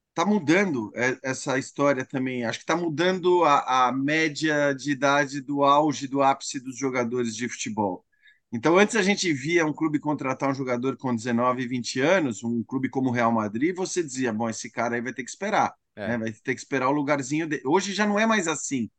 está 0.10 0.26
mudando 0.26 0.92
é, 0.96 1.18
essa 1.24 1.58
história 1.58 2.06
também. 2.06 2.46
Acho 2.46 2.60
que 2.60 2.64
está 2.64 2.76
mudando 2.76 3.44
a, 3.44 3.88
a 3.88 3.92
média 3.92 4.74
de 4.74 4.92
idade 4.92 5.42
do 5.42 5.64
auge, 5.64 6.08
do 6.08 6.22
ápice 6.22 6.60
dos 6.60 6.78
jogadores 6.78 7.36
de 7.36 7.50
futebol. 7.50 8.06
Então, 8.52 8.78
antes 8.78 8.96
a 8.96 9.02
gente 9.02 9.32
via 9.32 9.66
um 9.66 9.72
clube 9.72 9.98
contratar 9.98 10.50
um 10.50 10.54
jogador 10.54 10.98
com 10.98 11.16
19, 11.16 11.66
20 11.68 12.02
anos, 12.02 12.44
um 12.44 12.62
clube 12.64 12.90
como 12.90 13.10
o 13.10 13.12
Real 13.12 13.32
Madrid, 13.32 13.74
você 13.74 14.04
dizia, 14.04 14.34
bom, 14.34 14.50
esse 14.50 14.70
cara 14.70 14.96
aí 14.96 15.02
vai 15.02 15.14
ter 15.14 15.24
que 15.24 15.30
esperar, 15.30 15.74
é. 15.96 16.10
né? 16.10 16.18
vai 16.18 16.32
ter 16.34 16.54
que 16.54 16.60
esperar 16.60 16.90
o 16.90 16.92
lugarzinho 16.92 17.48
dele. 17.48 17.62
Hoje 17.66 17.94
já 17.94 18.06
não 18.06 18.20
é 18.20 18.26
mais 18.26 18.48
assim. 18.50 18.90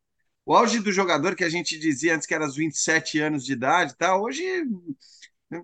O 0.46 0.54
auge 0.54 0.80
do 0.80 0.90
jogador 0.90 1.36
que 1.36 1.44
a 1.44 1.50
gente 1.50 1.78
dizia 1.78 2.14
antes 2.14 2.26
que 2.26 2.34
era 2.34 2.44
aos 2.44 2.56
27 2.56 3.20
anos 3.20 3.44
de 3.44 3.52
idade, 3.52 3.94
tá? 3.96 4.16
hoje 4.16 4.42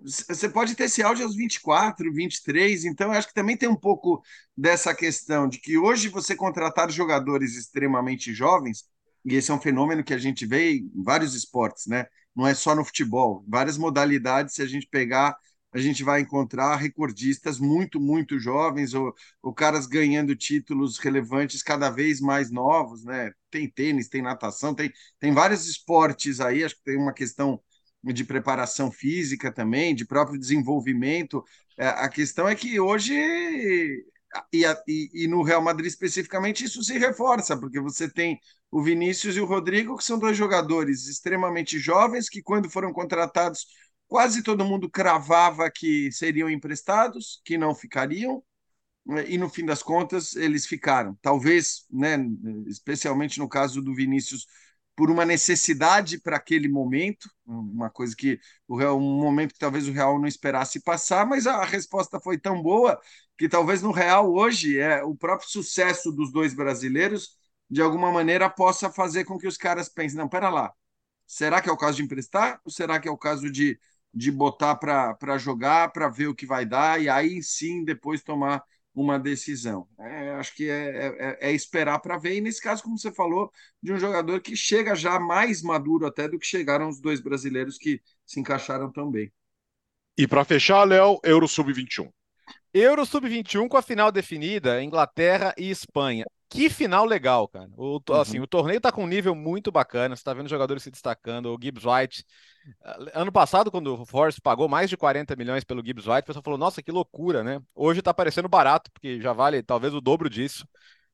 você 0.03 0.47
pode 0.47 0.75
ter 0.75 0.83
esse 0.83 1.01
auge 1.01 1.23
aos 1.23 1.35
24, 1.35 2.13
23, 2.13 2.85
então 2.85 3.11
eu 3.11 3.17
acho 3.17 3.27
que 3.27 3.33
também 3.33 3.57
tem 3.57 3.67
um 3.67 3.75
pouco 3.75 4.21
dessa 4.55 4.93
questão 4.93 5.49
de 5.49 5.59
que 5.59 5.77
hoje 5.77 6.09
você 6.09 6.35
contratar 6.35 6.91
jogadores 6.91 7.55
extremamente 7.55 8.33
jovens, 8.33 8.85
e 9.25 9.35
esse 9.35 9.51
é 9.51 9.53
um 9.53 9.61
fenômeno 9.61 10.03
que 10.03 10.13
a 10.13 10.17
gente 10.17 10.45
vê 10.45 10.77
em 10.77 11.03
vários 11.03 11.35
esportes, 11.35 11.87
né? 11.87 12.05
não 12.35 12.47
é 12.47 12.53
só 12.53 12.73
no 12.75 12.85
futebol. 12.85 13.43
Várias 13.47 13.77
modalidades, 13.77 14.55
se 14.55 14.61
a 14.61 14.65
gente 14.65 14.87
pegar, 14.87 15.35
a 15.73 15.77
gente 15.77 16.03
vai 16.03 16.21
encontrar 16.21 16.75
recordistas 16.77 17.59
muito, 17.59 17.99
muito 17.99 18.39
jovens, 18.39 18.93
ou, 18.93 19.13
ou 19.43 19.53
caras 19.53 19.85
ganhando 19.85 20.35
títulos 20.35 20.97
relevantes 20.97 21.61
cada 21.61 21.89
vez 21.89 22.19
mais 22.19 22.49
novos, 22.49 23.03
né? 23.03 23.31
Tem 23.51 23.69
tênis, 23.69 24.07
tem 24.07 24.21
natação, 24.21 24.73
tem, 24.73 24.91
tem 25.19 25.33
vários 25.33 25.67
esportes 25.67 26.39
aí, 26.39 26.63
acho 26.63 26.75
que 26.75 26.83
tem 26.83 26.97
uma 26.97 27.13
questão 27.13 27.61
de 28.03 28.23
preparação 28.23 28.89
física 28.91 29.51
também, 29.51 29.93
de 29.93 30.05
próprio 30.05 30.39
desenvolvimento. 30.39 31.43
É, 31.77 31.87
a 31.87 32.07
questão 32.09 32.47
é 32.47 32.55
que 32.55 32.79
hoje 32.79 33.13
e, 34.53 34.63
e, 34.87 35.23
e, 35.25 35.27
no 35.27 35.41
Real 35.43 35.61
Madrid 35.61 35.87
especificamente 35.87 36.63
isso 36.63 36.83
se 36.83 36.97
reforça, 36.97 37.57
porque 37.57 37.79
você 37.79 38.09
tem 38.09 38.39
o 38.71 38.81
Vinícius 38.81 39.35
e 39.35 39.41
o 39.41 39.45
Rodrigo, 39.45 39.97
que 39.97 40.03
são 40.03 40.19
dois 40.19 40.37
jogadores 40.37 41.07
extremamente 41.07 41.79
jovens, 41.79 42.29
que 42.29 42.41
quando 42.41 42.69
foram 42.69 42.93
contratados, 42.93 43.65
quase 44.07 44.43
todo 44.43 44.65
mundo 44.65 44.89
cravava 44.89 45.69
que 45.71 46.11
seriam 46.11 46.49
emprestados, 46.49 47.41
que 47.43 47.57
não 47.57 47.73
ficariam, 47.73 48.43
e 49.27 49.37
no 49.37 49.49
fim 49.49 49.65
das 49.65 49.81
contas 49.81 50.35
eles 50.35 50.67
ficaram. 50.67 51.17
Talvez, 51.21 51.85
né, 51.89 52.17
especialmente 52.67 53.39
no 53.39 53.49
caso 53.49 53.81
do 53.81 53.93
Vinícius, 53.93 54.45
por 54.99 55.09
uma 55.09 55.23
necessidade 55.23 56.19
para 56.19 56.35
aquele 56.35 56.67
momento, 56.67 57.29
uma 57.45 57.89
coisa 57.89 58.13
que 58.13 58.37
o 58.67 58.75
Real, 58.75 58.97
um 58.97 59.21
momento 59.21 59.53
que 59.53 59.59
talvez 59.59 59.87
o 59.87 59.93
Real 59.93 60.19
não 60.19 60.27
esperasse 60.27 60.81
passar, 60.81 61.25
mas 61.25 61.47
a 61.47 61.63
resposta 61.63 62.19
foi 62.19 62.37
tão 62.37 62.61
boa 62.61 62.99
que 63.37 63.47
talvez 63.47 63.81
no 63.81 63.93
Real 63.93 64.29
hoje 64.29 64.77
é 64.77 65.01
o 65.01 65.15
próprio 65.15 65.49
sucesso 65.49 66.11
dos 66.11 66.33
dois 66.33 66.53
brasileiros 66.53 67.37
de 67.69 67.81
alguma 67.81 68.11
maneira 68.11 68.49
possa 68.49 68.89
fazer 68.89 69.23
com 69.23 69.37
que 69.37 69.47
os 69.47 69.55
caras 69.55 69.87
pensem, 69.87 70.17
não, 70.17 70.27
pera 70.27 70.49
lá, 70.49 70.73
será 71.25 71.61
que 71.61 71.69
é 71.69 71.71
o 71.71 71.77
caso 71.77 71.95
de 71.95 72.03
emprestar 72.03 72.59
ou 72.65 72.69
será 72.69 72.99
que 72.99 73.07
é 73.07 73.11
o 73.11 73.17
caso 73.17 73.49
de, 73.49 73.79
de 74.13 74.29
botar 74.33 74.75
para 74.75 75.37
jogar, 75.37 75.93
para 75.93 76.09
ver 76.09 76.27
o 76.27 76.35
que 76.35 76.45
vai 76.45 76.65
dar 76.65 77.01
e 77.01 77.07
aí 77.07 77.41
sim 77.41 77.85
depois 77.85 78.21
tomar 78.21 78.61
uma 79.01 79.19
decisão. 79.19 79.87
É, 79.99 80.31
acho 80.31 80.55
que 80.55 80.69
é, 80.69 81.07
é, 81.07 81.49
é 81.49 81.51
esperar 81.51 81.99
para 81.99 82.17
ver, 82.17 82.35
e 82.35 82.41
nesse 82.41 82.61
caso, 82.61 82.83
como 82.83 82.97
você 82.97 83.11
falou, 83.11 83.51
de 83.81 83.93
um 83.93 83.97
jogador 83.97 84.41
que 84.41 84.55
chega 84.55 84.95
já 84.95 85.19
mais 85.19 85.61
maduro 85.61 86.05
até 86.05 86.27
do 86.27 86.37
que 86.37 86.45
chegaram 86.45 86.89
os 86.89 86.99
dois 86.99 87.21
brasileiros 87.21 87.77
que 87.77 88.01
se 88.25 88.39
encaixaram 88.39 88.91
tão 88.91 89.09
bem. 89.09 89.31
E 90.17 90.27
para 90.27 90.43
fechar, 90.43 90.83
Léo, 90.83 91.19
Euro 91.23 91.47
Sub-21. 91.47 92.11
Euro 92.73 93.05
Sub-21 93.05 93.67
com 93.67 93.77
a 93.77 93.81
final 93.81 94.11
definida, 94.11 94.83
Inglaterra 94.83 95.53
e 95.57 95.69
Espanha. 95.69 96.25
Que 96.49 96.67
final 96.67 97.05
legal, 97.05 97.47
cara. 97.47 97.69
O, 97.77 98.01
uhum. 98.09 98.15
assim, 98.15 98.39
o 98.39 98.47
torneio 98.47 98.81
tá 98.81 98.91
com 98.91 99.03
um 99.03 99.07
nível 99.07 99.35
muito 99.35 99.71
bacana. 99.71 100.15
Você 100.15 100.23
tá 100.23 100.33
vendo 100.33 100.49
jogadores 100.49 100.81
se 100.81 100.89
destacando. 100.89 101.53
O 101.53 101.59
Gibbs 101.61 101.83
White. 101.85 102.25
Ah, 102.83 102.97
ano 103.13 103.31
passado, 103.31 103.69
quando 103.69 103.93
o 103.93 104.05
Force 104.05 104.41
pagou 104.41 104.67
mais 104.67 104.89
de 104.89 104.97
40 104.97 105.35
milhões 105.35 105.63
pelo 105.63 105.85
Gibbs 105.85 106.07
White, 106.07 106.21
o 106.21 106.25
pessoal 106.25 106.43
falou: 106.43 106.57
nossa, 106.57 106.81
que 106.81 106.91
loucura, 106.91 107.43
né? 107.43 107.61
Hoje 107.75 108.01
tá 108.01 108.11
parecendo 108.13 108.49
barato, 108.49 108.91
porque 108.91 109.21
já 109.21 109.31
vale 109.31 109.61
talvez 109.61 109.93
o 109.93 110.01
dobro 110.01 110.27
disso. 110.27 110.67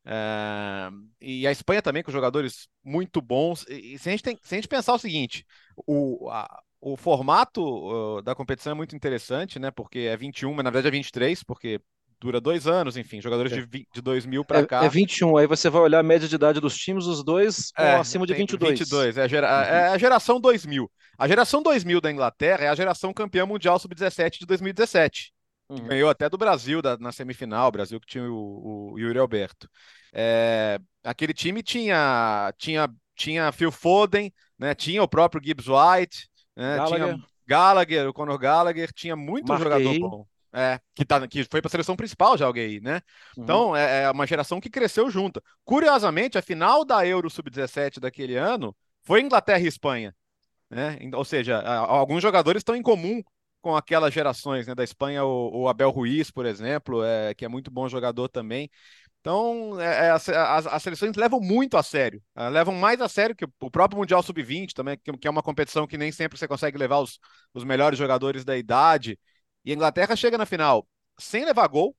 É... 0.06 0.90
E 1.20 1.46
a 1.46 1.52
Espanha 1.52 1.82
também, 1.82 2.02
com 2.02 2.12
jogadores 2.12 2.70
muito 2.82 3.22
bons. 3.22 3.66
E 3.68 4.00
se 4.00 4.08
a 4.08 4.12
gente, 4.14 4.24
tem, 4.24 4.40
se 4.42 4.56
a 4.56 4.58
gente 4.58 4.70
pensar 4.70 4.94
o 4.94 5.00
seguinte: 5.00 5.46
o, 5.86 6.30
a, 6.30 6.64
o 6.80 6.96
formato 6.96 7.62
uh, 7.62 8.22
da 8.22 8.34
competição 8.34 8.72
é 8.72 8.76
muito 8.76 8.96
interessante, 8.96 9.60
né? 9.60 9.70
Porque 9.70 10.00
é 10.00 10.16
21, 10.16 10.54
mas 10.54 10.64
na 10.64 10.70
verdade 10.70 10.88
é 10.88 10.92
23, 10.92 11.44
porque 11.44 11.82
dura 12.20 12.40
dois 12.42 12.68
anos, 12.68 12.98
enfim, 12.98 13.22
jogadores 13.22 13.52
é. 13.52 13.62
de, 13.62 13.88
de 13.94 14.02
2000 14.02 14.46
para 14.46 14.60
é, 14.60 14.66
cá. 14.66 14.84
É 14.84 14.90
21, 14.90 15.38
aí 15.38 15.48
você 15.48 15.70
vai 15.70 15.82
olhar 15.82 16.00
a 16.00 16.04
média 16.04 16.28
de 16.28 16.36
idade 16.36 16.60
dos 16.60 16.76
times, 16.78 17.06
os 17.06 17.24
dois 17.24 17.72
é, 17.78 17.96
acima 17.96 18.26
de 18.26 18.34
22. 18.34 18.80
22, 18.80 19.18
é 19.18 19.24
a, 19.24 19.28
gera, 19.28 19.48
uhum. 19.48 19.64
é 19.64 19.88
a 19.90 19.98
geração 19.98 20.40
2000. 20.40 20.90
A 21.18 21.28
geração 21.28 21.62
2000 21.62 22.02
da 22.02 22.12
Inglaterra 22.12 22.66
é 22.66 22.68
a 22.68 22.76
geração 22.76 23.14
campeã 23.14 23.46
mundial 23.46 23.80
sub-17 23.80 24.40
de 24.40 24.46
2017. 24.46 25.34
Uhum. 25.70 25.88
Ganhou 25.88 26.10
até 26.10 26.30
do 26.30 26.38
Brasil 26.38 26.82
da, 26.82 26.98
na 26.98 27.12
semifinal, 27.12 27.72
Brasil 27.72 28.00
que 28.00 28.08
tinha 28.08 28.24
o, 28.24 28.94
o 28.94 29.00
Yuri 29.00 29.18
Alberto. 29.18 29.68
É, 30.14 30.80
aquele 31.04 31.34
time 31.34 31.64
tinha, 31.64 32.54
tinha, 32.58 32.90
tinha 33.16 33.52
Phil 33.52 33.72
Foden, 33.72 34.32
né, 34.60 34.76
tinha 34.76 35.02
o 35.02 35.08
próprio 35.08 35.42
Gibbs 35.44 35.68
White, 35.68 36.30
né? 36.56 36.78
Gallagher. 36.78 37.14
Tinha 37.14 37.26
Gallagher, 37.48 38.10
o 38.10 38.14
Conor 38.14 38.38
Gallagher, 38.38 38.92
tinha 38.94 39.16
muito 39.16 39.48
Marquei. 39.50 39.84
jogador 39.84 40.00
bom. 40.00 40.28
É, 40.58 40.80
que, 40.96 41.04
tá, 41.04 41.28
que 41.28 41.44
foi 41.44 41.62
para 41.62 41.68
a 41.68 41.72
seleção 41.72 41.98
principal 41.98 42.38
já 42.38 42.46
alguém, 42.46 42.80
né? 42.80 43.02
Uhum. 43.36 43.44
Então, 43.44 43.76
é, 43.76 44.04
é, 44.04 44.12
uma 44.12 44.26
geração 44.26 44.62
que 44.62 44.70
cresceu 44.70 45.10
junto. 45.10 45.44
Curiosamente, 45.66 46.38
a 46.38 46.42
final 46.42 46.86
da 46.86 47.06
Euro 47.06 47.30
Sub-17 47.30 48.00
daquele 48.00 48.38
ano 48.38 48.74
foi 49.04 49.20
Inglaterra 49.20 49.60
e 49.60 49.68
Espanha. 49.68 50.16
Né? 50.70 50.98
Ou 51.14 51.26
seja, 51.26 51.62
alguns 51.62 52.22
jogadores 52.22 52.62
estão 52.62 52.76
em 52.76 52.82
comum 52.82 53.22
com 53.62 53.76
aquelas 53.76 54.14
gerações, 54.14 54.66
né? 54.66 54.74
Da 54.74 54.84
Espanha, 54.84 55.26
o, 55.26 55.64
o 55.64 55.68
Abel 55.68 55.90
Ruiz, 55.90 56.32
por 56.32 56.46
exemplo, 56.46 57.04
é, 57.04 57.34
que 57.34 57.44
é 57.44 57.48
muito 57.48 57.70
bom 57.70 57.90
jogador 57.90 58.30
também. 58.30 58.70
Então, 59.26 59.82
é, 59.82 60.06
é, 60.06 60.10
as, 60.12 60.30
as, 60.30 60.84
seleções 60.84 61.16
levam 61.16 61.40
muito 61.40 61.76
a 61.76 61.82
sério, 61.82 62.22
uh, 62.38 62.48
levam 62.48 62.76
mais 62.76 63.02
a 63.02 63.10
sério 63.10 63.36
que 63.36 63.44
o 63.60 63.72
próprio 63.72 63.98
Mundial 63.98 64.22
Sub-20 64.22 64.72
também, 64.72 65.00
que, 65.04 65.12
que, 65.18 65.28
é 65.28 65.32
uma 65.32 65.42
competição 65.42 65.88
que 65.88 65.98
nem 65.98 66.12
sempre 66.12 66.38
você 66.38 66.48
consegue 66.48 66.78
levar 66.78 67.00
os, 67.00 67.18
os 67.52 67.64
melhores 67.64 67.98
jogadores 67.98 68.46
da 68.46 68.56
idade. 68.56 69.20
E 69.66 69.72
a 69.72 69.76
Inglaterra 69.76 70.16
chega 70.16 70.38
na 70.38 70.46
final 70.46 70.88
sem 71.18 71.46
levar 71.46 71.68
gol, 71.68 71.96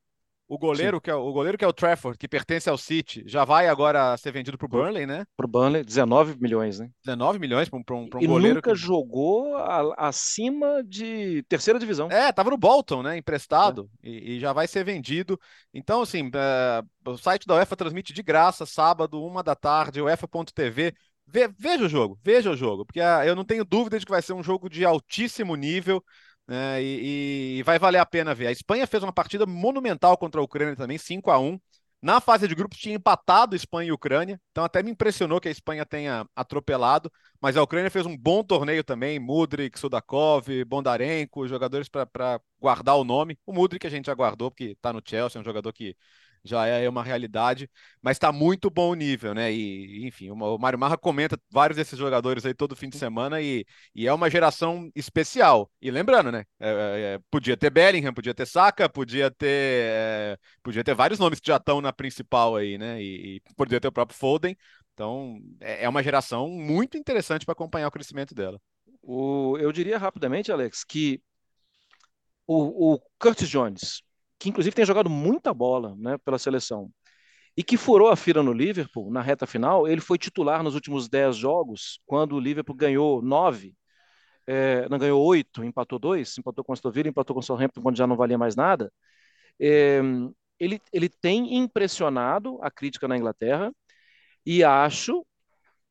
o 0.48 0.56
goleiro, 0.56 1.00
que 1.00 1.10
é, 1.10 1.14
o 1.14 1.32
goleiro 1.32 1.58
que 1.58 1.64
é 1.64 1.68
o 1.68 1.72
Trafford, 1.72 2.16
que 2.16 2.28
pertence 2.28 2.70
ao 2.70 2.78
City, 2.78 3.24
já 3.26 3.44
vai 3.44 3.66
agora 3.66 4.16
ser 4.16 4.30
vendido 4.30 4.56
para 4.56 4.66
o 4.66 4.68
Burnley, 4.68 5.04
né? 5.04 5.26
Para 5.36 5.46
o 5.46 5.48
Burnley, 5.48 5.82
19 5.82 6.36
milhões, 6.40 6.78
né? 6.78 6.88
19 7.04 7.40
milhões 7.40 7.68
para 7.68 7.78
um, 7.78 7.82
pra 7.82 7.96
um, 7.96 8.08
pra 8.08 8.20
um 8.20 8.22
e 8.22 8.26
goleiro. 8.28 8.56
nunca 8.56 8.70
que... 8.70 8.76
jogou 8.76 9.56
a, 9.56 10.08
acima 10.08 10.84
de 10.84 11.42
terceira 11.48 11.80
divisão. 11.80 12.08
É, 12.10 12.30
tava 12.30 12.50
no 12.50 12.56
Bolton, 12.56 13.02
né? 13.02 13.16
Emprestado, 13.16 13.90
é. 14.02 14.08
e, 14.08 14.36
e, 14.36 14.40
já 14.40 14.52
vai 14.52 14.68
ser 14.68 14.84
vendido. 14.84 15.38
Então, 15.74 16.02
assim, 16.02 16.30
é, 16.32 16.82
o 17.10 17.18
site 17.18 17.46
da 17.46 17.56
UEFA 17.56 17.74
transmite 17.74 18.12
de 18.12 18.22
graça, 18.22 18.64
sábado, 18.64 19.24
uma 19.24 19.42
da 19.42 19.56
tarde, 19.56 20.00
UEFA.tv. 20.00 20.94
Ve, 21.26 21.48
veja 21.58 21.86
o 21.86 21.88
jogo, 21.88 22.16
veja 22.22 22.52
o 22.52 22.56
jogo, 22.56 22.86
porque 22.86 23.00
ah, 23.00 23.26
eu 23.26 23.34
não 23.34 23.44
tenho 23.44 23.64
dúvida 23.64 23.98
de 23.98 24.06
que 24.06 24.12
vai 24.12 24.22
ser 24.22 24.32
um 24.32 24.44
jogo 24.44 24.70
de 24.70 24.84
altíssimo 24.84 25.56
nível 25.56 26.00
né? 26.46 26.82
E, 26.82 27.58
e, 27.58 27.62
vai 27.62 27.78
valer 27.78 27.98
a 27.98 28.06
pena 28.06 28.34
ver. 28.34 28.46
A 28.48 28.52
Espanha 28.52 28.86
fez 28.86 29.02
uma 29.02 29.12
partida 29.12 29.46
monumental 29.46 30.16
contra 30.16 30.40
a 30.40 30.44
Ucrânia 30.44 30.76
também, 30.76 30.98
5 30.98 31.30
a 31.30 31.38
1 31.38 31.58
Na 32.00 32.20
fase 32.20 32.46
de 32.46 32.54
grupos 32.54 32.78
tinha 32.78 32.94
empatado 32.94 33.56
Espanha 33.56 33.88
e 33.88 33.92
Ucrânia, 33.92 34.40
então 34.50 34.64
até 34.64 34.82
me 34.82 34.90
impressionou 34.90 35.40
que 35.40 35.48
a 35.48 35.50
Espanha 35.50 35.84
tenha 35.84 36.26
atropelado, 36.36 37.10
mas 37.40 37.56
a 37.56 37.62
Ucrânia 37.62 37.90
fez 37.90 38.06
um 38.06 38.16
bom 38.16 38.44
torneio 38.44 38.84
também, 38.84 39.18
Mudrik, 39.18 39.78
Sudakov, 39.78 40.46
Bondarenko, 40.66 41.48
jogadores 41.48 41.88
para 41.88 42.40
guardar 42.60 42.96
o 42.96 43.04
nome. 43.04 43.38
O 43.46 43.52
Mudrik 43.52 43.86
a 43.86 43.90
gente 43.90 44.06
já 44.06 44.14
guardou, 44.14 44.50
porque 44.50 44.72
está 44.72 44.92
no 44.92 45.02
Chelsea, 45.04 45.38
é 45.38 45.40
um 45.40 45.44
jogador 45.44 45.72
que 45.72 45.96
já 46.44 46.66
é 46.66 46.88
uma 46.88 47.02
realidade, 47.02 47.68
mas 48.02 48.16
está 48.16 48.32
muito 48.32 48.70
bom 48.70 48.90
o 48.90 48.94
nível, 48.94 49.34
né? 49.34 49.52
E, 49.52 50.06
enfim, 50.06 50.30
o 50.30 50.58
Mário 50.58 50.78
Marra 50.78 50.96
comenta 50.96 51.38
vários 51.50 51.76
desses 51.76 51.98
jogadores 51.98 52.46
aí 52.46 52.54
todo 52.54 52.76
fim 52.76 52.88
de 52.88 52.98
semana 52.98 53.40
e, 53.40 53.64
e 53.94 54.06
é 54.06 54.12
uma 54.12 54.30
geração 54.30 54.90
especial. 54.94 55.70
E 55.80 55.90
lembrando, 55.90 56.30
né? 56.32 56.44
É, 56.60 56.68
é, 56.68 57.14
é 57.14 57.20
podia 57.30 57.56
ter 57.56 57.70
Bellingham, 57.70 58.14
podia 58.14 58.34
ter 58.34 58.46
Saka, 58.46 58.88
podia 58.88 59.30
ter, 59.30 59.46
é, 59.48 60.38
podia 60.62 60.84
ter 60.84 60.94
vários 60.94 61.18
nomes 61.18 61.40
que 61.40 61.48
já 61.48 61.56
estão 61.56 61.80
na 61.80 61.92
principal 61.92 62.56
aí, 62.56 62.78
né? 62.78 63.02
E, 63.02 63.36
e 63.36 63.40
podia 63.56 63.80
ter 63.80 63.88
o 63.88 63.92
próprio 63.92 64.18
Foden. 64.18 64.56
Então, 64.94 65.38
é, 65.60 65.84
é 65.84 65.88
uma 65.88 66.02
geração 66.02 66.48
muito 66.48 66.96
interessante 66.96 67.44
para 67.44 67.52
acompanhar 67.52 67.88
o 67.88 67.90
crescimento 67.90 68.34
dela. 68.34 68.60
O, 69.02 69.56
eu 69.58 69.70
diria 69.70 69.98
rapidamente, 69.98 70.50
Alex, 70.50 70.82
que 70.82 71.20
o, 72.46 72.94
o 72.94 73.00
Curtis 73.18 73.48
Jones, 73.48 74.02
que 74.38 74.48
inclusive 74.48 74.74
tem 74.74 74.84
jogado 74.84 75.10
muita 75.10 75.52
bola 75.54 75.94
né, 75.96 76.18
pela 76.18 76.38
seleção, 76.38 76.90
e 77.56 77.62
que 77.62 77.76
furou 77.76 78.08
a 78.08 78.16
fila 78.16 78.42
no 78.42 78.52
Liverpool 78.52 79.10
na 79.10 79.22
reta 79.22 79.46
final. 79.46 79.88
Ele 79.88 80.00
foi 80.00 80.18
titular 80.18 80.62
nos 80.62 80.74
últimos 80.74 81.08
10 81.08 81.36
jogos, 81.36 82.00
quando 82.06 82.36
o 82.36 82.40
Liverpool 82.40 82.76
ganhou 82.76 83.22
9, 83.22 83.74
é, 84.46 84.88
não 84.88 84.98
ganhou 84.98 85.24
8, 85.24 85.64
empatou 85.64 85.98
2, 85.98 86.38
empatou 86.38 86.64
com 86.64 86.72
o 86.72 86.74
Aston 86.74 86.90
Villa, 86.90 87.08
empatou 87.08 87.34
com 87.34 87.40
o 87.40 87.42
Southampton 87.42 87.82
quando 87.82 87.96
já 87.96 88.06
não 88.06 88.16
valia 88.16 88.38
mais 88.38 88.54
nada. 88.56 88.92
É, 89.60 90.00
ele, 90.58 90.80
ele 90.92 91.08
tem 91.08 91.56
impressionado 91.56 92.58
a 92.62 92.70
crítica 92.70 93.08
na 93.08 93.16
Inglaterra 93.16 93.72
e 94.44 94.62
acho 94.64 95.24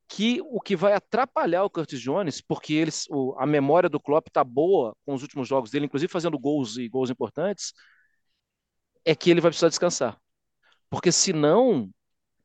que 0.08 0.40
o 0.42 0.60
que 0.60 0.76
vai 0.76 0.92
atrapalhar 0.92 1.64
o 1.64 1.70
Curtis 1.70 2.00
Jones, 2.00 2.40
porque 2.40 2.74
eles, 2.74 3.06
o, 3.10 3.34
a 3.38 3.46
memória 3.46 3.88
do 3.88 4.00
Klopp 4.00 4.28
está 4.28 4.44
boa 4.44 4.96
com 5.04 5.14
os 5.14 5.22
últimos 5.22 5.48
jogos 5.48 5.70
dele, 5.70 5.86
inclusive 5.86 6.12
fazendo 6.12 6.38
gols 6.38 6.76
e 6.76 6.88
gols 6.88 7.10
importantes, 7.10 7.72
é 9.06 9.14
que 9.14 9.30
ele 9.30 9.40
vai 9.40 9.50
precisar 9.50 9.68
descansar. 9.68 10.18
Porque 10.90 11.12
senão, 11.12 11.88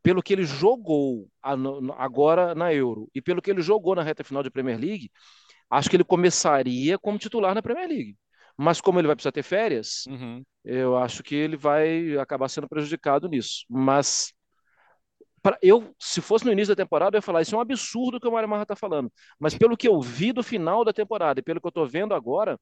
pelo 0.03 0.21
que 0.21 0.31
ele 0.31 0.43
jogou 0.43 1.27
agora 1.41 2.53
na 2.53 2.73
Euro 2.73 3.09
e 3.13 3.21
pelo 3.21 3.41
que 3.41 3.49
ele 3.49 3.61
jogou 3.61 3.95
na 3.95 4.03
reta 4.03 4.23
final 4.23 4.43
de 4.43 4.51
Premier 4.51 4.79
League, 4.79 5.11
acho 5.69 5.89
que 5.89 5.95
ele 5.95 6.03
começaria 6.03 6.99
como 6.99 7.17
titular 7.17 7.55
na 7.55 7.61
Premier 7.61 7.89
League. 7.89 8.17
Mas 8.55 8.79
como 8.79 8.99
ele 8.99 9.07
vai 9.07 9.15
precisar 9.15 9.31
ter 9.31 9.43
férias, 9.43 10.05
uhum. 10.07 10.43
eu 10.63 10.95
acho 10.97 11.23
que 11.23 11.33
ele 11.33 11.57
vai 11.57 12.17
acabar 12.17 12.47
sendo 12.47 12.69
prejudicado 12.69 13.27
nisso. 13.27 13.65
Mas 13.67 14.33
pra, 15.41 15.57
eu, 15.63 15.95
se 15.99 16.21
fosse 16.21 16.45
no 16.45 16.51
início 16.51 16.75
da 16.75 16.83
temporada, 16.83 17.15
eu 17.15 17.19
ia 17.19 17.23
falar, 17.23 17.41
isso 17.41 17.55
é 17.55 17.57
um 17.57 17.61
absurdo 17.61 18.19
que 18.19 18.27
o 18.27 18.31
Mário 18.31 18.49
Marra 18.49 18.63
está 18.63 18.75
falando. 18.75 19.11
Mas 19.39 19.57
pelo 19.57 19.75
que 19.75 19.87
eu 19.87 19.99
vi 19.99 20.31
do 20.31 20.43
final 20.43 20.85
da 20.85 20.93
temporada 20.93 21.39
e 21.39 21.43
pelo 21.43 21.59
que 21.59 21.65
eu 21.65 21.69
estou 21.69 21.87
vendo 21.87 22.13
agora, 22.13 22.59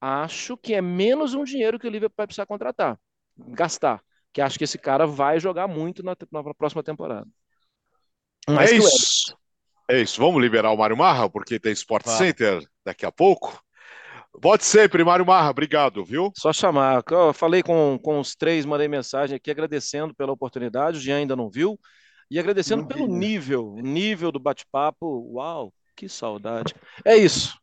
acho 0.00 0.56
que 0.56 0.74
é 0.74 0.80
menos 0.80 1.34
um 1.34 1.42
dinheiro 1.42 1.78
que 1.80 1.86
o 1.86 1.90
Liverpool 1.90 2.14
vai 2.18 2.26
precisar 2.26 2.46
contratar 2.46 2.96
gastar. 3.36 4.00
Que 4.32 4.40
acho 4.40 4.58
que 4.58 4.64
esse 4.64 4.78
cara 4.78 5.06
vai 5.06 5.38
jogar 5.38 5.68
muito 5.68 6.02
na, 6.02 6.16
na 6.30 6.54
próxima 6.54 6.82
temporada. 6.82 7.26
Mais 8.48 8.72
é 8.72 8.76
isso. 8.76 9.36
É 9.88 10.00
isso. 10.00 10.20
Vamos 10.20 10.42
liberar 10.42 10.72
o 10.72 10.76
Mário 10.76 10.96
Marra, 10.96 11.28
porque 11.28 11.60
tem 11.60 11.72
Sport 11.72 12.06
Center 12.06 12.66
daqui 12.84 13.06
a 13.06 13.12
pouco. 13.12 13.62
Pode 14.40 14.64
sempre, 14.64 15.04
Mário 15.04 15.24
Marra, 15.24 15.50
obrigado, 15.50 16.04
viu? 16.04 16.32
Só 16.36 16.52
chamar. 16.52 17.04
Eu 17.08 17.32
falei 17.32 17.62
com, 17.62 17.98
com 18.02 18.18
os 18.18 18.34
três, 18.34 18.66
mandei 18.66 18.88
mensagem 18.88 19.36
aqui 19.36 19.50
agradecendo 19.50 20.14
pela 20.14 20.32
oportunidade. 20.32 20.98
O 20.98 21.00
Jean 21.00 21.18
ainda 21.18 21.36
não 21.36 21.48
viu. 21.48 21.78
E 22.30 22.38
agradecendo 22.38 22.82
não 22.82 22.88
pelo 22.88 23.06
vi, 23.06 23.12
nível, 23.12 23.76
nível 23.76 24.32
do 24.32 24.40
bate-papo. 24.40 25.30
Uau, 25.34 25.72
que 25.94 26.08
saudade. 26.08 26.74
É 27.04 27.16
isso. 27.16 27.56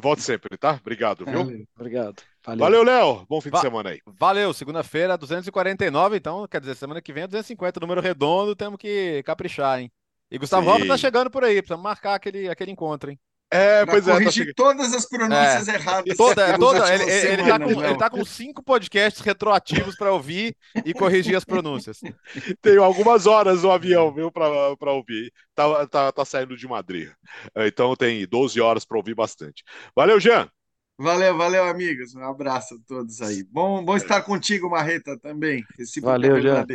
Volte 0.00 0.22
sempre, 0.22 0.56
tá? 0.56 0.78
Obrigado, 0.80 1.24
viu? 1.24 1.44
Valeu. 1.44 1.66
Obrigado. 1.74 2.22
Valeu, 2.44 2.82
Léo. 2.82 3.26
Bom 3.28 3.40
fim 3.40 3.50
Va 3.50 3.58
de 3.58 3.62
semana 3.62 3.90
aí. 3.90 4.00
Valeu. 4.06 4.52
Segunda-feira, 4.52 5.16
249. 5.16 6.16
Então, 6.16 6.46
quer 6.48 6.60
dizer, 6.60 6.74
semana 6.76 7.00
que 7.00 7.12
vem 7.12 7.24
é 7.24 7.26
250. 7.26 7.80
Número 7.80 8.00
redondo, 8.00 8.54
temos 8.54 8.78
que 8.78 9.22
caprichar, 9.24 9.80
hein? 9.80 9.90
E 10.30 10.38
Gustavo 10.38 10.68
Alves 10.68 10.88
tá 10.88 10.96
chegando 10.96 11.30
por 11.30 11.44
aí. 11.44 11.56
Precisamos 11.56 11.82
marcar 11.82 12.14
aquele, 12.14 12.48
aquele 12.48 12.72
encontro, 12.72 13.10
hein? 13.10 13.18
É, 13.50 13.84
pra 13.84 13.94
pois 13.94 14.08
é. 14.08 14.12
Corrigir 14.12 14.46
tá 14.46 14.52
todas 14.56 14.92
as 14.92 15.08
pronúncias 15.08 15.68
é. 15.68 15.74
erradas. 15.74 16.16
Toda, 16.16 16.58
toda, 16.58 16.94
ele, 16.94 17.04
ele, 17.04 17.44
tá 17.44 17.58
com, 17.58 17.84
ele, 17.84 17.96
tá 17.96 18.10
com, 18.10 18.24
cinco 18.24 18.62
podcasts 18.62 19.22
retroativos 19.22 19.96
para 19.96 20.12
ouvir 20.12 20.56
e 20.84 20.92
corrigir 20.92 21.36
as 21.36 21.44
pronúncias. 21.44 22.00
Tenho 22.60 22.82
algumas 22.82 23.26
horas 23.26 23.62
no 23.62 23.70
avião, 23.70 24.12
viu, 24.12 24.32
para 24.32 24.92
ouvir. 24.92 25.32
Tá, 25.54 25.86
tá, 25.86 26.12
tá 26.12 26.24
saindo 26.24 26.56
de 26.56 26.66
Madrid. 26.66 27.08
Então 27.56 27.94
tem 27.94 28.26
12 28.26 28.60
horas 28.60 28.84
para 28.84 28.96
ouvir 28.96 29.14
bastante. 29.14 29.62
Valeu, 29.94 30.18
Jean. 30.18 30.50
Valeu, 30.98 31.36
valeu, 31.36 31.64
amigos. 31.64 32.14
Um 32.14 32.24
abraço 32.24 32.74
a 32.74 32.78
todos 32.86 33.20
aí. 33.22 33.44
Bom, 33.44 33.84
bom 33.84 33.96
estar 33.96 34.22
contigo, 34.22 34.68
Marreta, 34.68 35.16
também. 35.18 35.62
Esse 35.78 36.00
valeu, 36.00 36.40
Jean. 36.40 36.66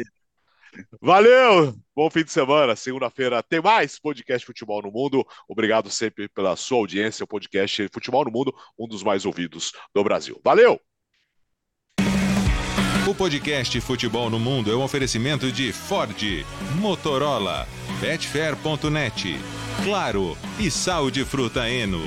Valeu! 1.02 1.76
Bom 1.96 2.10
fim 2.10 2.24
de 2.24 2.32
semana. 2.32 2.76
Segunda-feira 2.76 3.44
tem 3.44 3.62
mais 3.62 4.00
podcast 4.00 4.46
Futebol 4.46 4.82
no 4.82 4.92
Mundo. 4.92 5.26
Obrigado 5.48 5.90
sempre 5.90 6.30
pela 6.30 6.56
sua 6.56 6.78
audiência. 6.78 7.24
O 7.24 7.28
podcast 7.28 7.88
Futebol 7.92 8.26
no 8.26 8.32
Mundo, 8.32 8.54
um 8.78 8.88
dos 8.88 9.04
mais 9.04 9.26
ouvidos 9.26 9.72
do 9.94 10.04
Brasil. 10.04 10.40
Valeu! 10.44 10.80
O 13.08 13.16
podcast 13.16 13.82
Futebol 13.82 14.30
no 14.30 14.40
Mundo 14.40 14.72
é 14.72 14.76
um 14.76 14.84
oferecimento 14.84 15.52
de 15.52 15.74
Ford, 15.74 16.16
Motorola, 16.80 17.68
Betfair.net, 18.00 19.36
Claro 19.84 20.38
e 20.60 20.70
Sal 20.70 21.10
de 21.10 21.26
Fruta 21.26 21.68
Eno. 21.68 22.02